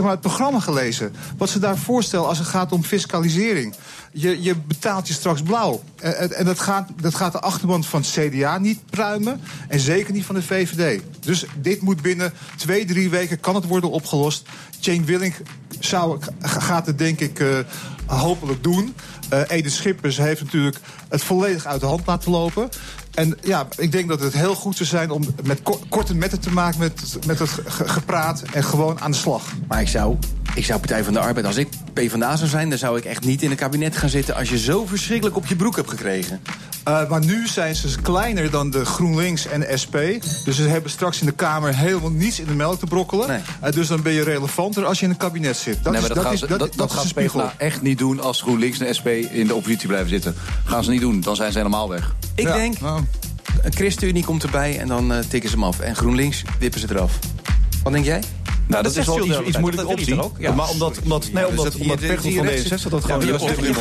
maar, 0.00 0.10
het 0.10 0.20
programma 0.20 0.60
gelezen? 0.60 1.12
Wat 1.36 1.48
ze 1.50 1.58
daar 1.58 1.78
voorstellen 1.78 2.26
als 2.28 2.38
het 2.38 2.46
gaat 2.46 2.72
om 2.72 2.84
fiscalisering. 2.84 3.74
Je, 4.12 4.42
je 4.42 4.56
betaalt 4.56 5.08
je 5.08 5.14
straks 5.14 5.42
blauw. 5.42 5.82
En, 5.96 6.18
en- 6.18 6.32
en 6.32 6.44
dat, 6.44 6.60
gaat, 6.60 6.88
dat 7.00 7.14
gaat 7.14 7.32
de 7.32 7.40
achterban 7.40 7.84
van 7.84 8.00
het 8.00 8.10
CDA 8.10 8.58
niet 8.58 8.80
pruimen. 8.90 9.40
En 9.68 9.80
zeker 9.80 10.12
niet 10.12 10.24
van 10.24 10.34
de 10.34 10.42
VVD. 10.42 11.02
Dus 11.20 11.44
dit 11.60 11.80
moet 11.80 12.02
binnen 12.02 12.32
twee, 12.56 12.84
drie 12.84 13.10
weken 13.10 13.40
kan 13.40 13.54
het 13.54 13.66
worden 13.66 13.90
opgelost. 13.90 14.48
Jane 14.80 15.04
Willink 15.04 15.34
zou, 15.78 16.18
gaat 16.40 16.86
het 16.86 16.98
denk 16.98 17.20
ik 17.20 17.38
eh, 17.40 17.58
hopelijk 18.06 18.62
doen. 18.62 18.94
Eh 19.32 19.40
Edith 19.48 19.72
Schippers 19.72 20.16
heeft 20.16 20.42
natuurlijk 20.42 20.76
het 21.08 21.22
volledig 21.22 21.66
uit 21.66 21.80
de 21.80 21.86
hand 21.86 22.06
laten 22.06 22.30
lopen. 22.30 22.68
En 23.14 23.38
ja, 23.42 23.66
ik 23.76 23.92
denk 23.92 24.08
dat 24.08 24.20
het 24.20 24.32
heel 24.32 24.54
goed 24.54 24.76
zou 24.76 24.88
zijn 24.88 25.10
om 25.10 25.22
met 25.42 25.62
ko- 25.62 25.80
korte 25.88 26.14
metten 26.14 26.40
te 26.40 26.50
maken 26.52 26.78
met, 26.78 27.18
met 27.26 27.38
het 27.38 27.48
ge- 27.48 27.88
gepraat 27.88 28.42
en 28.52 28.64
gewoon 28.64 29.00
aan 29.00 29.10
de 29.10 29.16
slag. 29.16 29.42
Maar 29.68 29.80
ik 29.80 29.88
zou, 29.88 30.16
ik 30.54 30.64
zou 30.64 30.78
Partij 30.78 31.04
van 31.04 31.12
de 31.12 31.18
Arbeid, 31.20 31.46
als 31.46 31.56
ik 31.56 31.68
PvdA 31.92 32.36
zou 32.36 32.48
zijn... 32.48 32.68
dan 32.68 32.78
zou 32.78 32.98
ik 32.98 33.04
echt 33.04 33.24
niet 33.24 33.42
in 33.42 33.50
een 33.50 33.56
kabinet 33.56 33.96
gaan 33.96 34.08
zitten... 34.08 34.34
als 34.34 34.48
je 34.48 34.58
zo 34.58 34.86
verschrikkelijk 34.86 35.36
op 35.36 35.46
je 35.46 35.56
broek 35.56 35.76
hebt 35.76 35.90
gekregen. 35.90 36.40
Eh, 36.84 37.08
maar 37.08 37.24
nu 37.24 37.46
zijn 37.46 37.74
ze 37.74 38.00
kleiner 38.02 38.50
dan 38.50 38.70
de 38.70 38.84
GroenLinks 38.84 39.46
en 39.46 39.60
de 39.60 39.76
SP. 39.82 39.96
Dus 40.44 40.56
ze 40.56 40.62
hebben 40.62 40.90
straks 40.90 41.20
in 41.20 41.26
de 41.26 41.32
Kamer 41.32 41.76
helemaal 41.76 42.10
niets 42.10 42.40
in 42.40 42.46
de 42.46 42.54
melk 42.54 42.78
te 42.78 42.86
brokkelen. 42.86 43.42
Eh, 43.60 43.72
dus 43.72 43.86
dan 43.88 44.02
ben 44.02 44.12
je 44.12 44.22
relevanter 44.22 44.84
als 44.84 44.98
je 44.98 45.04
in 45.04 45.10
een 45.10 45.16
kabinet 45.16 45.56
zit. 45.56 45.78
Dat 45.84 45.92
nee, 45.92 46.02
is, 46.02 46.06
dat, 46.08 46.16
dat 46.16 46.24
gaan 46.24 46.32
is, 46.34 46.40
ze, 46.40 46.46
dat, 46.46 46.58
dat, 46.58 46.68
dat 46.68 46.78
dat 46.78 46.88
is 46.88 46.94
gaat 46.94 47.02
de 47.02 47.08
spiegel. 47.08 47.40
PvdA 47.40 47.54
echt 47.58 47.82
niet 47.82 47.98
doen 47.98 48.20
als 48.20 48.40
GroenLinks 48.42 48.78
en 48.78 48.94
SP 48.98 49.06
in 49.06 49.46
de 49.46 49.54
oppositie 49.54 49.88
blijven 49.88 50.08
zitten. 50.08 50.34
Gaan 50.64 50.84
ze 50.84 50.90
niet 50.90 51.00
doen, 51.00 51.20
dan 51.20 51.36
zijn 51.36 51.52
ze 51.52 51.58
helemaal 51.58 51.88
weg. 51.88 52.14
Ik 52.34 52.46
Ja, 52.46 52.54
denk, 52.54 52.80
nou. 52.80 53.02
een 53.62 53.72
ChristenUnie 53.74 54.24
komt 54.24 54.42
erbij 54.42 54.78
en 54.78 54.88
dan 54.88 55.12
eh, 55.12 55.18
tikken 55.28 55.50
ze 55.50 55.56
hem 55.56 55.64
af. 55.64 55.80
En 55.80 55.96
GroenLinks 55.96 56.42
wippen 56.58 56.80
ze 56.80 56.86
eraf. 56.90 57.18
Wat 57.82 57.92
denk 57.92 58.04
jij? 58.04 58.22
Nou, 58.72 58.84
dat, 58.84 58.94
dat 58.94 59.02
is 59.02 59.06
wel 59.14 59.24
iets, 59.26 59.48
iets 59.48 59.58
moeilijke. 59.58 59.86
Dat 59.90 59.98
optie. 59.98 60.22
ook? 60.22 60.34
Ja. 60.38 60.52
Maar 60.52 60.68
omdat, 60.68 60.98
omdat, 61.02 61.22
nee, 61.32 61.42
dus 61.42 61.50
omdat, 61.50 61.64
dat 61.72 61.80
omdat 61.80 61.98
hier 62.00 62.36
van 62.36 62.46
rechts 62.46 62.62
D66 62.64 62.66
zit- 62.80 62.90
dat 62.90 63.04
gewoon... 63.04 63.20
Ja, 63.26 63.26
hier 63.26 63.38
zit 63.38 63.56
je 63.56 63.62
de 63.62 63.72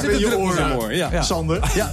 druk 0.00 0.38
in 0.38 0.52
zijn 0.52 0.72
oren? 0.72 0.76
oor, 0.80 0.94
ja. 0.94 1.22
Sander? 1.22 1.70
Ja. 1.74 1.92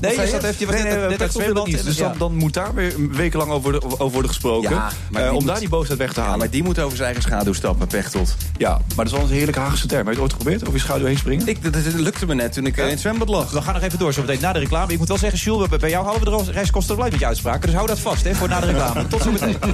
Nee, 0.00 0.14
zei 0.14 0.26
je 0.30 0.36
je? 0.58 1.16
net 1.18 1.32
Zwembad 1.32 1.66
niet. 1.66 1.84
Dus 1.84 1.96
dan, 1.96 2.12
dan 2.18 2.34
moet 2.34 2.54
daar 2.54 2.74
weer 2.74 2.94
wekenlang 3.10 3.50
over, 3.50 3.82
over 3.82 4.10
worden 4.10 4.28
gesproken. 4.30 4.82
Eh, 5.12 5.32
om 5.34 5.46
daar 5.46 5.58
die 5.58 5.68
boosheid 5.68 5.98
weg 5.98 6.12
te 6.12 6.20
Ja, 6.20 6.22
halen. 6.22 6.38
maar 6.38 6.50
die 6.50 6.62
moet 6.62 6.78
over 6.78 6.96
zijn 6.96 7.04
eigen 7.12 7.22
schaduw 7.30 7.52
stappen, 7.52 7.86
Pechtold. 7.86 8.34
Ja, 8.56 8.70
maar 8.70 9.04
dat 9.04 9.06
is 9.06 9.12
wel 9.12 9.20
een 9.22 9.28
heerlijke 9.28 9.60
Haagse 9.60 9.86
term. 9.86 10.06
Heb 10.06 10.06
je 10.06 10.12
het 10.12 10.20
ooit 10.20 10.32
geprobeerd? 10.32 10.62
Over 10.62 10.74
je 10.74 10.80
schaduw 10.80 11.04
heen 11.06 11.18
springen? 11.18 11.46
Ik, 11.48 11.62
dat, 11.62 11.72
dat 11.72 11.82
lukte 11.94 12.26
me 12.26 12.34
net 12.34 12.52
toen 12.52 12.66
ik 12.66 12.76
eh, 12.76 12.84
in 12.84 12.90
het 12.90 13.00
zwembad 13.00 13.28
lag. 13.28 13.50
We 13.50 13.62
gaan 13.62 13.74
nog 13.74 13.82
even 13.82 13.98
door 13.98 14.12
zo 14.12 14.20
meteen 14.20 14.40
na 14.40 14.52
de 14.52 14.58
reclame. 14.58 14.92
Ik 14.92 14.98
moet 14.98 15.08
wel 15.08 15.18
zeggen, 15.18 15.38
Jules, 15.38 15.68
bij- 15.68 15.78
bij 15.78 15.90
jou 15.90 16.04
houden 16.04 16.30
we 16.38 16.44
de 16.44 16.52
reiskosten 16.52 16.96
blij 16.96 17.10
met 17.10 17.20
je 17.20 17.26
uitspraken. 17.26 17.60
Dus 17.60 17.74
hou 17.74 17.86
dat 17.86 17.98
vast 17.98 18.24
hè, 18.24 18.34
voor 18.34 18.48
na 18.48 18.60
de 18.60 18.66
reclame. 18.66 19.06
Tot 19.06 19.22
zo 19.22 19.30
meteen. 19.30 19.56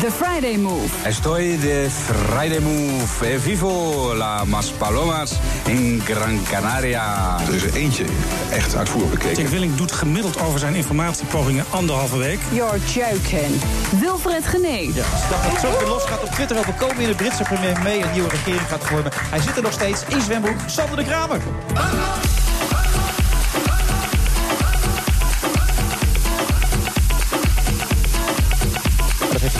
The 0.00 0.10
Friday 0.10 0.56
Move. 0.56 1.08
Estoy 1.08 1.58
de 1.58 1.86
Friday 1.90 2.60
Move. 2.60 3.26
Eh, 3.26 3.38
vivo 3.38 4.14
la 4.14 4.44
Maspalomas 4.44 5.32
in 5.66 6.02
Gran 6.04 6.40
Canaria. 6.50 7.36
Er 7.48 7.54
is 7.54 7.62
er 7.62 7.74
eentje 7.74 8.04
echt 8.50 8.76
uitvoerig 8.76 9.10
bekeken. 9.10 9.34
Dick 9.34 9.48
Willing 9.48 9.74
doet 9.74 9.92
gemiddeld 9.92 10.40
over 10.40 10.58
zijn 10.58 10.74
informatiepogingen 10.74 11.64
anderhalve 11.70 12.18
week. 12.18 12.38
You're 12.52 12.78
joking. 12.78 13.62
Wilfred 14.00 14.46
Genee. 14.46 14.90
Ja, 14.94 15.04
als 15.12 15.28
dat 15.28 15.38
het 15.42 15.60
zo 15.60 15.78
weer 15.78 15.88
los 15.88 16.04
gaat 16.04 16.22
op 16.22 16.30
Twitter 16.30 16.58
over 16.58 16.72
komen 16.72 16.98
in 16.98 17.08
de 17.08 17.14
Britse 17.14 17.42
premier 17.42 17.80
mee 17.82 18.02
een 18.02 18.12
nieuwe 18.12 18.28
regering 18.28 18.68
gaat 18.68 18.84
vormen. 18.84 19.12
Hij 19.14 19.40
zit 19.40 19.56
er 19.56 19.62
nog 19.62 19.72
steeds 19.72 20.02
in 20.08 20.20
zwembroek. 20.20 20.56
Sander 20.66 20.96
de 20.96 21.04
Kramer. 21.04 21.40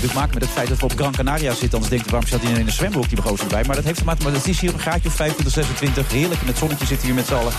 Natuurlijk 0.00 0.26
maken 0.26 0.40
met 0.40 0.48
het 0.48 0.58
feit 0.58 0.68
dat 0.68 0.78
we 0.78 0.84
op 0.84 1.00
Gran 1.00 1.12
Canaria 1.12 1.50
zitten. 1.50 1.72
Anders 1.72 1.90
denkt 1.90 2.10
waarom 2.10 2.28
zat 2.28 2.42
hij 2.42 2.52
in 2.52 2.66
een 2.66 2.72
zwembroek, 2.72 3.08
die 3.08 3.16
begozen 3.16 3.44
erbij. 3.44 3.64
Maar 3.64 3.76
dat 3.76 3.84
heeft 3.84 3.98
te 3.98 4.04
maken 4.04 4.24
met, 4.24 4.34
het 4.34 4.48
is 4.48 4.60
hier 4.60 4.72
een 4.72 4.80
gaatje 4.80 5.08
of 5.08 5.14
25, 5.14 5.54
26. 5.54 6.12
Heerlijk, 6.12 6.40
in 6.40 6.46
het 6.46 6.58
zonnetje 6.58 6.86
zitten 6.86 7.06
hier 7.06 7.16
met 7.16 7.26
z'n 7.26 7.34
allen. 7.34 7.52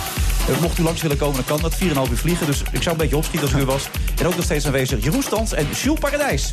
Eh, 0.49 0.59
mocht 0.61 0.77
u 0.77 0.83
langs 0.83 1.01
willen 1.01 1.17
komen, 1.17 1.35
dan 1.35 1.45
kan 1.45 1.61
dat. 1.61 1.75
4,5 1.75 2.11
uur 2.11 2.17
vliegen, 2.17 2.45
dus 2.45 2.61
ik 2.71 2.81
zou 2.81 2.95
een 2.95 3.01
beetje 3.01 3.17
opschieten 3.17 3.47
als 3.47 3.57
u 3.57 3.59
er 3.59 3.65
was. 3.65 3.89
En 4.19 4.27
ook 4.27 4.35
nog 4.35 4.45
steeds 4.45 4.65
aanwezig 4.65 5.03
Jeroen 5.03 5.23
Stans 5.23 5.53
en 5.53 5.67
Jules 5.71 5.99
Paradijs. 5.99 6.51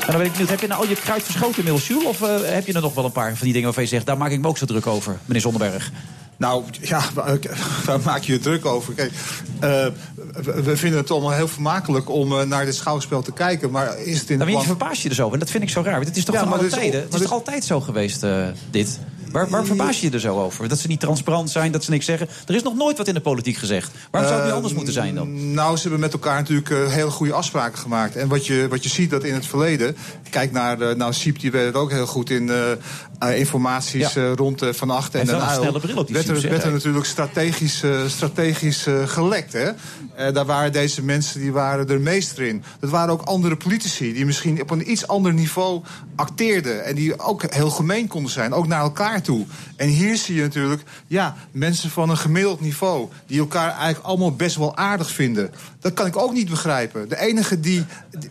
En 0.00 0.14
dan 0.14 0.16
ben 0.16 0.26
ik 0.26 0.32
benieuwd, 0.32 0.50
heb 0.50 0.60
je 0.60 0.66
nou 0.66 0.82
al 0.82 0.88
je 0.88 0.94
kruid 0.94 1.22
verschoten 1.22 1.56
inmiddels, 1.56 1.86
Jules? 1.86 2.06
Of 2.06 2.22
eh, 2.22 2.54
heb 2.54 2.66
je 2.66 2.72
er 2.72 2.80
nog 2.80 2.94
wel 2.94 3.04
een 3.04 3.12
paar 3.12 3.28
van 3.28 3.44
die 3.44 3.52
dingen 3.52 3.64
waarvan 3.64 3.82
je 3.82 3.88
zegt... 3.88 4.06
daar 4.06 4.18
maak 4.18 4.30
ik 4.30 4.40
me 4.40 4.48
ook 4.48 4.58
zo 4.58 4.66
druk 4.66 4.86
over, 4.86 5.18
meneer 5.24 5.42
Zonderberg? 5.42 5.90
Nou, 6.38 6.64
ja, 6.80 7.02
waar 7.84 8.00
maak 8.04 8.22
je 8.22 8.32
je 8.32 8.38
druk 8.38 8.64
over? 8.66 8.94
Kijk, 8.94 9.12
eh, 9.60 9.86
we- 10.62 10.76
vinden 10.76 10.98
het 11.00 11.10
allemaal 11.10 11.30
heel 11.32 11.48
vermakelijk 11.48 12.10
om 12.10 12.38
eh, 12.38 12.46
naar 12.46 12.64
dit 12.64 12.74
schouwspel 12.74 13.22
te 13.22 13.32
kijken. 13.32 13.70
Maar 13.70 13.98
is 13.98 13.98
het 13.98 14.06
in 14.06 14.12
Dan 14.14 14.18
het 14.28 14.28
ben 14.38 14.46
je 14.46 14.52
plan- 14.52 14.64
verbaas 14.64 15.02
je 15.02 15.08
er 15.08 15.14
zo 15.14 15.22
over. 15.22 15.34
En 15.34 15.40
dat 15.40 15.50
vind 15.50 15.62
ik 15.62 15.70
zo 15.70 15.80
raar. 15.82 15.94
Want 15.94 16.06
het 16.06 16.16
is 16.16 16.24
toch 16.24 16.34
Ja, 16.34 16.40
van 16.44 16.52
alle 16.52 16.66
is 16.66 16.72
tijden? 16.72 17.00
Het 17.00 17.12
is 17.12 17.18
dit- 17.18 17.28
toch 17.28 17.38
altijd 17.38 17.64
zo 17.64 17.80
geweest, 17.80 18.22
eh, 18.22 18.46
dit? 18.70 18.98
Waar, 19.32 19.48
waar 19.48 19.64
verbaas 19.64 20.00
je 20.00 20.06
je 20.06 20.12
er 20.12 20.20
zo 20.20 20.42
over? 20.42 20.68
Dat 20.68 20.78
ze 20.78 20.86
niet 20.86 21.00
transparant 21.00 21.50
zijn, 21.50 21.72
dat 21.72 21.84
ze 21.84 21.90
niks 21.90 22.04
zeggen. 22.04 22.28
Er 22.46 22.54
is 22.54 22.62
nog 22.62 22.74
nooit 22.74 22.96
wat 22.98 23.08
in 23.08 23.14
de 23.14 23.20
politiek 23.20 23.56
gezegd. 23.56 23.90
Waarom 24.10 24.30
zou 24.30 24.34
het 24.34 24.42
nu 24.42 24.48
Eh, 24.48 24.56
anders 24.56 24.74
moeten 24.74 24.92
zijn 24.92 25.14
dan? 25.14 25.54
Nou, 25.54 25.76
ze 25.76 25.82
hebben 25.82 26.00
met 26.00 26.12
elkaar 26.12 26.36
natuurlijk 26.36 26.70
eh, 26.70 26.88
hele 26.88 27.10
goede 27.10 27.32
afspraken 27.32 27.78
gemaakt. 27.78 28.16
En 28.16 28.28
wat 28.28 28.46
je, 28.46 28.66
wat 28.70 28.82
je 28.82 28.88
ziet 28.88 29.10
dat 29.10 29.24
in 29.24 29.34
het 29.34 29.46
verleden... 29.46 29.96
Kijk 30.30 30.52
naar, 30.52 30.96
nou, 30.96 31.12
Siep, 31.12 31.40
die 31.40 31.50
het 31.50 31.74
ook 31.74 31.90
heel 31.90 32.06
goed 32.06 32.30
in 32.30 32.50
eh, 33.18 33.38
informaties 33.38 34.12
Ja. 34.14 34.34
rond 34.34 34.62
Van 34.70 34.90
Acht 34.90 35.14
en 35.14 35.26
Den 35.26 35.34
wel 35.34 35.44
een 35.44 35.50
Uyl. 35.50 35.60
snelle 35.60 35.80
bril 35.80 35.96
op 35.96 36.06
die 36.06 36.14
werd 36.14 36.28
er, 36.28 36.40
werd 36.50 36.64
er 36.64 36.72
natuurlijk 36.72 37.06
strategisch, 37.06 37.82
strategisch 38.06 38.86
gelekt, 39.04 39.52
hè. 39.52 39.70
Daar 40.32 40.46
waren 40.46 40.72
deze 40.72 41.02
mensen, 41.02 41.40
die 41.40 41.52
waren 41.52 41.88
er 41.88 42.00
meester 42.00 42.42
in. 42.42 42.62
Dat 42.80 42.90
waren 42.90 43.12
ook 43.12 43.22
andere 43.22 43.56
politici 43.56 44.12
die 44.12 44.26
misschien 44.26 44.60
op 44.62 44.70
een 44.70 44.90
iets 44.90 45.06
ander 45.06 45.32
niveau 45.32 45.82
acteerden. 46.16 46.84
En 46.84 46.94
die 46.94 47.18
ook 47.18 47.54
heel 47.54 47.70
gemeen 47.70 48.06
konden 48.06 48.32
zijn, 48.32 48.52
ook 48.52 48.66
naar 48.66 48.80
elkaar 48.80 49.17
toe. 49.20 49.46
En 49.78 49.88
hier 49.88 50.16
zie 50.16 50.34
je 50.34 50.42
natuurlijk, 50.42 50.82
ja, 51.06 51.36
mensen 51.50 51.90
van 51.90 52.10
een 52.10 52.16
gemiddeld 52.18 52.60
niveau... 52.60 53.08
die 53.26 53.38
elkaar 53.38 53.68
eigenlijk 53.70 54.04
allemaal 54.04 54.32
best 54.34 54.56
wel 54.56 54.76
aardig 54.76 55.10
vinden. 55.10 55.50
Dat 55.80 55.92
kan 55.92 56.06
ik 56.06 56.16
ook 56.16 56.32
niet 56.32 56.48
begrijpen. 56.50 57.08
De 57.08 57.18
enige 57.20 57.60
die... 57.60 57.84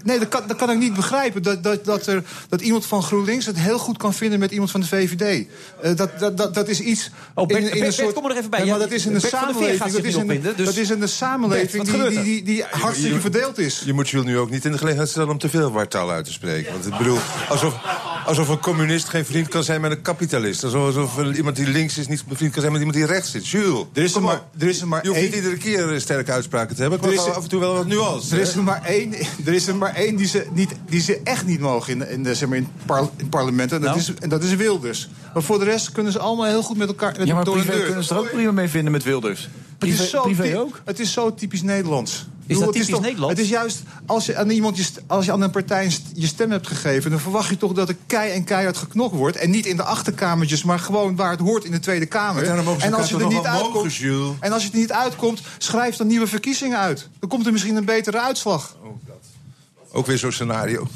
Nee, 0.04 0.20
dat 0.20 0.28
kan, 0.28 0.42
dat 0.48 0.58
kan 0.58 0.70
ik 0.72 0.78
niet 0.78 0.94
begrijpen. 0.94 1.44
Dat, 1.44 1.64
dat, 1.64 1.86
dat, 1.86 2.08
er, 2.08 2.24
dat 2.50 2.62
iemand 2.62 2.86
van 2.86 3.04
GroenLinks 3.04 3.46
het 3.46 3.60
heel 3.60 3.78
goed 3.80 3.98
kan 3.98 4.14
vinden 4.14 4.40
met 4.40 4.52
iemand 4.52 4.72
van 4.72 4.80
de 4.82 4.88
VVD. 4.88 5.48
Eh, 5.82 5.96
dat, 5.96 6.20
dat, 6.20 6.38
dat, 6.38 6.54
dat 6.54 6.68
is 6.68 6.80
iets... 6.80 7.12
Oh, 7.34 7.48
Bert- 7.48 7.60
in, 7.60 7.66
in 7.66 7.72
Bert- 7.74 7.86
een 7.86 7.94
soort, 7.94 8.04
Bert, 8.04 8.14
kom 8.14 8.24
er 8.24 8.30
nog 8.30 8.38
even 8.38 8.50
bij. 8.50 8.60
Nee, 8.60 8.70
maar 8.70 8.78
Ja, 8.80 8.84
dat 8.86 8.94
is 8.94 9.06
in 9.06 9.16
een 9.16 9.22
gaat 9.22 9.30
samenleving... 9.30 9.92
Dat 9.92 10.04
is 10.04 10.16
in, 10.16 10.28
dus- 10.56 10.66
dat 10.66 10.76
is 10.76 10.90
in 10.90 11.02
een 11.02 11.10
samenleving 11.10 11.84
die, 11.84 12.10
die, 12.10 12.24
die, 12.24 12.44
die 12.44 12.64
hartstikke 12.72 13.16
je- 13.16 13.22
verdeeld 13.22 13.58
is. 13.58 13.82
Je 13.86 13.94
moet 13.94 14.10
Jules 14.10 14.26
nu 14.28 14.38
ook 14.38 14.50
niet 14.50 14.66
in 14.66 14.72
de 14.72 14.78
gelegenheid 14.78 15.10
stellen 15.10 15.30
om 15.30 15.38
te 15.38 15.50
veel 15.50 15.72
wartaal 15.72 16.12
uit 16.12 16.26
te 16.26 16.32
spreken. 16.32 16.72
Want 16.72 16.86
ik 16.88 16.98
bedoel, 16.98 17.18
alsof, 17.50 17.76
alsof 18.26 18.48
een 18.48 18.60
communist 18.60 19.10
geen 19.10 19.26
vriend 19.26 19.48
kan 19.48 19.64
zijn 19.64 19.82
met 19.82 19.92
een 19.92 20.02
kapitalist. 20.02 20.64
Alsof, 20.64 20.86
alsof 20.96 21.16
iemand 21.38 21.56
die 21.56 21.68
links 21.68 21.98
is 21.98 22.08
niet 22.08 22.26
bevriend 22.26 22.52
kan 22.52 22.62
zijn 22.62 22.74
met 22.74 22.82
iemand 22.82 23.00
die 23.00 23.08
rechts 23.08 23.32
zit. 23.32 23.48
Jules, 23.48 23.84
Er 23.94 24.04
is 24.04 24.16
er 24.16 24.22
maar, 24.22 24.42
er 24.58 24.68
is 24.68 24.82
er 24.82 24.88
maar 24.88 25.02
Je 25.04 25.08
hoeft 25.08 25.20
één... 25.22 25.30
niet 25.30 25.38
iedere 25.40 25.58
keer 25.58 25.94
eh, 25.94 26.00
sterke 26.00 26.32
uitspraken 26.32 26.76
te 26.76 26.82
hebben. 26.82 27.00
Er 27.00 27.06
Er 27.08 27.14
is 27.14 27.26
er- 27.26 27.34
af 27.34 27.44
en 27.44 27.50
toe 27.50 27.60
wel 27.60 27.74
wat 27.74 27.88
nuance. 27.88 28.36
Er 28.36 28.42
is 28.42 28.56
er 28.56 28.64
maar 28.64 28.84
één, 28.86 29.14
er 29.46 29.54
is 29.54 29.68
er 29.68 29.76
maar 29.76 29.96
één 29.96 30.16
die, 30.16 30.28
ze 30.28 30.46
niet, 30.54 30.72
die 30.90 31.02
ze 31.02 31.20
echt 31.24 31.46
niet 31.46 31.60
mogen 31.60 31.94
in, 32.02 32.10
in, 32.10 32.24
de, 32.24 32.36
zeg 32.36 32.50
maar 32.50 32.58
in, 32.58 32.64
het 32.78 32.86
par- 32.86 33.00
in 33.02 33.10
het 33.18 33.30
parlement. 33.30 33.72
En 33.72 33.82
dat, 33.82 33.90
Nou? 33.90 34.00
is, 34.02 34.14
en 34.20 34.30
dat 34.30 34.44
is 34.44 34.56
Wilders. 34.56 35.10
Maar 35.34 35.44
voor 35.44 35.60
de 35.60 35.66
rest 35.66 35.92
kunnen 35.92 36.12
ze 36.12 36.20
allemaal 36.20 36.46
heel 36.46 36.64
goed 36.64 36.78
met 36.78 36.88
elkaar 36.88 37.16
met 37.18 37.28
Ja, 37.28 37.34
maar 37.36 37.44
door 37.46 37.56
de 37.56 37.62
privé 37.62 37.78
deur. 37.78 37.86
kunnen 37.86 38.04
ze 38.04 38.14
er 38.14 38.20
ook 38.20 38.32
prima 38.32 38.52
mee 38.52 38.68
vinden 38.68 38.92
met 38.92 39.04
Wilders. 39.04 39.42
Het 39.42 39.78
Privé, 39.78 40.04
is, 40.04 40.10
zo 40.10 40.22
privé 40.22 40.60
ook. 40.60 40.82
het 40.86 41.00
is 41.00 41.12
zo 41.12 41.34
typisch 41.34 41.62
Nederlands. 41.62 42.27
Bedoel, 42.48 42.64
dat 42.64 42.74
het 42.74 42.84
typisch 42.84 42.94
toch- 42.96 43.02
Nederlands? 43.02 43.36
Het 43.36 43.44
is 43.44 43.50
juist, 43.50 43.82
als 44.06 44.26
je 44.26 44.36
aan, 44.36 44.50
iemand 44.50 44.78
je, 44.78 44.86
als 45.08 45.26
je 45.26 45.32
aan 45.32 45.42
een 45.42 45.52
partij 45.52 45.92
je 46.14 46.28
stem 46.28 46.52
hebt 46.52 46.68
gegeven... 46.68 47.12
dan 47.12 47.20
verwacht 47.20 47.50
je 47.50 47.58
toch 47.58 47.74
dat 47.74 47.90
er 47.90 47.96
kei 48.08 48.32
en 48.32 48.44
keihard 48.44 48.78
geknokt 48.78 49.16
wordt. 49.16 49.38
En 49.38 49.50
niet 49.50 49.66
in 49.66 49.76
de 49.76 49.84
achterkamertjes, 49.84 50.64
maar 50.64 50.80
gewoon 50.80 51.16
waar 51.16 51.32
het 51.32 51.40
hoort 51.40 51.64
in 51.64 51.72
de 51.72 51.80
Tweede 51.80 52.06
Kamer. 52.06 52.44
En 52.44 52.94
als 52.94 53.10
je 53.10 53.16
er 53.18 53.28
niet 53.28 53.34
mogen, 53.34 53.50
uitkomt? 53.50 54.00
En 54.40 54.52
als 54.52 54.64
je 54.64 54.70
er 54.72 54.78
niet 54.78 54.92
uitkomt, 54.92 55.42
schrijf 55.58 55.96
dan 55.96 56.08
nieuwe 56.08 56.28
verkiezingen 56.28 56.78
uit. 56.78 57.10
Dan 57.20 57.30
komt 57.30 57.46
er 57.46 57.52
misschien 57.52 57.76
een 57.76 57.86
betere 57.86 58.22
uitslag. 58.22 58.76
Ook 59.92 60.06
weer 60.06 60.18
zo'n 60.18 60.32
scenario. 60.32 60.88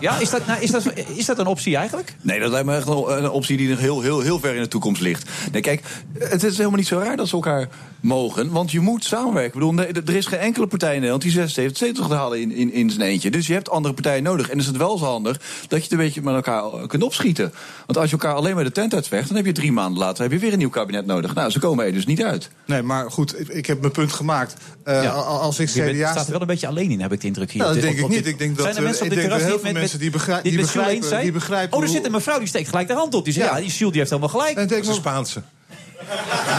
Ja, 0.00 0.18
is 0.18 0.30
dat, 0.30 0.46
nou, 0.46 0.60
is, 0.60 0.70
dat, 0.70 0.84
is 1.14 1.26
dat 1.26 1.38
een 1.38 1.46
optie 1.46 1.76
eigenlijk? 1.76 2.14
Nee, 2.20 2.40
dat 2.40 2.50
lijkt 2.50 2.66
me 2.66 2.76
echt 2.76 2.88
een, 2.88 3.24
een 3.24 3.30
optie 3.30 3.56
die 3.56 3.68
nog 3.68 3.78
heel, 3.78 4.00
heel, 4.00 4.20
heel 4.20 4.40
ver 4.40 4.54
in 4.54 4.62
de 4.62 4.68
toekomst 4.68 5.00
ligt. 5.02 5.28
Nee, 5.52 5.62
kijk, 5.62 5.82
het 6.18 6.42
is 6.42 6.56
helemaal 6.56 6.78
niet 6.78 6.86
zo 6.86 6.98
raar 6.98 7.16
dat 7.16 7.28
ze 7.28 7.34
elkaar 7.34 7.68
mogen. 8.00 8.50
Want 8.50 8.70
je 8.70 8.80
moet 8.80 9.04
samenwerken. 9.04 9.60
Ik 9.60 9.66
bedoel, 9.66 9.86
er 10.06 10.14
is 10.16 10.26
geen 10.26 10.38
enkele 10.38 10.66
partij 10.66 10.88
in 10.88 10.94
Nederland 10.94 11.22
die 11.22 11.30
76 11.32 11.86
zetels 11.86 12.08
te 12.08 12.14
halen 12.14 12.40
in, 12.40 12.52
in, 12.52 12.72
in 12.72 12.90
zijn 12.90 13.08
eentje. 13.08 13.30
Dus 13.30 13.46
je 13.46 13.52
hebt 13.52 13.70
andere 13.70 13.94
partijen 13.94 14.22
nodig. 14.22 14.50
En 14.50 14.58
is 14.58 14.66
het 14.66 14.76
wel 14.76 14.98
zo 14.98 15.04
handig 15.04 15.36
dat 15.68 15.78
je 15.78 15.82
het 15.82 15.92
een 15.92 15.98
beetje 15.98 16.22
met 16.22 16.34
elkaar 16.34 16.86
kunt 16.86 17.02
opschieten. 17.02 17.52
Want 17.86 17.98
als 17.98 18.10
je 18.10 18.16
elkaar 18.16 18.34
alleen 18.34 18.54
maar 18.54 18.64
de 18.64 18.72
tent 18.72 18.94
uitvecht, 18.94 19.26
dan 19.28 19.36
heb 19.36 19.46
je 19.46 19.52
drie 19.52 19.72
maanden 19.72 19.98
later 19.98 20.22
heb 20.22 20.32
je 20.32 20.38
weer 20.38 20.52
een 20.52 20.58
nieuw 20.58 20.68
kabinet 20.70 21.06
nodig. 21.06 21.34
Nou, 21.34 21.50
ze 21.50 21.58
komen 21.58 21.84
er 21.84 21.92
dus 21.92 22.06
niet 22.06 22.22
uit. 22.22 22.50
Nee, 22.66 22.82
maar 22.82 23.10
goed, 23.10 23.40
ik, 23.40 23.48
ik 23.48 23.66
heb 23.66 23.80
mijn 23.80 23.92
punt 23.92 24.12
gemaakt. 24.12 24.54
Eh, 24.84 25.02
Ja. 25.02 25.10
al- 25.10 25.40
Als 25.40 25.58
ik 25.58 25.68
Je 25.68 25.82
bent- 25.82 25.96
CDA... 25.96 26.10
staat 26.10 26.24
er 26.26 26.32
wel 26.32 26.40
een 26.40 26.46
beetje 26.46 26.66
alleen 26.66 26.90
in, 26.90 27.00
heb 27.00 27.12
ik 27.12 27.20
de 27.20 27.26
indruk 27.26 27.50
hier. 27.50 27.62
Nou, 27.62 27.74
dat 27.74 27.84
Op- 27.84 27.90
denk 27.90 28.04
op 28.04 28.10
ik 28.10 28.16
niet. 28.16 28.26
Ik 28.26 28.38
denk 28.38 28.50
dat, 28.56 28.64
Zijn 28.64 28.76
er 28.76 28.80
eh, 28.82 28.86
mensen 28.86 29.04
op 29.06 29.10
denk 29.10 29.22
terras 29.22 29.40
heel 29.42 29.50
veel 29.58 29.62
met- 29.62 29.72
mensen 29.72 29.98
die 29.98 30.10
begrijpen- 30.10 30.50
die 30.50 30.60
begrijpen- 30.60 30.94
eens 30.94 31.08
zijn? 31.08 31.22
die 31.22 31.32
begrijpen 31.32 31.76
Oh, 31.76 31.82
er 31.82 31.88
zit 31.88 32.04
een 32.04 32.10
mevrouw 32.12 32.38
die 32.38 32.48
steekt 32.48 32.68
gelijk 32.68 32.88
de 32.88 32.94
hand 32.94 33.14
op. 33.14 33.24
Die 33.24 33.32
zegt, 33.32 33.46
Ja. 33.46 33.56
ja, 33.56 33.60
die 33.60 33.70
Jules 33.70 33.88
die 33.90 33.98
heeft 33.98 34.10
helemaal 34.10 34.28
gelijk. 34.32 34.48
En 34.50 34.56
denk 34.56 34.70
Dat 34.70 34.80
is 34.80 34.88
een 34.88 34.94
Spaanse. 34.94 35.42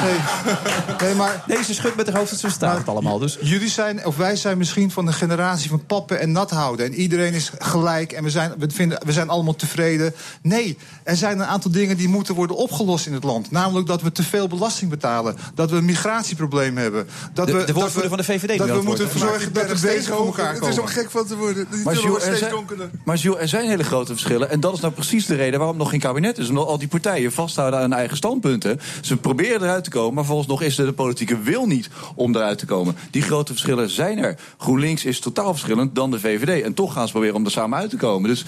Nee, 0.04 0.18
nee, 1.02 1.16
maar 1.16 1.44
Nee, 1.48 1.64
ze 1.64 1.74
schudt 1.74 1.96
met 1.96 2.08
haar 2.08 2.18
hoofd 2.18 2.30
dat 2.30 2.39
ze 2.39 2.50
staat 2.50 2.78
het 2.78 2.88
allemaal. 2.88 3.20
Dus. 3.20 3.38
jullie 3.42 3.70
zijn, 3.70 4.06
of 4.06 4.18
wij 4.18 4.36
zijn 4.36 4.58
misschien 4.58 4.92
van 4.92 5.06
de 5.06 5.12
generatie 5.14 5.70
van 5.70 5.86
pappen 5.86 6.20
en 6.20 6.32
nat 6.32 6.52
houden. 6.52 6.86
En 6.86 6.94
iedereen 6.94 7.34
is 7.34 7.52
gelijk 7.60 8.12
en 8.12 8.24
we 8.24 8.30
zijn, 8.30 8.54
we, 8.58 8.70
vinden, 8.70 9.02
we 9.06 9.12
zijn 9.12 9.30
allemaal 9.30 9.56
tevreden. 9.56 10.14
Nee, 10.42 10.78
er 11.04 11.16
zijn 11.16 11.39
een 11.39 11.46
aantal 11.46 11.72
dingen 11.72 11.98
die 11.98 12.08
moeten 12.08 12.36
worden 12.36 12.56
opgelost 12.56 13.06
in 13.06 13.14
het 13.14 13.24
land. 13.24 13.52
Namelijk 13.52 13.88
dat 13.88 14.02
we 14.02 14.12
te 14.12 14.24
veel 14.24 14.48
belasting 14.48 14.89
betalen. 14.89 15.36
Dat 15.56 15.70
we 15.70 15.76
een 15.78 15.86
migratieprobleem 15.86 16.78
hebben. 16.78 17.08
Dat 17.34 17.46
De- 17.48 17.54
we, 17.54 17.60
de 17.60 17.66
dat 17.66 17.76
woordvoerder 17.76 18.02
we- 18.12 18.16
van 18.16 18.18
de 18.18 18.39
VVD 18.39 18.58
Dat 18.58 18.68
we 18.70 18.82
moeten 18.82 19.20
zorgen 19.20 19.54
dat 19.54 19.68
de 19.70 19.80
beter 19.82 20.04
voor 20.16 20.26
elkaar 20.26 20.54
Het 20.54 20.62
is 20.64 20.68
komen. 20.70 20.82
ook 20.84 20.92
gek 20.92 21.12
van 21.12 21.26
te 21.26 21.38
worden. 21.38 21.68
Die 21.72 21.84
Maar 21.84 21.94
Jules, 21.96 22.16
er 22.16 22.36
steeds 22.36 22.39
zijn, 22.39 22.92
maar 23.04 23.16
Jules, 23.18 23.39
er 23.42 23.48
zijn 23.48 23.68
hele 23.68 23.84
grote 23.84 24.12
verschillen. 24.12 24.50
En 24.50 24.60
dat 24.60 24.74
is 24.74 24.80
nou 24.80 24.94
precies 24.94 25.26
de 25.26 25.36
reden 25.36 25.60
waarom 25.60 25.78
nog 25.78 25.89
geen 25.89 26.00
kabinet 26.00 26.38
is. 26.38 26.50
Omdat 26.50 26.68
al 26.68 26.78
die 26.78 26.88
partijen 26.88 27.32
vasthouden 27.32 27.80
aan 27.80 27.89
hun 27.89 27.98
eigen 28.00 28.18
standpunten. 28.18 28.80
Ze 29.02 29.18
proberen 29.36 29.62
eruit 29.62 29.84
te 29.84 29.90
komen, 29.90 30.14
maar 30.14 30.26
volgens 30.26 30.48
nog 30.48 30.62
is 30.62 30.78
er 30.78 30.86
de 30.86 30.94
politieke 30.94 31.40
wil 31.40 31.66
niet 31.66 31.90
om 32.16 32.36
eruit 32.36 32.58
te 32.58 32.66
komen. 32.66 32.96
Die 33.12 33.22
grote 33.22 33.52
verschillen 33.52 33.90
zijn 33.90 34.18
er. 34.18 34.40
GroenLinks 34.58 35.06
is 35.06 35.20
totaal 35.20 35.52
verschillend 35.52 35.96
dan 35.96 36.12
de 36.12 36.20
VVD. 36.20 36.64
En 36.64 36.74
toch 36.74 36.94
gaan 36.94 37.06
ze 37.06 37.12
proberen 37.12 37.36
om 37.36 37.46
er 37.46 37.52
samen 37.52 37.80
uit 37.80 37.90
te 37.90 37.98
komen. 37.98 38.30
Dus 38.30 38.46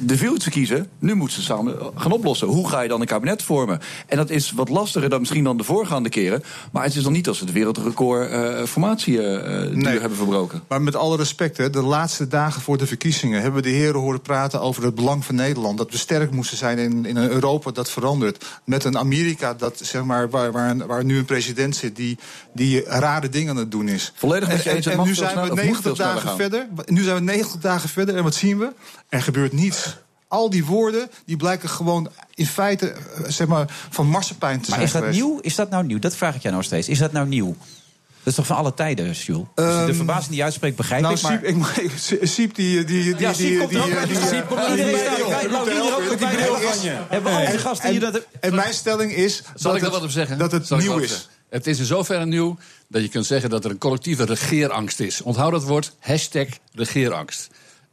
de 0.00 0.16
viel 0.16 0.36
te 0.36 0.50
kiezen. 0.50 0.88
Nu 0.98 1.14
moeten 1.14 1.36
ze 1.36 1.42
samen 1.42 1.76
gaan 1.94 2.12
oplossen. 2.12 2.48
Hoe 2.48 2.68
ga 2.68 2.80
je 2.80 2.88
dan 2.88 3.00
een 3.00 3.06
kabinet 3.06 3.42
vormen? 3.42 3.80
En 4.06 4.16
dat 4.16 4.30
is 4.30 4.50
wat 4.52 4.68
lastiger 4.68 5.08
dan 5.08 5.18
misschien 5.20 5.44
dan 5.44 5.56
de 5.56 5.64
voorgaande 5.64 6.08
keren. 6.08 6.42
Maar 6.72 6.84
het 6.84 6.94
is 6.94 7.02
nog 7.02 7.12
niet 7.12 7.28
als 7.28 7.38
ze 7.38 7.44
het 7.44 7.52
wereldrecord 7.52 8.30
eh, 8.30 8.62
formatie 8.64 9.16
duur 9.16 10.00
hebben 10.00 10.16
verbroken. 10.16 10.62
Maar 10.68 10.82
met 10.82 10.96
alle 10.96 11.16
respect, 11.16 11.56
hè, 11.56 11.70
de 11.70 11.82
laatste 11.82 12.28
dagen 12.28 12.60
voor 12.62 12.78
de 12.78 12.86
verkiezingen 12.86 13.40
hebben 13.42 13.62
we 13.62 13.68
de 13.68 13.74
heren 13.74 14.00
horen 14.00 14.20
praten 14.20 14.60
over 14.60 14.84
het 14.84 14.94
belang 14.94 15.24
van 15.24 15.34
Nederland. 15.34 15.78
Dat 15.78 15.90
we 15.90 15.98
sterk 15.98 16.30
moesten 16.30 16.56
zijn 16.56 16.78
in, 16.78 17.06
in 17.06 17.16
een 17.16 17.30
Europa 17.30 17.70
dat 17.70 17.90
verandert. 17.90 18.44
Met 18.64 18.84
een 18.84 18.98
Amerika 18.98 19.54
dat, 19.54 19.80
zeg 19.82 20.04
maar, 20.04 20.30
waar, 20.30 20.52
waar, 20.52 20.70
een- 20.70 20.86
waar 20.86 21.04
nu 21.04 21.18
een 21.18 21.24
president 21.24 21.76
zit 21.76 21.96
die, 21.96 22.18
die 22.52 22.84
rare 22.84 23.28
dingen 23.28 23.50
aan 23.50 23.56
het 23.56 23.70
doen 23.70 23.88
is. 23.88 24.12
Volledig 24.16 24.48
met 24.48 24.62
je 24.62 24.70
en, 24.70 24.76
eens, 24.76 24.86
en, 24.86 24.96
mag 24.96 25.06
nu 25.06 25.14
zijn 25.14 25.26
we 25.28 25.32
sneller, 25.32 25.50
of 25.52 25.56
moet 25.56 25.64
90 25.64 25.82
veel 25.84 25.94
sneller 25.94 26.14
dagen 26.14 26.36
verder. 26.36 26.66
Nu 26.86 27.02
zijn 27.02 27.16
we 27.16 27.22
90 27.22 27.60
dagen 27.60 27.88
verder 27.88 28.16
en 28.16 28.22
wat 28.22 28.34
zien 28.34 28.58
we? 28.58 28.72
Er 29.08 29.22
gebeurt 29.22 29.52
niets. 29.52 29.96
Al 30.28 30.50
die 30.50 30.64
woorden 30.64 31.10
die 31.24 31.36
blijken 31.36 31.68
gewoon 31.68 32.10
in 32.34 32.46
feite 32.46 32.88
eh, 32.90 32.98
zeg 33.26 33.46
maar, 33.46 33.66
van 33.90 34.06
marsepein 34.06 34.60
te 34.60 34.70
Maar 34.70 34.78
zijn 34.78 34.82
is 34.82 34.92
dat 34.92 35.02
geweest. 35.02 35.20
nieuw? 35.22 35.38
Is 35.40 35.54
dat 35.54 35.70
nou 35.70 35.84
nieuw? 35.84 35.98
Dat 35.98 36.16
vraag 36.16 36.34
ik 36.34 36.40
jou 36.42 36.54
nou 36.54 36.66
steeds. 36.66 36.88
Is 36.88 36.98
dat 36.98 37.12
nou 37.12 37.26
nieuw? 37.26 37.56
Dat 38.18 38.26
is 38.26 38.34
toch 38.34 38.46
van 38.46 38.56
alle 38.56 38.74
tijden, 38.74 39.04
Jules? 39.12 39.42
Dus 39.54 39.64
de 39.64 39.84
Ehm, 39.86 39.94
verbazing 39.94 40.28
die 40.28 40.36
je 40.36 40.42
uitspreekt, 40.42 40.76
begrijp 40.76 41.02
Nou, 41.02 41.14
ik. 41.16 41.22
Maar... 41.22 41.32
Siep, 41.32 41.44
ik, 41.44 42.20
ik- 42.20 42.28
Siep 42.28 42.54
die... 42.54 42.84
die, 42.84 43.02
die, 43.02 43.14
Ja, 43.18 43.32
die, 43.32 43.46
Siep 43.46 43.58
komt 43.58 43.74
er 43.74 43.82
die- 43.84 43.96
ook 43.98 44.06
die- 44.06 44.16
Siep 44.16 44.30
die- 44.30 44.42
komt 44.42 44.60
er 44.60 44.66
die- 44.66 44.76
die- 44.76 44.84
die- 44.84 44.92
die- 44.94 44.98
die- 44.98 45.48
die- 45.48 46.18
die- 46.18 46.80
die-. 46.80 46.90
En- 46.90 47.06
Hebben 47.08 47.32
al 47.32 47.40
onze 47.46 47.58
gasten 47.58 47.90
hier 47.90 48.04
en- 48.04 48.12
dat- 48.12 48.26
En 48.40 48.54
mijn 48.54 48.72
stelling 48.74 49.12
is 49.12 49.42
Zal 49.54 49.72
dat 49.72 49.82
ik 49.82 49.88
wat 49.90 50.02
op 50.02 50.10
zeggen? 50.10 50.38
dat 50.38 50.52
het 50.52 50.66
Zal 50.66 50.76
ik 50.78 50.82
nieuw 50.84 50.92
wat 50.92 51.02
is. 51.02 51.08
zeggen? 51.08 51.28
Het 51.50 51.66
is 51.66 51.78
in 51.78 51.84
zoverre 51.84 52.26
nieuw 52.26 52.56
dat 52.88 53.02
je 53.02 53.08
kunt 53.08 53.26
zeggen 53.26 53.50
dat 53.50 53.64
er 53.64 53.70
een 53.70 53.78
collectieve 53.78 54.24
regeerangst 54.24 55.00
is. 55.00 55.22
Onthoud 55.22 55.52
dat 55.52 55.64
woord, 55.64 55.92
hashtag 55.98 56.46
regeerangst. 56.74 57.48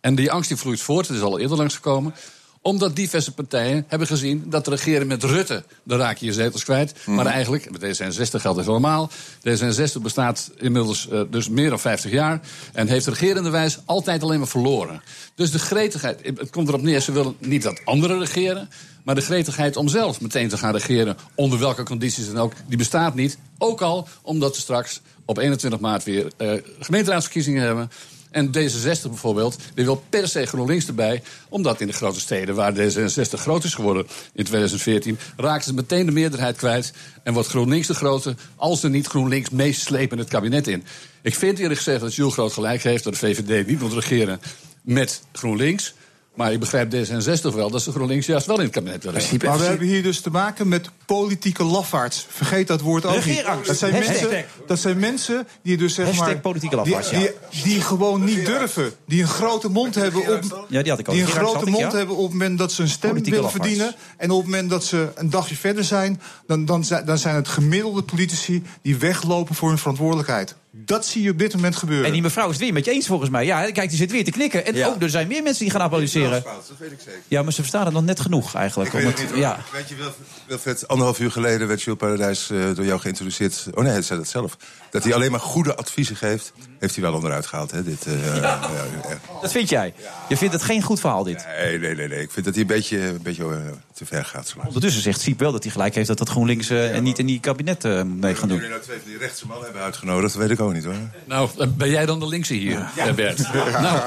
En 0.05 0.15
die 0.15 0.31
angst 0.31 0.49
die 0.49 0.57
vloeit 0.57 0.81
voort, 0.81 1.07
het 1.07 1.17
is 1.17 1.23
al 1.23 1.39
eerder 1.39 1.57
langsgekomen 1.57 2.13
omdat 2.61 2.95
diverse 2.95 3.33
partijen 3.33 3.85
hebben 3.87 4.07
gezien 4.07 4.43
dat 4.45 4.67
regeren 4.67 5.07
met 5.07 5.23
Rutte... 5.23 5.63
dan 5.83 5.99
raak 5.99 6.17
je 6.17 6.25
je 6.25 6.33
zetels 6.33 6.63
kwijt. 6.63 6.93
Maar 7.05 7.25
eigenlijk, 7.25 7.71
met 7.71 7.81
D66 7.81 8.41
geldt 8.41 8.57
het 8.57 8.65
helemaal... 8.65 9.11
D66 9.49 10.01
bestaat 10.01 10.51
inmiddels 10.57 11.07
uh, 11.11 11.21
dus 11.29 11.49
meer 11.49 11.69
dan 11.69 11.79
50 11.79 12.11
jaar... 12.11 12.39
en 12.73 12.87
heeft 12.87 13.07
regerende 13.07 13.49
wijs 13.49 13.79
altijd 13.85 14.23
alleen 14.23 14.39
maar 14.39 14.47
verloren. 14.47 15.01
Dus 15.35 15.51
de 15.51 15.59
gretigheid, 15.59 16.19
het 16.23 16.49
komt 16.49 16.67
erop 16.67 16.81
neer... 16.81 16.99
ze 16.99 17.11
willen 17.11 17.35
niet 17.39 17.63
dat 17.63 17.81
anderen 17.83 18.19
regeren... 18.19 18.69
maar 19.03 19.15
de 19.15 19.21
gretigheid 19.21 19.77
om 19.77 19.87
zelf 19.87 20.21
meteen 20.21 20.49
te 20.49 20.57
gaan 20.57 20.73
regeren... 20.73 21.17
onder 21.35 21.59
welke 21.59 21.83
condities 21.83 22.27
dan 22.27 22.37
ook, 22.37 22.53
die 22.67 22.77
bestaat 22.77 23.15
niet. 23.15 23.37
Ook 23.57 23.81
al 23.81 24.07
omdat 24.21 24.55
we 24.55 24.61
straks 24.61 25.01
op 25.25 25.37
21 25.37 25.79
maart 25.79 26.03
weer 26.03 26.31
uh, 26.37 26.51
gemeenteraadsverkiezingen 26.79 27.63
hebben... 27.63 27.89
En 28.35 28.47
D66 28.47 29.01
bijvoorbeeld, 29.01 29.57
die 29.73 29.85
wil 29.85 30.03
per 30.09 30.27
se 30.27 30.45
GroenLinks 30.45 30.87
erbij. 30.87 31.21
Omdat 31.49 31.81
in 31.81 31.87
de 31.87 31.93
grote 31.93 32.19
steden, 32.19 32.55
waar 32.55 32.73
D66 32.73 33.39
groot 33.39 33.63
is 33.63 33.73
geworden 33.73 34.07
in 34.33 34.43
2014... 34.43 35.17
raken 35.37 35.63
ze 35.63 35.73
meteen 35.73 36.05
de 36.05 36.11
meerderheid 36.11 36.57
kwijt. 36.57 36.93
En 37.23 37.33
wordt 37.33 37.49
GroenLinks 37.49 37.87
de 37.87 37.93
grote, 37.93 38.35
als 38.55 38.83
er 38.83 38.89
niet 38.89 39.07
GroenLinks 39.07 39.49
meeslepen 39.49 40.17
het 40.17 40.29
kabinet 40.29 40.67
in. 40.67 40.83
Ik 41.21 41.35
vind 41.35 41.59
eerlijk 41.59 41.77
gezegd 41.77 42.01
dat 42.01 42.15
Jules 42.15 42.33
Groot 42.33 42.53
gelijk 42.53 42.83
heeft... 42.83 43.03
dat 43.03 43.13
de 43.13 43.19
VVD 43.19 43.67
niet 43.67 43.79
moet 43.79 43.93
regeren 43.93 44.39
met 44.81 45.21
GroenLinks... 45.31 45.93
Maar 46.35 46.51
ik 46.51 46.59
begrijp 46.59 46.93
D66 46.93 47.55
wel 47.55 47.69
dat 47.69 47.81
ze 47.81 47.91
GroenLinks 47.91 48.25
juist 48.25 48.45
wel 48.45 48.57
in 48.57 48.63
het 48.63 48.71
kabinet 48.71 49.03
willen. 49.03 49.21
Maar 49.45 49.57
we 49.57 49.63
hebben 49.63 49.87
hier 49.87 50.03
dus 50.03 50.21
te 50.21 50.29
maken 50.29 50.67
met 50.67 50.89
politieke 51.05 51.63
lafaards. 51.63 52.25
Vergeet 52.29 52.67
dat 52.67 52.81
woord 52.81 53.05
ook 53.05 53.25
niet. 53.25 53.45
Dat 53.65 53.77
zijn, 53.77 53.93
mensen, 53.93 54.45
dat 54.67 54.79
zijn 54.79 54.99
mensen 54.99 55.47
die 55.61 55.77
dus 55.77 55.93
zeg 55.93 56.05
Hashtag 56.05 56.27
maar... 56.27 56.39
politieke 56.39 56.83
die, 56.83 56.93
ja. 56.93 57.01
die, 57.09 57.31
die 57.63 57.81
gewoon 57.81 58.23
niet 58.23 58.45
durven. 58.45 58.91
Die 59.05 59.21
een 59.21 59.27
grote 59.27 59.69
mond 59.69 59.95
hebben 59.95 60.21
op... 60.21 60.65
Ja, 60.69 60.81
die 60.81 60.91
had 60.91 60.99
ik 60.99 61.07
al. 61.07 61.13
Die 61.13 61.23
een 61.23 61.29
grote 61.29 61.69
mond 61.69 61.91
hebben 61.91 62.15
op 62.15 62.23
het 62.23 62.31
moment 62.31 62.57
dat 62.57 62.71
ze 62.71 62.81
een 62.81 62.89
stem 62.89 63.09
Politieke 63.09 63.35
willen 63.35 63.51
lafaards. 63.51 63.67
verdienen. 63.67 63.95
En 64.17 64.31
op 64.31 64.37
het 64.37 64.45
moment 64.45 64.69
dat 64.69 64.83
ze 64.83 65.11
een 65.15 65.29
dagje 65.29 65.55
verder 65.55 65.83
zijn... 65.83 66.21
dan, 66.47 66.65
dan 67.05 67.17
zijn 67.17 67.35
het 67.35 67.47
gemiddelde 67.47 68.01
politici 68.01 68.63
die 68.81 68.97
weglopen 68.97 69.55
voor 69.55 69.69
hun 69.69 69.77
verantwoordelijkheid. 69.77 70.55
Dat 70.77 71.05
zie 71.05 71.23
je 71.23 71.31
op 71.31 71.37
dit 71.39 71.53
moment 71.53 71.75
gebeuren. 71.75 72.05
En 72.05 72.11
die 72.11 72.21
mevrouw 72.21 72.45
is 72.45 72.51
het 72.51 72.61
weer 72.61 72.73
met 72.73 72.85
je 72.85 72.91
eens 72.91 73.07
volgens 73.07 73.29
mij. 73.29 73.45
Ja, 73.45 73.71
kijk, 73.71 73.89
die 73.89 73.97
zit 73.97 74.11
weer 74.11 74.23
te 74.23 74.31
knikken. 74.31 74.65
En 74.65 74.75
oh, 74.85 75.01
er 75.01 75.09
zijn 75.09 75.27
meer 75.27 75.43
mensen 75.43 75.63
die 75.63 75.71
gaan 75.71 75.81
applaudisseren. 75.81 76.43
Dat 76.43 76.71
weet 76.77 76.91
ik 76.91 76.99
zeker. 76.99 77.19
Ja, 77.27 77.43
maar 77.43 77.51
ze 77.53 77.59
verstaan 77.61 77.85
het 77.85 77.93
nog 77.93 78.03
net 78.03 78.19
genoeg 78.19 78.55
eigenlijk. 78.55 78.93
Ik 78.93 78.95
om 78.99 79.05
weet 79.05 79.11
het 79.11 79.21
het, 79.21 79.31
niet, 79.31 79.39
ja. 79.39 79.59
Weet 79.71 79.89
je, 79.89 79.95
Wilf- 79.95 80.17
Wilfred, 80.47 80.87
anderhalf 80.87 81.19
uur 81.19 81.31
geleden 81.31 81.67
werd 81.67 81.81
Jules 81.81 81.99
Paradijs 81.99 82.49
eh, 82.49 82.75
door 82.75 82.85
jou 82.85 82.99
geïntroduceerd. 82.99 83.65
Oh 83.73 83.83
nee, 83.83 83.91
hij 83.91 84.01
zei 84.01 84.19
dat 84.19 84.29
zelf. 84.29 84.57
Dat 84.89 85.03
hij 85.03 85.13
alleen 85.13 85.31
maar 85.31 85.39
goede 85.39 85.75
adviezen 85.75 86.15
geeft. 86.15 86.53
Heeft 86.79 86.95
hij 86.95 87.03
wel 87.03 87.13
onderuit 87.13 87.45
gehaald, 87.45 87.71
hè? 87.71 87.83
Dit, 87.83 88.05
eh, 88.05 88.35
ja, 88.35 88.41
ja. 88.41 89.19
Dat 89.41 89.51
vind 89.51 89.69
jij? 89.69 89.93
Je 90.29 90.37
vindt 90.37 90.53
het 90.53 90.63
geen 90.63 90.81
goed 90.81 90.99
verhaal, 90.99 91.23
dit? 91.23 91.45
Nee, 91.59 91.79
nee, 91.79 91.95
nee, 91.95 92.07
nee. 92.07 92.21
Ik 92.21 92.31
vind 92.31 92.45
dat 92.45 92.53
hij 92.53 92.63
een 92.63 92.69
beetje, 92.69 92.99
een 92.99 93.21
beetje 93.21 93.43
eh, 93.43 93.59
te 93.93 94.05
ver 94.05 94.25
gaat. 94.25 94.47
Zo. 94.47 94.59
Ondertussen 94.65 95.01
zegt 95.01 95.21
Siep 95.21 95.39
wel 95.39 95.51
dat 95.51 95.63
hij 95.63 95.71
gelijk 95.71 95.95
heeft 95.95 96.07
dat 96.07 96.17
dat 96.17 96.29
GroenLinks 96.29 96.69
eh, 96.69 96.95
en 96.95 97.03
niet 97.03 97.19
in 97.19 97.25
die 97.25 97.39
kabinet 97.39 97.83
eh, 97.83 98.03
mee 98.03 98.35
gaan 98.35 98.47
doen. 98.47 98.57
Jullie 98.57 98.71
nou 98.71 98.81
twee 98.81 98.97
van 98.97 99.07
die 99.09 99.17
rechtse 99.17 99.47
mannen 99.47 99.65
hebben 99.65 99.83
uitgenodigd, 99.83 100.33
dat 100.33 100.41
weet 100.41 100.51
ik 100.51 100.59
ook 100.59 100.73
niet 100.73 100.83
hoor. 100.83 100.95
Nou, 101.25 101.67
ben 101.67 101.89
jij 101.89 102.05
dan 102.05 102.19
de 102.19 102.27
linkse 102.27 102.53
hier, 102.53 102.89
eh, 102.95 103.13
Bert? 103.13 103.53
Nou, 103.53 103.99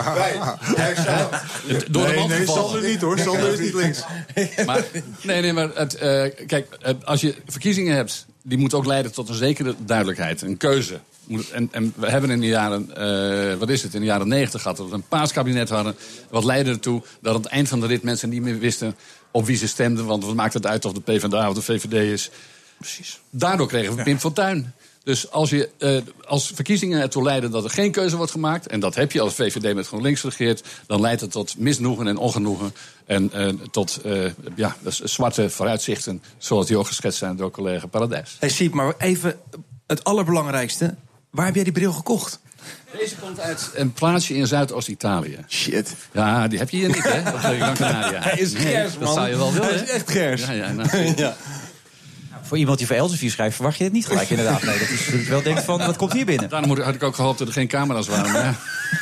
door 1.91 2.03
de 2.03 2.09
nee, 2.09 2.17
mand 2.17 2.29
nee, 2.29 2.39
gevallen. 2.39 2.63
Sander 2.63 2.89
niet 2.89 3.01
hoor. 3.01 3.19
Sander 3.19 3.53
is 3.53 3.59
niet 3.59 3.75
links. 3.75 4.05
Maar, 4.67 4.85
nee, 5.23 5.41
nee, 5.41 5.53
maar 5.53 5.71
het, 5.75 5.95
eh, 5.95 6.47
kijk, 6.47 6.77
eh, 6.81 6.95
als 7.05 7.21
je 7.21 7.35
verkiezingen 7.47 7.95
hebt, 7.95 8.27
die 8.43 8.59
moeten 8.59 8.79
ook 8.79 8.87
leiden 8.87 9.13
tot 9.13 9.29
een 9.29 9.35
zekere 9.35 9.75
duidelijkheid, 9.79 10.43
een 10.43 10.57
keuze. 10.57 11.01
En, 11.53 11.69
en 11.71 11.93
we 11.97 12.11
hebben 12.11 12.31
in 12.31 12.41
de 12.41 12.47
jaren, 12.47 12.97
eh, 12.97 13.59
wat 13.59 13.69
is 13.69 13.83
het, 13.83 13.95
in 13.95 14.01
de 14.01 14.07
jaren 14.07 14.29
negentig 14.29 14.63
gehad 14.63 14.77
dat 14.77 14.89
we 14.89 14.95
een 14.95 15.09
paaskabinet 15.09 15.69
hadden. 15.69 15.97
Wat 16.31 16.45
leidde 16.45 16.71
ertoe 16.71 17.03
dat 17.21 17.35
aan 17.35 17.41
het 17.41 17.51
eind 17.51 17.69
van 17.69 17.81
de 17.81 17.87
rit 17.87 18.03
mensen 18.03 18.29
niet 18.29 18.43
meer 18.43 18.59
wisten 18.59 18.97
op 19.31 19.47
wie 19.47 19.57
ze 19.57 19.69
stemden. 19.69 20.07
Want 20.07 20.25
wat 20.25 20.35
maakt 20.35 20.55
het 20.55 20.67
uit 20.67 20.85
of 20.85 20.93
de 20.93 21.01
PvdA 21.01 21.49
of 21.49 21.55
de 21.55 21.63
VVD 21.63 22.13
is? 22.13 22.31
Precies. 22.79 23.21
Daardoor 23.31 23.69
kregen 23.69 23.97
we 23.97 24.03
Pim 24.03 24.19
Fortuyn. 24.19 24.73
Dus 25.09 25.31
als, 25.31 25.51
je, 25.51 25.71
eh, 25.79 25.97
als 26.27 26.51
verkiezingen 26.55 27.01
ertoe 27.01 27.23
leiden 27.23 27.51
dat 27.51 27.65
er 27.65 27.71
geen 27.71 27.91
keuze 27.91 28.17
wordt 28.17 28.31
gemaakt... 28.31 28.67
en 28.67 28.81
dat 28.81 28.95
heb 28.95 29.13
je 29.13 29.21
als 29.21 29.35
VVD 29.35 29.75
met 29.75 29.87
GroenLinks 29.87 30.23
regeert... 30.23 30.65
dan 30.87 31.01
leidt 31.01 31.21
het 31.21 31.31
tot 31.31 31.59
misnoegen 31.59 32.07
en 32.07 32.17
ongenoegen... 32.17 32.75
en 33.07 33.33
eh, 33.33 33.49
tot 33.71 34.01
eh, 34.05 34.31
ja, 34.55 34.77
dus 34.83 35.01
zwarte 35.01 35.51
vooruitzichten... 35.51 36.23
zoals 36.39 36.67
die 36.67 36.77
ook 36.77 36.87
geschetst 36.87 37.19
zijn 37.19 37.37
door 37.37 37.51
collega 37.51 37.87
Paradijs. 37.87 38.37
Hey 38.39 38.49
Siep, 38.49 38.73
maar 38.73 38.95
even 38.99 39.39
het 39.87 40.05
allerbelangrijkste. 40.05 40.95
Waar 41.31 41.47
heb 41.47 41.55
jij 41.55 41.65
die 41.65 41.73
bril 41.73 41.93
gekocht? 41.93 42.41
Deze 42.99 43.15
komt 43.17 43.41
uit 43.41 43.71
een 43.75 43.93
plaatsje 43.93 44.35
in 44.35 44.47
Zuidoost-Italië. 44.47 45.39
Shit. 45.49 45.95
Ja, 46.13 46.49
die 46.49 46.59
heb 46.59 46.71
je 46.71 46.77
hier 46.77 46.89
niet, 46.89 47.03
hè? 47.03 47.23
Canaria. 47.75 48.21
Hij 48.23 48.39
is 48.39 48.55
gers, 48.55 48.93
Dat 48.93 49.03
man. 49.03 49.15
zou 49.15 49.29
je 49.29 49.37
wel 49.37 49.53
willen, 49.53 49.69
Hij 49.69 49.79
is 49.83 49.91
echt 49.91 50.11
gers. 50.11 50.45
Ja, 50.47 50.53
ja, 50.53 50.73
nou, 50.73 50.89
Ja. 51.17 51.37
Voor 52.43 52.59
iemand 52.59 52.79
die 52.79 52.87
voor 52.87 52.97
Elsevier 52.97 53.31
schrijft, 53.31 53.55
verwacht 53.55 53.79
je 53.79 53.85
het 53.85 53.93
niet 53.93 54.07
gelijk 54.07 54.31
inderdaad. 54.31 54.63
Nee, 54.63 54.79
dat 54.79 54.89
is 54.89 55.07
dat 55.11 55.21
wel 55.25 55.43
denkt 55.43 55.63
van, 55.65 55.79
wat 55.79 55.97
komt 55.97 56.13
hier 56.13 56.25
binnen? 56.25 56.49
Daarom 56.49 56.69
moet- 56.69 56.79
had 56.79 56.95
ik 56.95 57.03
ook 57.03 57.15
gehoopt 57.15 57.39
dat 57.39 57.47
er 57.49 57.53
geen 57.53 57.69
camera's 57.69 58.07
waren. 58.09 58.33
Maar 58.33 58.45
ja, 58.45 58.55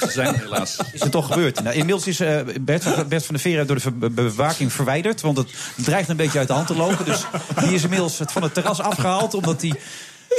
ze 0.07 0.11
zijn 0.13 0.35
er 0.35 0.41
helaas. 0.41 0.77
Is 0.93 1.01
het 1.01 1.11
toch 1.13 1.27
gebeurd? 1.27 1.63
Nou, 1.63 1.75
inmiddels 1.77 2.07
is 2.07 2.21
eh, 2.21 2.41
Bert, 2.61 2.83
van- 2.83 3.09
Bert 3.09 3.25
van 3.25 3.35
der 3.35 3.43
Veer 3.45 3.67
door 3.67 3.77
de 3.77 3.83
ver- 3.83 4.13
bewaking 4.13 4.73
verwijderd. 4.73 5.21
Want 5.21 5.37
het 5.37 5.49
dreigt 5.77 6.09
een 6.09 6.17
beetje 6.17 6.39
uit 6.39 6.49
de 6.49 6.55
hand 6.55 6.67
te 6.67 6.77
lopen. 6.77 7.05
Dus 7.05 7.25
die 7.61 7.75
is 7.75 7.83
inmiddels 7.83 8.19
het- 8.19 8.33
van 8.33 8.43
het 8.43 8.55
terras 8.55 8.81
afgehaald. 8.81 9.35
Omdat 9.35 9.61
die 9.61 9.75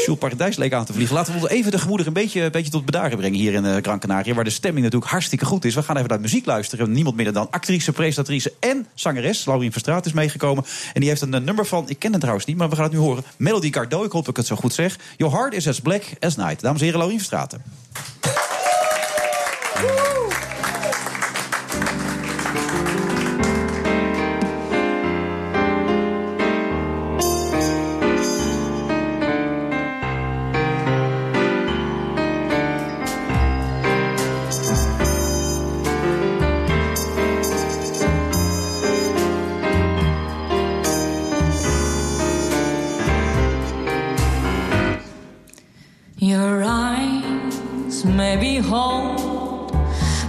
Jules 0.06 0.19
Paradijs 0.19 0.56
leek 0.56 0.74
aan 0.74 0.86
te 0.86 0.94
vliegen. 0.94 1.15
Laten 1.15 1.41
we 1.41 1.49
even 1.49 1.72
de 1.72 1.80
gemoeder 1.80 2.07
een 2.07 2.14
beetje, 2.14 2.41
een 2.41 2.52
beetje 2.52 2.72
tot 2.72 2.86
bedaren 2.86 3.18
brengen 3.18 3.40
hier 3.40 3.53
in 3.53 3.65
eh, 3.65 3.76
Gran 3.82 3.99
Canaria. 3.99 4.34
Waar 4.34 4.44
de 4.44 4.49
stemming 4.49 4.84
natuurlijk 4.84 5.11
hartstikke 5.11 5.45
goed 5.45 5.65
is. 5.65 5.76
We 5.76 5.84
gaan 5.84 5.98
even 5.98 6.10
naar 6.10 6.19
muziek 6.19 6.45
luisteren. 6.45 6.91
Niemand 6.91 7.15
minder 7.15 7.34
dan 7.34 7.48
actrice, 7.52 7.91
presentatrice 7.91 8.53
en 8.60 8.88
zangeres. 8.94 9.45
Laurien 9.45 9.72
Verstraat 9.72 10.06
is 10.06 10.14
meegekomen. 10.14 10.65
En 10.94 10.99
die 10.99 11.10
heeft 11.10 11.22
een 11.22 11.34
eh, 11.34 11.41
nummer 11.41 11.65
van, 11.65 11.90
ik 11.90 11.99
ken 11.99 12.11
het 12.11 12.19
trouwens 12.19 12.45
niet, 12.45 12.57
maar 12.57 12.69
we 12.69 12.76
gaan 12.76 12.84
het 12.84 12.94
nu 12.94 12.99
horen. 12.99 13.24
Melody 13.38 13.72
Gardot, 13.72 14.06
ik 14.06 14.11
hoop 14.11 14.26
dat 14.26 14.30
ik 14.30 14.36
het 14.38 14.45
zo 14.45 14.56
goed 14.56 14.74
zeg. 14.74 14.98
Your 15.18 15.36
heart 15.36 15.53
is 15.53 15.68
as 15.68 15.80
black 15.80 16.03
as 16.19 16.36
night. 16.36 16.61
Dames 16.61 16.80
en 16.80 16.86
heren, 16.86 16.99
Laurien 16.99 17.19
Verstraeten. 17.19 17.61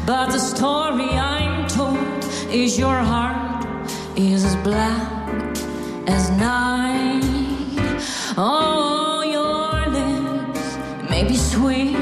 But 0.07 0.27
the 0.31 0.39
story 0.39 1.09
I'm 1.11 1.67
told 1.67 2.25
is 2.51 2.79
your 2.79 2.95
heart 2.95 3.65
is 4.17 4.45
as 4.45 4.57
black 4.57 5.57
as 6.07 6.31
night. 6.33 7.23
Oh, 8.37 9.23
your 9.25 9.89
lips 9.93 10.77
may 11.09 11.25
be 11.25 11.37
sweet, 11.37 11.97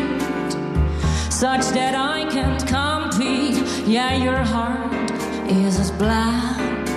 such 1.31 1.67
that 1.75 1.95
I 1.95 2.29
can't 2.31 2.67
compete. 2.67 3.63
Yeah, 3.87 4.17
your 4.17 4.39
heart 4.39 5.11
is 5.49 5.79
as 5.79 5.93
black 5.93 6.89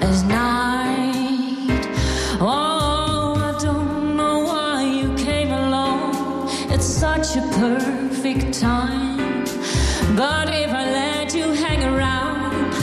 as 0.00 0.22
night. 0.22 1.88
Oh, 2.40 2.75
perfect 7.58 8.60
time. 8.60 9.44
But 10.14 10.48
if 10.48 10.70
I 10.70 10.84
let 11.00 11.34
you 11.34 11.52
hang 11.52 11.82
around, 11.84 12.74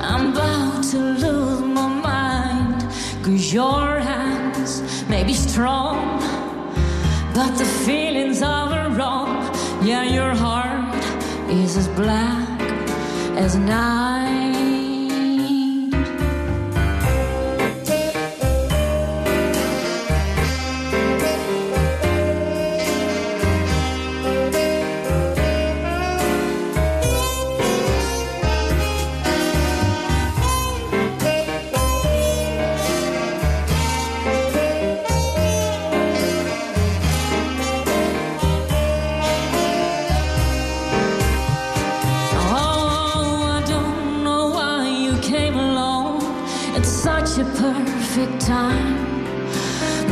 I'm 0.00 0.32
about 0.32 0.84
to 0.92 0.98
lose 0.98 1.60
my 1.60 1.88
mind. 2.10 2.80
Cause 3.24 3.52
your 3.52 3.98
hands 3.98 4.82
may 5.08 5.24
be 5.24 5.34
strong, 5.34 6.20
but 7.34 7.52
the 7.58 7.68
feelings 7.86 8.40
are 8.42 8.88
wrong. 8.90 9.30
Yeah, 9.82 10.04
your 10.04 10.34
heart 10.34 11.04
is 11.48 11.76
as 11.76 11.88
black 11.88 12.60
as 13.36 13.56
night. 13.56 14.49
Perfect 48.12 48.40
time, 48.40 48.96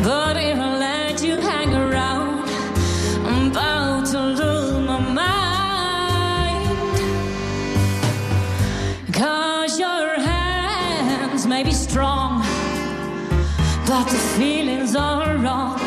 but 0.04 0.36
if 0.36 0.56
I 0.56 0.78
let 0.78 1.20
you 1.20 1.34
hang 1.34 1.74
around, 1.74 2.48
I'm 3.26 3.50
about 3.50 4.06
to 4.12 4.20
lose 4.20 4.86
my 4.86 5.00
mind. 5.00 6.68
Cause 9.12 9.80
your 9.80 10.14
hands 10.14 11.44
may 11.48 11.64
be 11.64 11.72
strong, 11.72 12.40
but 13.84 14.04
the 14.04 14.20
feelings 14.38 14.94
are 14.94 15.36
wrong. 15.38 15.80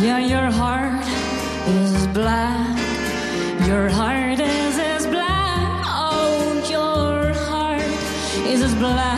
Yeah, 0.00 0.18
your 0.18 0.50
heart 0.50 1.06
is 1.68 2.08
black. 2.08 2.76
Your 3.68 3.88
heart 3.88 4.40
is 4.40 4.78
as 4.80 5.06
black. 5.06 5.84
Oh, 5.86 6.60
your 6.68 7.32
heart 7.34 7.82
is 8.48 8.62
as 8.62 8.74
black 8.74 9.11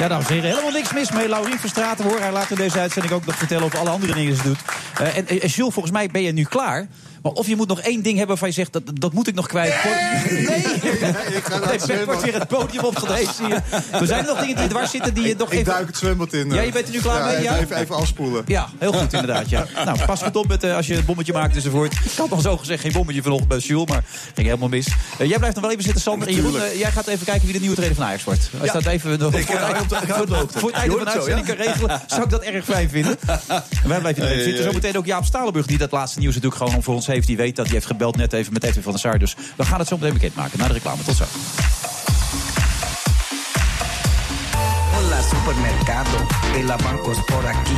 Ja, 0.00 0.08
dames 0.08 0.28
en 0.28 0.42
helemaal 0.42 0.70
niks 0.70 0.92
mis 0.92 1.10
mee. 1.10 1.28
Laurien 1.28 1.58
Verstraten 1.58 2.04
hoor. 2.04 2.20
Hij 2.20 2.32
laat 2.32 2.50
in 2.50 2.56
deze 2.56 2.78
uitzending 2.78 3.14
ook 3.14 3.26
nog 3.26 3.36
vertellen 3.36 3.64
over 3.64 3.78
alle 3.78 3.90
andere 3.90 4.12
dingen 4.12 4.28
die 4.28 4.36
ze 4.36 4.42
doet. 4.42 4.58
Eh, 4.98 5.16
en, 5.16 5.28
en 5.28 5.36
Jules, 5.48 5.74
volgens 5.74 5.90
mij 5.90 6.08
ben 6.08 6.22
je 6.22 6.32
nu 6.32 6.44
klaar. 6.44 6.88
Maar 7.22 7.32
of 7.32 7.46
je 7.46 7.56
moet 7.56 7.68
nog 7.68 7.80
één 7.80 8.02
ding 8.02 8.18
hebben 8.18 8.26
waarvan 8.26 8.48
je 8.48 8.54
zegt, 8.54 8.72
dat, 8.72 8.82
dat 8.94 9.12
moet 9.12 9.28
ik 9.28 9.34
nog 9.34 9.46
kwijt. 9.46 9.74
Nee! 9.84 10.42
nee. 10.42 10.56
ik 10.56 11.44
ga 11.44 11.58
Nee, 11.66 11.78
het 11.78 12.04
wordt 12.04 12.22
weer 12.22 12.34
het 12.34 12.48
podium 12.48 12.84
opgedreven. 12.84 13.50
Er 13.92 14.06
zijn 14.06 14.24
nog 14.24 14.40
dingen 14.40 14.56
die 14.56 14.66
dwars 14.68 14.90
zitten 14.90 15.14
die 15.14 15.26
je 15.26 15.34
nog 15.38 15.52
Ik 15.52 15.58
even... 15.58 15.72
duik 15.72 15.86
het 15.86 15.96
zwembad 15.96 16.32
in. 16.32 16.50
Ja, 16.50 16.60
je 16.60 16.72
bent 16.72 16.86
er 16.86 16.92
nu 16.92 17.00
klaar 17.00 17.18
Ja, 17.30 17.34
mee, 17.34 17.42
ja? 17.42 17.58
Even, 17.58 17.76
even 17.76 17.94
afspoelen. 17.96 18.42
Ja, 18.46 18.68
heel 18.78 18.92
goed 18.92 19.12
inderdaad. 19.12 19.48
Ja. 19.48 19.66
Nou, 19.84 20.04
pas 20.06 20.22
goed 20.22 20.36
op 20.36 20.48
met, 20.48 20.62
eh, 20.64 20.76
als 20.76 20.86
je 20.86 20.96
een 20.96 21.04
bommetje 21.04 21.32
maakt 21.32 21.54
enzovoort. 21.54 21.92
Ik 21.92 22.00
had 22.16 22.30
al 22.32 22.40
zo 22.40 22.56
gezegd 22.56 22.80
geen 22.82 22.92
bommetje 22.92 23.22
vanochtend 23.22 23.48
bij 23.48 23.58
Jules, 23.58 23.88
maar 23.90 24.04
ging 24.34 24.46
helemaal 24.46 24.68
mis. 24.68 24.86
Eh, 25.18 25.28
jij 25.28 25.38
blijft 25.38 25.54
nog 25.54 25.64
wel 25.64 25.70
even 25.72 25.84
zitten, 25.84 26.02
Sander. 26.02 26.28
En 26.28 26.34
Jeroen, 26.34 26.60
eh, 26.60 26.78
jij 26.78 26.90
gaat 26.90 27.06
even 27.06 27.24
kijken 27.26 27.44
wie 27.44 27.52
de 27.52 27.58
nieuwe 27.60 27.74
trainer 27.74 27.98
van 27.98 28.06
Ajax 28.08 28.24
wordt. 28.24 28.50
Als 28.60 28.66
Ja. 28.66 28.72
dat 28.72 28.86
even 28.86 29.18
nog 29.18 29.34
Ik 29.34 29.46
voor 29.46 29.54
het 29.54 29.64
einde- 29.64 29.94
ik 30.04 30.12
van 30.90 31.04
de 31.04 31.10
uitzending 31.10 31.46
kan 31.46 31.56
regelen, 31.56 32.00
zou 32.06 32.22
ik 32.22 32.30
dat 32.30 32.42
erg 32.42 32.64
fijn 32.64 32.88
vinden. 32.90 33.18
En 33.82 33.88
wij 33.88 33.98
blijven 34.00 34.22
er 34.22 34.30
even 34.30 34.44
zitten. 34.44 34.64
Zometeen 34.64 34.96
ook 34.96 35.06
Jaap 35.06 35.24
Stalenburg, 35.24 35.66
die 35.66 35.78
dat 35.78 35.90
laatste 35.92 36.18
nieuws 36.18 36.34
natuurlijk 36.34 36.62
gewoon 36.62 36.82
voor 36.82 36.94
ons 36.94 37.06
heeft. 37.10 37.26
Die 37.26 37.36
weet 37.36 37.56
dat, 37.56 37.64
die 37.64 37.74
heeft 37.74 37.86
gebeld 37.86 38.16
net 38.16 38.32
even 38.32 38.52
met 38.52 38.64
Edwin 38.64 38.82
van 38.82 38.92
der 38.92 39.00
Sar. 39.00 39.18
Dus 39.18 39.36
we 39.56 39.64
gaan 39.64 39.78
het 39.78 39.88
zo 39.88 39.96
meteen 39.96 40.12
bekendmaken. 40.12 40.58
Na 40.58 40.66
de 40.66 40.72
reclame. 40.72 41.02
Tot 41.02 41.16
zo. 41.16 41.24
Hola 44.92 45.20
supermercado, 45.22 46.26
de 46.52 46.62
la 46.64 46.76
bancos 46.76 47.16
por 47.24 47.46
aquí. 47.46 47.74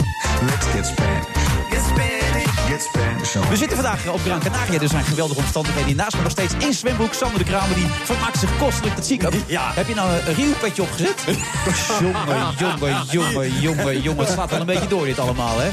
Let's 0.46 0.66
get 0.66 0.86
Spanish. 0.86 1.26
Get 1.70 1.80
Spanish. 1.80 2.22
Get 2.68 2.82
Spanish 2.82 3.36
on. 3.36 3.48
We 3.48 3.56
zitten 3.56 3.76
vandaag 3.76 4.08
op 4.08 4.20
Gran 4.20 4.40
Canaria. 4.40 4.80
Er 4.80 4.88
zijn 4.88 5.04
geweldige 5.04 5.40
omstandigheden. 5.40 5.86
Hier 5.86 5.96
naast 5.96 6.16
me 6.16 6.22
nog 6.22 6.30
steeds 6.30 6.54
in 6.58 6.72
zwembroek. 6.72 7.12
Sander 7.12 7.38
de 7.38 7.44
Kramer 7.44 7.74
die 7.74 7.86
vermaakt 7.86 8.38
zich 8.38 8.58
kostelijk. 8.58 8.96
Dat 8.96 9.06
zie 9.06 9.18
ik 9.20 9.26
ook. 9.26 9.34
Heb 9.48 9.88
je 9.88 9.94
nou 9.94 10.10
een 10.10 10.34
Rio-petje 10.34 10.82
opgezet? 10.82 11.24
jongen, 12.00 12.54
jongen, 12.58 13.04
jongen, 13.10 13.60
jongen, 13.60 14.02
jongen. 14.02 14.24
Het 14.24 14.32
slaat 14.32 14.50
wel 14.50 14.60
een 14.60 14.66
beetje 14.66 14.88
door 14.88 15.04
dit 15.04 15.18
allemaal, 15.18 15.58
hè? 15.58 15.70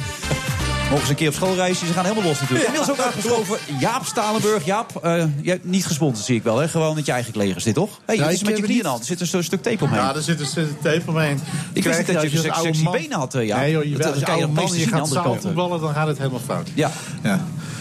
Mogen 0.90 1.06
ze 1.06 1.12
een 1.12 1.18
keer 1.18 1.28
op 1.28 1.34
school 1.34 1.56
reizen. 1.56 1.88
Ze 1.88 1.94
gaan 1.94 2.04
helemaal 2.06 2.24
los 2.30 2.40
natuurlijk. 2.40 2.68
Inmiddels 2.70 3.00
ook 3.00 3.06
aangeschoven 3.06 3.58
Jaap 3.80 4.06
Stalenburg. 4.06 4.66
Jaap, 4.66 4.96
eh, 5.04 5.24
jij, 5.42 5.60
niet 5.64 5.86
gesponsord 5.86 6.26
zie 6.26 6.36
ik 6.36 6.44
wel, 6.44 6.58
hè? 6.58 6.68
Gewoon 6.68 6.96
met 6.96 7.06
je 7.06 7.12
eigen 7.12 7.32
collega's 7.34 7.64
dit, 7.64 7.74
toch? 7.74 8.00
Hey, 8.06 8.16
Ja, 8.16 8.30
is 8.30 8.40
er 8.40 8.46
met 8.46 8.58
je 8.58 8.64
knieën 8.64 8.88
aan? 8.88 9.00
Er 9.00 9.06
zit 9.06 9.22
een 9.22 9.28
st- 9.28 9.44
stuk 9.44 9.62
tape 9.62 9.84
omheen. 9.84 10.00
Ja, 10.00 10.16
er 10.16 10.22
zit 10.22 10.40
een 10.40 10.46
stuk 10.46 10.82
tape 10.82 11.02
omheen. 11.06 11.40
Ik 11.74 11.84
wist 11.84 11.98
niet 11.98 12.08
dat 12.08 12.32
je 12.32 12.38
seks- 12.40 12.62
sexy 12.62 12.90
benen 12.92 13.18
had, 13.20 13.34
eh, 13.36 13.48
ja. 13.48 13.60
Nee 13.60 13.72
joh, 13.72 13.84
je, 13.84 13.90
Dat- 13.90 13.98
bent 13.98 14.04
dat 14.04 14.14
als 14.14 14.24
je 14.24 14.32
oude 14.46 14.62
nog 14.62 14.76
je 14.76 14.88
gaat 14.88 15.10
de 15.10 15.20
andere 15.20 15.42
voetballen, 15.42 15.82
dan 15.82 15.94
gaat 15.94 16.08
het 16.08 16.18
helemaal 16.18 16.40
fout. 16.46 16.70
Ja. 16.74 16.92
ja. 17.24 17.40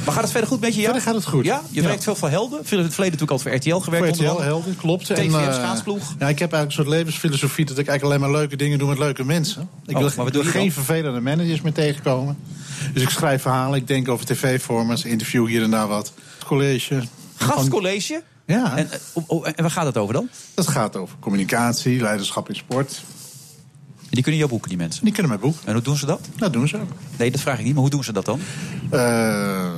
Maar 0.09 0.17
gaat 0.17 0.23
het 0.23 0.33
verder 0.33 0.51
goed 0.51 0.61
met 0.61 0.75
je, 0.75 0.81
Jaap? 0.81 0.93
Verder 0.93 1.09
gaat 1.09 1.15
het 1.15 1.33
goed. 1.33 1.45
Ja? 1.45 1.63
Je 1.71 1.81
Ja. 1.81 1.87
werkt 1.87 2.03
veel 2.05 2.17
voor 2.17 2.29
Helden. 2.31 2.59
In 2.59 2.63
het 2.65 2.69
verleden 2.95 3.19
natuurlijk 3.19 3.31
al 3.31 3.39
voor 3.39 3.55
RTL 3.55 3.77
gewerkt. 3.77 4.17
Voor 4.17 4.27
RTL. 4.27 4.41
Helden, 4.41 4.77
klopt. 4.77 5.05
TVM, 5.05 5.35
eh, 5.35 5.55
schaatsploeg. 5.55 6.15
Ja, 6.19 6.29
ik 6.29 6.39
heb 6.39 6.53
eigenlijk 6.53 6.65
een 6.65 6.73
soort 6.73 6.89
levensfilosofie 6.89 7.65
dat 7.65 7.79
ik 7.79 7.87
eigenlijk 7.89 8.05
alleen 8.21 8.31
maar 8.31 8.41
leuke 8.41 8.57
dingen 8.57 8.79
doe 8.79 8.89
met 8.89 8.99
leuke 8.99 9.25
mensen. 9.25 9.69
Ik 9.87 9.97
Oh, 9.97 10.11
wil, 10.15 10.41
ik 10.43 10.49
geen 10.49 10.73
vervelende 10.73 11.21
managers 11.21 11.61
meer 11.61 11.73
tegenkomen. 11.73 12.37
Dus 12.93 13.03
ik 13.03 13.09
schrijf 13.11 13.43
verhalen, 13.43 13.79
ik 13.79 13.87
denk 13.87 14.09
over 14.09 14.27
tv-formats, 14.27 15.05
interview 15.05 15.47
hier 15.47 15.63
en 15.63 15.71
daar 15.71 15.89
wat. 15.89 16.13
College. 16.47 17.03
Gastcollege? 17.37 18.23
Ja. 18.47 18.77
En, 18.77 18.91
eh, 18.91 18.99
en 19.45 19.55
waar 19.57 19.71
gaat 19.71 19.87
het 19.87 19.97
over 19.97 20.15
dan? 20.15 20.29
Dat 20.55 20.69
gaat 20.69 20.97
over 20.97 21.17
communicatie, 21.21 22.01
leiderschap 22.01 22.49
in 22.49 22.55
sport. 22.57 23.03
Die 24.11 24.23
kunnen 24.23 24.41
jouw 24.41 24.49
boeken, 24.51 24.69
die 24.69 24.79
mensen? 24.79 25.05
Die 25.05 25.13
kunnen 25.13 25.31
mijn 25.31 25.43
boek. 25.43 25.57
En 25.65 25.73
hoe 25.73 25.83
doen 25.83 25.97
ze 25.97 26.07
dat? 26.07 26.21
Dat 26.37 26.53
doen 26.53 26.69
ze 26.69 26.77
ook. 26.77 26.91
Nee, 27.17 27.31
dat 27.31 27.41
vraag 27.41 27.59
ik 27.59 27.65
niet. 27.65 27.73
Maar 27.73 27.83
hoe 27.83 27.91
doen 27.91 28.05
ze 28.05 28.13
dat 28.13 28.25
dan? 28.25 28.41
Eh, 28.91 29.71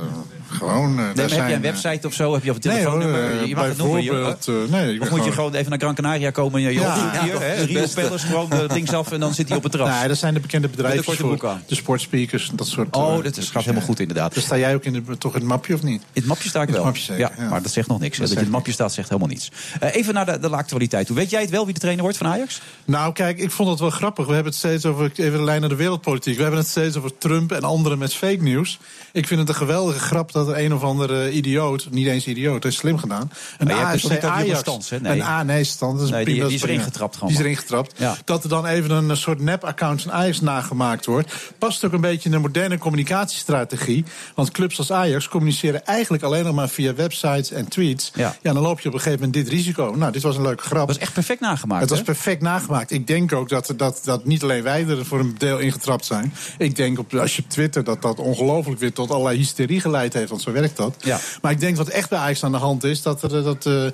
gewoon. 0.67 0.89
eh, 0.89 0.95
Nee, 0.95 1.05
heb 1.05 1.29
zijn, 1.29 1.29
jij 1.29 1.53
een 1.55 1.63
eh, 1.63 1.71
website 1.71 2.07
of 2.07 2.13
zo? 2.13 2.33
Heb 2.33 2.43
je 2.43 2.49
of 2.51 2.57
een 2.61 2.71
Nee, 2.71 2.85
hoor, 2.85 2.99
telefoonnummer? 2.99 3.41
eh, 3.41 3.47
je 3.47 3.55
mag 3.55 3.65
het 3.67 3.77
noemen. 3.77 4.03
Je, 4.03 4.35
eh, 4.45 4.53
nee, 4.71 5.01
of 5.01 5.09
moet 5.09 5.23
je 5.25 5.31
gewoon- 5.31 5.53
even 5.53 5.69
naar 5.69 5.79
Gran 5.79 5.95
Canaria 5.95 6.29
komen 6.31 6.53
en 6.53 6.61
je 6.61 6.79
Ja, 6.79 7.23
hier, 7.23 7.39
hè? 7.39 7.45
het 7.45 7.69
Rio 7.69 7.85
gewoon 8.17 8.51
eh, 8.51 8.59
linksaf 8.67 9.11
en 9.11 9.19
dan 9.19 9.33
zit 9.33 9.47
hij 9.47 9.57
op 9.57 9.63
het 9.63 9.71
terras. 9.71 9.99
Nee, 9.99 10.07
dat 10.07 10.17
zijn 10.17 10.33
de 10.33 10.39
bekende 10.39 10.67
bedrijven 10.67 11.03
voor 11.17 11.59
de 11.67 11.75
sportspeakers 11.75 12.49
en 12.49 12.55
dat 12.55 12.67
soort. 12.67 12.95
Oh, 12.95 13.17
eh, 13.17 13.23
dat 13.23 13.37
is, 13.37 13.49
gaat 13.49 13.63
helemaal 13.63 13.85
goed 13.85 13.99
inderdaad. 13.99 14.33
Dus 14.33 14.43
sta 14.43 14.57
jij 14.57 14.75
ook 14.75 14.83
in 14.83 14.93
de, 14.93 15.17
toch 15.17 15.33
in 15.33 15.39
het 15.39 15.49
mapje 15.49 15.73
of 15.73 15.83
niet? 15.83 16.01
In 16.01 16.07
het 16.21 16.25
mapje 16.25 16.49
sta 16.49 16.61
ik 16.61 16.67
het 16.67 16.75
wel. 16.75 16.85
mapje 16.85 17.01
zeker, 17.01 17.31
ja, 17.37 17.49
maar 17.49 17.61
dat 17.61 17.71
zegt 17.71 17.87
nog 17.87 17.99
niks. 17.99 18.17
Dat 18.17 18.27
je 18.29 18.35
in 18.35 18.41
het 18.41 18.49
mapje 18.51 18.71
staat 18.71 18.93
zegt 18.93 19.07
helemaal 19.09 19.29
niets. 19.29 19.51
Eh, 19.79 19.95
even 19.95 20.13
naar 20.13 20.25
de, 20.25 20.39
de 20.39 20.49
actualiteit 20.49 21.07
toe. 21.07 21.15
Weet 21.15 21.29
jij 21.29 21.41
het 21.41 21.49
wel 21.49 21.63
wie 21.65 21.73
de 21.73 21.79
trainer 21.79 22.03
wordt 22.03 22.17
van 22.17 22.27
Ajax? 22.27 22.61
Nou, 22.85 23.13
kijk, 23.13 23.37
ik 23.39 23.51
vond 23.51 23.69
het 23.69 23.79
wel 23.79 23.89
grappig. 23.89 24.25
We 24.25 24.33
hebben 24.33 24.51
het 24.51 24.59
steeds 24.61 24.85
over, 24.85 25.11
even 25.15 25.37
de 25.37 25.43
lijn 25.43 25.59
naar 25.59 25.69
de 25.69 25.75
wereldpolitiek. 25.75 26.35
We 26.35 26.41
hebben 26.41 26.59
het 26.59 26.69
steeds 26.69 26.97
over 26.97 27.17
Trump 27.17 27.51
en 27.51 27.61
anderen 27.63 27.97
met 27.97 28.13
fake 28.13 28.41
news. 28.43 28.79
Ik 29.11 29.27
vind 29.27 29.39
het 29.39 29.49
een 29.49 29.55
geweldige 29.55 29.99
grap 29.99 30.31
dat 30.31 30.50
er 30.51 30.63
een 30.63 30.73
of 30.73 30.83
andere 30.83 31.31
idioot, 31.31 31.87
niet 31.91 32.07
eens 32.07 32.27
idioot, 32.27 32.61
dat 32.61 32.71
is 32.71 32.77
slim 32.77 32.97
gedaan. 32.97 33.31
Een 33.57 33.67
Maar 33.67 33.75
AFC 33.75 34.03
niet 34.09 34.19
Ajax. 34.23 34.89
Hè? 34.89 34.99
Nee. 34.99 35.11
Een 35.11 35.21
A, 35.21 35.43
nee, 35.43 35.63
stand. 35.63 36.01
Is 36.01 36.09
Nee, 36.09 36.19
een 36.19 36.25
die- 36.25 36.53
is 36.53 36.63
erin 36.63 36.79
getrapt 36.81 37.13
gewoon 37.15 37.29
Die 37.29 37.37
is 37.37 37.43
maar. 37.43 37.51
erin 37.51 37.61
getrapt. 37.61 37.93
Ja. 37.97 38.15
Dat 38.25 38.43
er 38.43 38.49
dan 38.49 38.65
even 38.65 38.91
een 38.91 39.17
soort 39.17 39.41
nep-account 39.41 40.01
van 40.01 40.11
Ajax 40.11 40.41
nagemaakt 40.41 41.05
wordt. 41.05 41.33
Past 41.57 41.85
ook 41.85 41.93
een 41.93 42.01
beetje 42.01 42.25
in 42.29 42.31
de 42.35 42.41
moderne 42.41 42.77
communicatiestrategie. 42.77 44.03
Want 44.35 44.51
clubs 44.51 44.77
als 44.77 44.91
Ajax 44.91 45.27
communiceren 45.27 45.85
eigenlijk 45.85 46.23
alleen 46.23 46.43
nog 46.43 46.55
maar 46.55 46.69
via 46.69 46.93
websites 46.93 47.51
en 47.51 47.67
tweets. 47.67 48.11
Ja. 48.15 48.35
ja, 48.41 48.53
dan 48.53 48.61
loop 48.63 48.79
je 48.79 48.87
op 48.87 48.93
een 48.93 48.99
gegeven 49.01 49.25
moment 49.25 49.43
dit 49.45 49.53
risico. 49.53 49.93
Nou, 49.97 50.11
dit 50.11 50.21
was 50.21 50.35
een 50.35 50.41
leuke 50.41 50.63
grap. 50.63 50.87
Dat 50.87 50.95
is 50.95 51.01
echt 51.01 51.13
perfect 51.13 51.39
nagemaakt. 51.39 51.81
Het 51.81 51.89
was 51.89 52.01
perfect 52.01 52.41
nagemaakt. 52.41 52.91
Ik 52.91 53.07
denk 53.07 53.33
ook 53.33 53.49
dat, 53.49 53.73
dat, 53.77 54.01
dat 54.03 54.25
niet 54.25 54.43
alleen 54.43 54.63
wij 54.63 54.85
er 54.87 55.05
voor 55.05 55.19
een 55.19 55.35
deel 55.37 55.57
ingetrapt 55.59 56.05
zijn. 56.05 56.33
Ik 56.57 56.75
denk 56.75 56.99
op, 56.99 57.13
als 57.13 57.35
je 57.35 57.41
op 57.43 57.49
Twitter 57.49 57.83
dat 57.83 58.01
dat 58.01 58.19
ongelooflijk 58.19 58.79
weer 58.79 58.93
tot 58.93 59.11
allerlei 59.11 59.37
hysterie 59.37 59.79
geleid 59.81 60.13
heeft. 60.13 60.31
Want 60.43 60.57
zo 60.57 60.61
werkt 60.61 60.77
dat. 60.77 60.95
Ja. 60.99 61.19
Maar 61.41 61.51
ik 61.51 61.59
denk 61.59 61.77
wat 61.77 61.87
echt 61.87 62.09
bij 62.09 62.19
Ajax 62.19 62.43
aan 62.43 62.51
de 62.51 62.57
hand 62.57 62.83
is. 62.83 63.01
Dat, 63.01 63.23
er, 63.23 63.43
dat, 63.43 63.65
eh, 63.65 63.85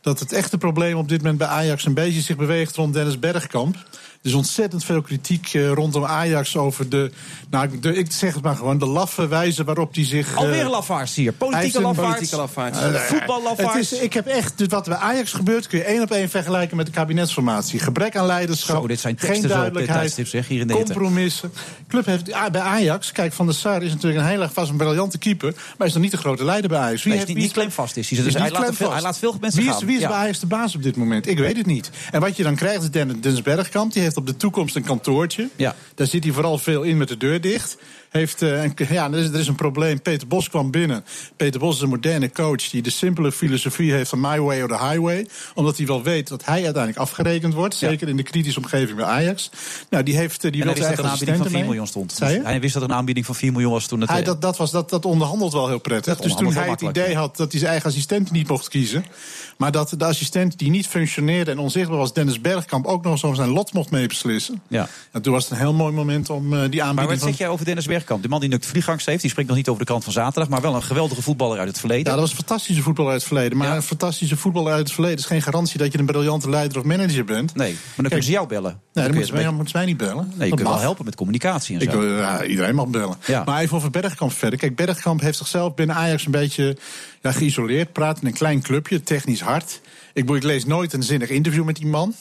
dat 0.00 0.20
het 0.20 0.32
echte 0.32 0.58
probleem 0.58 0.96
op 0.96 1.08
dit 1.08 1.18
moment 1.18 1.38
bij 1.38 1.46
Ajax 1.46 1.84
een 1.84 1.94
beetje 1.94 2.20
zich 2.20 2.36
beweegt 2.36 2.76
rond 2.76 2.94
Dennis 2.94 3.18
Bergkamp. 3.18 3.76
Er 4.22 4.28
is 4.28 4.34
ontzettend 4.34 4.84
veel 4.84 5.02
kritiek 5.02 5.48
eh, 5.54 5.72
rondom 5.72 6.04
Ajax 6.04 6.56
over 6.56 6.88
de, 6.88 7.10
nou, 7.50 7.78
de, 7.80 7.94
ik 7.96 8.12
zeg 8.12 8.34
het 8.34 8.42
maar 8.42 8.56
gewoon, 8.56 8.78
de 8.78 8.86
laffe 8.86 9.28
wijze 9.28 9.64
waarop 9.64 9.94
hij 9.94 10.04
zich... 10.04 10.30
eh, 10.30 10.36
Alweer 10.36 10.66
lafaards 10.68 11.14
hier. 11.14 11.32
Politieke 11.32 11.80
lafaards. 11.80 12.30
lafaards. 12.30 12.78
eh, 12.78 13.76
is- 13.76 13.92
Ik 13.92 14.12
heb 14.12 14.26
echt, 14.26 14.58
dus 14.58 14.66
wat 14.66 14.84
bij 14.88 14.96
Ajax 14.96 15.32
gebeurt, 15.32 15.66
kun 15.66 15.78
je 15.78 15.84
één 15.84 16.02
op 16.02 16.10
één 16.10 16.28
vergelijken 16.30 16.76
met 16.76 16.86
de 16.86 16.92
kabinetsformatie. 16.92 17.78
Gebrek 17.78 18.16
aan 18.16 18.26
leiderschap, 18.26 18.80
Zo, 18.80 18.86
dit 18.86 19.00
zijn 19.00 19.18
geen 19.18 19.28
teksten 19.28 19.48
zo 19.50 19.56
op 19.56 19.62
dit 19.62 19.72
duidelijkheid, 19.72 20.00
tijdstip, 20.14 20.26
zeg, 20.26 20.48
hier 20.48 20.60
in 20.60 20.66
de 20.66 20.74
compromissen. 20.74 21.52
Club 21.88 22.06
heeft, 22.06 22.32
ah, 22.32 22.50
bij 22.50 22.60
Ajax, 22.60 23.12
kijk, 23.12 23.32
Van 23.32 23.46
der 23.46 23.54
Sar 23.54 23.82
is 23.82 23.92
natuurlijk 23.92 24.22
een 24.22 24.28
heel 24.28 24.42
erg 24.42 24.52
vast 24.52 24.70
een 24.70 24.76
briljante 24.76 25.18
keeper, 25.18 25.54
maar 25.78 25.86
is 25.86 25.92
nog 25.92 26.02
niet 26.02 26.10
de 26.12 26.16
grote 26.16 26.44
leider 26.44 26.68
bij 26.70 26.78
Ajax. 26.78 27.04
Nee, 27.04 27.16
heeft- 27.18 27.34
niet, 27.34 27.52
klemvast 27.52 27.96
is 27.96 28.10
hij. 28.10 28.22
Dus 28.22 28.34
laat 28.34 28.74
veel, 28.74 28.92
hij 28.92 29.02
laat 29.02 29.18
veel 29.18 29.36
mensen 29.40 29.60
wie 29.60 29.68
is, 29.70 29.76
gaan. 29.76 29.86
Wie 29.86 29.94
is 29.96 30.02
Ja. 30.02 30.08
bij 30.08 30.16
Ajax 30.16 30.38
de 30.38 30.46
baas 30.46 30.74
op 30.74 30.82
dit 30.82 30.96
moment? 30.96 31.26
Ik 31.26 31.38
weet 31.38 31.56
het 31.56 31.66
niet. 31.66 31.90
En 32.10 32.20
wat 32.20 32.36
je 32.36 32.42
dan 32.42 32.54
krijgt 32.54 32.82
is 32.82 32.90
Den- 32.90 33.20
Dennis 33.20 33.42
Bergkamp. 33.42 33.92
Die 33.92 34.02
heeft 34.02 34.11
op 34.16 34.26
de 34.26 34.36
toekomst 34.36 34.76
een 34.76 34.84
kantoortje. 34.84 35.48
Ja. 35.56 35.74
Daar 35.94 36.06
zit 36.06 36.24
hij 36.24 36.32
vooral 36.32 36.58
veel 36.58 36.82
in 36.82 36.96
met 36.96 37.08
de 37.08 37.16
deur 37.16 37.40
dicht. 37.40 37.76
Heeft, 38.12 38.42
eh, 38.42 38.62
een, 38.62 38.74
ja, 38.88 39.10
er 39.10 39.18
is, 39.18 39.28
er 39.28 39.38
is 39.38 39.48
een 39.48 39.54
probleem. 39.54 40.02
Peter 40.02 40.28
Bos 40.28 40.48
kwam 40.48 40.70
binnen. 40.70 41.04
Peter 41.36 41.60
Bos 41.60 41.76
is 41.76 41.82
een 41.82 41.88
moderne 41.88 42.32
coach 42.32 42.68
die 42.68 42.82
de 42.82 42.90
simpele 42.90 43.32
filosofie 43.32 43.92
heeft 43.92 44.08
van 44.08 44.20
my 44.20 44.40
way 44.40 44.62
or 44.62 44.68
the 44.68 44.78
highway. 44.78 45.26
Omdat 45.54 45.76
hij 45.76 45.86
wel 45.86 46.02
weet 46.02 46.28
dat 46.28 46.44
hij 46.44 46.64
uiteindelijk 46.64 46.96
afgerekend 46.96 47.54
wordt. 47.54 47.74
Zeker 47.74 48.08
in 48.08 48.16
de 48.16 48.22
kritische 48.22 48.58
omgeving 48.60 48.96
bij 48.96 49.06
Ajax. 49.06 49.50
Nou, 49.90 50.04
die 50.04 50.16
heeft 50.16 50.44
eh, 50.44 50.52
die 50.52 50.60
En 50.60 50.66
wil 50.66 50.76
hij 50.76 50.84
wist 50.84 50.96
dat 50.96 50.96
zijn 50.96 51.06
een 51.06 51.12
aanbieding 51.12 51.36
van 51.36 51.50
4 51.50 51.52
assistenten 51.52 51.66
miljoen 51.66 51.86
stond. 51.86 52.44
Hij 52.44 52.60
wist 52.60 52.74
dat 52.74 52.82
er 52.82 52.88
een 52.88 52.94
aanbieding 52.96 53.26
van 53.26 53.34
4 53.34 53.52
miljoen 53.52 53.72
was 53.72 53.86
toen 53.86 54.00
het... 54.00 54.10
Hij, 54.10 54.20
eh, 54.20 54.24
dat, 54.24 54.42
dat, 54.42 54.56
was, 54.56 54.70
dat, 54.70 54.90
dat 54.90 55.04
onderhandelt 55.04 55.52
wel 55.52 55.68
heel 55.68 55.78
prettig. 55.78 56.14
Dat 56.14 56.22
dus 56.22 56.34
toen 56.34 56.52
hij 56.52 56.70
het 56.70 56.80
idee 56.80 57.14
had 57.14 57.36
dat 57.36 57.50
hij 57.50 57.58
zijn 57.58 57.72
eigen 57.72 57.90
assistent 57.90 58.30
niet 58.30 58.48
mocht 58.48 58.68
kiezen. 58.68 59.04
Maar 59.56 59.72
dat 59.72 59.94
de 59.96 60.04
assistent 60.04 60.58
die 60.58 60.70
niet 60.70 60.86
functioneerde 60.86 61.50
en 61.50 61.58
onzichtbaar 61.58 61.98
was, 61.98 62.12
Dennis 62.12 62.40
Bergkamp, 62.40 62.86
ook 62.86 63.02
nog 63.02 63.12
eens 63.12 63.24
over 63.24 63.36
zijn 63.36 63.48
lot 63.48 63.72
mocht 63.72 63.90
mee 63.90 64.06
beslissen. 64.06 64.62
Ja. 64.68 64.88
En 65.12 65.22
toen 65.22 65.32
was 65.32 65.42
het 65.42 65.52
een 65.52 65.58
heel 65.58 65.74
mooi 65.74 65.92
moment 65.92 66.30
om 66.30 66.50
die 66.50 66.58
aanbieding 66.58 66.94
Maar 66.94 67.06
wat 67.06 67.18
van... 67.18 67.28
zeg 67.28 67.38
jij 67.38 67.48
over 67.48 67.64
Dennis 67.64 67.86
Bergkamp? 67.86 68.01
De 68.06 68.28
man 68.28 68.40
die 68.40 68.48
nu 68.48 68.58
de 68.58 68.66
vliegangst 68.66 69.06
heeft, 69.06 69.20
die 69.20 69.30
spreekt 69.30 69.48
nog 69.48 69.56
niet 69.56 69.68
over 69.68 69.84
de 69.84 69.90
kant 69.90 70.04
van 70.04 70.12
zaterdag... 70.12 70.48
maar 70.48 70.60
wel 70.60 70.74
een 70.74 70.82
geweldige 70.82 71.22
voetballer 71.22 71.58
uit 71.58 71.68
het 71.68 71.78
verleden. 71.78 72.04
Ja, 72.04 72.10
dat 72.10 72.20
was 72.20 72.30
een 72.30 72.36
fantastische 72.36 72.82
voetballer 72.82 73.12
uit 73.12 73.20
het 73.20 73.28
verleden. 73.28 73.58
Maar 73.58 73.76
een 73.76 73.82
fantastische 73.82 74.36
voetballer 74.36 74.72
uit 74.72 74.82
het 74.82 74.92
verleden 74.92 75.18
is 75.18 75.24
geen 75.24 75.42
garantie 75.42 75.78
dat 75.78 75.92
je 75.92 75.98
een 75.98 76.06
briljante 76.06 76.50
leider 76.50 76.78
of 76.78 76.84
manager 76.84 77.24
bent. 77.24 77.54
Nee, 77.54 77.72
maar 77.72 77.80
dan 77.96 78.04
kunnen 78.04 78.24
ze 78.24 78.30
jou 78.30 78.46
bellen. 78.46 78.80
Nee, 78.92 79.04
dan 79.04 79.14
moeten 79.14 79.68
ze, 79.68 79.76
mij 79.76 79.84
niet 79.86 79.96
bellen. 79.96 80.26
Nee, 80.26 80.32
je 80.32 80.38
Dat 80.38 80.48
kunt 80.48 80.68
wel 80.68 80.78
helpen 80.78 81.04
met 81.04 81.14
communicatie 81.14 81.76
en 81.76 81.82
Ik 81.82 81.90
zo. 81.90 81.98
wil, 81.98 82.16
ja, 82.16 82.44
iedereen 82.44 82.74
mag 82.74 82.86
bellen. 82.86 83.16
Ja. 83.26 83.42
Maar 83.44 83.60
even 83.60 83.76
over 83.76 83.90
Bergkamp 83.90 84.32
verder. 84.32 84.58
Kijk, 84.58 84.76
Bergkamp 84.76 85.20
heeft 85.20 85.38
zichzelf 85.38 85.74
binnen 85.74 85.96
Ajax 85.96 86.24
een 86.24 86.30
beetje 86.30 86.76
ja, 87.22 87.32
geïsoleerd. 87.32 87.92
Praat 87.92 88.20
in 88.20 88.26
een 88.26 88.32
klein 88.32 88.62
clubje, 88.62 89.02
technisch 89.02 89.40
hard. 89.40 89.80
Ik, 90.12 90.30
ik 90.30 90.42
lees 90.42 90.64
nooit 90.64 90.92
een 90.92 91.02
zinnig 91.02 91.28
interview 91.28 91.64
met 91.64 91.76
die 91.76 91.86
man. 91.86 92.14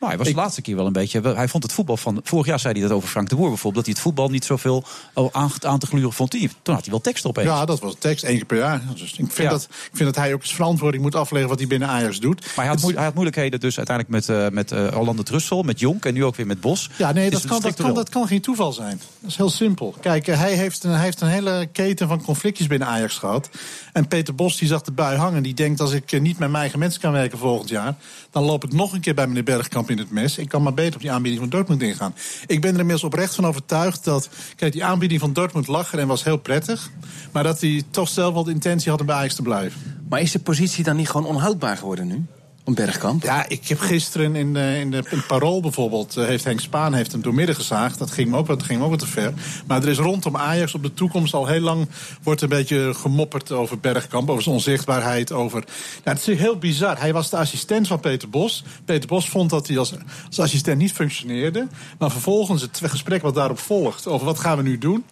Nou, 0.00 0.12
hij 0.12 0.18
was 0.22 0.28
de 0.32 0.34
laatste 0.40 0.62
keer 0.62 0.76
wel 0.76 0.86
een 0.86 0.92
beetje. 0.92 1.20
Hij 1.20 1.48
vond 1.48 1.62
het 1.62 1.72
voetbal 1.72 1.96
van. 1.96 2.20
Vorig 2.24 2.46
jaar 2.46 2.60
zei 2.60 2.72
hij 2.72 2.82
dat 2.82 2.92
over 2.96 3.08
Frank 3.08 3.28
de 3.28 3.36
Boer 3.36 3.48
bijvoorbeeld. 3.48 3.74
Dat 3.74 3.84
hij 3.84 3.94
het 3.94 4.02
voetbal 4.02 4.28
niet 4.28 4.44
zoveel 4.44 4.84
aan, 5.32 5.50
aan 5.60 5.78
te 5.78 5.86
gluren 5.86 6.12
vond. 6.12 6.30
Toen 6.30 6.74
had 6.74 6.82
hij 6.82 6.90
wel 6.90 7.00
tekst 7.00 7.24
op. 7.24 7.40
Ja, 7.40 7.64
dat 7.64 7.80
was 7.80 7.94
tekst, 7.98 8.24
één 8.24 8.36
keer 8.36 8.44
per 8.46 8.56
jaar. 8.58 8.82
Dus 8.94 9.10
ik, 9.10 9.16
vind 9.16 9.36
Ja. 9.36 9.48
dat, 9.48 9.62
ik 9.62 9.90
vind 9.96 10.14
dat 10.14 10.24
hij 10.24 10.34
ook 10.34 10.44
zijn 10.44 10.56
verantwoording 10.56 11.02
moet 11.02 11.14
afleggen 11.14 11.48
wat 11.48 11.58
hij 11.58 11.68
binnen 11.68 11.88
Ajax 11.88 12.20
doet. 12.20 12.40
Maar 12.40 12.64
hij 12.64 12.74
had, 12.74 12.82
hij 12.94 13.04
had 13.04 13.12
moeilijkheden 13.14 13.60
dus 13.60 13.76
uiteindelijk 13.76 14.26
met, 14.26 14.36
eh 14.36 14.48
met 14.48 14.72
eh 14.72 14.98
Orlando 14.98 15.22
Trussel, 15.22 15.62
met 15.62 15.80
Jonk 15.80 16.04
en 16.04 16.14
nu 16.14 16.24
ook 16.24 16.36
weer 16.36 16.46
met 16.46 16.60
Bos. 16.60 16.90
Ja, 16.98 17.12
nee, 17.12 17.24
Is 17.26 17.30
dat 17.32 17.40
kan, 17.40 17.50
dat, 17.50 17.60
kan, 17.60 17.70
structureel? 17.72 17.94
dat 17.94 18.08
kan 18.08 18.26
geen 18.26 18.40
toeval 18.40 18.72
zijn. 18.72 19.00
Dat 19.20 19.30
is 19.30 19.36
heel 19.36 19.50
simpel. 19.50 19.94
Kijk, 20.00 20.28
eh, 20.28 20.38
hij 20.38 20.52
heeft, 20.54 20.84
een, 20.84 20.90
hij 20.90 21.04
heeft 21.04 21.20
een 21.20 21.28
hele 21.28 21.68
keten 21.72 22.08
van 22.08 22.22
conflictjes 22.22 22.66
binnen 22.66 22.88
Ajax 22.88 23.18
gehad. 23.18 23.48
En 23.92 24.08
Peter 24.08 24.34
Bos 24.34 24.56
die 24.56 24.68
zag 24.68 24.82
de 24.82 24.92
bui 24.92 25.16
hangen. 25.16 25.42
Die 25.42 25.54
denkt, 25.54 25.80
als 25.80 25.92
ik 25.92 26.12
niet 26.20 26.38
met 26.38 26.48
mijn 26.48 26.54
eigen 26.54 26.78
mensen 26.78 27.00
kan 27.00 27.12
werken 27.12 27.38
volgend 27.38 27.68
jaar... 27.68 27.94
dan 28.30 28.42
loop 28.44 28.64
ik 28.64 28.72
nog 28.72 28.92
een 28.92 29.00
keer 29.00 29.14
bij 29.14 29.26
meneer 29.26 29.44
Bergkamp 29.44 29.89
mes. 30.10 30.38
Ik 30.38 30.48
kan 30.48 30.62
maar 30.62 30.74
beter 30.74 30.94
op 30.94 31.00
die 31.00 31.12
aanbieding 31.12 31.40
van 31.42 31.50
Dortmund 31.50 31.82
ingaan. 31.82 32.14
Ik 32.46 32.60
ben 32.60 32.72
er 32.72 32.78
inmiddels 32.78 33.04
oprecht 33.04 33.34
van 33.34 33.46
overtuigd 33.46 34.04
dat... 34.04 34.28
Kijk, 34.56 34.72
die 34.72 34.84
aanbieding 34.84 35.20
van 35.20 35.32
Dortmund 35.32 35.66
lag 35.66 35.92
er 35.92 35.98
en 35.98 36.06
was 36.06 36.24
heel 36.24 36.36
prettig. 36.36 36.90
Maar 37.32 37.42
dat 37.42 37.60
hij 37.60 37.82
toch 37.90 38.08
zelf 38.08 38.34
wel 38.34 38.44
de 38.44 38.50
intentie 38.50 38.90
had 38.90 39.00
om 39.00 39.06
bij 39.06 39.16
Ajax 39.16 39.34
te 39.34 39.42
blijven. 39.42 40.02
Maar 40.08 40.20
is 40.20 40.32
de 40.32 40.38
positie 40.38 40.84
dan 40.84 40.96
niet 40.96 41.10
gewoon 41.10 41.26
onhoudbaar 41.26 41.76
geworden 41.76 42.06
nu? 42.06 42.24
Bergkamp? 42.74 43.22
Ja, 43.22 43.48
ik 43.48 43.68
heb 43.68 43.80
gisteren 43.80 44.36
in, 44.36 44.54
de, 44.54 44.76
in, 44.78 44.90
de, 44.90 45.02
in 45.10 45.26
Parool 45.26 45.60
bijvoorbeeld... 45.60 46.16
eh, 46.16 46.24
heeft 46.24 46.44
Henk 46.44 46.60
Spaan 46.60 46.94
heeft 46.94 47.12
hem 47.12 47.22
doormidden 47.22 47.54
gezaagd. 47.54 47.98
Dat 47.98 48.10
ging 48.10 48.30
me 48.30 48.36
ook, 48.36 48.46
dat 48.46 48.62
ging 48.62 48.96
te 48.98 49.06
ver. 49.06 49.32
Maar 49.66 49.82
er 49.82 49.88
is 49.88 49.98
rondom 49.98 50.36
Ajax 50.36 50.74
op 50.74 50.82
de 50.82 50.94
toekomst 50.94 51.34
al 51.34 51.46
heel 51.46 51.60
lang... 51.60 51.88
wordt 52.22 52.42
een 52.42 52.48
beetje 52.48 52.94
gemopperd 52.94 53.52
over 53.52 53.78
Bergkamp, 53.78 54.30
over 54.30 54.42
zijn 54.42 54.54
onzichtbaarheid. 54.54 55.32
Over... 55.32 55.64
Ja, 56.04 56.12
het 56.12 56.28
is 56.28 56.38
heel 56.38 56.58
bizar. 56.58 56.98
Hij 56.98 57.12
was 57.12 57.30
de 57.30 57.36
assistent 57.36 57.86
van 57.86 58.00
Peter 58.00 58.30
Bos. 58.30 58.64
Peter 58.84 59.08
Bos 59.08 59.28
vond 59.28 59.50
dat 59.50 59.66
hij 59.66 59.78
als, 59.78 59.92
als 60.26 60.40
assistent 60.40 60.78
niet 60.78 60.92
functioneerde. 60.92 61.66
Maar 61.98 62.10
vervolgens 62.10 62.62
het 62.62 62.80
gesprek 62.82 63.22
wat 63.22 63.34
daarop 63.34 63.58
volgt... 63.58 64.06
over 64.06 64.26
wat 64.26 64.38
gaan 64.38 64.56
we 64.56 64.62
nu 64.62 64.78
doen 64.78 65.04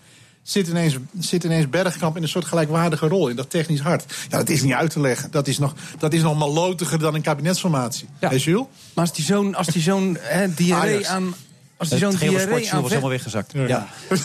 zit 0.51 0.69
ineens, 0.69 0.97
zit 1.19 1.45
ineens 1.45 1.69
Bergkamp 1.69 2.17
in 2.17 2.23
een 2.23 2.29
soort 2.29 2.45
gelijkwaardige 2.45 3.09
rol, 3.09 3.29
in 3.29 3.37
dat 3.37 3.51
technisch 3.51 3.81
hart. 3.81 4.05
Ja, 4.29 4.39
dat 4.39 4.49
is 4.49 4.63
niet 4.63 4.73
uit 4.73 4.91
te 4.91 5.01
leggen. 5.01 5.31
Dat 5.31 5.47
is 5.49 5.59
nog, 5.59 5.75
dat 5.99 6.13
is 6.13 6.23
nog 6.23 6.39
malotiger 6.39 6.99
dan 6.99 7.15
een 7.15 7.23
kabinetsformatie. 7.23 8.09
Ja. 8.21 8.29
Hey, 8.29 8.39
Jules? 8.39 8.67
Maar 8.95 9.05
als 9.05 9.15
die 9.15 9.25
zo'n 9.25 9.55
als 9.55 9.67
die 9.67 9.83
zo'n 9.83 10.17
hè, 10.21 10.55
diarree 10.55 11.09
aan. 11.09 11.35
Als 11.77 11.89
die 11.89 11.99
zo'n 11.99 12.17
diarree 12.17 12.73
aan. 12.73 12.81
was 12.81 12.91
helemaal 12.91 13.11
weggezakt. 13.11 13.53
Ja. 13.53 13.89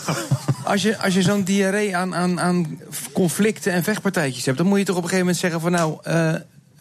Als 0.64 0.82
je, 0.82 0.98
als 0.98 1.14
je 1.14 1.22
zo'n 1.22 1.42
diarree 1.42 1.96
aan, 1.96 2.14
aan, 2.14 2.40
aan 2.40 2.80
conflicten 3.12 3.72
en 3.72 3.82
vechtpartijtjes 3.84 4.44
hebt, 4.44 4.58
dan 4.58 4.66
moet 4.66 4.78
je 4.78 4.84
toch 4.84 4.96
op 4.96 5.02
een 5.02 5.08
gegeven 5.08 5.26
moment 5.26 5.42
zeggen 5.42 5.60
van 5.60 5.72
nou, 5.72 5.98
eh 6.02 6.32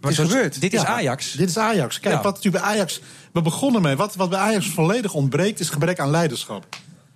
het 0.01 0.11
is 0.11 0.17
gebeurd. 0.17 0.61
dit 0.61 0.73
is 0.73 0.81
Ja, 0.81 0.87
Ajax. 0.87 1.31
Dit 1.31 1.49
is 1.49 1.57
Ajax. 1.57 1.99
Kijk, 1.99 2.15
Ja. 2.15 2.21
wat 2.21 2.35
natuurlijk 2.35 2.63
bij 2.63 2.73
Ajax. 2.73 3.01
We 3.33 3.41
begonnen 3.41 3.81
mee. 3.81 3.95
Wat, 3.95 4.15
wat 4.15 4.29
bij 4.29 4.39
Ajax 4.39 4.67
volledig 4.69 5.13
ontbreekt, 5.13 5.59
is 5.59 5.69
gebrek 5.69 5.99
aan 5.99 6.09
leiderschap. 6.09 6.65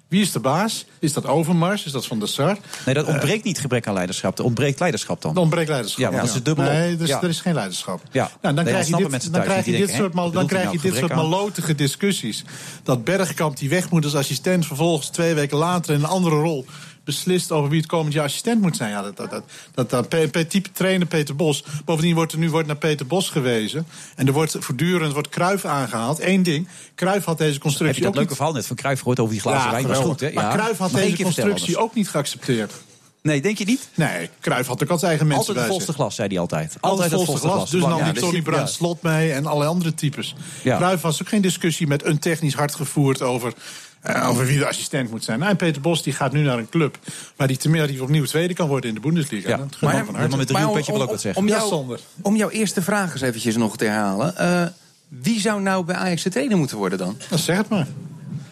Wie 0.08 0.22
is 0.22 0.32
de 0.32 0.40
baas? 0.40 0.86
Is 1.00 1.14
dat 1.14 1.26
Overmars? 1.26 1.86
Is 1.86 1.92
dat 1.92 2.06
Van 2.06 2.20
der 2.20 2.28
Sar? 2.28 2.58
Nee, 2.86 2.96
dat 2.96 3.06
ontbreekt 3.06 3.44
niet 3.44 3.60
gebrek 3.60 3.88
aan 3.88 3.94
leiderschap. 3.94 4.38
Er 4.38 4.44
ontbreekt 4.44 4.80
leiderschap 4.80 5.22
dan. 5.22 5.36
Er 5.36 5.42
ontbreekt 5.42 5.70
leiderschap. 5.70 6.12
Ja, 6.12 6.18
dat 6.20 6.28
is 6.28 6.34
het 6.34 6.46
dubbel. 6.46 6.66
Nee, 6.66 6.96
dus 6.96 7.08
Ja. 7.10 7.22
er 7.22 7.30
is 7.30 7.40
geen 7.42 7.54
leiderschap. 7.54 8.02
Ja. 8.12 8.22
Nou, 8.42 8.56
dan 8.56 8.64
Nee, 8.66 8.74
krijg 8.74 8.86
dit, 8.86 9.34
dan 9.34 9.42
krijg 9.42 9.66
je 9.66 9.72
dit 9.72 9.80
denken, 9.80 9.96
soort, 9.96 10.14
dan 10.14 10.32
hij 10.34 10.46
krijg 10.46 10.64
je 10.72 10.78
nou 10.78 10.90
dit 10.90 10.96
soort 10.96 11.12
aan? 11.12 11.18
malotige 11.18 11.76
discussies. 11.76 12.44
Dat 12.84 13.04
Bergkamp 13.04 13.58
die 13.58 13.70
weg 13.70 13.90
moet 13.90 14.04
als 14.04 14.16
assistent... 14.16 14.66
vervolgens 14.66 15.08
twee 15.10 15.34
weken 15.34 15.58
later 15.58 15.94
in 15.94 16.00
een 16.00 16.06
andere 16.10 16.36
rol 16.36 16.66
beslist 17.08 17.52
over 17.52 17.70
wie 17.70 17.80
het 17.80 17.90
komend 17.90 18.14
jaar 18.14 18.26
assistent 18.26 18.62
moet 18.62 18.76
zijn. 18.76 18.90
Ja, 18.90 19.02
dat, 19.02 19.18
dat, 19.18 19.30
dat, 19.30 19.44
dat, 19.74 19.90
dat 19.90 20.10
Pe- 20.10 20.28
Pe- 20.32 20.48
type 20.48 20.72
trainer 20.72 21.08
Peter 21.08 21.36
Bos. 21.36 21.64
Bovendien 21.86 22.16
wordt 22.16 22.32
er 22.32 22.38
nu 22.38 22.50
wordt 22.50 22.68
naar 22.68 22.76
Peter 22.78 23.08
Bos 23.08 23.30
gewezen. 23.30 23.88
En 24.16 24.28
er 24.28 24.34
wordt 24.34 24.56
voortdurend 24.60 25.14
wordt 25.14 25.30
Kruif 25.30 25.66
aangehaald. 25.66 26.20
Eén 26.22 26.44
ding, 26.44 26.68
Kruif 26.96 27.24
had 27.26 27.38
deze 27.38 27.52
Heb 27.54 27.62
constructie 27.62 28.00
je 28.00 28.06
dat 28.08 28.16
leuke 28.16 28.36
verhaal 28.36 28.54
net 28.54 28.66
van 28.68 28.76
Cruijff 28.76 29.00
gehoord 29.02 29.20
over 29.20 29.34
die 29.34 29.42
glazen 29.42 29.72
wijn? 29.72 29.88
was 29.88 29.98
geweldig. 29.98 30.20
goed, 30.20 30.30
hè? 30.30 30.34
Maar 30.34 30.44
Ja. 30.44 30.54
Cruijff 30.58 30.78
had 30.80 30.92
deze 30.92 31.24
constructie 31.24 31.78
ook 31.78 31.94
niet 31.96 32.10
geaccepteerd. 32.10 32.74
Nee, 33.22 33.42
denk 33.42 33.58
je 33.58 33.66
niet? 33.66 33.90
Nee, 33.94 34.30
Cruijff 34.40 34.68
had 34.68 34.84
ook 34.84 34.90
al 34.90 34.98
zijn 34.98 35.10
eigen 35.10 35.28
mensen 35.28 35.48
Altijd 35.48 35.66
het 35.66 35.74
volste 35.74 35.94
glas, 35.94 36.16
zei 36.16 36.28
hij 36.28 36.40
altijd. 36.40 36.78
Altijd 36.80 36.84
Altijd 36.92 37.12
het 37.12 37.24
volste 37.30 37.48
glas. 37.48 37.70
Dus 37.70 37.82
Ja, 37.82 37.88
nam 37.88 38.04
die 38.04 38.14
dus 38.14 38.22
Tony 38.22 38.42
Bruin 38.42 38.62
ja. 38.62 38.68
Slot 38.68 39.02
mee 39.02 39.32
en 39.32 39.46
allerlei 39.46 39.70
andere 39.70 39.94
types. 39.94 40.36
Ja. 40.64 40.78
Cruijff 40.78 41.02
was 41.02 41.22
ook 41.22 41.28
geen 41.28 41.42
discussie 41.42 41.88
met 41.88 42.06
een 42.06 42.20
technisch 42.20 42.54
hard 42.54 42.76
gevoerd 42.76 43.22
over, 43.22 43.54
eh, 44.02 44.30
over 44.30 44.46
wie 44.46 44.58
de 44.58 44.68
assistent 44.68 45.10
moet 45.10 45.24
zijn. 45.24 45.40
Nou, 45.40 45.52
en 45.52 45.58
Peter 45.58 45.82
Bos 45.82 46.04
die 46.04 46.14
gaat 46.14 46.32
nu 46.32 46.42
naar 46.44 46.58
een 46.58 46.70
club 46.70 46.98
waar 47.36 47.48
die, 47.48 47.58
tenminste, 47.58 47.92
die 47.92 48.02
opnieuw 48.04 48.26
tweede 48.26 48.54
kan 48.54 48.68
worden 48.68 48.90
in 48.90 48.96
de 48.96 49.02
Bundesliga. 49.02 49.50
Ja. 49.50 49.58
Dat 49.58 49.76
hem 49.80 50.06
van 50.06 50.16
harte. 50.16 50.30
Maar 50.30 50.38
met 50.38 50.52
Maar 50.52 50.62
Rio 50.62 50.72
Petje 50.74 50.92
wil 50.92 51.02
om- 51.02 51.06
ook 51.08 51.12
wat 51.14 51.22
zeggen. 51.22 51.42
Om, 51.42 51.48
jou, 51.48 51.98
om 52.22 52.36
jouw 52.36 52.50
eerste 52.50 52.82
vraag 52.82 53.12
eens 53.12 53.22
eventjes 53.22 53.56
nog 53.56 53.78
te 53.78 53.86
herhalen. 53.86 54.38
eh, 54.38 54.66
wie 55.08 55.40
zou 55.40 55.62
nou 55.62 55.86
bij 55.86 55.96
Ajax 55.96 56.24
de 56.24 56.30
trainer 56.30 56.58
moeten 56.58 56.78
worden 56.78 56.98
dan? 56.98 57.18
Nou, 57.30 57.42
zeg 57.42 57.58
het 57.58 57.70
maar. 57.70 57.88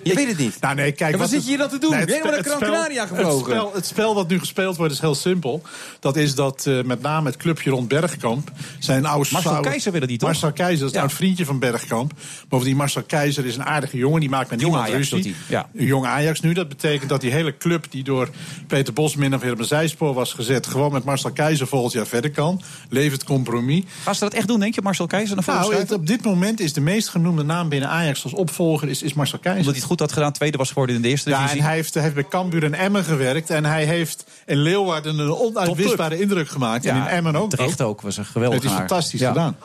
Je 0.09 0.13
weet 0.15 0.27
het 0.27 0.37
niet. 0.37 0.59
Nou, 0.61 0.75
nee, 0.75 0.91
kijk, 0.91 1.13
En 1.13 1.19
wat 1.19 1.29
zit 1.29 1.43
je 1.43 1.49
hier 1.49 1.57
dan 1.57 1.69
te 1.69 1.77
doen? 1.77 1.89
Nee, 1.91 1.99
helemaal 2.05 2.31
naar 2.31 2.43
Gran 2.43 2.51
het 2.53 2.63
spel- 2.63 2.71
Canaria 2.73 3.05
gevlogen? 3.05 3.37
Het 3.37 3.45
spel, 3.55 3.71
het 3.73 3.85
spel 3.85 4.13
dat 4.13 4.27
nu 4.27 4.39
gespeeld 4.39 4.77
wordt 4.77 4.93
is 4.93 4.99
heel 4.99 5.15
simpel. 5.15 5.61
Dat 5.99 6.15
is 6.15 6.35
dat 6.35 6.65
eh, 6.65 6.81
met 6.83 7.01
name 7.01 7.27
het 7.29 7.37
clubje 7.37 7.69
rond 7.69 7.87
Bergkamp... 7.87 8.51
zijn 8.79 9.05
oude 9.05 9.29
Marcel 9.31 9.59
Keizer 9.59 9.91
willen 9.91 10.07
die 10.07 10.17
toch? 10.17 10.29
Marcel 10.29 10.51
Keizer 10.51 10.85
is 10.87 10.93
een 10.93 11.01
Ja. 11.01 11.09
vriendje 11.09 11.45
van 11.45 11.59
Bergkamp. 11.59 12.11
Bovendien, 12.49 12.75
Marcel 12.77 13.03
Keizer 13.03 13.45
is 13.45 13.55
een 13.55 13.63
aardige 13.65 13.97
jongen. 13.97 14.19
Die 14.19 14.29
maakt 14.29 14.49
met 14.49 14.59
Jong 14.59 14.71
niemand 14.73 14.93
Ajax 14.93 15.09
ruzie. 15.11 15.35
ja. 15.47 15.69
Jong 15.73 16.05
Ajax 16.05 16.39
nu. 16.41 16.53
Dat 16.53 16.67
betekent 16.69 17.09
dat 17.09 17.21
die 17.21 17.31
hele 17.31 17.57
club 17.57 17.85
die 17.89 18.03
door 18.03 18.29
Peter 18.67 18.93
Bos 18.93 19.15
min 19.15 19.35
of 19.35 19.41
meer 19.41 19.51
op 19.51 19.59
een 19.59 19.65
zijspoor 19.65 20.13
was 20.13 20.33
gezet... 20.33 20.67
gewoon 20.67 20.91
met 20.91 21.03
Marcel 21.03 21.31
Keizer 21.31 21.67
volgend 21.67 21.93
jaar 21.93 22.07
verder 22.07 22.31
kan. 22.31 22.61
Levert 22.89 23.23
compromis. 23.23 23.83
Gaan 24.03 24.13
ze 24.15 24.19
dat 24.23 24.33
echt 24.33 24.47
doen, 24.47 24.59
denk 24.59 24.75
je? 24.75 24.81
Marcel 24.81 25.07
Keizer 25.07 25.35
naar 25.35 25.45
Nou, 25.55 25.75
het, 25.75 25.91
op 25.91 26.07
dit 26.07 26.23
moment 26.23 26.59
is 26.59 26.73
de 26.73 26.81
meest 26.81 27.09
genoemde 27.09 27.43
naam 27.43 27.69
binnen 27.69 27.89
Ajax 27.89 28.23
als 28.23 28.33
opvolger 28.33 28.89
is, 28.89 29.01
is 29.01 29.13
Marcel 29.13 29.39
Keizer. 29.39 29.59
Omdat 29.59 29.73
hij 29.73 29.81
het 29.81 29.91
goed 29.91 29.94
had 29.99 30.11
gedaan, 30.11 30.31
tweede 30.31 30.57
was 30.57 30.67
geworden 30.67 30.95
in 30.95 31.01
de 31.01 31.07
eerste 31.07 31.29
Ja, 31.29 31.37
divisie. 31.37 31.59
en 31.59 31.65
hij 31.65 31.75
heeft, 31.75 31.93
hij 31.93 32.03
heeft 32.03 32.15
bij 32.15 32.27
Cambuur 32.27 32.63
en 32.63 32.73
Emmen 32.73 33.03
gewerkt. 33.03 33.49
En 33.49 33.65
hij 33.65 33.85
heeft 33.85 34.25
in 34.45 34.57
Leeuwarden 34.57 35.19
een 35.19 35.31
onuitwisbare 35.31 36.19
indruk 36.19 36.49
gemaakt. 36.49 36.85
en 36.85 36.95
in 36.95 37.05
Emmen 37.05 37.35
ook. 37.35 37.49
Terecht 37.49 37.81
ook, 37.81 38.01
was 38.01 38.17
een 38.17 38.23
Het 38.23 38.31
geweldige 38.31 38.65
is 38.65 38.73
fantastisch 38.73 39.19
ja. 39.19 39.27
gedaan. 39.27 39.55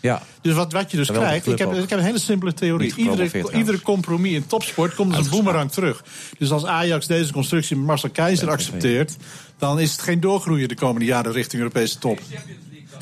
Ja. 0.00 0.22
Dus 0.40 0.54
wat, 0.54 0.72
wat 0.72 0.90
je 0.90 0.96
dus 0.96 1.08
krijgt, 1.08 1.46
ik 1.46 1.58
heb, 1.58 1.72
ik 1.72 1.90
heb 1.90 1.98
een 1.98 2.04
hele 2.04 2.18
simpele 2.18 2.54
theorie. 2.54 2.94
Iedere, 2.96 3.52
iedere 3.52 3.80
compromis 3.80 4.32
in 4.32 4.46
topsport 4.46 4.94
komt 4.94 5.16
als 5.16 5.24
een 5.24 5.30
boemerang 5.30 5.70
terug. 5.72 6.04
Dus 6.38 6.50
als 6.50 6.64
Ajax 6.64 7.06
deze 7.06 7.32
constructie 7.32 7.76
met 7.76 7.86
Marcel 7.86 8.10
Keizer 8.10 8.50
accepteert... 8.50 9.16
dan 9.58 9.80
is 9.80 9.92
het 9.92 10.00
geen 10.00 10.20
doorgroeien 10.20 10.68
de 10.68 10.74
komende 10.74 11.06
jaren 11.06 11.32
richting 11.32 11.62
Europese 11.62 11.98
top. 11.98 12.20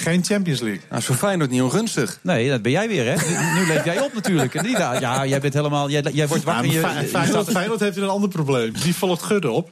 Geen 0.01 0.25
Champions 0.25 0.61
League. 0.61 0.81
Nou, 0.89 1.01
is 1.01 1.07
voor 1.07 1.15
Feyenoord 1.17 1.51
niet 1.51 1.63
ongunstig. 1.63 2.19
Nee, 2.23 2.49
dat 2.51 2.63
ben 2.63 2.73
jij 2.73 2.89
weer, 2.89 3.05
hè? 3.05 3.15
Nu- 3.55 3.61
Nu 3.61 3.67
leef 3.67 3.85
jij 3.85 4.01
op 4.01 4.15
natuurlijk. 4.15 4.55
En 4.55 4.71
ja, 4.71 5.27
jij 5.27 5.41
bent 5.41 5.55
helemaal... 5.55 5.91
Jij, 5.91 6.03
jij 6.13 6.29
wordt 6.29 6.45
wakker... 6.45 6.67
Ja, 6.67 6.73
je- 6.73 6.81
maar 6.81 7.05
Feyenoord, 7.05 7.51
Feyenoord 7.51 7.81
heeft 7.81 7.97
een 7.97 8.09
ander 8.09 8.29
probleem. 8.29 8.73
Die 8.83 8.95
volgt 8.95 9.23
Gudde 9.23 9.51
op. 9.51 9.71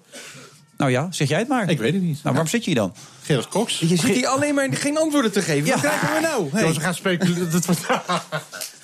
Nou 0.77 0.90
ja, 0.90 1.09
zeg 1.11 1.28
jij 1.28 1.39
het 1.39 1.48
maar. 1.48 1.70
Ik 1.70 1.78
weet 1.78 1.93
het 1.93 2.03
niet. 2.03 2.15
Nou, 2.23 2.35
waarom 2.35 2.47
zit 2.47 2.65
je 2.65 2.70
hier 2.70 2.81
dan? 2.81 2.94
Gerrit 3.23 3.48
Cox. 3.48 3.78
Je 3.78 3.86
zit 3.86 4.03
hier 4.15 4.27
alleen 4.27 4.55
maar 4.55 4.69
geen 4.73 4.98
antwoorden 4.98 5.32
te 5.32 5.43
geven. 5.43 5.70
Wat 5.70 5.81
krijgen 5.81 6.15
we 6.15 6.20
nou? 6.20 6.48
Hey. 6.51 6.61
Jongens, 6.61 6.78
we 6.78 6.85
gaan 6.85 6.94
speculeren. 6.94 7.51
Dat 7.51 7.66
wordt- 7.66 7.81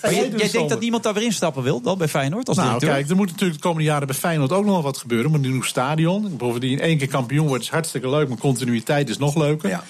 Maar 0.02 0.14
jij, 0.14 0.30
denkt 0.30 0.68
dat 0.68 0.80
niemand 0.80 1.02
daar 1.02 1.14
weer 1.14 1.22
instappen 1.22 1.62
wil, 1.62 1.80
dan 1.80 1.98
bij 1.98 2.08
Feyenoord 2.08 2.48
als 2.48 2.56
Nou, 2.56 2.68
directeur? 2.68 2.96
kijk, 2.98 3.10
er 3.10 3.16
moet 3.16 3.30
natuurlijk 3.30 3.60
de 3.60 3.66
komende 3.66 3.88
jaren 3.88 4.06
bij 4.06 4.16
Feyenoord 4.16 4.52
ook 4.52 4.64
nog 4.64 4.72
wel 4.74 4.82
wat 4.82 4.96
gebeuren. 4.98 5.26
Er 5.26 5.36
moet 5.36 5.44
een 5.46 5.52
nieuw 5.52 5.62
stadion. 5.62 6.36
Bovendien, 6.36 6.80
één 6.80 6.98
keer 6.98 7.08
kampioen 7.08 7.46
wordt 7.46 7.62
is 7.62 7.68
hartstikke 7.70 8.08
leuk, 8.10 8.28
maar 8.28 8.38
continuïteit 8.38 9.08
is 9.08 9.18
nog 9.18 9.36
leuker. 9.36 9.80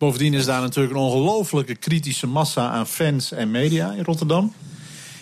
Bovendien 0.00 0.34
is 0.34 0.44
daar 0.44 0.60
natuurlijk 0.60 0.94
een 0.94 1.00
ongelofelijke 1.00 1.74
kritische 1.74 2.26
massa 2.26 2.70
aan 2.70 2.86
fans 2.86 3.32
en 3.32 3.50
media 3.50 3.92
in 3.92 4.04
Rotterdam. 4.04 4.52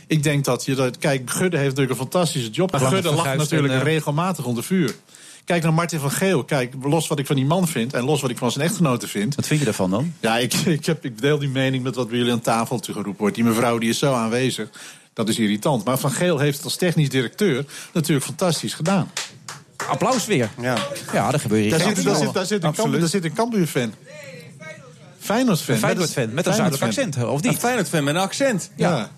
Ik 0.07 0.23
denk 0.23 0.45
dat 0.45 0.65
je 0.65 0.75
dat. 0.75 0.99
Kijk, 0.99 1.31
Gudde 1.31 1.57
heeft 1.57 1.69
natuurlijk 1.69 1.91
een 1.91 2.07
fantastische 2.09 2.51
job. 2.51 2.71
Maar 2.71 2.81
Gudde 2.81 3.09
lag 3.09 3.15
verguisd 3.15 3.39
natuurlijk 3.39 3.73
en, 3.73 3.81
eh, 3.81 3.85
regelmatig 3.87 4.45
onder 4.45 4.65
vuur. 4.65 4.95
Kijk 5.45 5.63
naar 5.63 5.73
Martin 5.73 5.99
van 5.99 6.11
Geel. 6.11 6.45
Kijk, 6.45 6.75
los 6.83 7.09
wat 7.09 7.19
ik 7.19 7.27
van 7.27 7.37
die 7.37 7.45
man 7.45 7.69
vind 7.69 7.95
en 7.95 8.05
los 8.05 8.21
wat 8.21 8.31
ik 8.31 8.39
van 8.39 8.51
zijn 8.51 8.65
echtgenote 8.65 9.09
vind. 9.09 9.35
Wat 9.35 9.47
vind 9.47 9.59
je 9.59 9.65
daarvan 9.65 9.91
dan? 9.91 10.15
Ja, 10.21 10.39
ik, 10.39 10.55
ik, 10.79 10.87
heb, 10.87 11.05
ik 11.05 11.21
deel 11.21 11.39
die 11.39 11.49
mening 11.49 11.83
met 11.83 11.95
wat 11.95 12.09
bij 12.09 12.19
jullie 12.19 12.33
aan 12.33 12.41
tafel 12.41 12.79
geroepen 12.83 13.17
wordt. 13.19 13.35
Die 13.35 13.45
mevrouw 13.45 13.79
die 13.79 13.89
is 13.89 13.99
zo 13.99 14.13
aanwezig. 14.13 14.69
Dat 15.13 15.29
is 15.29 15.39
irritant. 15.39 15.85
Maar 15.85 15.99
Van 15.99 16.11
Geel 16.11 16.39
heeft 16.39 16.57
het 16.57 16.65
als 16.65 16.77
technisch 16.77 17.09
directeur 17.09 17.65
natuurlijk 17.93 18.27
fantastisch 18.27 18.75
gedaan. 18.75 19.11
Applaus 19.89 20.27
weer. 20.27 20.51
Ja, 20.61 20.77
ja 21.13 21.31
dat 21.31 21.41
gebeurt 21.41 21.63
hier. 21.63 21.71
Daar 21.71 21.81
zit, 21.81 22.05
daar, 22.05 22.17
zit, 22.17 22.33
daar, 22.33 22.47
zit 22.47 22.65
een 22.65 22.75
Kamp, 22.75 22.93
daar 23.01 23.09
zit 23.09 23.25
een 23.25 23.35
Cambuur-fan. 23.35 23.93
Feyenoord-fan. 25.35 25.75
Een 25.75 25.81
Feyenoord-fan, 25.81 26.35
met 26.35 26.47
een 26.47 26.53
zuidelijk 26.55 26.85
accent, 26.85 27.25
of 27.25 27.43
Een 27.43 27.49
niet? 27.51 27.59
Feyenoord-fan 27.59 28.05
met 28.05 28.15
een 28.15 28.21
accent. 28.21 28.71
Ja. 28.77 29.09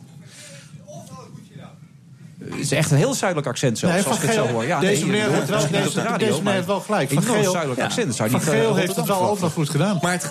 is 2.57 2.73
echt 2.73 2.91
een 2.91 2.97
heel 2.97 3.15
zuidelijk 3.15 3.49
accent 3.49 3.78
zelfs, 3.78 3.95
Nee, 3.97 4.05
als 4.05 4.15
Van 4.16 4.23
ik 4.24 4.31
het 4.31 4.39
zo 4.39 4.45
Geel- 4.47 4.55
hoor. 4.55 4.66
Ja, 4.66 4.81
deze 4.81 5.03
nee, 5.03 5.11
meneer 5.11 5.31
heeft 5.31 5.49
wel- 5.49 5.59
het 5.61 5.70
niet 5.70 5.78
op 5.81 5.85
deze- 5.85 5.95
de 5.95 6.03
radio, 6.03 6.27
deze 6.43 6.51
heeft 6.51 6.66
wel 6.66 6.81
gelijk. 6.81 7.11
Van 7.12 7.23
Geel- 7.23 7.51
zuidelijk 7.51 7.81
Ja. 7.81 7.87
accent. 7.87 8.15
Zou 8.15 8.31
Van 8.31 8.39
niet, 8.41 8.49
Geel 8.49 8.74
heeft 8.74 8.97
het 8.97 9.07
wel 9.07 9.28
ook 9.31 9.39
wel 9.39 9.51
goed 9.51 9.70
gedaan. 9.70 9.99
Maar 10.03 10.12
het, 10.12 10.31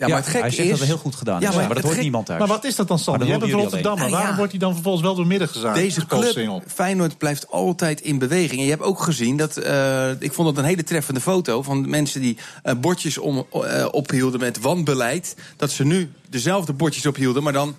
Ja, 0.00 0.06
maar 0.08 0.16
het 0.16 0.32
hij 0.32 0.40
gekke 0.40 0.56
zegt 0.56 0.68
dat 0.70 0.78
het 0.78 0.88
heel 0.88 0.96
goed 0.98 1.14
gedaan 1.14 1.40
is. 1.42 1.48
Ja, 1.48 1.54
maar 1.54 1.64
maar, 1.66 1.74
dat 1.74 1.82
hoort 1.82 1.94
gek- 1.94 2.02
niemand 2.02 2.26
thuis. 2.26 2.38
Maar 2.38 2.48
wat 2.48 2.64
is 2.64 2.76
dat 2.76 2.88
dan, 2.88 2.98
Sander? 2.98 3.18
Maar 3.26 3.30
Jij 3.30 3.38
dat 3.38 3.48
bent 3.48 3.60
horen 3.60 3.70
jullie 3.70 3.84
Rotterdammer. 3.86 4.10
Waarom 4.18 4.30
Ja. 4.30 4.36
wordt 4.36 4.50
hij 4.52 4.60
dan 4.60 4.72
vervolgens 4.72 5.04
wel 5.04 5.14
door 5.14 5.26
midden 5.26 5.48
gezaagd? 5.48 5.76
Deze 5.76 6.06
club, 6.06 6.62
Feyenoord, 6.66 7.18
blijft 7.18 7.50
altijd 7.50 8.00
in 8.00 8.18
beweging. 8.18 8.58
En 8.58 8.64
je 8.64 8.70
hebt 8.70 8.82
ook 8.82 9.02
gezien 9.02 9.36
dat... 9.36 9.56
eh, 9.56 10.10
ik 10.18 10.32
vond 10.32 10.48
het 10.48 10.58
een 10.58 10.64
hele 10.64 10.84
treffende 10.84 11.20
foto... 11.20 11.62
van 11.62 11.90
mensen 11.90 12.20
die 12.20 12.36
eh, 12.62 12.74
bordjes 12.80 13.18
om, 13.18 13.46
eh, 13.52 13.86
ophielden 13.90 14.40
met 14.40 14.60
wanbeleid. 14.60 15.36
Dat 15.56 15.70
ze 15.70 15.84
nu 15.84 16.10
dezelfde 16.28 16.72
bordjes 16.72 17.06
ophielden, 17.06 17.42
maar 17.42 17.52
dan... 17.52 17.74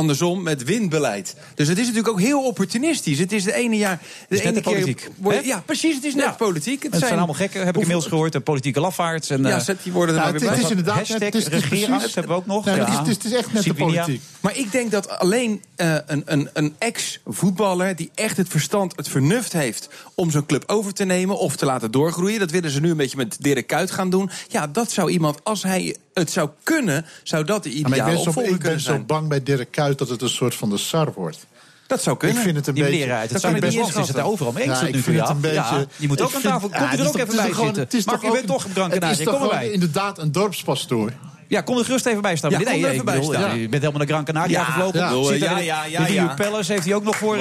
Andersom 0.00 0.42
met 0.42 0.64
winbeleid. 0.64 1.34
Dus 1.54 1.68
het 1.68 1.78
is 1.78 1.86
natuurlijk 1.86 2.12
ook 2.12 2.20
heel 2.20 2.44
opportunistisch. 2.44 3.18
Het 3.18 3.32
is 3.32 3.44
de 3.44 3.54
ene 3.54 3.76
jaar. 3.76 3.98
De 4.28 4.36
is 4.36 4.42
net 4.42 4.46
ene 4.52 4.54
de 4.54 4.60
politiek, 4.70 5.08
keer. 5.22 5.44
ja, 5.46 5.62
precies. 5.66 5.94
Het 5.94 6.04
is 6.04 6.14
net 6.14 6.24
Ja. 6.24 6.30
politiek. 6.30 6.82
Het, 6.82 6.92
Het 6.92 7.00
zijn 7.00 7.16
allemaal 7.16 7.34
gekken, 7.34 7.60
heb 7.64 7.74
ik 7.74 7.80
inmiddels 7.80 8.06
gehoord. 8.06 8.34
En 8.34 8.42
politieke 8.42 8.80
lafaards. 8.80 9.30
En, 9.30 9.42
Ja, 9.42 9.56
eh, 9.56 9.60
zet 9.60 9.82
die 9.82 9.92
worden 9.92 10.14
er 10.14 10.20
maar 10.20 10.32
het, 10.32 10.40
weer 10.40 10.50
het 10.50 10.58
bij. 10.60 10.68
is 10.70 10.76
inderdaad 10.76 10.96
Hashtag 10.96 11.18
het 11.20 11.34
is, 11.34 11.44
precies- 11.48 12.14
hebben 12.14 12.32
we 12.32 12.32
ook 12.38 12.46
nog. 12.46 12.64
Ja. 12.64 12.72
het, 12.98 13.06
is, 13.08 13.14
het 13.14 13.24
is 13.24 13.32
echt 13.32 13.52
net 13.52 13.62
de 13.64 13.74
politiek. 13.74 14.20
Maar 14.40 14.56
ik 14.58 14.72
denk 14.72 14.90
dat 14.90 15.08
alleen 15.18 15.62
eh, 15.76 15.94
een, 16.06 16.22
een, 16.24 16.48
een 16.52 16.74
ex-voetballer 16.78 17.96
die 17.96 18.10
echt 18.14 18.36
het 18.36 18.48
verstand, 18.48 18.92
het 18.96 19.08
vernuft 19.08 19.52
heeft 19.52 19.88
om 20.14 20.30
zo'n 20.30 20.46
club 20.46 20.64
over 20.66 20.92
te 20.94 21.04
nemen 21.04 21.38
of 21.38 21.56
te 21.56 21.64
laten 21.64 21.90
doorgroeien. 21.90 22.38
Dat 22.38 22.50
willen 22.50 22.70
ze 22.70 22.80
nu 22.80 22.90
een 22.90 22.96
beetje 22.96 23.16
met 23.16 23.36
Dirk 23.40 23.66
Kuyt 23.66 23.90
gaan 23.90 24.10
doen. 24.10 24.30
Ja, 24.48 24.66
dat 24.66 24.90
zou 24.90 25.10
iemand, 25.10 25.38
als 25.44 25.62
hij 25.62 25.96
het 26.14 26.30
zou 26.30 26.48
kunnen, 26.62 27.06
zou 27.22 27.44
dat 27.44 27.62
de 27.62 27.70
Ja, 27.70 27.78
ik 27.78 27.86
ideale 27.86 28.10
ben, 28.12 28.22
zo, 28.22 28.28
opvolger 28.28 28.52
ik 28.52 28.60
ben 28.60 28.80
zo 28.80 28.90
zijn. 28.90 29.06
bang 29.06 29.28
bij 29.28 29.42
Dirk 29.42 29.70
Kuyt 29.70 29.85
dat 29.94 30.08
het 30.08 30.22
een 30.22 30.28
soort 30.28 30.54
van 30.54 30.70
de 30.70 30.76
SAR 30.76 31.12
wordt. 31.12 31.46
Dat 31.86 32.02
zou 32.02 32.16
kunnen. 32.16 32.36
Ik 32.36 32.42
vind 32.42 32.56
het 32.56 32.66
een 32.66 32.74
Die 32.74 32.82
beetje... 32.84 33.12
uit 33.12 33.30
het 33.30 33.42
dat 33.42 33.50
ik 33.54 33.60
best 33.60 33.76
is 33.98 34.08
het 34.08 34.20
overal 34.20 34.52
mee 34.52 34.64
eens 34.64 34.80
Ja, 34.80 34.86
nu 34.86 34.92
een 35.28 35.40
beetje... 35.40 35.54
Ja, 35.54 35.84
je 35.96 36.06
moet 36.08 36.20
ook 36.20 36.34
aan 36.34 36.40
tafel- 36.40 36.68
komt 36.68 36.80
Ja, 36.80 36.96
u 36.96 37.00
er 37.00 37.08
ook 37.08 37.14
is 37.16 37.20
even 37.22 37.36
bij 37.36 37.46
is 37.48 37.52
gewoon- 37.54 37.64
zitten. 37.64 37.82
het 37.82 37.94
is 37.94 38.04
toch 38.04 38.24
u 38.24 38.30
bent 38.30 38.46
toch 38.46 38.64
is 39.18 39.24
toch 39.24 39.34
kom 39.38 39.42
erbij. 39.42 39.70
inderdaad 39.70 40.18
een 40.18 40.32
dorpspastoor. 40.32 41.12
Ja, 41.48 41.60
kom 41.60 41.78
er 41.78 41.84
gerust 41.84 42.06
even 42.06 42.22
bij 42.22 42.36
staan. 42.36 42.50
Ja, 42.50 42.56
nee, 42.58 42.66
kom 42.66 42.74
er 42.74 42.80
nee, 42.80 42.90
even 42.92 43.04
bij 43.04 43.22
staan. 43.22 43.40
ja, 43.40 43.52
je 43.52 43.68
bent 43.68 43.82
helemaal 43.82 43.98
naar 43.98 44.06
Gran 44.06 44.24
Canaria 44.24 44.58
Ja, 44.58 44.64
gevlogen. 44.64 44.98
ja. 44.98 45.24
Zit 45.24 45.38
Ja, 45.64 45.84
ja, 46.06 46.34
Palace 46.36 46.72
heeft 46.72 46.84
hij 46.84 46.94
ook 46.94 47.04
nog 47.04 47.16
voor... 47.16 47.36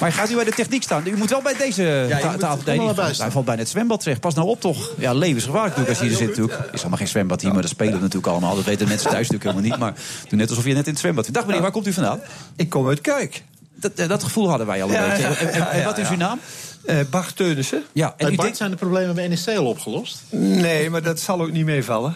Maar 0.00 0.12
gaat 0.12 0.30
u 0.30 0.34
bij 0.34 0.44
de 0.44 0.50
techniek 0.50 0.82
staan? 0.82 1.06
U 1.06 1.16
moet 1.16 1.30
wel 1.30 1.42
bij 1.42 1.54
deze 1.58 1.82
je 1.82 2.16
ta- 2.20 2.36
tafel... 2.36 2.62
Nee, 2.76 2.94
hij 2.94 3.14
staan. 3.14 3.32
valt 3.32 3.44
bijna 3.44 3.60
het 3.60 3.70
zwembad 3.70 4.00
terecht. 4.00 4.20
Pas 4.20 4.34
nou 4.34 4.48
op 4.48 4.60
toch. 4.60 4.90
Ja, 4.98 5.12
levensgevaarlijk 5.12 5.76
natuurlijk 5.76 5.88
als 5.88 5.98
je 5.98 6.16
hier 6.16 6.16
zit 6.26 6.28
natuurlijk. 6.38 6.72
is 6.72 6.80
allemaal 6.80 6.98
geen 6.98 7.08
zwembad 7.08 7.40
hier, 7.40 7.52
maar 7.52 7.62
dat 7.62 7.70
spelen 7.70 7.92
we 7.94 8.00
natuurlijk 8.00 8.26
allemaal. 8.26 8.54
Dat 8.54 8.64
weten 8.64 8.88
mensen 8.88 9.10
thuis 9.10 9.28
natuurlijk 9.30 9.50
helemaal 9.56 9.70
niet. 9.70 9.94
Maar 9.94 10.02
doe 10.28 10.38
net 10.38 10.48
alsof 10.48 10.64
je 10.64 10.72
net 10.74 10.84
in 10.86 10.90
het 10.92 11.00
zwembad 11.00 11.22
bent. 11.24 11.34
Dag 11.36 11.46
meneer, 11.46 11.62
waar 11.62 11.70
komt 11.70 11.86
u 11.86 11.92
vandaan? 11.92 12.20
Ik 12.56 12.68
kom 12.68 12.88
uit 12.88 13.00
Kuik. 13.00 13.42
Dat, 13.74 13.92
eh, 13.94 14.08
dat 14.08 14.24
gevoel 14.24 14.48
hadden 14.48 14.66
wij 14.66 14.82
al 14.82 14.88
een 14.88 14.94
Ja, 14.94 15.06
beetje. 15.08 15.22
ja, 15.22 15.28
En- 15.28 15.52
en, 15.52 15.58
ja, 15.58 15.70
en 15.70 15.78
ja, 15.78 15.84
wat 15.84 15.98
is 15.98 16.06
ja. 16.06 16.10
uw 16.12 16.16
naam? 16.18 16.40
Eh 16.84 16.96
Bart 17.10 17.36
Teunissen. 17.36 17.82
Ja, 17.92 18.06
en 18.08 18.14
Bij 18.16 18.26
u 18.26 18.28
Bart 18.30 18.40
denkt... 18.42 18.56
zijn 18.56 18.70
de 18.70 18.76
problemen 18.76 19.14
bij 19.14 19.28
NEC 19.28 19.56
al 19.56 19.66
opgelost. 19.66 20.18
Nee, 20.30 20.90
maar 20.90 21.02
dat 21.02 21.20
zal 21.20 21.40
ook 21.40 21.52
niet 21.52 21.64
meevallen. 21.64 22.14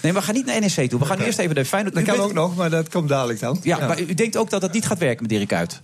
Nee, 0.00 0.12
we 0.12 0.22
gaan 0.22 0.34
niet 0.34 0.46
naar 0.46 0.60
NEC 0.60 0.90
toe. 0.90 0.98
We 0.98 1.04
gaan 1.06 1.18
eerst 1.18 1.38
even 1.38 1.54
naar 1.54 1.64
Feyenoord. 1.64 1.94
Dat 1.94 2.02
U 2.02 2.06
kan 2.06 2.16
bent- 2.16 2.28
ook 2.28 2.34
nog, 2.34 2.56
maar 2.56 2.70
dat 2.70 2.88
komt 2.88 3.08
dadelijk 3.08 3.40
dan. 3.40 3.58
Ja, 3.62 3.78
maar 3.86 4.00
u 4.00 4.14
denkt 4.14 4.36
ook 4.36 4.50
dat 4.50 4.60
dat 4.60 4.72
niet 4.72 4.86
gaat 4.86 4.98
werken 4.98 5.22
met 5.22 5.30
Dirk 5.30 5.48
Kuyt? 5.48 5.80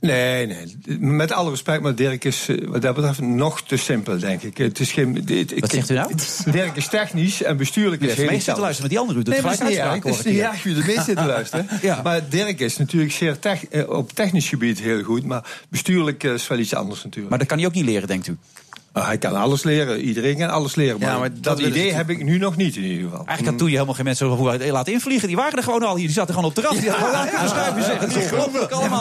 Nee, 0.00 0.46
nee. 0.46 0.76
Met 0.98 1.32
alle 1.32 1.50
respect, 1.50 1.82
maar 1.82 1.94
Dirk 1.94 2.24
is 2.24 2.48
eh, 2.48 2.56
wat 2.68 2.82
dat 2.82 2.94
betreft 2.94 3.20
nog 3.20 3.62
te 3.62 3.76
simpel, 3.76 4.18
denk 4.18 4.42
ik. 4.42 4.56
Het 4.58 4.80
is 4.80 4.92
geen, 4.92 5.14
Wat 5.58 5.70
zegt 5.70 5.90
u 5.90 5.94
nou? 5.94 6.12
Dirk 6.52 6.76
is 6.76 6.88
technisch 6.88 7.42
en 7.42 7.56
bestuurlijk 7.56 8.02
is 8.02 8.14
heel 8.14 8.24
mee 8.26 8.34
iets 8.36 8.44
zitten 8.44 8.62
luisteren, 8.62 8.90
maar 8.90 9.00
die 9.00 9.08
andere 9.08 9.18
doet 9.24 9.42
Nee, 9.42 9.42
niet 9.52 9.60
erg. 9.60 9.68
uitspraken, 9.68 9.94
Het 9.94 10.04
is 10.04 10.10
hoor 10.10 10.20
ik 10.20 10.24
niet 10.26 10.34
hier. 10.34 10.44
erg, 10.52 10.64
u 10.64 10.80
er 10.80 10.86
mee 10.96 11.04
zit 11.04 11.16
te 11.16 11.24
luisteren. 11.36 11.66
Ja. 11.82 12.00
Maar 12.02 12.28
Dirk 12.28 12.60
is 12.60 12.76
natuurlijk 12.76 13.12
zeer 13.12 13.38
tech- 13.38 13.64
eh, 13.66 13.88
op 13.88 14.12
technisch 14.12 14.48
gebied 14.48 14.78
heel 14.80 15.02
goed. 15.02 15.24
Maar 15.24 15.44
bestuurlijk 15.68 16.24
eh, 16.24 16.32
is 16.32 16.48
wel 16.48 16.58
iets 16.58 16.74
anders 16.74 17.02
natuurlijk. 17.02 17.28
Maar 17.30 17.38
dat 17.38 17.48
kan 17.48 17.58
hij 17.58 17.66
ook 17.66 17.74
niet 17.74 17.84
leren, 17.84 18.08
denkt 18.08 18.26
u? 18.26 18.36
Ah, 18.92 19.06
hij 19.06 19.18
kan 19.18 19.34
alles 19.34 19.62
leren. 19.62 20.00
Iedereen 20.00 20.36
kan 20.38 20.50
alles 20.50 20.74
leren. 20.74 21.00
Maar, 21.00 21.08
Ja, 21.08 21.18
maar 21.18 21.30
dat, 21.40 21.58
idee 21.60 21.92
heb 21.92 22.10
ik 22.10 22.24
nu 22.24 22.38
nog 22.38 22.56
niet 22.56 22.76
in 22.76 22.82
ieder 22.82 23.04
geval. 23.10 23.26
Eigenlijk 23.26 23.58
toen 23.58 23.66
je 23.68 23.72
helemaal 23.74 23.94
geen 23.94 24.04
mensen 24.04 24.26
over 24.26 24.72
laten 24.72 24.92
invliegen. 24.92 25.28
Die 25.28 25.36
waren 25.36 25.56
er 25.58 25.62
gewoon 25.62 25.82
al 25.82 25.96
hier. 25.96 26.04
Die 26.06 26.14
zaten 26.14 26.34
gewoon 26.34 26.50
op 26.50 26.56
het 26.56 26.64
terras. 26.64 26.80
Die 26.82 26.90
hadden 26.90 27.08
gewoon 27.10 27.28
kunnen 27.28 27.48
schuiven. 27.48 27.98
Het 28.00 28.16
is 28.16 28.30
allemaal. 28.72 29.00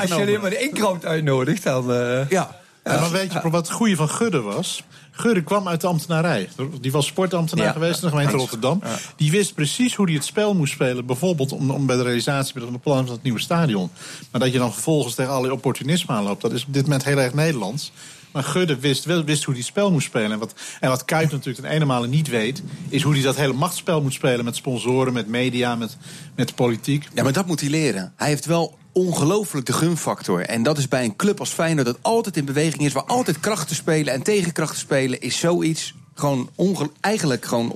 Als 0.00 0.08
je- 0.08 0.14
alleen 0.22 0.40
maar 0.40 0.50
de 0.50 0.58
uitnodigt, 1.04 1.62
dan... 1.62 1.92
eh, 1.92 2.28
Ja. 2.28 2.60
Maar 2.84 3.10
weet 3.10 3.32
je 3.32 3.50
wat 3.50 3.66
het 3.66 3.76
goede 3.76 3.96
van 3.96 4.08
Gudde 4.08 4.40
was? 4.40 4.82
Gudde 5.10 5.42
kwam 5.42 5.68
uit 5.68 5.80
de 5.80 5.86
ambtenarij. 5.86 6.48
Die 6.80 6.92
was 6.92 7.06
sportambtenaar 7.06 7.66
Ja. 7.66 7.72
geweest 7.72 7.94
in 8.02 8.08
de 8.08 8.08
gemeente 8.08 8.36
Rotterdam. 8.36 8.82
Die 9.16 9.30
wist 9.30 9.54
precies 9.54 9.94
hoe 9.94 10.06
hij 10.06 10.14
het 10.14 10.24
spel 10.24 10.54
moest 10.54 10.72
spelen. 10.72 11.06
Bijvoorbeeld 11.06 11.52
om, 11.52 11.70
om 11.70 11.86
bij 11.86 11.96
de 11.96 12.02
realisatie 12.02 12.60
van 12.60 12.72
de 12.72 12.78
plannen 12.78 13.04
van 13.06 13.14
het 13.14 13.22
nieuwe 13.22 13.40
stadion. 13.40 13.90
Maar 14.30 14.40
dat 14.40 14.52
je 14.52 14.58
dan 14.58 14.72
vervolgens 14.72 15.14
tegen 15.14 15.30
allerlei 15.30 15.54
opportunisme 15.54 16.14
aanloopt... 16.14 16.42
dat 16.42 16.52
is 16.52 16.64
op 16.66 16.72
dit 16.74 16.82
moment 16.82 17.04
heel 17.04 17.18
erg 17.18 17.34
Nederlands. 17.34 17.92
Maar 18.32 18.42
Gudde 18.44 18.78
wist, 18.78 19.04
wist 19.04 19.44
hoe 19.44 19.54
hij 19.54 19.62
het 19.62 19.64
spel 19.64 19.90
moest 19.92 20.06
spelen. 20.06 20.32
En 20.32 20.38
wat, 20.38 20.54
en 20.80 20.88
wat 20.88 21.04
Kuit 21.04 21.30
natuurlijk 21.30 21.64
ten 21.64 21.74
ene 21.74 21.84
male 21.84 22.06
niet 22.06 22.28
weet... 22.28 22.62
is 22.88 23.02
hoe 23.02 23.12
hij 23.14 23.22
dat 23.22 23.36
hele 23.36 23.52
machtsspel 23.52 24.02
moet 24.02 24.12
spelen 24.12 24.44
met 24.44 24.56
sponsoren, 24.56 25.12
met 25.12 25.26
media, 25.28 25.74
met, 25.74 25.96
met 26.36 26.54
politiek. 26.54 27.08
Ja, 27.14 27.22
maar 27.22 27.32
dat 27.32 27.46
moet 27.46 27.60
hij 27.60 27.70
leren. 27.70 28.12
Hij 28.16 28.28
heeft 28.28 28.44
wel 28.46 28.78
ongelooflijk 28.92 29.66
de 29.66 29.72
gunfactor. 29.72 30.40
En 30.40 30.62
dat 30.62 30.78
is 30.78 30.88
bij 30.88 31.04
een 31.04 31.16
club 31.16 31.40
als 31.40 31.50
Feyenoord 31.50 31.86
dat 31.86 31.98
altijd 32.02 32.36
in 32.36 32.44
beweging 32.44 32.82
is... 32.82 32.92
waar 32.92 33.04
altijd 33.04 33.40
krachten 33.40 33.76
spelen 33.76 34.12
en 34.12 34.22
tegenkrachten 34.22 34.78
spelen... 34.78 35.20
is 35.20 35.38
zoiets 35.38 35.94
gewoon 36.14 36.50
eigenlijk 37.00 37.44
gewoon 37.44 37.72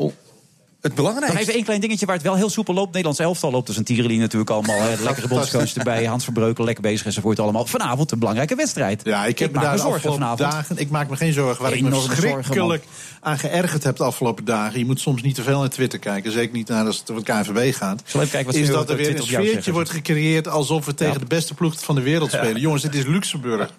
het 0.86 0.96
Nog 0.96 1.04
belangrijkste. 1.04 1.40
even 1.40 1.54
één 1.54 1.64
klein 1.64 1.80
dingetje 1.80 2.06
waar 2.06 2.14
het 2.14 2.24
wel 2.24 2.34
heel 2.34 2.50
soepel 2.50 2.74
loopt. 2.74 2.86
Nederlands 2.86 3.18
elftal 3.18 3.50
loopt 3.50 3.66
dus 3.66 3.76
een 3.76 3.84
Tierenlien 3.84 4.20
natuurlijk 4.20 4.50
allemaal. 4.50 4.80
Hè, 4.80 4.94
lekkere 5.04 5.28
bondscoach 5.28 5.74
erbij, 5.74 6.04
Hans 6.04 6.24
Verbreukel 6.24 6.64
lekker 6.64 6.82
bezig 6.82 7.06
enzovoort 7.06 7.40
allemaal. 7.40 7.66
Vanavond 7.66 8.10
een 8.12 8.18
belangrijke 8.18 8.54
wedstrijd. 8.54 9.00
Ja, 9.04 9.24
ik 9.26 9.38
heb 9.38 9.52
me 9.52 9.60
daar 9.60 9.72
me 9.72 9.78
zorgen 9.78 10.12
vanavond. 10.12 10.38
dagen... 10.38 10.78
Ik 10.78 10.90
maak 10.90 11.08
me 11.10 11.16
geen 11.16 11.32
zorgen. 11.32 11.62
Waar 11.62 11.72
ik 11.72 11.80
me 11.80 11.86
Enorme 11.86 12.14
zorgen, 12.14 12.34
verschrikkelijk 12.34 12.84
aan 13.20 13.38
geërgerd 13.38 13.84
heb 13.84 13.96
de 13.96 14.04
afgelopen 14.04 14.44
dagen... 14.44 14.78
je 14.78 14.84
moet 14.84 15.00
soms 15.00 15.22
niet 15.22 15.34
te 15.34 15.42
veel 15.42 15.58
naar 15.58 15.68
Twitter 15.68 15.98
kijken. 15.98 16.32
Zeker 16.32 16.56
niet 16.56 16.68
naar 16.68 16.86
als 16.86 16.98
het 16.98 17.10
over 17.10 17.22
het 17.26 17.46
KNVB 17.48 17.74
gaat. 17.74 18.02
zal 18.06 18.20
even 18.20 18.32
kijken 18.32 18.52
wat 18.52 18.62
is 18.62 18.68
dat 18.68 18.90
er 18.90 18.96
weer 18.96 19.16
een 19.16 19.22
sfeertje 19.22 19.72
wordt 19.72 19.90
gecreëerd... 19.90 20.48
alsof 20.48 20.86
we 20.86 20.94
tegen 20.94 21.12
Ja. 21.12 21.18
de 21.18 21.26
beste 21.26 21.54
ploeg 21.54 21.74
van 21.76 21.94
de 21.94 22.02
wereld 22.02 22.30
spelen. 22.30 22.60
Jongens, 22.60 22.82
dit 22.82 22.94
is 22.94 23.04
Luxemburg. 23.06 23.70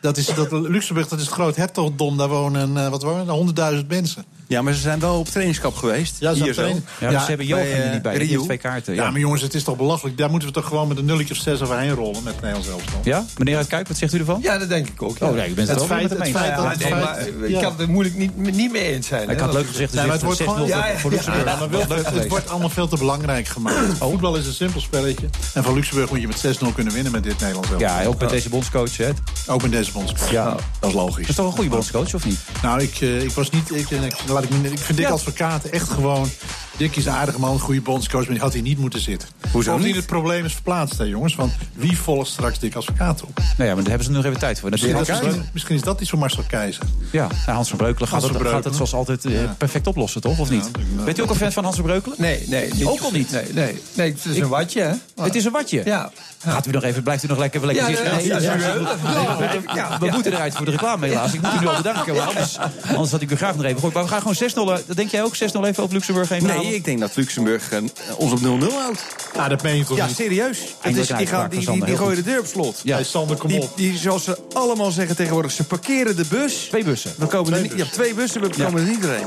Dat 0.00 0.16
is, 0.16 0.26
dat, 0.26 0.52
Luxemburg 0.52 1.08
dat 1.08 1.18
is 1.18 1.24
het 1.24 1.34
groot 1.34 1.56
hertogdom. 1.56 2.16
Daar 2.16 2.28
wonen, 2.28 2.76
eh, 2.76 2.88
wat 2.88 3.02
wonen 3.02 3.28
er? 3.28 3.34
100.000 3.80 3.86
mensen. 3.88 4.24
Ja, 4.50 4.62
maar 4.62 4.72
ze 4.72 4.80
zijn 4.80 5.00
wel 5.00 5.18
op 5.18 5.28
trainingskamp 5.28 5.76
geweest. 5.76 6.16
Ja, 6.18 6.32
ze 6.34 6.42
Hier 6.42 6.54
zo. 6.54 6.60
trainen. 6.60 6.84
Ja, 7.00 7.10
dus 7.10 7.20
ze 7.20 7.28
hebben 7.28 7.46
Johan 7.46 7.64
bij, 7.64 7.90
niet 7.92 8.02
bij. 8.02 8.12
eh, 8.12 8.18
Die 8.18 8.28
Rio. 8.28 8.42
twee 8.44 8.56
kaarten. 8.56 8.94
Ja. 8.94 9.02
Ja, 9.04 9.10
maar 9.10 9.20
jongens, 9.20 9.42
het 9.42 9.54
is 9.54 9.62
toch 9.64 9.76
belachelijk. 9.76 10.18
Daar 10.18 10.30
moeten 10.30 10.48
we 10.48 10.54
toch 10.54 10.66
gewoon 10.66 10.88
met 10.88 10.98
een 10.98 11.04
nulletje 11.04 11.34
of 11.34 11.40
zes 11.40 11.60
overheen 11.62 11.90
rollen... 11.94 12.22
met 12.22 12.34
Nederlands 12.34 12.68
elftal. 12.68 13.00
ja? 13.04 13.24
meneer 13.36 13.56
Uit 13.56 13.66
Kuik, 13.66 13.88
wat 13.88 13.96
zegt 13.96 14.12
u 14.14 14.18
ervan? 14.18 14.38
Ja, 14.42 14.58
dat 14.58 14.68
denk 14.68 14.88
ik 14.88 15.02
ook. 15.02 15.18
ja. 15.18 15.26
Oh, 15.28 15.34
nee, 15.34 15.50
u 15.50 15.54
bent 15.54 15.68
het, 15.68 15.82
feit- 15.84 16.00
het 16.00 16.08
dat- 16.18 16.18
het 16.26 16.36
feit- 16.36 17.26
ik 17.48 17.52
kan 17.60 17.72
het 17.72 17.80
er 17.80 17.88
moeilijk 17.88 18.16
niet, 18.16 18.36
niet 18.54 18.72
mee 18.72 18.82
eens 18.94 19.06
zijn. 19.06 19.28
Ik 19.30 19.38
hè. 19.38 19.44
had 19.44 19.52
leuk 19.54 19.66
gezegd, 19.66 19.90
dus 19.90 19.98
Nee, 19.98 20.04
maar 20.08 20.14
het 20.16 20.24
wordt 20.24 20.40
gewoon, 20.42 20.66
Ja, 20.66 20.86
ja, 20.86 20.98
voor 20.98 21.10
Luxemburg. 21.10 21.58
het 22.14 22.28
wordt 22.28 22.48
allemaal 22.48 22.68
veel 22.68 22.88
te 22.88 22.96
belangrijk 22.96 23.48
gemaakt. 23.48 23.78
Voetbal 23.98 24.36
is 24.36 24.46
een 24.46 24.52
simpel 24.52 24.80
spelletje. 24.80 25.26
En 25.54 25.62
van 25.62 25.74
Luxemburg 25.74 26.10
moet 26.10 26.20
je 26.20 26.26
met 26.26 26.38
6-0 26.38 26.72
kunnen 26.74 26.92
winnen 26.92 27.12
met 27.12 27.22
dit 27.22 27.32
Nederlands 27.32 27.70
elftal. 27.70 27.88
Ja, 27.88 28.04
ook 28.04 28.20
met 28.20 28.30
deze 28.30 28.48
bondscoach. 28.48 28.96
Hè. 28.96 29.08
Ook 29.46 29.62
met 29.62 29.70
deze 29.70 29.92
bondscoach. 29.92 30.30
Ja. 30.30 30.56
Dat 30.80 30.88
is 30.90 30.94
logisch. 30.96 31.20
Dat 31.20 31.28
is 31.28 31.34
toch 31.34 31.46
een 31.46 31.52
goede 31.52 31.70
bondscoach, 31.70 32.14
of 32.14 32.24
niet? 32.24 32.38
Nou, 32.62 32.82
ik, 32.82 33.00
eh, 33.00 33.22
ik 33.22 33.30
was 33.30 33.50
niet. 33.50 33.70
Ik, 34.42 34.48
ik, 34.48 34.50
laat 34.50 34.60
ik, 34.60 34.70
me- 34.70 34.76
ik 34.76 34.78
vind 34.84 34.98
Dick 34.98 35.06
Ja. 35.06 35.12
Advocaat 35.12 35.64
echt 35.64 35.88
gewoon. 35.88 36.28
Dick 36.76 36.96
is 36.96 37.06
een 37.06 37.12
aardige 37.12 37.40
man, 37.40 37.52
een 37.52 37.58
goede 37.60 37.80
bondscoach, 37.80 38.22
maar 38.22 38.32
die 38.32 38.42
had 38.42 38.52
hij 38.52 38.62
niet 38.62 38.78
moeten 38.78 39.00
zitten. 39.00 39.28
Hoezo 39.52 39.78
niet? 39.78 39.96
het 39.96 40.06
probleem 40.06 40.44
is 40.44 40.52
verplaatst, 40.52 40.98
hè, 40.98 41.04
jongens. 41.04 41.34
Want 41.34 41.52
wie 41.74 41.98
volgt 41.98 42.30
straks 42.30 42.58
Dick 42.58 42.74
Advocaat 42.74 43.22
op? 43.22 43.36
Nou 43.38 43.44
ja, 43.56 43.64
maar 43.64 43.74
daar 43.76 43.86
hebben 43.88 44.04
ze 44.04 44.10
nog 44.10 44.24
even 44.24 44.38
tijd 44.38 44.60
voor. 44.60 44.70
Dat 44.70 44.78
is 44.78 44.84
Misschien, 44.84 45.06
dat 45.06 45.16
is, 45.16 45.22
Keizer. 45.28 45.50
misschien 45.52 45.74
is 45.76 45.82
dat 45.82 46.00
iets 46.00 46.10
voor 46.10 46.18
Marcel 46.18 46.42
Keizer. 46.48 46.82
Ja, 47.12 47.26
nou, 47.26 47.56
Hans 47.56 47.68
van 47.68 47.78
Breukelen 47.78 48.08
gaat, 48.08 48.22
Hans 48.22 48.38
het, 48.38 48.48
gaat 48.48 48.74
zoals 48.74 48.92
altijd 48.94 49.24
eh, 49.24 49.42
Ja. 49.42 49.54
perfect 49.58 49.86
oplossen, 49.86 50.20
toch? 50.20 50.38
Of 50.38 50.50
niet? 50.50 50.66
ik- 50.66 51.04
Bent 51.04 51.18
u 51.18 51.22
ook 51.22 51.30
een 51.30 51.36
fan 51.36 51.52
van 51.52 51.64
Hans 51.64 51.76
van 51.76 51.84
Breukelen? 51.84 52.16
Nee, 52.20 52.44
nee. 52.48 52.72
niet. 52.74 52.84
Ook 52.84 53.00
al 53.00 53.10
niet? 53.10 53.30
Nee, 53.30 53.52
nee, 53.52 53.78
nee 53.94 54.10
het 54.12 54.24
is 54.24 54.38
een 54.38 54.48
watje, 54.48 54.80
hè. 54.82 55.22
Het 55.24 55.34
is 55.34 55.44
een 55.44 55.52
watje. 55.52 55.82
Ja. 55.84 56.10
Gaat 56.44 56.66
u 56.66 56.70
nog 56.70 56.82
even, 56.82 57.02
blijft 57.02 57.24
u 57.24 57.26
nog 57.26 57.38
lekker, 57.38 57.66
lekker 57.66 57.90
Ja, 57.90 57.96
zitten? 57.96 58.16
nee, 58.16 58.26
ja, 58.26 58.38
ja, 58.38 58.54
ja. 58.54 58.58
we 58.58 59.60
Ja, 59.74 59.98
we 60.00 60.06
ja. 60.06 60.12
moeten 60.12 60.32
eruit 60.32 60.54
voor 60.54 60.64
de 60.64 60.70
reclame 60.70 61.06
helaas. 61.06 61.32
Ik 61.32 61.42
moet 61.42 61.52
u 61.54 61.58
nu 61.58 61.66
al 61.68 61.76
bedanken. 61.76 62.14
Want 62.14 62.28
anders, 62.28 62.58
anders 62.88 63.10
had 63.10 63.20
ik 63.20 63.30
u 63.30 63.36
graag 63.36 63.54
nog 63.56 63.64
even 63.64 63.74
gehoord. 63.74 63.94
Maar 63.94 64.02
we 64.02 64.08
gaan 64.08 64.20
gewoon 64.20 64.34
6-0. 64.34 64.72
eh, 64.88 64.94
Denk 64.96 65.10
jij 65.10 65.22
ook 65.22 65.36
6-0 65.36 65.38
even 65.64 65.82
op 65.82 65.92
Luxemburg 65.92 66.28
heen? 66.28 66.46
Nee, 66.46 66.74
ik 66.74 66.84
denk 66.84 67.00
dat 67.00 67.16
Luxemburg 67.16 67.70
eh, 67.72 67.78
ons 68.16 68.32
op 68.32 68.38
0-0 68.38 68.42
houdt. 68.74 69.04
Ah, 69.36 69.48
dat 69.48 69.62
meen 69.62 69.76
je 69.76 69.84
toch 69.84 69.96
Ja, 69.96 70.06
niet? 70.06 70.16
serieus. 70.16 70.58
Het 70.80 70.96
is, 70.96 71.06
die, 71.08 71.26
gaan, 71.26 71.48
die, 71.50 71.84
die, 71.84 71.96
gooien 71.96 72.16
de 72.16 72.22
deur 72.22 72.38
op 72.40 72.46
slot. 72.46 72.80
Ja. 72.82 72.94
Hey, 72.94 73.04
Sander, 73.04 73.36
kom 73.36 73.48
Die, 73.48 73.60
op. 73.62 73.76
die, 73.76 73.98
zoals 73.98 74.24
ze 74.24 74.38
allemaal 74.52 74.90
zeggen 74.90 75.16
tegenwoordig, 75.16 75.50
ze 75.52 75.64
parkeren 75.64 76.16
de 76.16 76.24
bus. 76.28 76.54
Twee 76.54 76.84
bussen. 76.84 77.12
We 77.16 77.26
komen 77.26 77.52
er 77.52 77.58
Twee 77.58 77.62
niet, 77.62 77.70
ja, 77.70 77.76
bussen. 77.78 77.96
twee 78.02 78.14
bussen, 78.14 78.40
we 78.40 78.48
komen 78.64 78.80
er 78.82 78.88
niet 78.88 79.02
doorheen. 79.02 79.26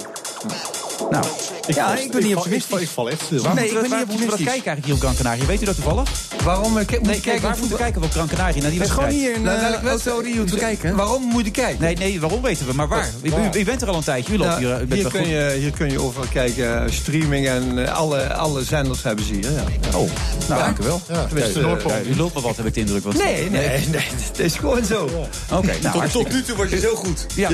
Nou, 1.11 1.26
ja, 1.68 1.95
ik 1.98 2.11
ben 2.11 2.24
niet 2.24 2.36
optimistisch. 2.36 2.76
Ik, 2.76 2.82
ik 2.82 2.90
val 2.90 3.10
echt 3.10 3.22
stil. 3.22 3.44
Nee, 3.53 3.65
ik 3.65 3.72
we, 3.74 3.80
ben 3.82 3.90
niet 3.90 4.02
optimistisch. 4.02 4.28
kijken 4.30 4.48
eigenlijk 4.53 4.86
hier 4.86 4.94
op 4.94 4.99
Gran 4.99 5.15
Canaria? 5.15 5.45
Weet 5.45 5.61
u 5.61 5.65
dat 5.65 5.76
toevallig? 5.76 6.10
Waarom 6.44 6.78
eh, 6.78 6.88
moet 6.90 7.02
Nee, 7.02 7.15
je 7.15 7.22
kijk, 7.22 7.41
waar 7.41 7.52
moeten 7.57 7.78
we 7.78 7.84
kijken 7.84 8.03
op 8.03 8.11
Gran 8.11 8.28
Canaria? 8.28 8.61
Naar 8.61 8.72
die 8.72 8.80
Het 8.80 8.90
is 8.90 8.95
wedstrijd. 8.95 9.10
gewoon 9.10 9.24
hier 9.26 9.34
in 9.36 9.41
Naar 9.41 9.56
uh, 9.56 9.61
welke 9.70 9.86
wedstrijd 9.86 10.18
Auto 10.18 10.36
moeten 10.38 10.56
we 10.56 10.61
kijken? 10.61 10.95
Waarom 10.95 11.24
moet 11.24 11.45
je 11.45 11.52
kijken? 11.52 11.82
Nee, 11.82 11.95
nee, 11.95 12.20
waarom 12.20 12.41
weten 12.41 12.65
we? 12.68 12.74
Maar 12.74 12.88
waar? 12.88 13.10
U, 13.22 13.28
u- 13.53 13.60
u 13.60 13.64
bent 13.65 13.82
er 13.82 13.88
al 13.88 13.95
een 13.95 14.03
tijdje. 14.03 14.34
U 14.34 14.38
loopt 14.38 14.49
Nou, 14.49 14.61
hier. 14.65 14.82
u 14.82 14.86
bent 14.86 15.02
hier, 15.02 15.11
kun 15.11 15.28
je, 15.28 15.56
hier 15.60 15.72
kun 15.72 15.90
je 15.91 16.02
overal 16.02 16.28
kijken. 16.34 16.86
eh, 16.86 16.91
Streaming 16.91 17.48
en 17.48 17.86
eh, 17.86 17.95
alle, 17.98 18.34
alle 18.34 18.64
zenders 18.64 19.03
hebben 19.03 19.26
ze 19.26 19.34
hier. 19.34 19.52
Ja. 19.52 19.98
Oh, 19.98 20.10
nou, 20.49 20.61
dank 20.61 20.78
u 20.80 20.84
wel. 20.84 21.02
Ja, 21.10 21.26
tenminste, 21.26 21.60
Ja, 21.60 21.65
Noordpool. 21.65 21.91
ja, 21.91 21.99
u 22.02 22.15
loopt 22.15 22.34
maar 22.34 22.44
wat, 22.44 22.56
heb 22.57 22.65
ik 22.65 22.74
de 22.74 22.80
indruk. 22.80 23.03
Want... 23.03 23.18
Nee, 23.24 23.49
nee, 23.49 23.68
nee, 23.88 24.02
het 24.28 24.40
is 24.40 24.56
gewoon 24.56 24.86
zo. 24.86 25.03
Oké, 25.52 25.74
nou, 25.82 25.98
hartstikke- 25.98 26.34
nu 26.34 26.44
toe 26.44 26.56
was 26.57 26.70
je 26.70 26.80
zo 26.80 26.95
goed. 26.95 27.26
Ja, 27.36 27.49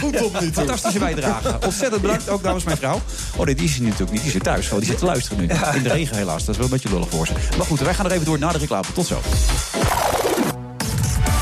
goed 0.00 0.16
tot 0.16 0.32
nu 0.40 0.46
toe. 0.50 0.52
Fantastische 0.52 0.98
bijdrage. 0.98 1.56
Ontzettend 1.64 2.02
bedankt, 2.02 2.28
ook 2.28 2.42
namens 2.42 2.64
mijn 2.64 2.77
vrouw. 2.78 3.00
Oh 3.36 3.44
nee, 3.44 3.54
die 3.54 3.64
is 3.64 3.74
hier 3.74 3.84
natuurlijk 3.84 4.12
niet. 4.12 4.22
Die 4.22 4.30
zit 4.30 4.42
thuis. 4.42 4.64
gewoon. 4.66 4.80
Die 4.80 4.88
zit 4.88 4.98
te 4.98 5.04
luisteren 5.04 5.38
nu. 5.38 5.48
In 5.74 5.82
de 5.82 5.88
regen 5.88 6.16
helaas. 6.16 6.44
Dat 6.44 6.48
is 6.48 6.56
wel 6.56 6.64
een 6.64 6.72
beetje 6.72 6.88
lullig 6.88 7.08
voor 7.08 7.26
ze. 7.26 7.32
Maar 7.56 7.66
goed, 7.66 7.80
wij 7.80 7.94
gaan 7.94 8.04
er 8.04 8.12
even 8.12 8.24
door 8.24 8.38
naar 8.38 8.52
de 8.52 8.58
reclame. 8.58 8.86
Tot 8.94 9.06
zo. 9.06 9.20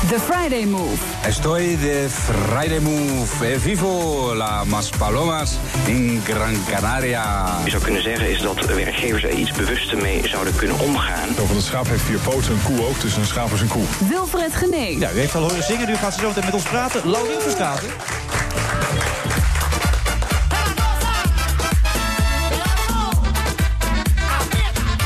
The 0.09 0.19
Friday 0.19 0.65
Move. 0.65 1.03
Estoy 1.25 1.77
de 1.81 2.07
Friday 2.09 2.79
Move. 2.79 3.59
Vivo 3.59 4.35
la 4.35 4.63
Mas 4.63 4.89
Palomas 4.89 5.51
in 5.85 6.21
Gran 6.23 6.55
Canaria. 6.69 7.57
Je 7.63 7.69
zou 7.69 7.83
kunnen 7.83 8.01
zeggen 8.01 8.29
is 8.31 8.41
dat 8.41 8.65
werkgevers 8.65 9.23
er 9.23 9.31
iets 9.31 9.51
bewuster 9.51 9.97
mee 9.97 10.27
zouden 10.27 10.55
kunnen 10.55 10.79
omgaan. 10.79 11.27
Van 11.35 11.55
het 11.55 11.65
schaap 11.65 11.87
heeft 11.87 12.03
vier 12.03 12.19
poten, 12.19 12.51
een 12.51 12.61
koe 12.63 12.87
ook, 12.87 13.01
dus 13.01 13.15
een 13.15 13.25
schaap 13.25 13.51
is 13.51 13.61
een 13.61 13.67
koe. 13.67 13.83
Wilfred 14.09 14.55
Genee. 14.55 14.99
Ja, 14.99 15.11
u 15.11 15.19
heeft 15.19 15.35
al 15.35 15.41
horen 15.41 15.63
zingen. 15.63 15.87
Nu 15.87 15.95
gaat 15.95 16.13
ze 16.13 16.19
zo 16.19 16.27
meteen 16.27 16.45
met 16.45 16.53
ons 16.53 16.63
praten. 16.63 17.09
Laurien 17.09 17.41
Verstraten. 17.41 17.89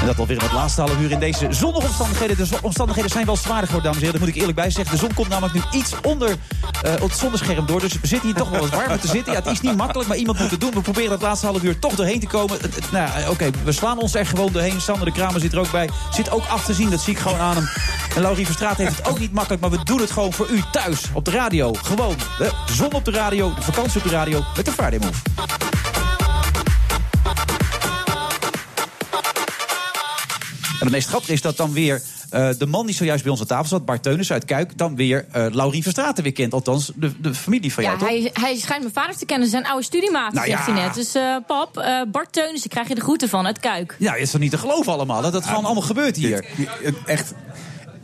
En 0.02 0.08
dat 0.08 0.20
alweer 0.20 0.38
in 0.38 0.44
het 0.44 0.52
laatste 0.52 0.82
half 0.82 1.00
uur 1.00 1.12
in 1.12 1.20
deze 1.20 1.48
zonnige 1.50 1.88
omstandigheden. 1.88 2.38
De 2.38 2.58
omstandigheden 2.62 3.12
zijn 3.12 3.26
wel 3.26 3.36
zwaarder 3.36 3.66
geworden, 3.66 3.92
dames 3.92 3.98
en 3.98 4.06
heren. 4.06 4.20
Dat 4.20 4.22
moet 4.22 4.36
ik 4.36 4.40
eerlijk 4.40 4.58
bij 4.58 4.70
zeggen. 4.70 4.94
De 4.94 5.00
zon 5.00 5.14
komt 5.14 5.30
namelijk 5.30 5.54
nu 5.54 5.80
iets 5.80 5.94
onder 6.02 6.30
eh, 6.82 6.94
het 6.94 7.18
zonnescherm 7.18 7.66
door. 7.66 7.80
Dus 7.80 7.94
we 7.94 8.08
zitten 8.08 8.30
hier 8.30 8.38
toch 8.38 8.50
wel 8.50 8.60
wat 8.60 8.70
warmer 8.70 9.00
te 9.00 9.08
zitten. 9.08 9.34
Ja, 9.34 9.40
het 9.40 9.48
is 9.48 9.62
niet 9.62 9.78
makkelijk, 9.78 10.08
maar 10.08 10.18
iemand 10.18 10.40
moet 10.40 10.52
het 10.52 10.60
doen. 10.60 10.72
We 10.74 10.82
proberen 10.82 11.12
het 11.12 11.22
laatste 11.22 11.46
half 11.46 11.64
uur 11.64 11.80
toch 11.80 11.96
doorheen 11.96 12.20
te 12.20 12.28
komen. 12.28 12.58
Nou, 12.92 13.30
Oké, 13.30 13.50
we 13.64 13.72
slaan 13.72 14.00
ons 14.00 14.16
er 14.16 14.26
gewoon 14.26 14.52
doorheen. 14.52 14.82
Sander 14.82 15.06
de 15.06 15.12
Kramer 15.12 15.42
zit 15.42 15.54
er 15.54 15.60
ook 15.60 15.72
bij. 15.72 15.90
Zit 16.12 16.32
ook 16.32 16.46
af 16.46 16.66
te 16.66 16.74
zien, 16.74 16.90
dat 16.90 17.02
zie 17.02 17.14
ik 17.14 17.20
gewoon 17.20 17.40
aan 17.40 17.56
hem. 17.56 17.70
En 18.16 18.22
Laurie 18.22 18.46
Verstraat 18.46 18.78
heeft 18.78 18.98
het 18.98 19.08
ook 19.08 19.20
niet 19.20 19.34
makkelijk. 19.34 19.62
Maar 19.62 19.72
we 19.72 19.84
doen 19.84 20.00
het 20.00 20.12
gewoon 20.12 20.34
voor 20.34 20.48
u 20.50 20.62
thuis, 20.72 21.02
op 21.14 21.26
de 21.26 21.32
radio. 21.32 21.74
Gewoon, 21.74 22.16
de 22.38 22.52
zon 22.74 22.94
op 22.94 23.06
de 23.06 23.12
radio, 23.12 23.54
de 23.54 23.62
vakantie 23.62 24.02
op 24.02 24.04
de 24.04 24.14
radio. 24.14 24.44
Met 24.56 24.66
de 24.66 24.72
Friday. 24.72 25.00
Het 30.88 30.96
meest 30.96 31.08
grappige 31.08 31.34
is 31.34 31.42
dat 31.42 31.58
dan 31.58 31.74
weer 31.74 32.02
eh, 32.30 32.50
de 32.58 32.66
man 32.66 32.86
die 32.86 32.96
zojuist 32.96 33.22
bij 33.24 33.32
ons 33.32 33.42
aan 33.42 33.48
tafel 33.48 33.68
zat, 33.68 33.86
Bart 33.86 34.04
Teunis 34.04 34.32
uit 34.32 34.46
Kuik, 34.46 34.78
dan 34.78 34.96
weer 34.96 35.26
eh 35.32 35.46
Laurien 35.52 35.84
Verstraten 35.84 36.24
weer 36.24 36.32
kent. 36.34 36.54
Althans, 36.54 36.92
de, 36.96 37.12
de 37.22 37.34
familie 37.34 37.74
van 37.74 37.84
jou, 37.84 37.96
Ja, 37.96 38.02
toch? 38.02 38.10
hij, 38.10 38.30
hij 38.34 38.56
schijnt 38.58 38.82
mijn 38.82 38.94
vader 38.94 39.18
te 39.18 39.26
kennen. 39.26 39.50
Zijn 39.50 39.66
oude 39.66 39.84
studiemaat, 39.84 40.34
Nou 40.34 40.48
zegt 40.48 40.66
ja. 40.68 40.74
hij 40.74 40.84
net. 40.84 40.94
Dus 40.94 41.16
eh, 41.16 41.36
pap, 41.48 41.78
eh, 41.78 42.02
Bart 42.08 42.34
Teunissen 42.34 42.70
krijg 42.70 42.88
je 42.88 42.96
de 42.96 43.02
groeten 43.02 43.30
van 43.30 43.46
uit 43.46 43.60
Kuik. 43.60 43.96
Ja, 44.00 44.16
is 44.16 44.32
toch 44.32 44.42
niet 44.42 44.52
te 44.52 44.58
geloven 44.58 44.94
allemaal? 44.94 45.22
Dat 45.22 45.34
dat 45.34 45.46
gewoon 45.46 45.66
allemaal 45.66 45.84
gebeurt 45.84 46.16
hier. 46.16 46.46
Echt, 47.06 47.34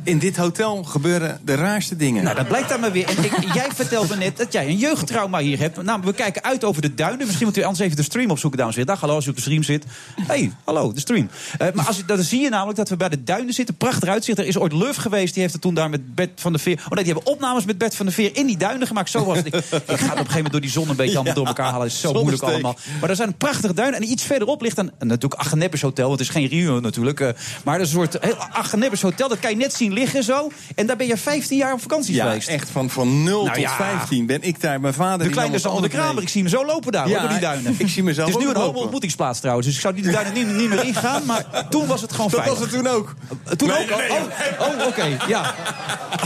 in 0.08 0.20
dit 0.20 0.38
hotel 0.38 0.84
gebeuren 0.84 1.40
de 1.46 1.56
raarste 1.56 1.96
dingen. 1.96 2.24
Nou, 2.24 2.36
dat 2.36 2.48
blijkt 2.48 2.70
dan 2.70 2.80
maar 2.80 2.92
weer. 2.92 3.08
En 3.08 3.24
ik- 3.24 3.54
jij 3.60 3.68
vertelde 3.76 4.16
net 4.16 4.38
dat 4.38 4.54
jij 4.54 4.68
een 4.68 4.78
jeugdtrauma 4.78 5.40
hier 5.40 5.60
hebt. 5.60 5.84
Nou, 5.84 6.02
we 6.04 6.14
kijken 6.14 6.44
uit 6.44 6.64
over 6.64 6.82
de 6.82 6.94
duinen. 6.94 7.26
Misschien 7.26 7.48
moet 7.48 7.58
u 7.58 7.62
anders 7.62 7.80
even 7.80 7.96
de 7.98 8.04
stream 8.04 8.30
opzoeken, 8.32 8.60
dames 8.60 8.76
en 8.76 8.80
heren. 8.82 8.94
Dag, 8.94 9.02
hallo, 9.04 9.16
als 9.16 9.26
u 9.26 9.30
op 9.30 9.36
de 9.36 9.42
stream 9.42 9.64
zit. 9.64 9.86
hey, 10.28 10.52
hallo, 10.64 10.94
de 10.94 11.00
stream. 11.00 11.30
Eh, 11.58 11.68
maar 11.74 11.86
als, 11.86 12.06
dan 12.06 12.18
zie 12.24 12.42
je 12.42 12.50
namelijk 12.50 12.78
dat 12.78 12.90
we 12.90 12.96
bij 12.98 13.10
de 13.10 13.24
duinen 13.24 13.54
zitten. 13.54 13.76
Prachtig 13.76 14.10
uitzicht. 14.10 14.38
Er 14.38 14.46
is 14.46 14.58
ooit 14.58 14.74
Luf 14.74 14.96
geweest. 14.96 15.34
Die 15.34 15.42
heeft 15.42 15.54
het 15.54 15.62
toen 15.62 15.74
daar 15.74 15.90
met 15.90 16.16
Bert 16.16 16.42
van 16.42 16.52
der 16.52 16.62
Veer... 16.62 16.74
Oh 16.86 16.92
nee, 16.96 17.04
die 17.04 17.14
hebben 17.14 17.32
opnames 17.34 17.66
met 17.66 17.78
Bert 17.78 17.96
van 17.96 18.06
der 18.06 18.16
Veer 18.16 18.30
in 18.34 18.46
die 18.46 18.58
duinen 18.58 18.88
gemaakt. 18.88 19.10
Zo 19.10 19.26
was 19.26 19.38
het. 19.38 19.46
Ik, 19.46 19.54
ik 19.56 19.62
ga 19.64 19.74
het 19.74 19.84
op 19.86 20.00
een 20.00 20.08
gegeven 20.08 20.34
moment 20.34 20.52
door 20.52 20.62
die 20.62 20.70
zon 20.70 20.90
een 20.90 20.96
beetje 20.96 21.16
allemaal 21.16 21.34
door 21.42 21.46
elkaar 21.48 21.70
halen. 21.72 21.82
Het 21.88 21.92
is 21.92 22.00
zo 22.00 22.14
moeilijk 22.14 22.44
allemaal. 22.44 22.78
Maar 23.02 23.10
er 23.10 23.16
zijn 23.16 23.38
prachtige 23.38 23.74
duinen. 23.74 24.00
En 24.02 24.10
iets 24.12 24.24
verderop 24.24 24.62
ligt 24.62 24.78
een, 24.78 24.92
natuurlijk 25.00 25.42
Agenebbes 25.42 25.82
Hotel. 25.82 26.12
Het 26.12 26.20
is 26.20 26.30
geen 26.30 26.48
Rio 26.48 26.80
natuurlijk. 26.80 27.20
eh, 27.20 27.30
maar 27.64 27.80
een 27.80 27.88
soort 27.88 28.20
Agenebbes 28.52 29.02
Hotel. 29.02 29.28
Dat 29.30 29.40
kan 29.40 29.50
je 29.52 29.58
net 29.58 29.74
zien 29.74 29.94
liggen 29.98 30.24
zo. 30.24 30.52
En 30.76 30.88
daar 30.88 30.96
ben 30.98 31.08
je 31.08 31.18
15 31.18 31.58
jaar 31.58 31.74
op 31.74 31.82
vakantie 31.82 32.14
ja, 32.16 32.26
geweest. 32.28 32.48
echt 32.48 32.70
van, 32.70 32.90
van 32.90 33.24
0 33.24 33.44
Nou 33.44 33.54
tot 33.54 33.64
ja. 33.64 33.76
15 33.76 34.26
ben 34.26 34.42
ik 34.44 34.62
daar. 34.62 34.80
Mijn 34.82 34.94
vader 34.94 35.26
De 35.28 35.34
kleine 35.34 35.60
Sander 35.60 35.82
de 35.82 35.90
Kramer, 35.90 36.14
mee. 36.14 36.24
ik 36.24 36.30
zie 36.30 36.42
hem 36.42 36.52
zo 36.52 36.66
lopen 36.66 36.92
daar, 36.92 37.04
hoor, 37.04 37.12
Ja, 37.12 37.20
door 37.20 37.30
die 37.30 37.40
duinen. 37.40 37.76
ik 37.78 37.88
zie 37.88 38.04
mezelf 38.04 38.28
Het 38.30 38.38
is 38.38 38.44
nu 38.44 38.50
een 38.50 38.56
homo 38.62 38.80
ontmoetingsplaats 38.80 39.40
trouwens, 39.40 39.68
dus 39.68 39.76
ik 39.76 39.82
zou 39.82 39.94
die 39.94 40.12
duinen 40.12 40.34
niet, 40.34 40.48
niet 40.56 40.70
meer 40.70 40.84
ingaan. 40.86 41.26
Maar 41.26 41.66
toen 41.70 41.88
was 41.88 42.02
het 42.02 42.12
gewoon 42.12 42.30
Dat 42.32 42.40
veilig. 42.40 42.60
was 42.60 42.72
het 42.72 42.78
toen 42.84 42.88
ook. 42.94 43.16
Toen 43.58 43.68
Nee, 43.68 43.92
ook? 43.94 43.98
nee, 44.00 44.10
oh, 44.60 44.80
oh 44.82 44.88
oké, 44.88 45.18
ja. 45.28 45.56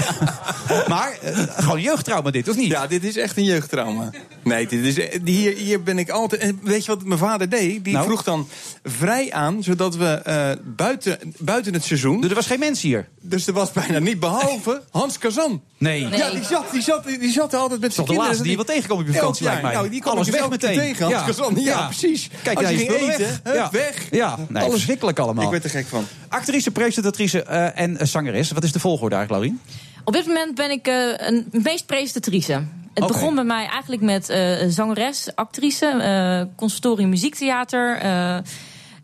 maar 0.88 1.18
eh, 1.22 1.38
gewoon 1.58 1.82
jeugdtrauma 1.82 2.32
dit, 2.32 2.50
of 2.50 2.56
niet? 2.56 2.68
Ja, 2.72 2.88
dit 2.88 3.04
is 3.04 3.18
echt 3.18 3.38
een 3.38 3.44
jeugdtrauma. 3.44 4.10
Nee, 4.44 4.68
dit 4.68 4.86
is, 4.86 4.98
eh, 5.00 5.20
hier, 5.26 5.56
hier 5.56 5.84
ben 5.84 5.98
ik 6.00 6.10
altijd... 6.10 6.42
en 6.42 6.60
Weet 6.64 6.86
je 6.86 6.92
wat 6.92 7.04
mijn 7.04 7.20
vader 7.20 7.50
deed? 7.50 7.84
Die 7.84 7.94
Nou? 7.94 8.06
vroeg 8.06 8.24
dan 8.24 8.48
vrij 8.84 9.32
aan, 9.32 9.64
zodat 9.64 9.96
we 9.96 10.06
eh, 10.06 10.50
buiten, 10.64 11.18
buiten 11.38 11.74
het 11.74 11.84
seizoen... 11.84 12.24
Er 12.30 12.36
was 12.36 12.46
geen 12.48 12.60
mens 12.60 12.82
hier? 12.82 13.08
Dus 13.22 13.48
er 13.48 13.54
was 13.54 13.61
bijna 13.70 14.00
niet, 14.00 14.20
behalve 14.20 14.82
Hans 14.92 15.18
Kazan. 15.18 15.62
Nee. 15.78 16.08
Ja, 16.08 16.30
die 16.30 16.44
zat, 16.44 16.72
die, 16.72 16.82
zat, 16.82 17.04
die 17.06 17.32
zat 17.32 17.54
er 17.54 17.60
altijd 17.60 17.80
met 17.82 17.90
Dat 17.90 17.90
is 17.90 17.96
toch 17.96 17.96
zijn 17.96 17.96
de 17.96 17.96
kinderen. 18.06 18.18
laatste 18.26 18.44
die 18.44 18.52
je 18.52 18.58
wel 18.58 18.66
tegenkomt 18.66 19.00
op 19.02 19.08
je 19.08 19.14
vakantie, 19.14 19.46
mij. 19.46 19.74
Nou, 19.74 19.90
die 19.90 20.02
kwam 20.02 20.14
Alles 20.14 20.26
dus 20.26 20.36
weg 20.36 20.44
keer 20.44 20.52
meteen. 20.52 20.78
tegen, 20.78 21.06
Hans 21.06 21.18
Ja. 21.18 21.26
Kazan. 21.26 21.56
Ja, 21.56 21.62
Ja. 21.80 21.86
precies. 21.86 22.30
Kijk, 22.44 22.58
Als 22.58 22.66
daar 22.66 22.74
je 22.76 22.82
is 22.86 22.90
ging 22.96 23.10
eten, 23.10 23.20
weg. 23.20 23.40
hup, 23.44 23.56
Ja. 23.56 23.70
weg. 23.72 24.08
Ja, 24.12 24.38
nee, 24.50 24.62
Alles. 24.62 24.74
verschrikkelijk 24.74 25.20
allemaal. 25.20 25.44
Ik 25.46 25.52
werd 25.52 25.64
er 25.64 25.70
gek 25.70 25.88
van. 25.88 26.06
Actrice, 26.30 26.72
presentatrice 26.72 27.44
eh, 27.44 27.80
en 27.80 27.98
eh, 27.98 28.08
zangeres. 28.08 28.52
Wat 28.52 28.64
is 28.64 28.72
de 28.72 28.80
volgorde 28.80 29.16
eigenlijk, 29.16 29.44
Laurien? 29.46 29.62
Op 30.04 30.14
dit 30.14 30.26
moment 30.26 30.56
ben 30.56 30.72
ik 30.72 30.88
eh, 30.88 31.28
een 31.28 31.48
meest 31.52 31.86
presentatrice. 31.86 32.64
Het 32.94 33.08
begon 33.08 33.36
bij 33.36 33.44
mij 33.44 33.66
eigenlijk 33.68 34.02
met 34.02 34.30
eh, 34.30 34.56
zangeres, 34.68 35.30
actrice, 35.36 35.86
eh 35.86 36.56
conservatorium 36.56 37.10
muziektheater. 37.10 37.98
eh, 37.98 38.36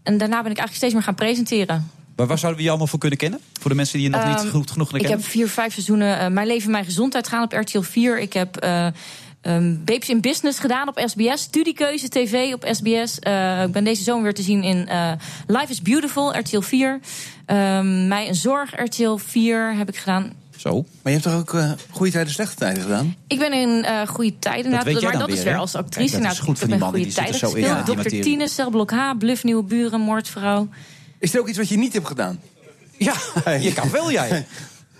en 0.03 0.17
daarna 0.17 0.41
ben 0.41 0.51
ik 0.51 0.57
eigenlijk 0.57 0.75
steeds 0.75 0.93
meer 0.93 1.03
gaan 1.03 1.15
presenteren. 1.15 1.91
Maar 2.17 2.27
waar 2.27 2.37
zouden 2.37 2.57
we 2.57 2.63
je 2.63 2.69
allemaal 2.69 2.87
voor 2.87 2.99
kunnen 2.99 3.17
kennen? 3.17 3.39
Voor 3.59 3.69
de 3.69 3.75
mensen 3.75 3.99
die 3.99 4.09
je 4.09 4.15
nog 4.15 4.25
niet 4.27 4.37
Ehm, 4.37 4.47
goed 4.49 4.71
genoeg 4.71 4.87
Ik 4.93 4.99
kennen? 4.99 5.19
heb 5.19 5.27
vier, 5.29 5.47
vijf 5.49 5.73
seizoenen 5.73 6.19
eh, 6.19 6.27
Mijn 6.27 6.47
Leven, 6.47 6.71
Mijn 6.71 6.85
Gezondheid 6.85 7.27
gaan 7.27 7.43
op 7.43 7.51
RTL 7.53 7.81
4. 7.81 8.19
Ik 8.19 8.33
heb 8.33 8.57
eh 8.57 8.87
ehm, 9.41 9.75
Babes 9.85 10.09
in 10.09 10.21
Business 10.21 10.59
gedaan 10.59 10.87
op 10.87 11.01
SBS. 11.05 11.41
Studiekeuze 11.41 12.09
TV 12.09 12.53
op 12.53 12.67
SBS. 12.71 13.19
Eh, 13.19 13.63
ik 13.63 13.71
ben 13.71 13.83
deze 13.83 14.03
zomer 14.03 14.23
weer 14.23 14.33
te 14.33 14.41
zien 14.41 14.63
in 14.63 14.87
eh, 14.87 15.11
Life 15.47 15.71
is 15.71 15.81
Beautiful, 15.81 16.37
RTL 16.37 16.59
4. 16.59 16.99
Ehm 17.45 18.07
Mij 18.07 18.27
een 18.27 18.35
Zorg, 18.35 18.83
RTL 18.83 19.15
4 19.15 19.75
heb 19.75 19.89
ik 19.89 19.95
gedaan. 19.97 20.33
Zo. 20.57 20.73
Maar 20.73 21.13
je 21.13 21.19
hebt 21.19 21.23
toch 21.23 21.33
ook 21.33 21.53
eh, 21.53 21.71
goede 21.89 22.11
tijden, 22.11 22.33
slechte 22.33 22.55
tijden 22.55 22.83
gedaan? 22.83 23.15
Ik 23.27 23.39
ben 23.39 23.53
in 23.53 23.83
eh 23.83 24.07
goede 24.07 24.39
tijden. 24.39 24.71
jij 24.71 24.83
maar 24.83 25.11
dan 25.11 25.19
dat 25.19 25.29
is 25.29 25.43
weer, 25.43 25.57
als 25.57 25.75
actrice. 25.75 26.11
Kijk, 26.11 26.23
dat 26.23 26.31
is 26.31 26.39
goed 26.39 26.49
ik 26.49 26.57
voor 26.57 26.69
heb 26.69 26.79
die 26.79 26.87
in 26.87 26.93
mannen, 26.93 27.01
goede 27.01 27.05
die 27.05 27.13
tijden 27.13 27.33
zitten 27.33 27.49
zo 27.49 27.55
in, 27.55 27.85
gespeeld. 27.85 28.23
Dr. 28.23 28.29
Tine, 28.29 28.47
Celblok 28.47 28.91
H, 28.91 29.11
Bluff, 29.17 29.43
Nieuwe 29.43 29.63
Buren, 29.63 30.01
Moordvrouw. 30.01 30.67
Is 31.19 31.33
er 31.33 31.39
ook 31.39 31.47
iets 31.47 31.57
wat 31.57 31.69
je 31.69 31.77
niet 31.77 31.93
hebt 31.93 32.07
gedaan? 32.07 32.39
Ja, 32.97 33.15
je 33.59 33.73
kan 33.73 33.89
wel 33.91 34.11
jij. 34.11 34.45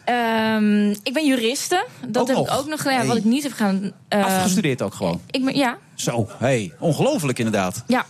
Ehm, 0.06 0.89
ik 0.89 1.14
ben 1.14 1.26
juriste. 1.26 1.85
Dat 2.07 2.22
Ook 2.22 2.27
heb 2.27 2.38
nog? 2.38 2.48
ik 2.48 2.53
ook 2.53 2.68
nog 2.68 2.81
gedaan. 2.81 2.98
Hey. 2.98 3.07
Wat 3.07 3.18
ik 3.18 3.23
niet 3.23 3.44
heb 3.44 3.52
gedaan. 3.52 3.91
ehm, 4.07 4.22
Afgestudeerd 4.23 4.81
ook 4.81 4.94
gewoon. 4.94 5.22
Ik 5.31 5.45
ben, 5.45 5.56
ja, 5.56 5.77
Zo, 5.95 6.27
hey, 6.38 6.73
ongelooflijk 6.80 7.38
inderdaad. 7.38 7.84
ja, 7.88 8.06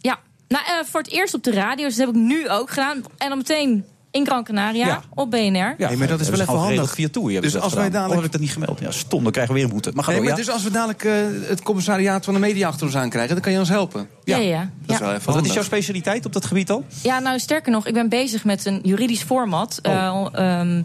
ja. 0.00 0.18
Nou, 0.48 0.64
eh, 0.66 0.84
voor 0.90 1.00
het 1.00 1.10
eerst 1.10 1.34
op 1.34 1.42
de 1.44 1.50
radio. 1.52 1.86
Dus 1.86 1.96
dat 1.96 2.06
heb 2.06 2.16
ik 2.16 2.22
nu 2.22 2.48
ook 2.48 2.68
gedaan. 2.70 3.02
En 3.18 3.28
dan 3.28 3.38
meteen 3.38 3.84
in 4.10 4.26
Gran 4.26 4.44
Canaria 4.44 4.86
Ja. 4.86 5.00
op 5.14 5.30
BNR. 5.30 5.38
Ja, 5.56 5.74
Nee, 5.88 5.96
maar 5.96 6.06
dat 6.08 6.20
is 6.20 6.28
wel 6.28 6.40
even 6.40 6.54
handig. 6.56 6.94
Via 6.94 7.08
tour 7.08 7.32
hebben 7.32 7.42
Dus 7.42 7.50
ze 7.52 7.56
dat 7.56 7.64
als 7.66 7.74
wij 7.74 7.90
dadelijk- 7.90 8.08
Oh, 8.10 8.16
heb 8.16 8.24
ik 8.26 8.32
dat 8.32 8.40
niet 8.40 8.52
gemeld? 8.52 8.80
Ja, 8.80 8.90
stom, 8.90 9.22
dan 9.22 9.32
krijgen 9.32 9.54
we 9.54 9.60
weer 9.60 9.68
een 9.68 9.74
boete. 9.74 9.90
Maar 9.94 10.04
Nee, 10.06 10.14
door, 10.14 10.24
maar 10.24 10.32
ja? 10.32 10.38
dus 10.44 10.50
als 10.50 10.62
we 10.62 10.70
dadelijk 10.70 11.04
eh, 11.04 11.12
het 11.48 11.62
commissariaat 11.62 12.24
van 12.24 12.34
de 12.34 12.40
media 12.40 12.68
achter 12.68 12.86
ons 12.86 12.96
aankrijgen... 12.96 13.32
dan 13.34 13.42
kan 13.42 13.52
je 13.52 13.58
ons 13.58 13.68
helpen. 13.68 14.08
Ja, 14.24 14.36
ja. 14.36 14.70
Dat 14.86 14.94
is 14.96 15.02
wel 15.02 15.14
even 15.14 15.32
wat 15.32 15.44
is 15.46 15.52
jouw 15.52 15.62
specialiteit 15.62 16.26
op 16.26 16.32
dat 16.32 16.44
gebied 16.46 16.70
al? 16.70 16.84
Ja, 17.02 17.18
nou 17.18 17.38
sterker 17.38 17.72
nog, 17.72 17.86
ik 17.86 17.94
ben 17.94 18.08
bezig 18.08 18.44
met 18.44 18.64
een 18.66 18.80
juridisch 18.82 19.22
format. 19.22 19.78
Oh. 19.82 19.92
Eh, 20.32 20.58
ehm, 20.60 20.82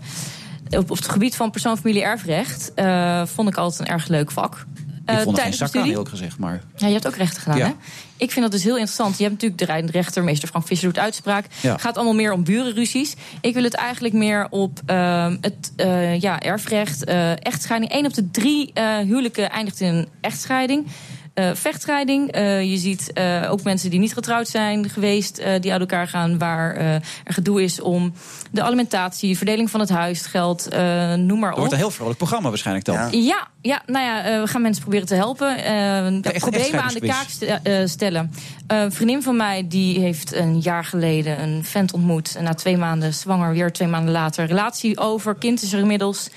op, 0.69 0.91
op 0.91 0.97
het 0.97 1.09
gebied 1.09 1.35
van 1.35 1.51
persoon, 1.51 1.77
familie, 1.77 2.01
erfrecht. 2.03 2.71
eh, 2.75 3.25
vond 3.25 3.49
ik 3.49 3.55
altijd 3.57 3.79
een 3.89 3.93
erg 3.95 4.07
leuk 4.07 4.31
vak. 4.31 4.65
Ik 5.05 5.19
vond 5.19 5.37
er 5.37 5.43
geen 5.43 5.53
zak 5.53 5.75
aan, 5.75 5.87
eerlijk 5.87 6.09
gezegd. 6.09 6.37
Maar 6.37 6.61
Ja, 6.75 6.87
je 6.87 6.93
hebt 6.93 7.07
ook 7.07 7.15
rechten 7.15 7.41
gedaan, 7.41 7.57
Ja. 7.57 7.65
hè? 7.65 7.73
Ik 8.17 8.31
vind 8.31 8.41
dat 8.45 8.51
dus 8.51 8.63
heel 8.63 8.73
interessant. 8.75 9.17
Je 9.17 9.23
hebt 9.23 9.41
natuurlijk 9.41 9.85
de 9.85 9.91
rechter, 9.91 10.23
meester 10.23 10.47
Frank 10.47 10.67
Visser 10.67 10.87
doet 10.87 10.99
uitspraak. 10.99 11.45
Ja. 11.61 11.71
Het 11.71 11.81
gaat 11.81 11.95
allemaal 11.95 12.13
meer 12.13 12.31
om 12.31 12.43
burenruzies. 12.43 13.15
Ik 13.41 13.53
wil 13.53 13.63
het 13.63 13.73
eigenlijk 13.73 14.13
meer 14.13 14.47
op 14.49 14.81
ehm, 14.85 15.37
het 15.41 15.71
eh, 15.75 16.19
ja, 16.21 16.39
erfrecht, 16.39 17.03
eh, 17.03 17.45
echtscheiding. 17.45 17.93
Eén 17.93 18.05
op 18.05 18.13
de 18.13 18.31
drie 18.31 18.71
eh, 18.73 18.97
huwelijken 18.97 19.49
eindigt 19.49 19.79
in 19.79 19.93
een 19.93 20.07
echtscheiding. 20.21 20.87
Eh, 21.35 21.49
vechtscheiding. 21.53 22.31
Eh, 22.31 22.63
je 22.71 22.77
ziet 22.77 23.13
eh, 23.13 23.47
ook 23.51 23.63
mensen 23.63 23.89
die 23.89 23.99
niet 23.99 24.13
getrouwd 24.13 24.47
zijn 24.47 24.89
geweest, 24.89 25.37
eh, 25.37 25.59
die 25.61 25.71
uit 25.71 25.81
elkaar 25.81 26.07
gaan, 26.07 26.37
waar 26.37 26.75
eh, 26.75 26.93
er 26.93 27.33
gedoe 27.33 27.63
is 27.63 27.81
om 27.81 28.13
de 28.51 28.61
alimentatie, 28.61 29.37
verdeling 29.37 29.69
van 29.69 29.79
het 29.79 29.89
huisgeld, 29.89 30.67
eh 30.67 31.13
noem 31.13 31.39
maar 31.39 31.49
Het 31.49 31.51
op. 31.51 31.57
wordt 31.57 31.71
een 31.71 31.77
heel 31.77 31.91
vrolijk 31.91 32.17
programma 32.17 32.49
waarschijnlijk 32.49 32.85
dan. 32.85 33.21
Ja, 33.21 33.47
ja, 33.61 33.81
nou 33.85 34.05
ja, 34.05 34.23
eh, 34.23 34.41
we 34.41 34.47
gaan 34.47 34.61
mensen 34.61 34.81
proberen 34.81 35.07
te 35.07 35.15
helpen. 35.15 35.57
eh, 35.63 36.05
echt- 36.25 36.39
problemen 36.39 36.81
aan 36.81 36.93
de 36.93 36.99
kaak 37.07 37.27
st- 37.27 37.41
eh, 37.63 37.85
stellen. 37.85 38.31
Een 38.67 38.91
vriendin 38.91 39.23
van 39.23 39.35
mij 39.37 39.65
die 39.67 39.99
heeft 39.99 40.33
een 40.33 40.59
jaar 40.59 40.83
geleden 40.85 41.41
een 41.43 41.63
vent 41.63 41.93
ontmoet. 41.93 42.35
En 42.35 42.43
na 42.43 42.53
twee 42.53 42.77
maanden 42.77 43.13
zwanger, 43.13 43.53
weer 43.53 43.71
twee 43.71 43.87
maanden 43.87 44.11
later. 44.13 44.45
Relatie 44.45 44.97
over, 44.99 45.35
kind 45.35 45.61
is 45.61 45.73
er 45.73 45.79
inmiddels. 45.79 46.29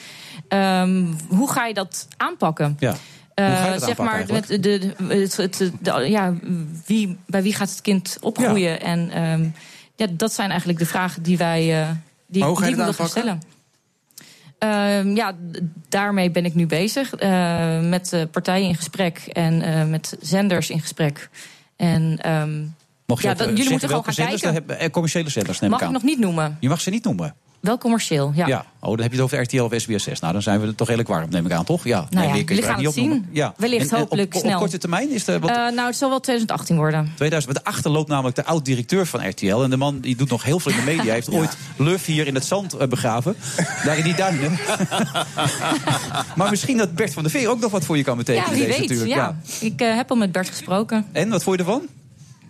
Ehm, 0.49 1.05
hoe 1.29 1.51
ga 1.53 1.67
je 1.67 1.75
dat 1.75 2.09
aanpakken? 2.17 2.77
Ja. 2.79 2.95
Eh, 3.39 3.77
zeg 3.79 3.97
maar, 3.97 4.25
met 4.31 4.47
de, 4.47 4.59
de, 4.61 4.93
het, 5.09 5.37
het, 5.37 5.73
de- 5.81 5.93
ja, 6.09 6.35
wie, 6.87 7.19
bij 7.27 7.43
wie 7.43 7.55
gaat 7.55 7.71
het 7.71 7.81
kind 7.81 8.17
opgroeien? 8.21 8.81
En 8.81 9.11
ehm, 9.11 9.49
ja, 9.97 10.07
dat 10.11 10.33
zijn 10.33 10.49
eigenlijk 10.51 10.79
de 10.79 10.87
vragen 10.87 11.23
die 11.23 11.39
wij 11.39 11.81
eh 11.83 11.89
die, 12.27 12.45
die 12.45 12.77
willen 12.77 12.95
gaan 12.95 13.09
stellen. 13.09 13.41
Ehm, 14.59 15.17
ja, 15.17 15.33
daarmee 15.89 16.31
ben 16.31 16.45
ik 16.45 16.55
nu 16.55 16.67
bezig. 16.67 17.15
eh, 17.15 17.81
met 17.81 18.13
eh, 18.13 18.23
partijen 18.31 18.69
in 18.69 18.75
gesprek 18.75 19.19
en 19.19 19.63
eh, 19.63 19.85
met 19.87 20.17
zenders 20.21 20.71
in 20.71 20.81
gesprek. 20.81 21.29
En 21.77 22.03
Mocht 23.07 23.23
je 23.23 23.29
ja, 23.29 23.35
dat- 23.35 23.47
eh, 23.49 23.57
jullie 23.57 23.71
moeten 23.71 23.89
gewoon 23.89 24.05
gaan 24.05 24.15
kijken. 24.27 24.69
Eh, 24.79 24.91
commerciële 24.91 25.29
zenders 25.31 25.61
neem 25.61 25.71
Mag 25.71 25.79
ik 25.81 25.85
ik 25.87 25.93
aan. 25.95 26.01
nog 26.01 26.11
niet 26.11 26.19
noemen? 26.19 26.57
Je 26.61 26.69
mag 26.69 26.81
ze 26.81 26.91
niet 26.91 27.05
noemen. 27.05 27.35
Wel 27.61 27.79
commercieel, 27.79 28.33
ja. 28.35 28.47
Ja. 28.47 28.65
Oh, 28.81 28.89
dan 28.91 29.01
heb 29.01 29.11
je 29.11 29.17
het 29.17 29.25
over 29.25 29.41
RTL 29.43 29.63
of 29.63 29.73
SBS 29.77 30.05
6. 30.05 30.21
Nou, 30.21 30.33
dan 30.33 30.43
zijn 30.43 30.61
we 30.61 30.67
er 30.67 30.75
toch 30.75 30.87
redelijk 30.87 31.09
warm, 31.15 31.31
neem 31.31 31.47
ik 31.47 31.53
aan, 31.53 31.65
toch? 31.65 31.85
Ja. 31.85 32.07
Nou 32.11 32.27
ja, 32.29 32.37
jullie 32.37 32.63
gaan 32.63 32.77
niet 32.77 32.85
het 32.87 32.95
zien. 32.95 33.05
opnoemen. 33.05 33.29
Ja. 33.33 33.55
Wellicht 33.57 33.85
En- 33.89 33.91
en 33.95 33.99
hopelijk 33.99 34.35
op, 34.35 34.41
snel. 34.41 34.53
Op 34.55 34.59
korte 34.61 34.79
termijn 34.79 35.11
is 35.11 35.25
de, 35.25 35.39
wat, 35.39 35.51
Eh, 35.51 35.57
nou, 35.57 35.81
het 35.87 35.97
zal 35.97 36.09
wel 36.09 36.21
2018 36.21 36.77
worden. 36.77 37.13
2000, 37.15 37.53
want 37.53 37.65
daarachter 37.65 37.91
loopt 37.91 38.09
namelijk 38.09 38.37
de 38.37 38.45
oud-directeur 38.45 39.07
van 39.07 39.29
RTL. 39.29 39.63
En 39.63 39.71
de 39.71 39.77
man 39.77 40.01
die 40.01 40.17
doet 40.17 40.31
nog 40.31 40.43
heel 40.43 40.61
veel 40.61 40.73
in 40.73 40.79
de 40.79 40.85
media. 40.85 41.03
Hij 41.05 41.13
heeft 41.15 41.31
ooit 41.31 41.57
Luf 41.77 42.05
hier 42.07 42.27
in 42.27 42.35
het 42.35 42.45
zand 42.45 42.75
eh, 42.75 42.89
begraven. 42.89 43.37
Daar 43.85 43.97
in 43.99 44.05
die 44.05 44.15
duinen. 44.15 44.59
maar 46.37 46.51
misschien 46.51 46.77
dat 46.77 46.95
Bert 46.95 47.13
van 47.13 47.23
der 47.23 47.33
Veer 47.33 47.49
ook 47.49 47.61
nog 47.61 47.71
wat 47.71 47.85
voor 47.85 47.97
je 47.97 48.03
kan 48.05 48.17
betekenen. 48.17 48.51
ja, 48.51 48.55
wie 48.57 48.67
deze 48.67 48.79
weet. 48.81 48.89
natuurlijk. 48.89 49.19
Ja. 49.19 49.37
Ik 49.61 49.81
eh, 49.81 49.95
heb 49.97 50.11
al 50.11 50.17
met 50.17 50.33
Bert 50.33 50.49
gesproken. 50.49 51.07
En, 51.13 51.29
wat 51.29 51.43
vond 51.43 51.59
je 51.59 51.65
ervan? 51.65 51.83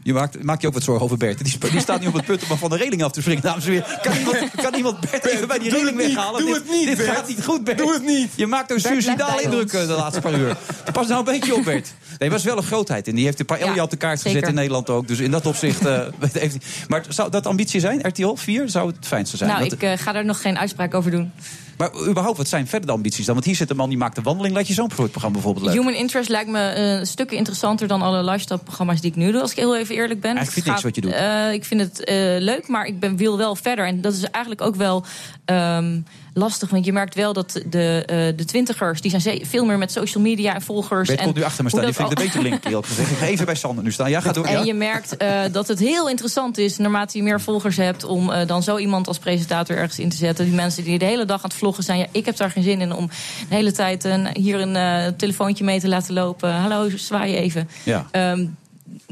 Je 0.09 0.15
maakt, 0.15 0.43
maak 0.43 0.61
je 0.61 0.67
ook 0.67 0.73
wat 0.75 0.83
zorgen 0.83 1.05
over 1.05 1.17
Bert. 1.17 1.45
Die, 1.45 1.71
die 1.71 1.81
staat 1.81 2.01
nu 2.01 2.07
op 2.07 2.13
het 2.15 2.25
punt 2.25 2.43
om 2.51 2.59
van 2.59 2.71
de 2.71 2.77
reling 2.77 3.03
af 3.03 3.13
te 3.13 3.21
springen. 3.21 3.43
Dames 3.43 3.65
en 3.67 3.73
heren, 3.73 3.87
kan 4.03 4.17
iemand, 4.17 4.39
kan 4.55 4.75
iemand 4.75 5.01
Bert 5.11 5.25
even 5.25 5.49
bij 5.49 5.59
die 5.59 5.71
doe 5.71 5.79
reling 5.79 5.97
weghalen? 5.97 6.41
doe 6.41 6.53
dit, 6.53 6.63
het 6.63 6.71
niet, 6.71 6.87
Dit 6.87 6.97
Bert. 6.97 7.11
gaat 7.11 7.29
niet 7.29 7.45
goed, 7.45 7.65
Bert. 7.65 7.79
Doe 7.79 7.93
het 7.93 8.05
niet. 8.05 8.31
Je 8.37 8.47
maakt 8.47 8.71
een 8.71 8.81
suicidaal 8.81 9.41
indruk 9.41 9.63
ons. 9.63 9.73
eh, 9.73 9.87
de 9.87 9.93
laatste 9.93 10.21
paar 10.21 10.35
uur. 10.39 10.57
Pas 10.93 11.07
nou 11.07 11.19
een 11.19 11.25
beetje 11.25 11.55
op, 11.55 11.65
Bert. 11.65 11.95
Nee, 12.19 12.31
was 12.31 12.45
wel 12.45 12.57
een 12.57 12.63
grootheid. 12.63 13.09
En 13.09 13.15
die 13.15 13.25
heeft 13.25 13.41
een 13.41 13.47
paar 13.47 13.75
Ja, 13.75 13.83
op 13.83 13.91
de 13.91 13.97
kaart 13.97 14.23
gezet 14.23 14.49
in 14.49 14.55
Nederland 14.55 14.91
ook. 14.91 15.09
Dus 15.09 15.19
in 15.19 15.31
dat 15.31 15.47
opzicht... 15.47 15.87
eh, 15.87 16.01
heeft 16.33 16.57
maar 16.89 17.05
zou 17.09 17.31
dat 17.31 17.47
ambitie 17.47 17.81
zijn, 17.81 18.09
RTL 18.09 18.35
4? 18.35 18.69
Zou 18.69 18.87
het 18.89 19.07
fijnste 19.07 19.37
zijn? 19.37 19.51
nou, 19.51 19.63
Dat- 19.63 19.73
ik 19.73 19.83
eh, 19.83 19.93
ga 19.99 20.13
daar 20.13 20.25
nog 20.25 20.41
geen 20.41 20.59
uitspraak 20.59 20.95
over 20.95 21.11
doen. 21.11 21.33
Maar 21.79 21.91
überhaupt, 22.09 22.37
wat 22.37 22.49
zijn 22.49 22.67
verder 22.67 22.87
de 22.87 22.95
ambities 22.95 23.25
dan? 23.25 23.35
Want 23.35 23.47
hier 23.47 23.57
zit 23.57 23.71
een 23.71 23.77
man 23.77 23.89
die 23.89 23.99
maakt 23.99 24.15
de 24.15 24.23
wandeling. 24.23 24.55
Laat 24.55 24.69
je 24.69 24.75
zo'n 24.75 24.89
programma 24.89 25.31
bijvoorbeeld 25.31 25.67
leuk. 25.67 25.75
Human 25.75 25.95
Interest 25.95 26.29
lijkt 26.29 26.51
me 26.51 26.69
eh, 26.69 27.05
stukken 27.05 27.37
interessanter 27.37 27.89
dan 27.89 28.03
alle 28.03 28.25
lifestyle-programma's 28.25 29.01
die 29.01 29.11
ik 29.11 29.17
nu 29.17 29.33
doe, 29.33 29.41
als 29.41 29.51
ik 29.51 29.57
heel 29.57 29.77
even 29.77 29.95
eerlijk 29.95 30.21
ben. 30.21 30.37
Eigenlijk 30.37 30.53
vind 30.53 30.67
ik 30.67 30.73
niks 30.73 30.83
wat 30.83 30.95
je 30.95 31.03
gaat, 31.03 31.47
eh, 31.47 31.53
ik 31.53 31.65
vind 31.65 31.81
het 31.81 32.05
eh, 32.05 32.17
leuk, 32.39 32.69
maar 32.69 32.87
ik 32.87 33.01
ben, 33.01 33.17
wil 33.17 33.37
wel 33.37 33.57
verder. 33.57 33.87
En 33.87 34.01
dat 34.01 34.13
is 34.13 34.23
eigenlijk 34.23 34.63
ook 34.63 34.75
wel 34.75 35.05
ehm, 35.45 36.01
lastig, 36.39 36.71
want 36.71 36.85
je 36.85 36.93
merkt 36.93 37.15
wel 37.15 37.33
dat 37.33 37.61
de, 37.67 38.03
eh, 38.07 38.37
de 38.37 38.45
twintigers, 38.45 39.01
die 39.01 39.19
zijn 39.21 39.47
veel 39.47 39.65
meer 39.65 39.79
met 39.79 39.93
social 39.93 40.23
media 40.23 40.55
en 40.55 40.63
volgers. 40.63 41.07
Bert 41.09 41.19
en 41.19 41.25
komt 41.25 41.37
nu 41.37 41.43
achter 41.43 41.65
me 41.65 41.71
staan. 41.71 41.85
Die 41.85 41.93
vind 41.95 42.11
ik 42.11 42.17
de 42.17 42.21
al- 42.23 42.27
betere 42.27 42.43
link. 42.43 42.65
Ik 43.09 43.17
ga 43.19 43.27
even 43.27 43.45
bij 43.47 43.55
Sander 43.55 43.85
nu 43.85 43.93
staan. 43.93 44.11
Ja, 44.11 44.21
gaat 44.21 44.35
door. 44.35 44.45
En 44.45 44.53
Ja. 44.59 44.63
je 44.65 44.75
merkt 44.75 45.17
eh, 45.17 45.41
dat 45.53 45.69
het 45.69 45.79
heel 45.79 46.09
interessant 46.09 46.59
is, 46.59 46.77
naarmate 46.79 47.17
je 47.17 47.23
meer 47.25 47.41
volgers 47.41 47.77
hebt, 47.77 48.05
om 48.05 48.31
eh, 48.33 48.47
dan 48.47 48.63
zo 48.63 48.77
iemand 48.79 49.07
als 49.09 49.19
presentator 49.19 49.77
ergens 49.77 49.99
in 49.99 50.09
te 50.09 50.17
zetten. 50.17 50.45
Die 50.45 50.55
mensen 50.55 50.85
die 50.85 50.99
de 50.99 51.05
hele 51.05 51.25
dag 51.25 51.37
aan 51.43 51.49
het 51.51 51.59
vloggen 51.59 51.85
zijn. 51.85 51.99
Ja, 51.99 52.07
ik 52.13 52.27
heb 52.27 52.37
daar 52.37 52.51
geen 52.51 52.63
zin 52.63 52.81
in 52.81 52.93
om 52.93 53.07
de 53.49 53.55
hele 53.55 53.73
tijd 53.73 54.05
een, 54.05 54.29
hier 54.33 54.61
een 54.61 55.17
telefoontje 55.17 55.65
mee 55.65 55.81
te 55.81 55.89
laten 55.89 56.15
lopen. 56.15 56.53
Hallo, 56.55 56.89
zwaai 56.97 57.35
even. 57.37 57.69
Ja. 57.85 58.07
Ehm, 58.11 58.47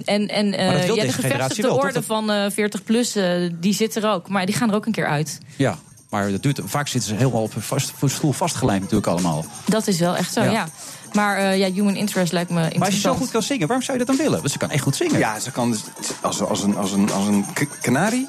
en 0.04 0.28
en 0.28 0.50
wil 0.86 0.96
ja, 0.96 1.02
de 1.02 1.12
gevestigde 1.12 1.62
wel, 1.62 1.76
orde 1.76 1.92
Dat- 1.92 2.04
van 2.04 2.30
eh 2.30 2.44
40 2.50 2.82
plus, 2.84 3.16
eh, 3.16 3.30
die 3.60 3.74
zit 3.74 3.96
er 3.96 4.10
ook. 4.10 4.28
Maar 4.28 4.46
die 4.46 4.54
gaan 4.54 4.68
er 4.70 4.74
ook 4.74 4.86
een 4.86 4.92
keer 4.92 5.06
uit. 5.06 5.38
Ja, 5.56 5.78
maar 6.16 6.30
dat 6.30 6.42
duurt, 6.42 6.60
vaak 6.64 6.88
zitten 6.88 7.10
ze 7.10 7.16
helemaal 7.16 7.42
op 7.42 7.54
een 7.54 7.62
vast, 7.62 7.92
stoel 8.04 8.32
vastgelijmd 8.32 8.80
natuurlijk 8.80 9.06
allemaal. 9.06 9.44
Dat 9.64 9.86
is 9.86 9.98
wel 9.98 10.16
echt 10.16 10.32
zo, 10.32 10.42
Ja. 10.42 10.50
ja. 10.50 10.68
Maar 11.12 11.36
eh, 11.36 11.58
ja, 11.58 11.70
human 11.72 11.96
interest 11.96 12.32
lijkt 12.32 12.50
me 12.50 12.56
interessant. 12.56 12.78
Maar 12.78 12.86
als 12.86 13.02
je 13.02 13.08
zo 13.08 13.14
goed 13.14 13.30
kan 13.30 13.42
zingen, 13.42 13.66
waarom 13.66 13.84
zou 13.84 13.98
je 13.98 14.04
dat 14.04 14.16
dan 14.16 14.24
willen? 14.24 14.38
Want 14.40 14.52
ze 14.52 14.58
kan 14.58 14.70
echt 14.70 14.82
goed 14.82 14.96
zingen. 14.96 15.18
Ja, 15.18 15.38
ze 15.38 15.50
kan 15.50 15.70
dus 15.70 15.80
als, 16.20 16.40
als 16.40 16.62
een, 16.62 16.76
als 16.76 16.92
een, 16.92 17.12
als 17.12 17.26
een 17.26 17.44
kanarie. 17.80 18.28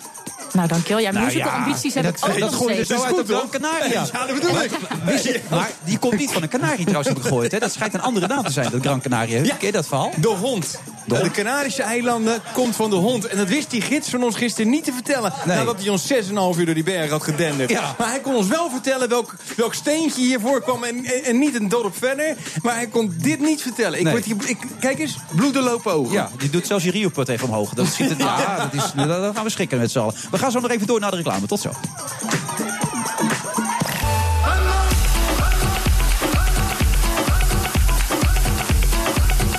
Nou, 0.54 0.68
dankjewel. 0.68 1.02
Ja, 1.02 1.12
Nou 1.12 1.32
ja, 1.38 1.46
ambities 1.48 1.96
en 1.96 2.06
heb 2.06 2.16
ik 2.16 2.22
dat- 2.22 2.30
ook 2.32 2.40
dat 2.40 2.54
gooi 2.56 2.76
je 2.76 2.86
zo 2.86 3.02
uit 3.04 3.20
op 3.20 3.28
Gran 3.28 3.50
Canaria. 3.60 4.06
Ja, 4.14 4.26
dat 4.26 4.36
bedoel 4.40 4.62
ik. 4.62 4.72
Maar 5.50 5.70
die 5.84 5.98
komt 5.98 6.18
niet 6.18 6.32
van 6.32 6.42
een 6.42 6.50
kanarie 6.50 6.82
trouwens, 6.84 7.08
heb 7.08 7.18
ik 7.18 7.24
gehoord. 7.24 7.52
Hè? 7.52 7.60
Dat 7.60 7.72
schijnt 7.74 7.94
een 7.94 8.02
andere 8.02 8.28
naam 8.28 8.44
te 8.44 8.52
zijn, 8.52 8.72
dat 8.72 8.82
Gran 8.82 9.02
Canaria. 9.02 9.42
Ja. 9.42 9.56
Ken 9.56 9.68
je 9.68 9.72
dat 9.72 9.88
verhaal? 9.88 10.12
De 10.18 10.28
hond. 10.28 10.80
De, 11.06 11.32
Canarische 11.32 11.82
eilanden 11.84 12.42
komt 12.54 12.76
van 12.76 12.90
de 12.90 12.96
hond. 12.96 13.28
En 13.28 13.38
dat 13.38 13.48
wist 13.48 13.70
die 13.72 13.82
gids 13.82 14.10
van 14.10 14.24
ons 14.24 14.36
gisteren 14.36 14.72
niet 14.72 14.84
te 14.84 14.92
vertellen. 14.94 15.34
Nee. 15.46 15.58
Nadat 15.58 15.80
hij 15.82 15.90
ons 15.90 16.08
6,5 16.14 16.58
uur 16.60 16.66
door 16.66 16.74
die 16.74 16.84
berg 16.84 17.10
had 17.10 17.24
gedenderd. 17.24 17.70
Ja. 17.70 17.96
Maar 17.98 18.08
hij 18.10 18.20
kon 18.20 18.36
ons 18.36 18.48
wel 18.48 18.70
vertellen 18.70 19.10
welk, 19.10 19.36
welk 19.56 19.74
steentje 19.74 20.22
hier 20.22 20.40
voorkwam. 20.40 20.84
En, 20.84 21.06
en, 21.06 21.24
en 21.24 21.40
niet 21.40 21.56
een 21.56 21.70
dorp 21.70 21.98
verder. 21.98 22.36
Maar 22.62 22.76
hij 22.76 22.88
kon 22.88 23.14
dit 23.22 23.40
niet 23.40 23.62
vertellen. 23.62 23.98
Ik 23.98 24.04
Nee. 24.04 24.14
word 24.14 24.26
hier, 24.26 24.36
ik, 24.46 24.58
kijk 24.80 25.00
eens, 25.00 25.18
bloeden 25.36 25.64
lopen 25.64 25.94
ogen. 25.94 26.14
Ja, 26.14 26.30
die 26.38 26.50
doet 26.50 26.68
zelfs 26.68 26.84
je 26.84 26.92
Rio-put 26.92 27.30
even 27.30 27.48
omhoog. 27.48 27.74
Dat 27.74 27.88
ziet 27.88 28.10
het, 28.10 28.18
ja, 28.18 28.58
dat 28.72 28.84
is, 28.84 28.92
gaan 29.36 29.44
we 29.44 29.50
schrikken 29.50 29.80
met 29.80 29.92
z'n 29.92 30.00
allen. 30.00 30.14
We 30.38 30.44
gaan 30.44 30.52
zo 30.52 30.60
nog 30.60 30.72
even 30.72 30.88
door 30.88 31.00
naar 31.00 31.12
de 31.12 31.18
reclame. 31.18 31.48
Tot 31.48 31.60
zo. 31.60 31.72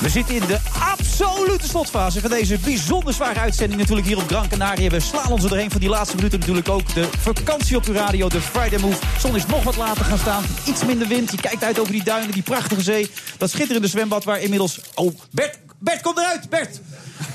We 0.00 0.08
zitten 0.08 0.34
in 0.34 0.46
de 0.46 0.58
absolute 0.78 1.68
slotfase 1.68 2.20
van 2.20 2.30
deze 2.30 2.58
bijzonder 2.58 3.14
zware 3.14 3.40
uitzending. 3.40 3.80
Natuurlijk 3.80 4.06
hier 4.06 4.16
op 4.16 4.28
Gran 4.28 4.48
Canaria. 4.48 4.90
We 4.90 5.00
slaan 5.00 5.32
ons 5.32 5.42
er 5.42 5.48
doorheen 5.48 5.70
voor 5.70 5.80
die 5.80 5.88
laatste 5.88 6.16
minuten. 6.16 6.38
Natuurlijk 6.38 6.68
ook 6.68 6.94
de 6.94 7.08
vakantie 7.18 7.76
op 7.76 7.84
uw 7.84 7.94
radio, 7.94 8.28
de 8.28 8.40
Friday 8.40 8.78
Move. 8.78 9.00
De 9.00 9.20
zon 9.20 9.36
is 9.36 9.46
nog 9.46 9.62
wat 9.62 9.76
later 9.76 10.04
gaan 10.04 10.18
staan. 10.18 10.44
Iets 10.66 10.84
minder 10.84 11.08
wind. 11.08 11.30
Je 11.30 11.40
kijkt 11.40 11.64
uit 11.64 11.78
over 11.78 11.92
die 11.92 12.04
duinen, 12.04 12.32
die 12.32 12.42
prachtige 12.42 12.82
zee. 12.82 13.10
Dat 13.38 13.50
schitterende 13.50 13.88
zwembad 13.88 14.24
waar 14.24 14.40
inmiddels... 14.40 14.80
Oh, 14.94 15.18
Bert, 15.30 15.58
Bert, 15.78 16.00
kom 16.00 16.18
eruit, 16.18 16.48
Bert! 16.48 16.80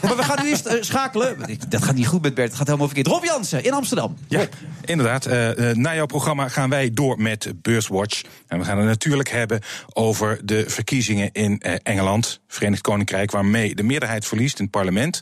Maar 0.02 0.16
we 0.16 0.24
gaan 0.24 0.44
nu 0.44 0.50
eerst 0.50 0.66
eh, 0.66 0.82
schakelen. 0.82 1.38
Dat 1.68 1.84
gaat 1.84 1.96
niet 1.96 2.08
goed 2.08 2.22
met 2.22 2.34
Bert, 2.34 2.48
het 2.48 2.58
gaat 2.58 2.66
helemaal 2.66 2.88
verkeerd. 2.88 3.08
Rob 3.08 3.24
Jansen 3.24 3.64
in 3.64 3.74
Amsterdam. 3.74 4.18
Ja, 4.28 4.48
inderdaad. 4.86 5.26
Eh, 5.26 5.70
eh, 5.70 5.78
na 5.78 5.96
jouw 5.96 6.06
programma 6.06 6.48
gaan 6.48 6.70
wij 6.70 6.92
door 6.94 7.22
met 7.22 7.54
Beurswatch. 7.56 8.22
En 8.48 8.60
we 8.60 8.66
gaan 8.66 8.78
het 8.78 8.88
natuurlijk 8.88 9.30
hebben 9.30 9.62
over 9.94 10.40
de 10.44 10.64
verkiezingen 10.68 11.30
in 11.32 11.62
Engeland, 11.84 12.40
Verenigd 12.54 12.82
Koninkrijk, 12.82 13.32
waarmee 13.32 13.76
de 13.76 13.84
meerderheid 13.84 14.26
verliest 14.26 14.58
in 14.58 14.64
het 14.64 14.74
parlement. 14.74 15.22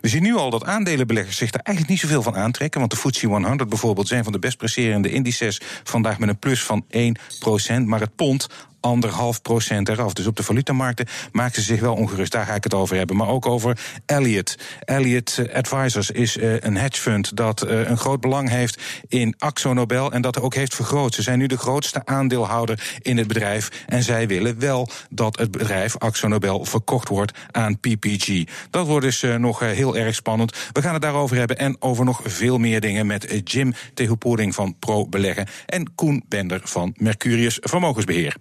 We 0.00 0.08
zien 0.08 0.22
nu 0.22 0.34
al 0.34 0.50
dat 0.50 0.64
aandelenbeleggers 0.64 1.36
zich 1.36 1.50
daar 1.50 1.62
eigenlijk 1.62 1.96
niet 2.00 2.10
zoveel 2.10 2.22
van 2.22 2.36
aantrekken. 2.36 2.80
Want 2.80 2.92
de 2.92 2.98
FTSE 2.98 3.26
100 3.26 3.68
bijvoorbeeld 3.68 4.08
zijn 4.08 4.24
van 4.24 4.32
de 4.32 4.38
best 4.38 4.56
presterende 4.56 5.10
indices 5.10 5.60
vandaag 5.84 6.18
met 6.18 6.28
een 6.28 6.38
plus 6.38 6.62
van 6.62 6.84
1%. 6.90 7.84
Maar 7.84 8.00
het 8.00 8.16
pond 8.16 8.48
anderhalf 8.80 9.42
procent 9.42 9.88
eraf. 9.88 10.12
Dus 10.12 10.26
op 10.26 10.36
de 10.36 10.42
valutamarkten 10.42 11.06
maakt 11.32 11.54
ze 11.54 11.60
zich 11.60 11.80
wel 11.80 11.94
ongerust. 11.94 12.32
Daar 12.32 12.46
ga 12.46 12.54
ik 12.54 12.64
het 12.64 12.74
over 12.74 12.96
hebben. 12.96 13.16
Maar 13.16 13.28
ook 13.28 13.46
over 13.46 13.78
Elliott. 14.06 14.58
Elliott 14.84 15.38
eh, 15.38 15.54
Advisors 15.54 16.10
is 16.10 16.36
eh, 16.36 16.60
een 16.60 16.76
hedgefund 16.76 17.36
dat 17.36 17.62
eh, 17.62 17.88
een 17.88 17.98
groot 17.98 18.20
belang 18.20 18.48
heeft 18.48 18.82
in 19.08 19.34
Axo 19.38 19.72
Nobel 19.72 20.12
en 20.12 20.22
dat 20.22 20.40
ook 20.40 20.54
heeft 20.54 20.74
vergroot. 20.74 21.14
Ze 21.14 21.22
zijn 21.22 21.38
nu 21.38 21.46
de 21.46 21.58
grootste 21.58 22.02
aandeelhouder 22.04 22.98
in 23.02 23.16
het 23.16 23.26
bedrijf. 23.26 23.84
En 23.86 24.02
zij 24.02 24.26
willen 24.26 24.58
wel 24.58 24.88
dat 25.10 25.38
het 25.38 25.50
bedrijf 25.50 25.98
Axo 25.98 26.28
Nobel 26.28 26.64
verkocht 26.70 27.08
wordt 27.08 27.38
aan 27.50 27.78
PPG. 27.78 28.44
Dat 28.70 28.86
wordt 28.86 29.04
dus 29.04 29.22
eh, 29.22 29.36
nog 29.36 29.62
eh, 29.62 29.70
heel 29.70 29.96
erg 29.96 30.14
spannend. 30.14 30.56
We 30.72 30.82
gaan 30.82 30.92
het 30.92 31.02
daarover 31.02 31.36
hebben 31.36 31.58
en 31.58 31.76
over 31.82 32.04
nog 32.04 32.20
veel 32.24 32.58
meer 32.58 32.80
dingen 32.80 33.06
met 33.06 33.26
eh, 33.26 33.40
Jim 33.44 33.74
Tehupoering 33.94 34.54
van 34.54 34.76
Pro 34.78 35.06
Beleggen 35.06 35.46
en 35.66 35.94
Koen 35.94 36.24
Bender 36.28 36.60
van 36.64 36.94
Mercurius 36.96 37.58
Vermogensbeheer. 37.60 38.36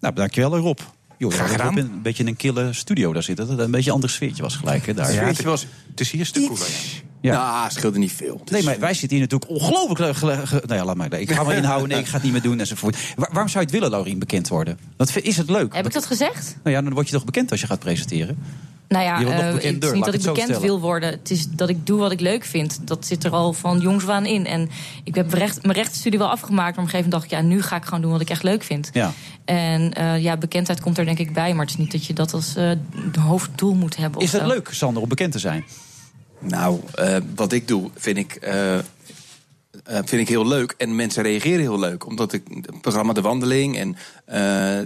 Nou, 0.00 0.14
dankjewel 0.14 0.56
Rob. 0.56 0.78
Jo, 1.18 1.30
Graag 1.30 1.50
gedaan. 1.50 1.76
een 1.76 2.02
beetje 2.02 2.22
in 2.22 2.28
een 2.28 2.36
kille 2.36 2.72
studio 2.72 3.12
daar 3.12 3.22
zitten. 3.22 3.46
Dat 3.46 3.56
het 3.56 3.64
een 3.64 3.72
beetje 3.72 3.88
een 3.88 3.94
ander 3.94 4.10
sfeertje 4.10 4.42
was 4.42 4.56
gelijk. 4.56 4.86
Hè, 4.86 4.94
daar. 4.94 5.12
Ja, 5.12 5.28
je 5.28 5.42
was 5.42 5.66
Het 5.90 6.00
is 6.00 6.10
hier 6.10 6.20
een 6.20 6.26
stuk 6.26 6.46
cooler. 6.46 6.68
Ja. 7.22 7.32
Nou, 7.58 7.70
scheelde 7.70 7.98
niet 7.98 8.12
veel. 8.12 8.40
Nee, 8.50 8.62
maar 8.62 8.78
wij 8.78 8.94
zitten 8.94 9.18
hier 9.18 9.28
natuurlijk 9.28 9.50
ongelooflijk... 9.50 10.16
ge- 10.16 10.62
Nou 10.66 10.74
ja, 10.80 10.84
laat 10.84 10.96
maar. 10.96 11.12
Ik 11.20 11.32
ga 11.32 11.42
me 11.42 11.56
inhouden. 11.56 11.88
Nee, 11.88 11.98
ik 11.98 12.06
ga 12.06 12.14
het 12.14 12.22
niet 12.22 12.32
meer 12.32 12.42
doen 12.42 12.60
enzovoort. 12.60 12.96
Waar- 13.16 13.28
waarom 13.32 13.48
zou 13.48 13.58
je 13.64 13.70
het 13.70 13.70
willen, 13.70 13.90
Laurien, 13.90 14.18
bekend 14.18 14.48
worden? 14.48 14.78
Want 14.96 15.22
is 15.24 15.36
het 15.36 15.50
leuk? 15.50 15.74
Heb 15.74 15.86
ik 15.86 15.92
dat 15.92 16.06
gezegd? 16.06 16.56
Nou 16.62 16.76
ja, 16.76 16.82
dan 16.82 16.92
word 16.92 17.06
je 17.08 17.12
toch 17.14 17.24
bekend 17.24 17.50
als 17.50 17.60
je 17.60 17.66
gaat 17.66 17.78
presenteren? 17.78 18.38
Nou 18.88 19.04
ja, 19.04 19.14
eh, 19.18 19.24
bekender, 19.24 19.54
het 19.54 19.64
is 19.64 19.70
niet 19.72 19.82
laat 19.94 20.04
dat 20.04 20.14
ik 20.14 20.20
bekend 20.20 20.42
stellen. 20.42 20.60
wil 20.62 20.80
worden. 20.80 21.10
Het 21.10 21.30
is 21.30 21.48
dat 21.50 21.68
ik 21.68 21.86
doe 21.86 21.98
wat 21.98 22.12
ik 22.12 22.20
leuk 22.20 22.44
vind. 22.44 22.78
Dat 22.84 23.06
zit 23.06 23.24
er 23.24 23.30
al 23.30 23.52
van 23.52 23.80
jongs 23.80 24.08
aan 24.08 24.26
in. 24.26 24.46
En 24.46 24.70
ik 25.04 25.14
heb 25.14 25.32
recht, 25.32 25.62
mijn 25.62 25.74
rechtenstudie 25.74 26.18
wel 26.18 26.30
afgemaakt. 26.30 26.76
Maar 26.76 26.84
op 26.84 26.84
een 26.84 26.88
gegeven 26.90 27.10
moment 27.10 27.30
dacht 27.30 27.42
ik, 27.42 27.48
ja, 27.48 27.54
nu 27.56 27.62
ga 27.62 27.76
ik 27.76 27.84
gewoon 27.84 28.00
doen 28.00 28.10
wat 28.12 28.20
ik 28.20 28.30
echt 28.30 28.42
leuk 28.42 28.62
vind. 28.62 28.90
Ja. 28.92 29.12
En 29.44 29.92
eh, 29.92 30.22
ja, 30.22 30.36
bekendheid 30.36 30.80
komt 30.80 30.98
er 30.98 31.04
denk 31.04 31.18
ik 31.18 31.32
bij. 31.32 31.52
Maar 31.54 31.60
het 31.64 31.70
is 31.74 31.76
niet 31.80 31.92
dat 31.92 32.06
je 32.06 32.12
dat 32.12 32.32
als 32.34 32.56
eh, 32.56 32.70
hoofddoel 33.20 33.74
moet 33.74 33.96
hebben. 33.96 34.20
Is 34.20 34.32
het 34.32 34.46
leuk, 34.46 34.68
Sander, 34.72 35.02
om 35.02 35.08
bekend 35.08 35.32
te 35.32 35.38
zijn? 35.38 35.64
Nou, 36.42 36.80
eh, 36.94 37.16
wat 37.34 37.52
ik 37.52 37.68
doe, 37.68 37.90
vind 37.94 38.16
ik, 38.16 38.34
eh, 38.34 38.78
eh, 38.78 38.82
vind 39.84 40.12
ik 40.12 40.28
heel 40.28 40.46
leuk. 40.46 40.74
En 40.78 40.96
mensen 40.96 41.22
reageren 41.22 41.60
heel 41.60 41.78
leuk. 41.78 42.06
Omdat 42.06 42.32
ik 42.32 42.42
het 42.60 42.80
programma 42.80 43.12
De 43.12 43.20
Wandeling 43.20 43.78
en 43.78 43.96
eh, 44.24 44.36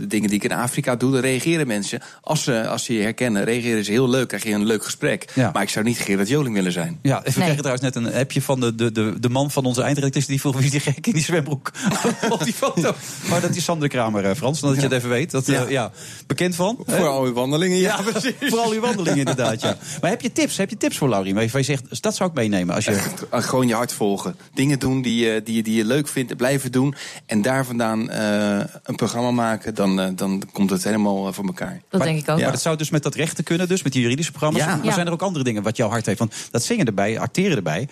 de 0.00 0.06
dingen 0.08 0.28
die 0.28 0.38
ik 0.38 0.44
in 0.44 0.52
Afrika 0.52 0.96
doe, 0.96 1.12
dan 1.12 1.20
reageren 1.20 1.66
mensen. 1.66 2.00
Als 2.20 2.42
ze, 2.42 2.68
als 2.68 2.84
ze 2.84 2.94
je 2.94 3.02
herkennen, 3.02 3.44
reageren 3.44 3.84
ze 3.84 3.90
heel 3.90 4.08
leuk. 4.08 4.28
Krijg 4.28 4.42
je 4.44 4.52
een 4.52 4.66
leuk 4.66 4.84
gesprek. 4.84 5.32
Maar 5.52 5.62
ik 5.62 5.68
zou 5.68 5.84
niet 5.84 5.98
Gerard 5.98 6.28
Joling 6.28 6.54
willen 6.54 6.72
zijn. 6.72 6.98
Ja, 7.02 7.22
we 7.24 7.32
kregen 7.32 7.56
trouwens 7.56 7.82
net 7.82 7.94
een 7.96 8.12
appje 8.14 8.42
van 8.42 8.60
de, 8.60 8.74
de, 8.74 8.92
de, 8.92 9.14
de 9.20 9.28
man 9.28 9.50
van 9.50 9.64
onze 9.64 9.82
eindredactrice... 9.82 10.26
die 10.26 10.40
vroeg 10.40 10.56
wie 10.56 10.64
is 10.64 10.70
die 10.70 10.80
gek 10.80 11.06
in 11.06 11.12
die 11.12 11.22
zwembroek 11.22 11.70
op 12.28 12.44
die 12.44 12.52
foto. 12.52 12.94
Maar 13.28 13.40
dat 13.40 13.56
is 13.56 13.64
Sander 13.64 13.88
Kramer, 13.88 14.24
eh, 14.24 14.34
Frans, 14.36 14.60
dat 14.60 14.74
je 14.76 14.80
het 14.82 14.92
even 14.92 15.08
weet. 15.08 15.30
Dat, 15.30 15.48
eh, 15.48 15.70
ja. 15.70 15.90
Bekend 16.26 16.54
van? 16.54 16.76
Voor 16.86 16.94
hè? 16.94 17.04
al 17.04 17.24
uw 17.24 17.32
wandelingen, 17.32 17.78
ja. 17.78 18.00
precies. 18.02 18.34
Voor 18.40 18.58
al 18.58 18.70
uw 18.72 18.80
wandelingen, 18.80 19.18
inderdaad, 19.18 19.60
ja. 19.60 19.76
Maar 20.00 20.10
heb 20.10 20.20
je 20.20 20.32
tips? 20.32 20.56
Heb 20.56 20.70
je 20.70 20.76
tips 20.76 20.96
voor 20.96 21.08
Laurie? 21.08 21.34
Waarvan 21.34 21.60
je 21.60 21.66
zegt, 21.66 22.02
dat 22.02 22.16
zou 22.16 22.30
ik 22.30 22.36
meenemen. 22.36 22.74
Als 22.74 22.84
je... 22.84 23.00
Gewoon 23.30 23.68
je 23.68 23.74
hart 23.74 23.92
volgen. 23.92 24.36
Dingen 24.54 24.78
doen 24.78 25.02
die 25.02 25.24
je, 25.24 25.42
die, 25.44 25.54
je- 25.56 25.62
die 25.62 25.74
je 25.76 25.84
leuk 25.84 26.08
vindt, 26.08 26.30
en 26.30 26.36
blijven 26.36 26.72
doen. 26.72 26.94
En 27.26 27.42
daar 27.42 27.64
vandaan 27.64 28.10
eh, 28.10 28.58
een 28.82 28.94
programma 28.94 29.25
maken. 29.34 29.74
Dan, 29.74 30.00
eh, 30.00 30.08
dan 30.14 30.42
komt 30.52 30.70
het 30.70 30.84
helemaal 30.84 31.26
eh, 31.26 31.32
voor 31.32 31.44
elkaar. 31.46 31.80
Dat 31.88 32.02
denk 32.02 32.18
ik 32.18 32.28
ook. 32.28 32.40
Maar 32.40 32.50
dat 32.52 32.62
zou 32.62 32.76
dus 32.76 32.90
met 32.90 33.02
dat 33.02 33.14
rechten 33.14 33.44
kunnen, 33.44 33.68
dus 33.68 33.82
met 33.82 33.92
die 33.92 34.02
juridische 34.02 34.30
programma's. 34.32 34.62
Ja. 34.62 34.76
Maar 34.76 34.84
Ja. 34.84 34.92
zijn 34.92 35.06
er 35.06 35.12
ook 35.12 35.22
andere 35.22 35.44
dingen 35.44 35.62
wat 35.62 35.76
jouw 35.76 35.88
hart 35.88 36.06
heeft? 36.06 36.18
Want 36.18 36.34
dat 36.50 36.62
zingen 36.62 36.86
erbij, 36.86 37.18
acteren 37.18 37.56
erbij. 37.56 37.88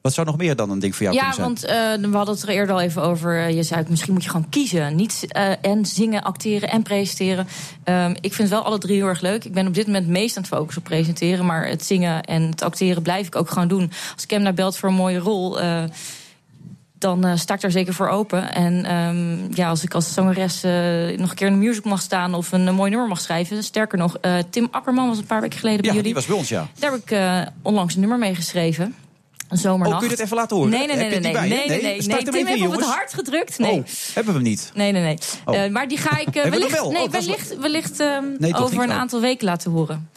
Wat 0.00 0.12
zou 0.14 0.26
nog 0.26 0.36
meer 0.36 0.56
dan 0.56 0.70
een 0.70 0.78
ding 0.78 0.96
voor 0.96 1.02
jou 1.06 1.16
Ja, 1.16 1.30
kunnen 1.30 1.58
zijn? 1.58 1.72
want 1.90 2.02
eh, 2.04 2.10
we 2.10 2.16
hadden 2.16 2.34
het 2.34 2.42
er 2.44 2.48
eerder 2.48 2.74
al 2.74 2.80
even 2.80 3.02
over. 3.02 3.50
Je 3.50 3.62
zei, 3.62 3.84
misschien 3.88 4.12
moet 4.12 4.24
je 4.24 4.30
gewoon 4.30 4.48
kiezen. 4.48 4.96
Niet 4.96 5.24
eh, 5.28 5.50
en 5.62 5.86
zingen, 5.86 6.22
acteren 6.22 6.68
en 6.70 6.82
presenteren. 6.82 7.46
Ehm, 7.84 8.14
ik 8.20 8.34
vind 8.34 8.48
wel 8.48 8.62
alle 8.62 8.78
drie 8.78 8.96
heel 8.96 9.06
erg 9.06 9.20
leuk. 9.20 9.44
Ik 9.44 9.52
ben 9.52 9.66
op 9.66 9.74
dit 9.74 9.86
moment 9.86 10.06
meest 10.08 10.36
aan 10.36 10.42
het 10.42 10.52
focussen 10.52 10.82
op 10.82 10.88
presenteren. 10.88 11.46
Maar 11.46 11.66
het 11.68 11.84
zingen 11.84 12.22
en 12.22 12.42
het 12.42 12.62
acteren 12.62 13.02
blijf 13.02 13.26
ik 13.26 13.36
ook 13.36 13.50
gewoon 13.50 13.68
doen. 13.68 13.90
Als 14.14 14.26
Cam 14.26 14.42
naar 14.42 14.54
belt 14.54 14.76
voor 14.76 14.88
een 14.88 14.94
mooie 14.94 15.18
rol... 15.18 15.60
eh, 15.60 15.82
dan 16.98 17.24
eh, 17.24 17.36
sta 17.36 17.54
ik 17.54 17.60
daar 17.60 17.70
zeker 17.70 17.94
voor 17.94 18.08
open. 18.08 18.52
En 18.52 18.84
ehm, 18.84 19.54
ja, 19.54 19.68
als 19.68 19.82
ik 19.82 19.94
als 19.94 20.12
zangeres 20.12 20.62
eh, 20.62 20.72
nog 21.18 21.30
een 21.30 21.36
keer 21.36 21.46
in 21.46 21.52
een 21.52 21.58
musical 21.58 21.90
mag 21.90 22.00
staan... 22.00 22.34
of 22.34 22.52
een, 22.52 22.68
eh, 22.68 22.74
mooi 22.74 22.90
nummer 22.90 23.08
mag 23.08 23.20
schrijven. 23.20 23.64
Sterker 23.64 23.98
nog, 23.98 24.16
Tim 24.50 24.68
Akkerman 24.70 25.08
was 25.08 25.18
een 25.18 25.26
paar 25.26 25.40
weken 25.40 25.58
geleden 25.58 25.80
bij 25.80 25.90
Ja, 25.90 25.96
jullie. 25.96 26.14
die 26.14 26.22
was 26.22 26.26
bij 26.26 26.36
ons, 26.36 26.48
ja. 26.48 26.68
Daar 26.78 26.92
heb 26.92 27.00
ik 27.04 27.18
onlangs 27.62 27.94
een 27.94 28.00
nummer 28.00 28.18
mee 28.18 28.34
geschreven. 28.34 28.94
Een 29.48 29.58
zomernacht. 29.58 29.92
Oh, 29.92 29.98
kun 29.98 30.08
je 30.08 30.16
dit 30.16 30.24
even 30.24 30.36
laten 30.36 30.56
horen? 30.56 30.70
Nee, 30.70 30.86
nee, 30.86 30.96
nee, 30.96 31.08
nee. 31.08 31.20
Nee, 31.20 31.32
bij 31.32 31.48
nee, 31.48 31.68
nee. 31.68 32.02
Nee? 32.02 32.24
Tim 32.24 32.46
heeft 32.46 32.66
op 32.66 32.72
het 32.72 32.84
hart 32.84 33.14
gedrukt. 33.14 33.58
Nee. 33.58 33.72
Oh, 33.72 33.84
hebben 34.14 34.32
we 34.32 34.40
hem 34.40 34.48
niet? 34.48 34.70
Nee, 34.74 34.92
nee, 34.92 35.02
nee. 35.02 35.18
Oh. 35.44 35.66
Maar 35.66 35.88
die 35.88 35.98
ga 35.98 36.18
ik 36.18 36.32
wellicht, 36.32 36.82
nee, 36.90 37.02
Oh, 37.02 37.10
wellicht, 37.10 37.58
wellicht 37.58 38.00
ehm, 38.00 38.54
over 38.54 38.82
een 38.82 38.92
aantal 38.92 39.20
weken 39.20 39.44
laten 39.46 39.70
horen. 39.70 40.10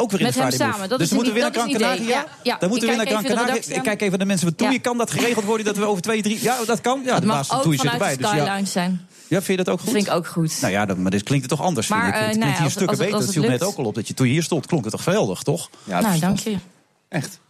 Ook 0.00 0.10
weer 0.10 0.20
in 0.20 0.26
Met 0.26 0.34
de 0.34 0.40
hem 0.40 0.50
Friday 0.50 0.70
samen. 0.70 0.88
Dat 0.88 0.98
dus 0.98 1.10
is 1.10 1.14
dan 1.14 1.24
moeten 1.24 1.34
we 1.34 1.40
weer 1.40 1.50
naar 1.50 1.66
dat 1.66 1.74
Gran. 1.74 1.96
Canaria. 1.96 2.08
Ja, 2.08 2.26
ja. 2.42 2.56
Dan 2.58 2.68
moeten 2.68 2.88
we 2.88 2.94
weer 2.94 3.04
kijk 3.04 3.14
naar 3.14 3.24
Gran 3.24 3.44
Canaria. 3.46 3.76
Ik 3.76 3.82
kijk 3.82 4.00
even 4.00 4.18
naar 4.18 4.26
mensen 4.26 4.46
van 4.46 4.56
Toei. 4.56 4.72
Ja. 4.72 4.78
Kan 4.78 4.98
dat 4.98 5.10
geregeld 5.10 5.44
worden 5.44 5.66
dat 5.66 5.76
we 5.76 5.84
over 5.84 6.02
twee, 6.02 6.22
drie... 6.22 6.42
Ja, 6.42 6.64
dat 6.64 6.80
kan. 6.80 7.02
Ja, 7.04 7.14
het 7.14 7.22
de 7.22 7.54
ook 7.54 7.62
Toei 7.62 7.76
zit 7.78 7.90
vanuit 7.90 8.12
erbij. 8.12 8.32
de 8.32 8.36
Dus 8.36 8.46
ja. 8.46 8.64
Zijn. 8.64 9.06
ja, 9.28 9.42
vind 9.42 9.46
je 9.58 9.64
dat 9.64 9.68
ook 9.68 9.80
goed? 9.80 9.86
Dat 9.86 9.94
vind 9.94 10.06
ik 10.06 10.12
ook 10.12 10.26
goed. 10.26 10.60
Nou 10.60 10.72
ja, 10.72 10.86
dan, 10.86 11.02
maar 11.02 11.10
dit 11.10 11.22
klinkt 11.22 11.50
het 11.50 11.58
toch 11.58 11.66
anders, 11.66 11.88
Maar, 11.88 12.02
vind 12.02 12.14
ik. 12.14 12.20
Het 12.20 12.26
nou 12.26 12.38
klinkt 12.38 12.56
ja, 12.56 12.62
hier 12.62 12.70
stukken 12.70 12.98
beter. 12.98 13.18
Dat 13.18 13.32
viel 13.32 13.42
net 13.42 13.62
ook 13.62 13.76
al 13.76 13.84
op. 13.84 13.94
Dat 13.94 14.08
je 14.08 14.14
toen 14.14 14.26
je 14.26 14.32
hier 14.32 14.42
stond, 14.42 14.66
klonk 14.66 14.84
het 14.84 14.92
toch 14.92 15.02
geweldig, 15.02 15.42
toch? 15.42 15.70
nou, 15.84 16.18
dank 16.18 16.38
je. 16.38 16.56
Echt. 17.08 17.40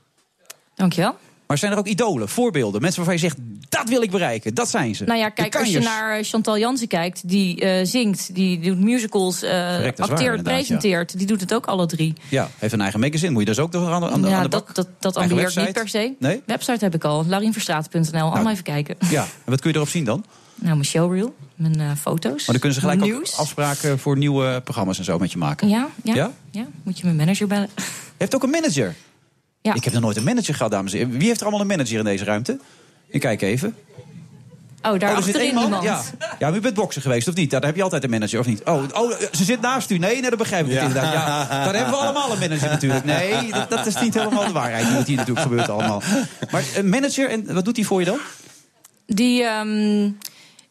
Dank 0.74 0.92
je 0.92 1.00
wel. 1.00 1.16
Maar 1.46 1.58
zijn 1.58 1.72
er 1.72 1.78
ook 1.78 1.86
idolen, 1.86 2.28
voorbeelden? 2.28 2.80
Mensen 2.80 3.04
waarvan 3.04 3.20
je 3.20 3.28
zegt, 3.28 3.59
dat 3.70 3.88
wil 3.88 4.02
ik 4.02 4.10
bereiken. 4.10 4.54
Dat 4.54 4.68
zijn 4.68 4.94
ze. 4.94 5.04
Nou 5.04 5.18
ja, 5.18 5.28
kijk, 5.28 5.56
als 5.56 5.68
je 5.68 5.80
naar 5.80 6.18
eh, 6.18 6.24
Chantal 6.24 6.58
Jansen 6.58 6.88
kijkt, 6.88 7.28
die 7.28 7.60
eh, 7.60 7.86
zingt, 7.86 8.34
die 8.34 8.60
doet 8.60 8.80
musicals, 8.80 9.42
eh, 9.42 9.50
dat 9.82 9.98
waar, 9.98 10.10
acteert, 10.10 10.36
ja. 10.36 10.42
presenteert. 10.42 11.18
Die 11.18 11.26
doet 11.26 11.40
het 11.40 11.54
ook 11.54 11.66
alle 11.66 11.86
drie. 11.86 12.14
Ja, 12.28 12.50
heeft 12.58 12.72
een 12.72 12.80
eigen 12.80 13.00
magazine. 13.00 13.30
Moet 13.30 13.40
je 13.40 13.46
dus 13.46 13.58
ook 13.58 13.72
nog 13.72 13.88
aan, 13.90 14.00
de- 14.00 14.10
aan, 14.10 14.22
ja, 14.22 14.36
aan 14.36 14.42
de 14.42 14.48
dat, 14.48 14.64
bak? 14.64 14.74
dat, 14.74 14.88
dat 14.98 15.16
ambieert 15.16 15.56
niet 15.56 15.72
per 15.72 15.88
se. 15.88 16.14
Nee? 16.18 16.42
Website 16.46 16.84
heb 16.84 16.94
ik 16.94 17.04
al, 17.04 17.24
laurienverstraat.nl. 17.26 18.32
Allemaal 18.32 18.52
even 18.52 18.64
kijken. 18.64 18.96
Ja, 19.10 19.22
en 19.22 19.50
wat 19.50 19.60
kun 19.60 19.70
je 19.70 19.76
erop 19.76 19.88
zien 19.88 20.04
dan? 20.04 20.24
Nou, 20.54 20.72
mijn 20.72 20.84
showreel, 20.84 21.34
mijn 21.54 21.96
foto's. 21.96 22.46
Maar 22.46 22.46
dan 22.46 22.58
kunnen 22.58 22.74
ze 22.74 22.80
gelijk 22.80 23.14
ook 23.14 23.28
afspraken 23.36 23.98
voor 23.98 24.16
nieuwe 24.16 24.60
programma's 24.64 24.98
en 24.98 25.04
zo 25.04 25.18
met 25.18 25.32
je 25.32 25.38
maken. 25.38 25.68
Ja, 25.68 25.88
ja, 26.02 26.14
Ja? 26.14 26.30
ja? 26.50 26.66
Moet 26.82 26.98
je 26.98 27.04
mijn 27.04 27.16
manager 27.16 27.46
bellen? 27.46 27.68
Je 27.76 27.82
hebt 28.16 28.34
ook 28.34 28.42
een 28.42 28.50
manager. 28.50 28.94
Ja. 29.62 29.74
Ik 29.74 29.84
heb 29.84 29.92
nog 29.92 30.02
nooit 30.02 30.16
een 30.16 30.24
manager 30.24 30.54
gehad, 30.54 30.70
dames 30.72 30.92
en 30.92 30.98
heren. 30.98 31.18
Wie 31.18 31.26
heeft 31.26 31.40
er 31.40 31.46
allemaal 31.46 31.62
een 31.62 31.76
manager 31.76 31.98
in 31.98 32.04
deze 32.04 32.24
ruimte? 32.24 32.58
Ik 33.10 33.20
kijk 33.20 33.42
even. 33.42 33.74
Oh, 34.82 34.98
daar 34.98 35.10
oh, 35.10 35.16
er 35.16 35.22
zit 35.22 35.34
achterin 35.34 35.40
één 35.40 35.54
man. 35.54 35.64
iemand. 35.64 35.82
Ja. 35.84 36.02
ja, 36.38 36.48
maar 36.48 36.56
u 36.58 36.60
bent 36.60 36.74
boksen 36.74 37.02
geweest, 37.02 37.28
of 37.28 37.34
niet? 37.34 37.50
Ja, 37.50 37.58
Daar 37.58 37.68
heb 37.68 37.76
je 37.76 37.82
altijd 37.82 38.04
een 38.04 38.10
manager, 38.10 38.38
of 38.38 38.46
niet? 38.46 38.62
Oh, 38.64 38.82
oh 38.92 39.12
ze 39.32 39.44
zit 39.44 39.60
naast 39.60 39.90
u. 39.90 39.98
Nee, 39.98 40.20
nee 40.20 40.30
dat 40.30 40.38
begrijp 40.38 40.66
ik 40.66 40.72
Ja. 40.72 40.80
inderdaad. 40.80 41.12
Ja, 41.12 41.64
daar 41.64 41.74
hebben 41.74 41.92
we 41.94 42.00
allemaal 42.00 42.32
een 42.32 42.38
manager 42.38 42.68
natuurlijk. 42.68 43.04
Nee, 43.04 43.52
dat, 43.52 43.70
dat 43.70 43.86
is 43.86 44.00
niet 44.00 44.14
helemaal 44.14 44.46
de 44.46 44.52
waarheid. 44.52 44.94
Wat 44.94 45.06
hier 45.06 45.16
natuurlijk 45.16 45.46
gebeurt 45.46 45.68
allemaal. 45.68 46.02
Maar 46.50 46.64
een 46.76 46.88
manager, 46.88 47.28
en 47.30 47.54
wat 47.54 47.64
doet 47.64 47.76
hij 47.76 47.84
voor 47.84 48.00
je 48.00 48.06
dan? 48.06 48.18
Die, 49.06 49.44
ehm, 49.44 50.10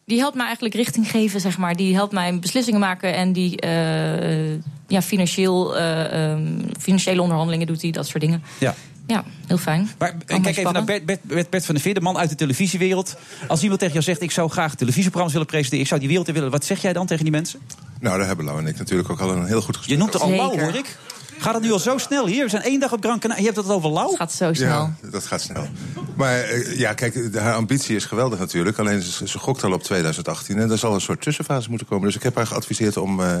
die 0.04 0.18
helpt 0.18 0.36
mij 0.36 0.44
eigenlijk 0.44 0.74
richting 0.74 1.10
geven, 1.10 1.40
zeg 1.40 1.58
maar. 1.58 1.76
Die 1.76 1.94
helpt 1.94 2.12
mij 2.12 2.38
beslissingen 2.38 2.80
maken 2.80 3.14
en 3.14 3.32
die 3.32 3.60
eh, 3.60 4.52
ja, 4.86 5.02
financieel, 5.02 5.76
eh, 5.76 6.30
ehm, 6.30 6.42
financiële 6.78 7.22
onderhandelingen 7.22 7.66
doet 7.66 7.82
hij, 7.82 7.90
dat 7.90 8.06
soort 8.06 8.22
dingen. 8.22 8.42
Ja. 8.58 8.74
Ja, 9.10 9.24
heel 9.46 9.58
fijn. 9.58 9.90
Maar 9.98 10.08
Allemaal 10.08 10.40
kijk 10.40 10.56
even 10.56 10.72
naar. 10.72 10.84
Bert, 10.84 11.04
Bert, 11.22 11.50
Bert, 11.50 11.64
van 11.64 11.74
der 11.74 11.84
Veer, 11.84 11.94
de 11.94 12.00
man 12.00 12.18
uit 12.18 12.28
de 12.28 12.34
televisiewereld. 12.34 13.16
Als 13.48 13.62
iemand 13.62 13.80
tegen 13.80 13.94
jou 13.94 14.06
zegt, 14.06 14.22
ik 14.22 14.30
zou 14.30 14.50
graag 14.50 14.74
televisieprogramma's 14.74 15.32
willen 15.32 15.46
presenteren... 15.46 15.82
ik 15.82 15.88
zou 15.88 16.00
die 16.00 16.08
wereld 16.08 16.28
in 16.28 16.34
willen, 16.34 16.50
wat 16.50 16.64
zeg 16.64 16.82
jij 16.82 16.92
dan 16.92 17.06
tegen 17.06 17.24
die 17.24 17.32
mensen? 17.32 17.60
Nou, 18.00 18.18
daar 18.18 18.26
hebben 18.26 18.44
Lau 18.44 18.58
en 18.58 18.66
ik 18.66 18.78
natuurlijk 18.78 19.10
ook 19.10 19.20
al 19.20 19.30
een 19.30 19.46
heel 19.46 19.60
goed 19.60 19.76
gesprek 19.76 19.96
Je 19.96 20.02
noemt 20.02 20.14
er 20.14 20.20
al 20.20 20.30
lauw, 20.30 20.58
hoor 20.58 20.74
ik. 20.74 20.96
Gaat 21.38 21.54
het 21.54 21.62
nu 21.62 21.72
al 21.72 21.78
zo 21.78 21.98
snel 21.98 22.26
hier? 22.26 22.44
We 22.44 22.50
zijn 22.50 22.62
één 22.62 22.80
dag 22.80 22.92
op 22.92 23.04
Gran 23.04 23.18
Canaria. 23.18 23.42
Je 23.42 23.50
hebt 23.52 23.56
het 23.66 23.74
over 23.74 23.90
lauw? 23.90 24.14
gaat 24.14 24.32
zo 24.32 24.50
Ja, 24.52 24.94
dat 25.10 25.26
gaat 25.26 25.40
snel. 25.40 25.68
Maar 26.16 26.40
eh, 26.40 26.78
ja, 26.78 26.92
kijk, 26.92 27.34
haar 27.34 27.54
ambitie 27.54 27.96
is 27.96 28.04
geweldig 28.04 28.38
natuurlijk. 28.38 28.78
Alleen 28.78 29.02
ze, 29.02 29.28
ze 29.28 29.38
gokt 29.38 29.64
al 29.64 29.72
op 29.72 29.82
2018 29.82 30.58
en 30.58 30.70
er 30.70 30.78
zal 30.78 30.94
een 30.94 31.00
soort 31.00 31.22
tussenfase 31.22 31.68
moeten 31.68 31.86
komen. 31.86 32.06
Dus 32.06 32.16
ik 32.16 32.22
heb 32.22 32.34
haar 32.34 32.46
geadviseerd 32.46 32.96
om 32.96 33.20
eh 33.20 33.40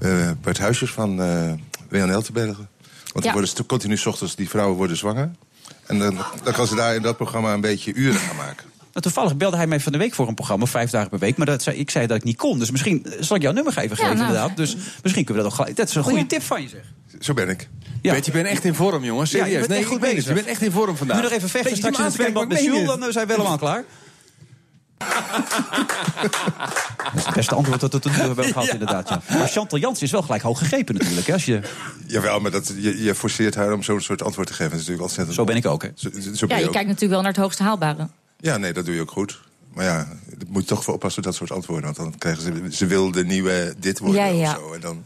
eh, 0.00 0.30
Bert 0.40 0.58
Huisjes 0.58 0.90
van 0.90 1.22
eh, 1.22 1.52
WNL 1.88 2.22
te 2.22 2.32
bellen. 2.32 2.68
Want 3.12 3.24
Ja. 3.24 3.30
er 3.30 3.36
worden 3.36 3.66
continu 3.66 3.96
's 3.96 4.06
ochtends, 4.06 4.34
die 4.36 4.48
vrouwen 4.48 4.76
worden 4.76 4.96
zwanger. 4.96 5.30
En 5.86 5.98
dan, 5.98 6.18
dan 6.44 6.52
kan 6.52 6.66
ze 6.66 6.74
daar 6.74 6.94
in 6.94 7.02
dat 7.02 7.16
programma 7.16 7.52
een 7.52 7.60
beetje 7.60 7.92
uren 7.94 8.20
gaan 8.20 8.36
maken. 8.36 8.64
Nou, 8.92 9.02
toevallig 9.04 9.36
belde 9.36 9.56
hij 9.56 9.66
mij 9.66 9.80
van 9.80 9.92
de 9.92 9.98
week 9.98 10.14
voor 10.14 10.28
een 10.28 10.34
programma, 10.34 10.66
vijf 10.66 10.90
dagen 10.90 11.08
per 11.10 11.18
week. 11.18 11.36
Maar 11.36 11.46
dat 11.46 11.62
zei, 11.62 11.76
ik 11.76 11.90
zei 11.90 12.06
dat 12.06 12.16
ik 12.16 12.24
niet 12.24 12.36
kon. 12.36 12.58
Dus 12.58 12.70
misschien 12.70 13.04
eh, 13.04 13.12
zal 13.20 13.36
ik 13.36 13.42
jouw 13.42 13.52
nummer 13.52 13.78
even 13.78 13.88
Ja, 13.90 13.94
geven, 14.02 14.16
nou. 14.16 14.26
inderdaad. 14.26 14.56
Dus 14.56 14.76
misschien 15.02 15.24
kunnen 15.24 15.26
we 15.26 15.34
dat 15.42 15.44
ook 15.44 15.54
gelijk. 15.54 15.76
Dat 15.76 15.88
is 15.88 15.94
een 15.94 16.02
goede 16.02 16.26
tip 16.26 16.42
van 16.42 16.62
je, 16.62 16.68
zeg. 16.68 16.80
Zo 17.20 17.34
ben 17.34 17.48
ik. 17.48 17.68
Ja. 18.02 18.12
Weet 18.12 18.26
je, 18.26 18.32
bent 18.32 18.46
echt 18.46 18.64
in 18.64 18.74
vorm, 18.74 19.04
jongens. 19.04 19.30
Ja, 19.30 19.38
je 19.38 19.44
Serieus. 19.44 19.60
bent 19.66 19.70
echt 19.72 19.80
nee, 19.80 19.90
goed 19.90 20.00
meen 20.00 20.08
het. 20.08 20.16
bezig. 20.16 20.28
Je 20.30 20.42
bent 20.42 20.46
echt 20.46 20.62
in 20.62 20.70
vorm 20.72 20.96
vandaag. 20.96 21.16
Nu 21.16 21.22
nog 21.22 21.32
even 21.32 21.48
vechten 21.48 21.76
straks 21.76 21.98
in 21.98 22.04
het 22.04 22.12
zwembad 22.12 22.48
met 22.48 22.62
Jules, 22.62 22.86
dan 22.86 23.04
eh, 23.04 23.10
zijn 23.12 23.26
we 23.26 23.32
helemaal 23.32 23.58
klaar. 23.58 23.84
Dat 27.04 27.14
is 27.14 27.24
het 27.24 27.34
beste 27.34 27.54
antwoord 27.54 27.80
dat 27.80 27.92
we 27.92 27.98
tot 27.98 28.10
nu 28.12 28.18
toe 28.18 28.26
hebben 28.26 28.44
gehad, 28.44 28.66
Ja. 28.66 28.72
inderdaad. 28.72 29.08
Ja. 29.08 29.20
Maar 29.28 29.48
Chantal 29.48 29.78
Jans 29.78 30.02
is 30.02 30.10
wel 30.10 30.22
gelijk 30.22 30.42
hoog 30.42 30.58
gegrepen 30.58 30.94
natuurlijk. 30.94 31.26
Hè, 31.26 31.32
als 31.32 31.44
je... 31.44 31.60
Jawel, 32.06 32.40
maar 32.40 32.50
dat, 32.50 32.72
je, 32.78 33.02
je 33.02 33.14
forceert 33.14 33.54
haar 33.54 33.72
om 33.72 33.82
zo'n 33.82 34.00
soort 34.00 34.22
antwoord 34.22 34.46
te 34.46 34.52
geven. 34.52 34.70
Dat 34.70 34.80
is 34.80 34.86
natuurlijk 34.86 35.08
ontzettend. 35.08 35.36
Zo 35.36 35.44
ben 35.44 35.56
ik 35.56 35.66
ook, 35.66 35.82
hè? 35.82 35.88
Zo, 35.94 36.08
zo 36.34 36.46
ben 36.46 36.48
Ja, 36.48 36.54
je 36.56 36.60
je 36.60 36.66
ook. 36.66 36.72
kijkt 36.72 36.86
natuurlijk 36.88 37.10
wel 37.12 37.20
naar 37.22 37.32
het 37.32 37.40
hoogste 37.40 37.62
haalbare. 37.62 38.08
Ja, 38.38 38.56
nee, 38.56 38.72
dat 38.72 38.84
doe 38.84 38.94
je 38.94 39.00
ook 39.00 39.10
goed. 39.10 39.40
Maar 39.74 39.84
ja, 39.84 39.96
daar 39.96 40.48
moet 40.48 40.62
je 40.62 40.68
toch 40.68 40.84
voor 40.84 40.94
oppassen, 40.94 41.22
dat 41.22 41.34
soort 41.34 41.50
antwoorden. 41.52 41.84
Want 41.84 41.96
dan 41.96 42.18
krijgen 42.18 42.42
ze... 42.42 42.76
Ze 42.76 42.86
wil 42.86 43.10
de 43.10 43.24
nieuwe 43.24 43.74
dit 43.78 43.98
worden 43.98 44.20
Ja, 44.20 44.26
ja. 44.26 44.50
of 44.50 44.56
zo. 44.58 44.72
En 44.72 44.80
dan... 44.80 45.04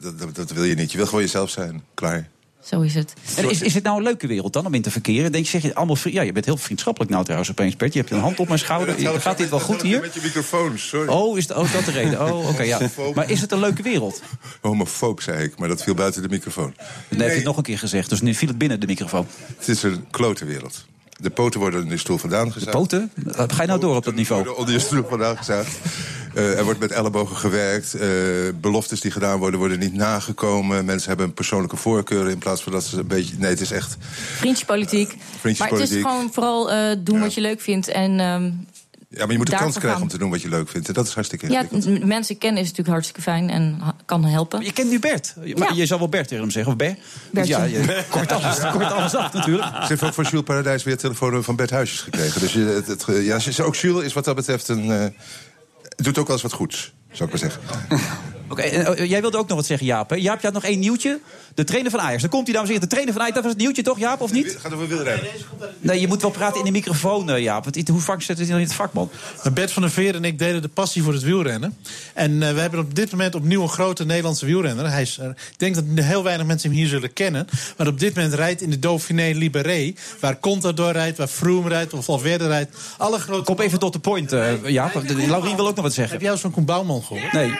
Dat, 0.00 0.18
dat, 0.18 0.34
dat 0.36 0.50
wil 0.50 0.64
je 0.64 0.74
niet. 0.74 0.90
Je 0.90 0.96
wil 0.96 1.06
gewoon 1.06 1.20
jezelf 1.20 1.50
zijn. 1.50 1.82
Klaar. 1.94 2.28
Zo 2.64 2.80
is 2.80 2.94
het. 2.94 3.12
En 3.36 3.50
is, 3.50 3.62
is 3.62 3.74
het 3.74 3.82
nou 3.82 3.96
een 3.96 4.02
leuke 4.02 4.26
wereld 4.26 4.52
dan 4.52 4.66
om 4.66 4.74
in 4.74 4.82
te 4.82 4.90
verkeren? 4.90 5.32
Denk 5.32 5.44
je, 5.44 5.50
zeg 5.50 5.62
je 5.62 5.74
allemaal 5.74 5.96
vri- 5.96 6.12
ja, 6.12 6.22
je 6.22 6.32
bent 6.32 6.44
heel 6.44 6.56
vriendschappelijk 6.56 7.10
nou 7.10 7.22
trouwens 7.24 7.50
opeens, 7.50 7.76
Bert. 7.76 7.92
Je 7.92 7.98
hebt 7.98 8.10
een 8.12 8.18
hand 8.20 8.38
op 8.38 8.46
mijn 8.46 8.58
schouder. 8.58 9.20
Gaat 9.20 9.38
dit 9.38 9.48
wel 9.48 9.60
goed 9.60 9.82
hier? 9.82 10.00
Met 10.00 10.14
je 10.14 10.20
microfoon, 10.22 10.78
sorry. 10.78 11.08
Oh, 11.08 11.38
is, 11.38 11.46
de, 11.46 11.56
oh, 11.56 11.64
is 11.64 11.72
dat 11.72 11.84
de 11.84 11.90
reden? 11.90 12.32
Oh, 12.32 12.48
oké, 12.48 12.62
ja. 12.62 12.80
Maar 13.14 13.30
is 13.30 13.40
het 13.40 13.52
een 13.52 13.60
leuke 13.60 13.82
wereld? 13.82 14.22
Homofoob, 14.60 15.20
zei 15.20 15.44
ik, 15.44 15.58
maar 15.58 15.68
dat 15.68 15.82
viel 15.82 15.94
buiten 15.94 16.22
de 16.22 16.28
microfoon. 16.28 16.74
Dat 17.08 17.20
heb 17.20 17.36
je 17.36 17.42
nog 17.42 17.56
een 17.56 17.62
keer 17.62 17.78
gezegd, 17.78 18.08
dus 18.10 18.20
nu 18.20 18.34
viel 18.34 18.48
het 18.48 18.58
binnen 18.58 18.80
de 18.80 18.86
microfoon. 18.86 19.26
Het 19.58 19.68
is 19.68 19.82
een 19.82 20.04
klote 20.10 20.44
wereld. 20.44 20.88
De 21.20 21.30
poten 21.30 21.60
worden 21.60 21.82
in 21.82 21.88
de 21.88 21.96
stoel 21.96 22.18
vandaan 22.18 22.52
gezaagd. 22.52 22.76
Poten? 22.76 23.12
Ga 23.26 23.62
je 23.62 23.68
nou 23.68 23.80
door 23.80 23.96
op 23.96 24.04
dat 24.04 24.14
niveau? 24.14 24.42
worden 24.42 24.58
onder 24.60 24.74
je 24.74 24.80
stoel 24.80 25.04
vandaan 25.08 25.36
gezaagd. 25.36 25.78
Eh, 26.34 26.58
er 26.58 26.64
wordt 26.64 26.80
met 26.80 26.90
ellebogen 26.90 27.36
gewerkt. 27.36 27.94
Eh, 27.94 28.08
beloftes 28.60 29.00
die 29.00 29.10
gedaan 29.10 29.38
worden, 29.38 29.58
worden 29.58 29.78
niet 29.78 29.94
nagekomen. 29.94 30.84
Mensen 30.84 31.08
hebben 31.08 31.26
een 31.26 31.34
persoonlijke 31.34 31.76
voorkeur 31.76 32.28
in 32.28 32.38
plaats 32.38 32.62
van 32.62 32.72
dat 32.72 32.84
ze 32.84 32.98
een 32.98 33.06
beetje... 33.06 33.34
Nee, 33.38 33.50
het 33.50 33.60
is 33.60 33.70
echt... 33.70 33.96
Vriendjespolitiek. 34.36 35.16
Maar 35.58 35.68
het 35.70 35.78
is 35.90 35.90
gewoon 36.00 36.28
vooral 36.32 36.72
eh, 36.72 36.96
doen 36.98 37.20
wat 37.20 37.34
je 37.34 37.40
leuk 37.40 37.60
vindt. 37.60 37.88
En 37.88 38.20
ehm, 38.20 38.42
Ja, 39.08 39.18
maar 39.22 39.30
je 39.30 39.36
moet 39.36 39.50
de 39.50 39.56
kans 39.56 39.70
krijgen 39.74 39.92
gaan. 39.92 40.02
om 40.02 40.08
te 40.08 40.18
doen 40.18 40.30
wat 40.30 40.42
je 40.42 40.48
leuk 40.48 40.68
vindt. 40.68 40.88
En 40.88 40.94
dat 40.94 41.06
is 41.06 41.14
hartstikke 41.14 41.50
Ja, 41.50 41.64
mensen 42.04 42.38
kennen 42.38 42.58
is 42.62 42.68
natuurlijk 42.68 42.88
hartstikke 42.88 43.22
fijn 43.22 43.50
en 43.50 43.80
kan 44.04 44.24
helpen. 44.24 44.64
Je 44.64 44.72
kent 44.72 44.90
nu 44.90 44.98
Bert. 44.98 45.34
Maar 45.56 45.74
je 45.74 45.86
zal 45.86 45.98
wel 45.98 46.08
Bert 46.08 46.28
tegen 46.28 46.42
hem 46.42 46.52
zeggen, 46.52 46.72
of 46.72 46.78
Bert? 46.78 46.98
Want 47.32 47.46
Ja, 47.46 47.64
je, 47.64 48.04
kort 48.10 48.32
alles, 48.32 48.58
kort 48.72 48.92
alles 48.92 49.14
af 49.14 49.32
natuurlijk. 49.32 49.66
Ze 49.72 49.84
heeft 49.88 50.02
ook 50.02 50.14
van 50.14 50.24
Jules 50.24 50.44
Paradijs 50.44 50.82
weer 50.82 50.96
telefoon 50.96 51.44
van 51.44 51.56
Bert 51.56 51.70
Huisjes 51.70 52.00
gekregen. 52.00 52.40
Dus 52.40 52.52
je, 52.52 52.60
het, 52.60 52.86
het, 52.86 53.04
ja, 53.24 53.38
ze- 53.38 53.62
ook 53.62 53.76
Jules 53.76 54.04
is 54.04 54.12
wat 54.12 54.24
dat 54.24 54.34
betreft 54.36 54.68
een... 54.68 55.12
doet 56.04 56.18
ook 56.18 56.26
wel 56.26 56.34
eens 56.34 56.42
wat 56.42 56.52
goeds, 56.52 56.92
zou 57.12 57.30
ik 57.30 57.40
maar 57.40 57.50
zeggen. 57.50 57.62
Oké, 58.50 58.62
eh, 58.62 59.08
jij 59.08 59.20
wilde 59.20 59.38
ook 59.38 59.48
nog 59.48 59.56
wat 59.56 59.66
zeggen, 59.66 59.86
Jaap. 59.86 60.10
Hè? 60.10 60.16
Jaap, 60.16 60.40
je 60.40 60.44
had 60.46 60.54
nog 60.54 60.64
één 60.64 60.78
nieuwtje. 60.78 61.20
De 61.54 61.64
trainer 61.64 61.90
van 61.90 62.00
Ajax. 62.00 62.20
Dan 62.20 62.30
komt 62.30 62.46
hij, 62.46 62.54
dames 62.54 62.68
en 62.68 62.74
heren. 62.74 62.88
De 62.88 62.94
trainer 62.94 63.14
van 63.14 63.22
Ajax, 63.22 63.34
dat 63.36 63.44
was 63.44 63.52
het 63.52 63.62
nieuwtje 63.62 63.82
toch, 63.82 63.98
Jaap, 63.98 64.20
of 64.20 64.32
niet? 64.32 64.56
Gaat 64.60 64.72
over 64.72 64.88
wielrennen. 64.88 65.26
Nee, 65.78 66.00
je 66.00 66.08
moet 66.08 66.22
wel 66.22 66.30
praten 66.30 66.58
in 66.58 66.64
de 66.64 66.70
microfoon, 66.70 67.30
eh, 67.30 67.42
Jaap. 67.42 67.64
Want 67.64 67.88
hoe 67.88 68.00
vaak 68.00 68.22
zit 68.22 68.38
het 68.38 68.48
in 68.48 68.56
het 68.56 68.74
vak, 68.74 68.92
man? 68.92 69.10
Bert 69.54 69.72
van 69.72 69.82
der 69.82 69.90
Veer 69.90 70.14
en 70.14 70.24
ik 70.24 70.38
delen 70.38 70.62
de 70.62 70.68
passie 70.68 71.02
voor 71.02 71.12
het 71.12 71.22
wielrennen. 71.22 71.76
En 72.14 72.42
eh, 72.42 72.52
we 72.52 72.60
hebben 72.60 72.80
op 72.80 72.94
dit 72.94 73.10
moment 73.10 73.34
opnieuw 73.34 73.62
een 73.62 73.68
grote 73.68 74.04
Nederlandse 74.04 74.46
wielrenner. 74.46 74.90
Hij 74.90 75.02
is, 75.02 75.18
eh, 75.18 75.26
ik 75.28 75.58
denk 75.58 75.74
dat 75.74 75.84
heel 76.04 76.22
weinig 76.22 76.46
mensen 76.46 76.70
hem 76.70 76.78
hier 76.78 76.88
zullen 76.88 77.12
kennen. 77.12 77.46
Maar 77.76 77.86
op 77.86 77.98
dit 77.98 78.14
moment 78.14 78.34
rijdt 78.34 78.62
in 78.62 78.70
de 78.70 78.78
Dauphiné 78.78 79.30
Libéré... 79.34 79.92
waar 80.20 80.40
Contador 80.40 80.92
rijdt, 80.92 81.18
waar 81.18 81.28
Froome 81.28 81.68
rijdt, 81.68 81.92
of 81.92 82.04
Valverde 82.04 82.46
rijdt. 82.46 82.76
Alle 82.96 83.18
grote... 83.18 83.44
Kom 83.44 83.60
even 83.60 83.78
tot 83.78 83.92
de 83.92 83.98
point, 83.98 84.34
Jaap. 84.64 85.02
Laurien 85.28 85.56
wil 85.56 85.68
ook 85.68 85.74
nog 85.74 85.84
wat 85.84 85.94
zeggen. 85.94 86.12
Heb 86.12 86.22
jij 86.22 86.32
eens 86.32 86.40
van 86.40 86.50
Koen 86.50 86.64
Bouwman 86.64 87.02
gehoord? 87.02 87.32
Nee. 87.32 87.58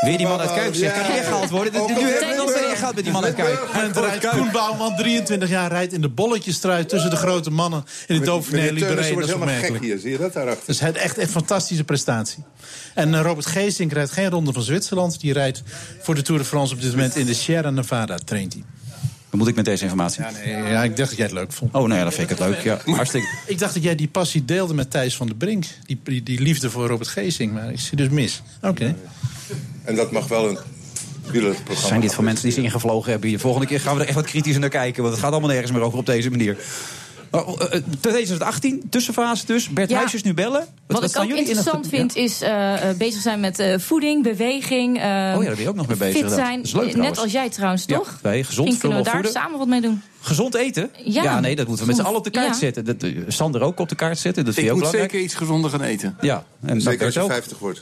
Weer 0.00 0.16
die 0.18 0.26
man 0.26 0.40
uit 0.40 0.52
Kuip 0.54 0.74
zegt. 0.74 0.94
Kan 0.94 1.04
die 1.06 1.12
weggehaald 1.14 1.50
worden? 1.50 1.72
De- 1.72 1.78
de- 1.86 1.92
Nu 2.00 2.00
hebben 2.00 2.46
we 2.46 2.90
met 2.94 3.04
die 3.04 3.12
man 3.12 3.24
uit 3.24 3.34
Kuip. 3.34 3.68
En 3.74 4.30
Koen 4.38 4.50
Bouwman, 4.52 4.96
23 4.96 5.48
jaar, 5.48 5.70
rijdt 5.70 5.92
in 5.92 6.00
de 6.00 6.08
bolletjestrui... 6.08 6.84
tussen 6.86 7.10
de 7.10 7.16
grote 7.16 7.50
mannen 7.50 7.84
in 8.06 8.18
de 8.18 8.24
Dauphiné 8.24 8.70
Libéré. 8.70 8.94
Dat 8.94 9.04
is 9.04 9.24
gek 9.26 9.34
opmerkelijk. 9.34 9.82
hier, 9.84 9.98
zie 9.98 10.10
je 10.10 10.18
dat 10.18 10.32
daarachter? 10.32 10.68
Is 10.68 10.80
het- 10.80 10.96
echt 10.96 11.18
een 11.18 11.28
fantastische 11.28 11.84
prestatie. 11.84 12.44
En 12.94 13.14
eh, 13.14 13.20
Robert 13.20 13.46
Geesink 13.46 13.92
rijdt 13.92 14.10
geen 14.10 14.30
ronde 14.30 14.52
van 14.52 14.62
Zwitserland. 14.62 15.20
Die 15.20 15.32
rijdt 15.32 15.62
voor 16.02 16.14
de 16.14 16.22
Tour 16.22 16.40
de 16.40 16.46
France 16.46 16.74
op 16.74 16.80
dit 16.80 16.90
moment 16.90 17.16
in 17.16 17.26
de 17.26 17.34
Sierra 17.34 17.70
Nevada, 17.70 18.16
traint 18.24 18.52
hij. 18.52 18.62
Wat 19.34 19.42
moet 19.42 19.52
ik 19.52 19.58
met 19.58 19.64
deze 19.64 19.84
informatie? 19.84 20.22
Ja, 20.22 20.30
nee, 20.30 20.72
ja, 20.72 20.82
ik 20.82 20.96
dacht 20.96 21.08
dat 21.08 21.18
jij 21.18 21.26
het 21.26 21.34
leuk 21.34 21.52
vond. 21.52 21.74
Oh, 21.74 21.80
nou 21.80 21.94
ja, 21.94 22.02
dan 22.02 22.12
vind 22.12 22.30
ik 22.30 22.38
het 22.38 22.48
leuk. 22.48 22.62
Ja, 22.62 22.80
hartstikke. 22.96 23.28
Ik 23.46 23.58
dacht 23.58 23.74
dat 23.74 23.82
jij 23.82 23.94
die 23.94 24.08
passie 24.08 24.44
deelde 24.44 24.74
met 24.74 24.90
Thijs 24.90 25.16
van 25.16 25.26
der 25.26 25.36
Brink. 25.36 25.64
Die, 25.86 26.00
die, 26.04 26.22
die 26.22 26.40
liefde 26.40 26.70
voor 26.70 26.86
Robert 26.86 27.08
Geesink, 27.08 27.52
maar 27.52 27.72
ik 27.72 27.80
zie 27.80 27.96
dus 27.96 28.08
mis. 28.08 28.42
Oké. 28.62 28.96
En 29.84 29.94
dat 29.94 30.10
mag 30.10 30.28
wel 30.28 30.48
een. 30.48 30.58
Zijn 31.76 32.00
dit 32.00 32.14
voor 32.14 32.24
mensen 32.24 32.44
die 32.44 32.52
ze 32.52 32.62
ingevlogen 32.62 33.10
hebben 33.10 33.28
hier? 33.28 33.38
Volgende 33.38 33.66
keer 33.66 33.80
gaan 33.80 33.94
we 33.94 34.00
er 34.00 34.06
echt 34.06 34.16
wat 34.16 34.26
kritischer 34.26 34.60
naar 34.60 34.70
kijken. 34.70 35.02
Want 35.02 35.14
het 35.14 35.22
gaat 35.22 35.32
allemaal 35.32 35.50
nergens 35.50 35.72
meer 35.72 35.82
over 35.82 35.98
op 35.98 36.06
deze 36.06 36.30
manier. 36.30 36.56
Maar, 37.30 37.44
eh, 37.44 37.80
2018, 38.00 38.82
tussenfase 38.90 39.46
dus. 39.46 39.68
Bert 39.68 39.90
Ja. 39.90 39.96
Huisjes 39.96 40.22
nu 40.22 40.34
bellen. 40.34 40.66
Wat, 40.86 41.02
ik 41.02 41.08
staan 41.08 41.22
ook 41.22 41.28
jullie 41.28 41.44
in 41.44 41.48
het- 41.48 41.56
interessant 41.66 41.88
vind, 41.88 42.16
is 42.16 42.40
eh, 42.40 42.90
eh, 42.90 42.96
bezig 42.96 43.22
zijn 43.22 43.40
met 43.40 43.58
eh, 43.58 43.78
voeding, 43.78 44.22
beweging. 44.22 44.96
eh, 44.96 45.02
Oh 45.02 45.08
ja, 45.08 45.32
daar 45.32 45.44
ben 45.54 45.60
je 45.62 45.68
ook 45.68 45.74
nog 45.74 45.86
mee 45.88 45.96
bezig, 45.96 46.12
Fit 46.14 46.22
inderdaad. 46.22 46.46
zijn. 46.46 46.56
Dat 46.56 46.66
is 46.66 46.72
leuk, 46.72 46.96
Net 46.96 47.18
als 47.18 47.32
jij 47.32 47.48
trouwens, 47.50 47.84
Ja, 47.86 47.96
toch? 47.96 48.18
wij 48.22 48.44
gezond, 48.44 48.66
Misschien 48.68 48.78
kunnen 48.80 48.98
we 48.98 49.04
daar 49.04 49.14
voeden. 49.14 49.32
samen 49.32 49.58
wat 49.58 49.68
mee 49.68 49.80
doen. 49.80 50.02
Gezond 50.20 50.54
eten? 50.54 50.90
Ja. 51.04 51.40
nee, 51.40 51.56
dat 51.56 51.66
moeten 51.66 51.84
we 51.86 51.90
met 51.92 52.00
z'n 52.00 52.06
allen 52.06 52.18
op 52.18 52.24
de 52.24 52.30
kaart 52.30 52.46
Ja. 52.48 52.54
zetten. 52.54 52.84
Dat, 52.84 53.06
Sander 53.28 53.60
ook 53.62 53.78
op 53.80 53.88
de 53.88 53.94
kaart 53.94 54.18
zetten. 54.18 54.44
Dat 54.44 54.54
vind 54.54 54.66
Ik 54.66 54.72
ook 54.72 54.78
moet 54.78 54.86
belangrijk. 54.90 55.12
zeker 55.12 55.26
iets 55.26 55.34
gezonder 55.38 55.70
gaan 55.70 55.82
eten. 55.82 56.16
Ja, 56.20 56.44
en 56.66 56.80
Zeker 56.80 56.98
dat 56.98 57.06
als 57.06 57.14
je 57.14 57.20
ook. 57.20 57.30
50 57.30 57.58
wordt. 57.58 57.80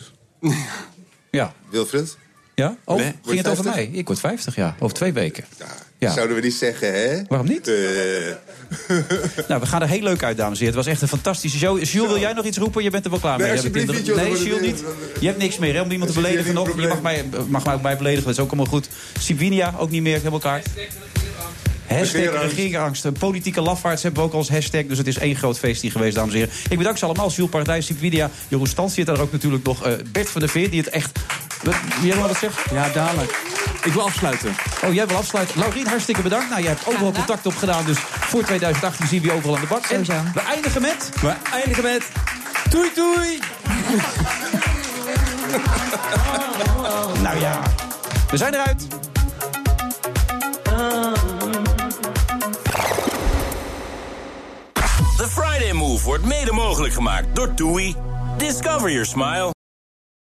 Ja. 1.31 1.53
Wilfred? 1.71 2.17
Ja? 2.55 2.77
Oh, 2.85 2.97
Nee. 2.97 3.15
ging 3.25 3.37
het 3.39 3.49
over 3.49 3.65
50? 3.65 3.89
mij? 3.91 3.99
Ik 3.99 4.07
word 4.07 4.21
50, 4.21 4.57
ja. 4.57 4.77
Over 4.81 4.97
twee 4.97 5.13
weken. 5.13 5.45
Ja. 5.59 5.65
Zouden 6.11 6.37
we 6.37 6.43
niet 6.43 6.55
zeggen, 6.55 6.93
hè? 6.95 7.23
Waarom 7.29 7.49
niet? 7.49 7.69
Eh, 7.69 7.75
Nou, 9.49 9.61
we 9.61 9.67
gaan 9.67 9.83
er 9.83 9.89
heel 9.89 10.03
leuk 10.03 10.23
uit, 10.23 10.37
dames 10.37 10.59
en 10.59 10.65
heren. 10.65 10.77
Het 10.79 10.85
was 10.85 10.87
echt 10.95 11.03
een 11.03 11.09
fantastische 11.09 11.59
show. 11.59 11.83
Jules, 11.85 12.09
wil 12.09 12.19
jij 12.19 12.33
nog 12.33 12.45
iets 12.45 12.59
roepen? 12.59 12.83
Je 12.83 12.91
bent 12.91 13.05
er 13.05 13.11
wel 13.11 13.21
klaar 13.21 13.39
mee. 13.39 13.53
Nee, 13.53 13.63
niet. 13.87 14.15
Nee, 14.17 14.43
Jules 14.43 14.61
niet. 14.61 14.85
Je 15.21 15.27
hebt 15.27 15.39
niks 15.39 15.59
meer 15.59 15.75
hè, 15.75 15.81
om 15.81 15.91
iemand 15.91 16.13
te 16.13 16.21
beledigen 16.21 16.55
nog. 16.55 16.81
Je 16.81 16.87
mag 16.87 17.03
mij, 17.03 17.25
mag 17.49 17.65
mij 17.65 17.75
ook 17.75 17.83
bij 17.83 17.97
beledigen, 17.97 18.25
dat 18.25 18.33
is 18.35 18.41
ook 18.41 18.47
allemaal 18.49 18.67
goed. 18.67 18.89
Sibinia, 19.19 19.75
ook 19.79 19.91
niet 19.91 20.03
meer, 20.03 20.17
helemaal 20.17 20.39
klaar. 20.39 20.63
Hashtag. 21.87 23.05
Een 23.05 23.13
Politieke 23.13 23.61
lafaards 23.61 24.03
hebben 24.03 24.23
we 24.23 24.29
ook 24.29 24.35
als 24.35 24.49
hashtag. 24.49 24.83
Dus 24.87 24.99
het 24.99 25.07
is 25.07 25.19
één 25.19 25.37
groot 25.37 25.59
feest 25.59 25.83
hier 25.83 25.91
geweest, 25.91 26.15
dames 26.15 26.33
en 26.35 26.39
heren. 26.39 26.55
Ik 26.69 26.79
bedank 26.79 26.99
ze 26.99 27.05
allemaal. 27.05 27.31
Jules 27.31 27.51
Partij, 27.51 27.81
Sibinia, 27.81 28.31
Jeroen 28.49 28.67
Stans 28.67 28.95
zit 28.95 29.07
daar 29.07 29.21
ook 29.21 29.33
natuurlijk 29.33 29.65
nog. 29.65 29.85
eh, 29.87 29.93
Bert 30.13 30.29
van 30.31 30.41
der 30.41 30.51
Veer, 30.51 30.71
die 30.71 30.81
het 30.81 30.89
echt... 30.91 31.19
Jij 32.03 32.15
wil 32.17 32.29
wat 32.29 32.39
zeggen? 32.39 32.75
Ja, 32.77 32.89
dadelijk. 32.89 33.41
Ik 33.85 33.93
wil 33.93 34.03
afsluiten. 34.03 34.55
Oh, 34.85 34.95
jij 34.95 35.07
wil 35.07 35.17
afsluiten. 35.17 35.59
Laurien, 35.59 35.87
hartstikke 35.87 36.23
bedankt. 36.23 36.49
Nou, 36.49 36.63
jij 36.63 36.71
hebt 36.71 36.87
overal 36.87 37.13
contact 37.13 37.47
opgedaan. 37.47 37.85
Dus 37.85 37.99
voor 37.99 38.43
2018 38.43 39.07
zien 39.07 39.21
we 39.21 39.27
je 39.27 39.33
overal 39.33 39.55
aan 39.55 39.61
de 39.61 39.67
bak. 39.67 39.85
En 39.85 40.05
we 40.05 40.41
eindigen 40.41 40.83
met... 40.83 41.11
We 41.21 41.35
eindigen 41.53 41.83
met... 41.83 42.03
Doei, 42.71 42.91
doei! 42.95 43.41
nou 47.23 47.41
ja, 47.41 47.61
we 48.31 48.37
zijn 48.37 48.55
eruit. 48.55 48.87
The 55.17 55.29
Friday 55.29 55.73
Move 55.73 56.05
wordt 56.05 56.25
mede 56.25 56.53
mogelijk 56.53 56.95
gemaakt 56.95 57.37
door 57.37 57.55
TUI. 57.55 57.97
Discover 58.37 58.91
your 58.91 59.07
smile. 59.07 59.62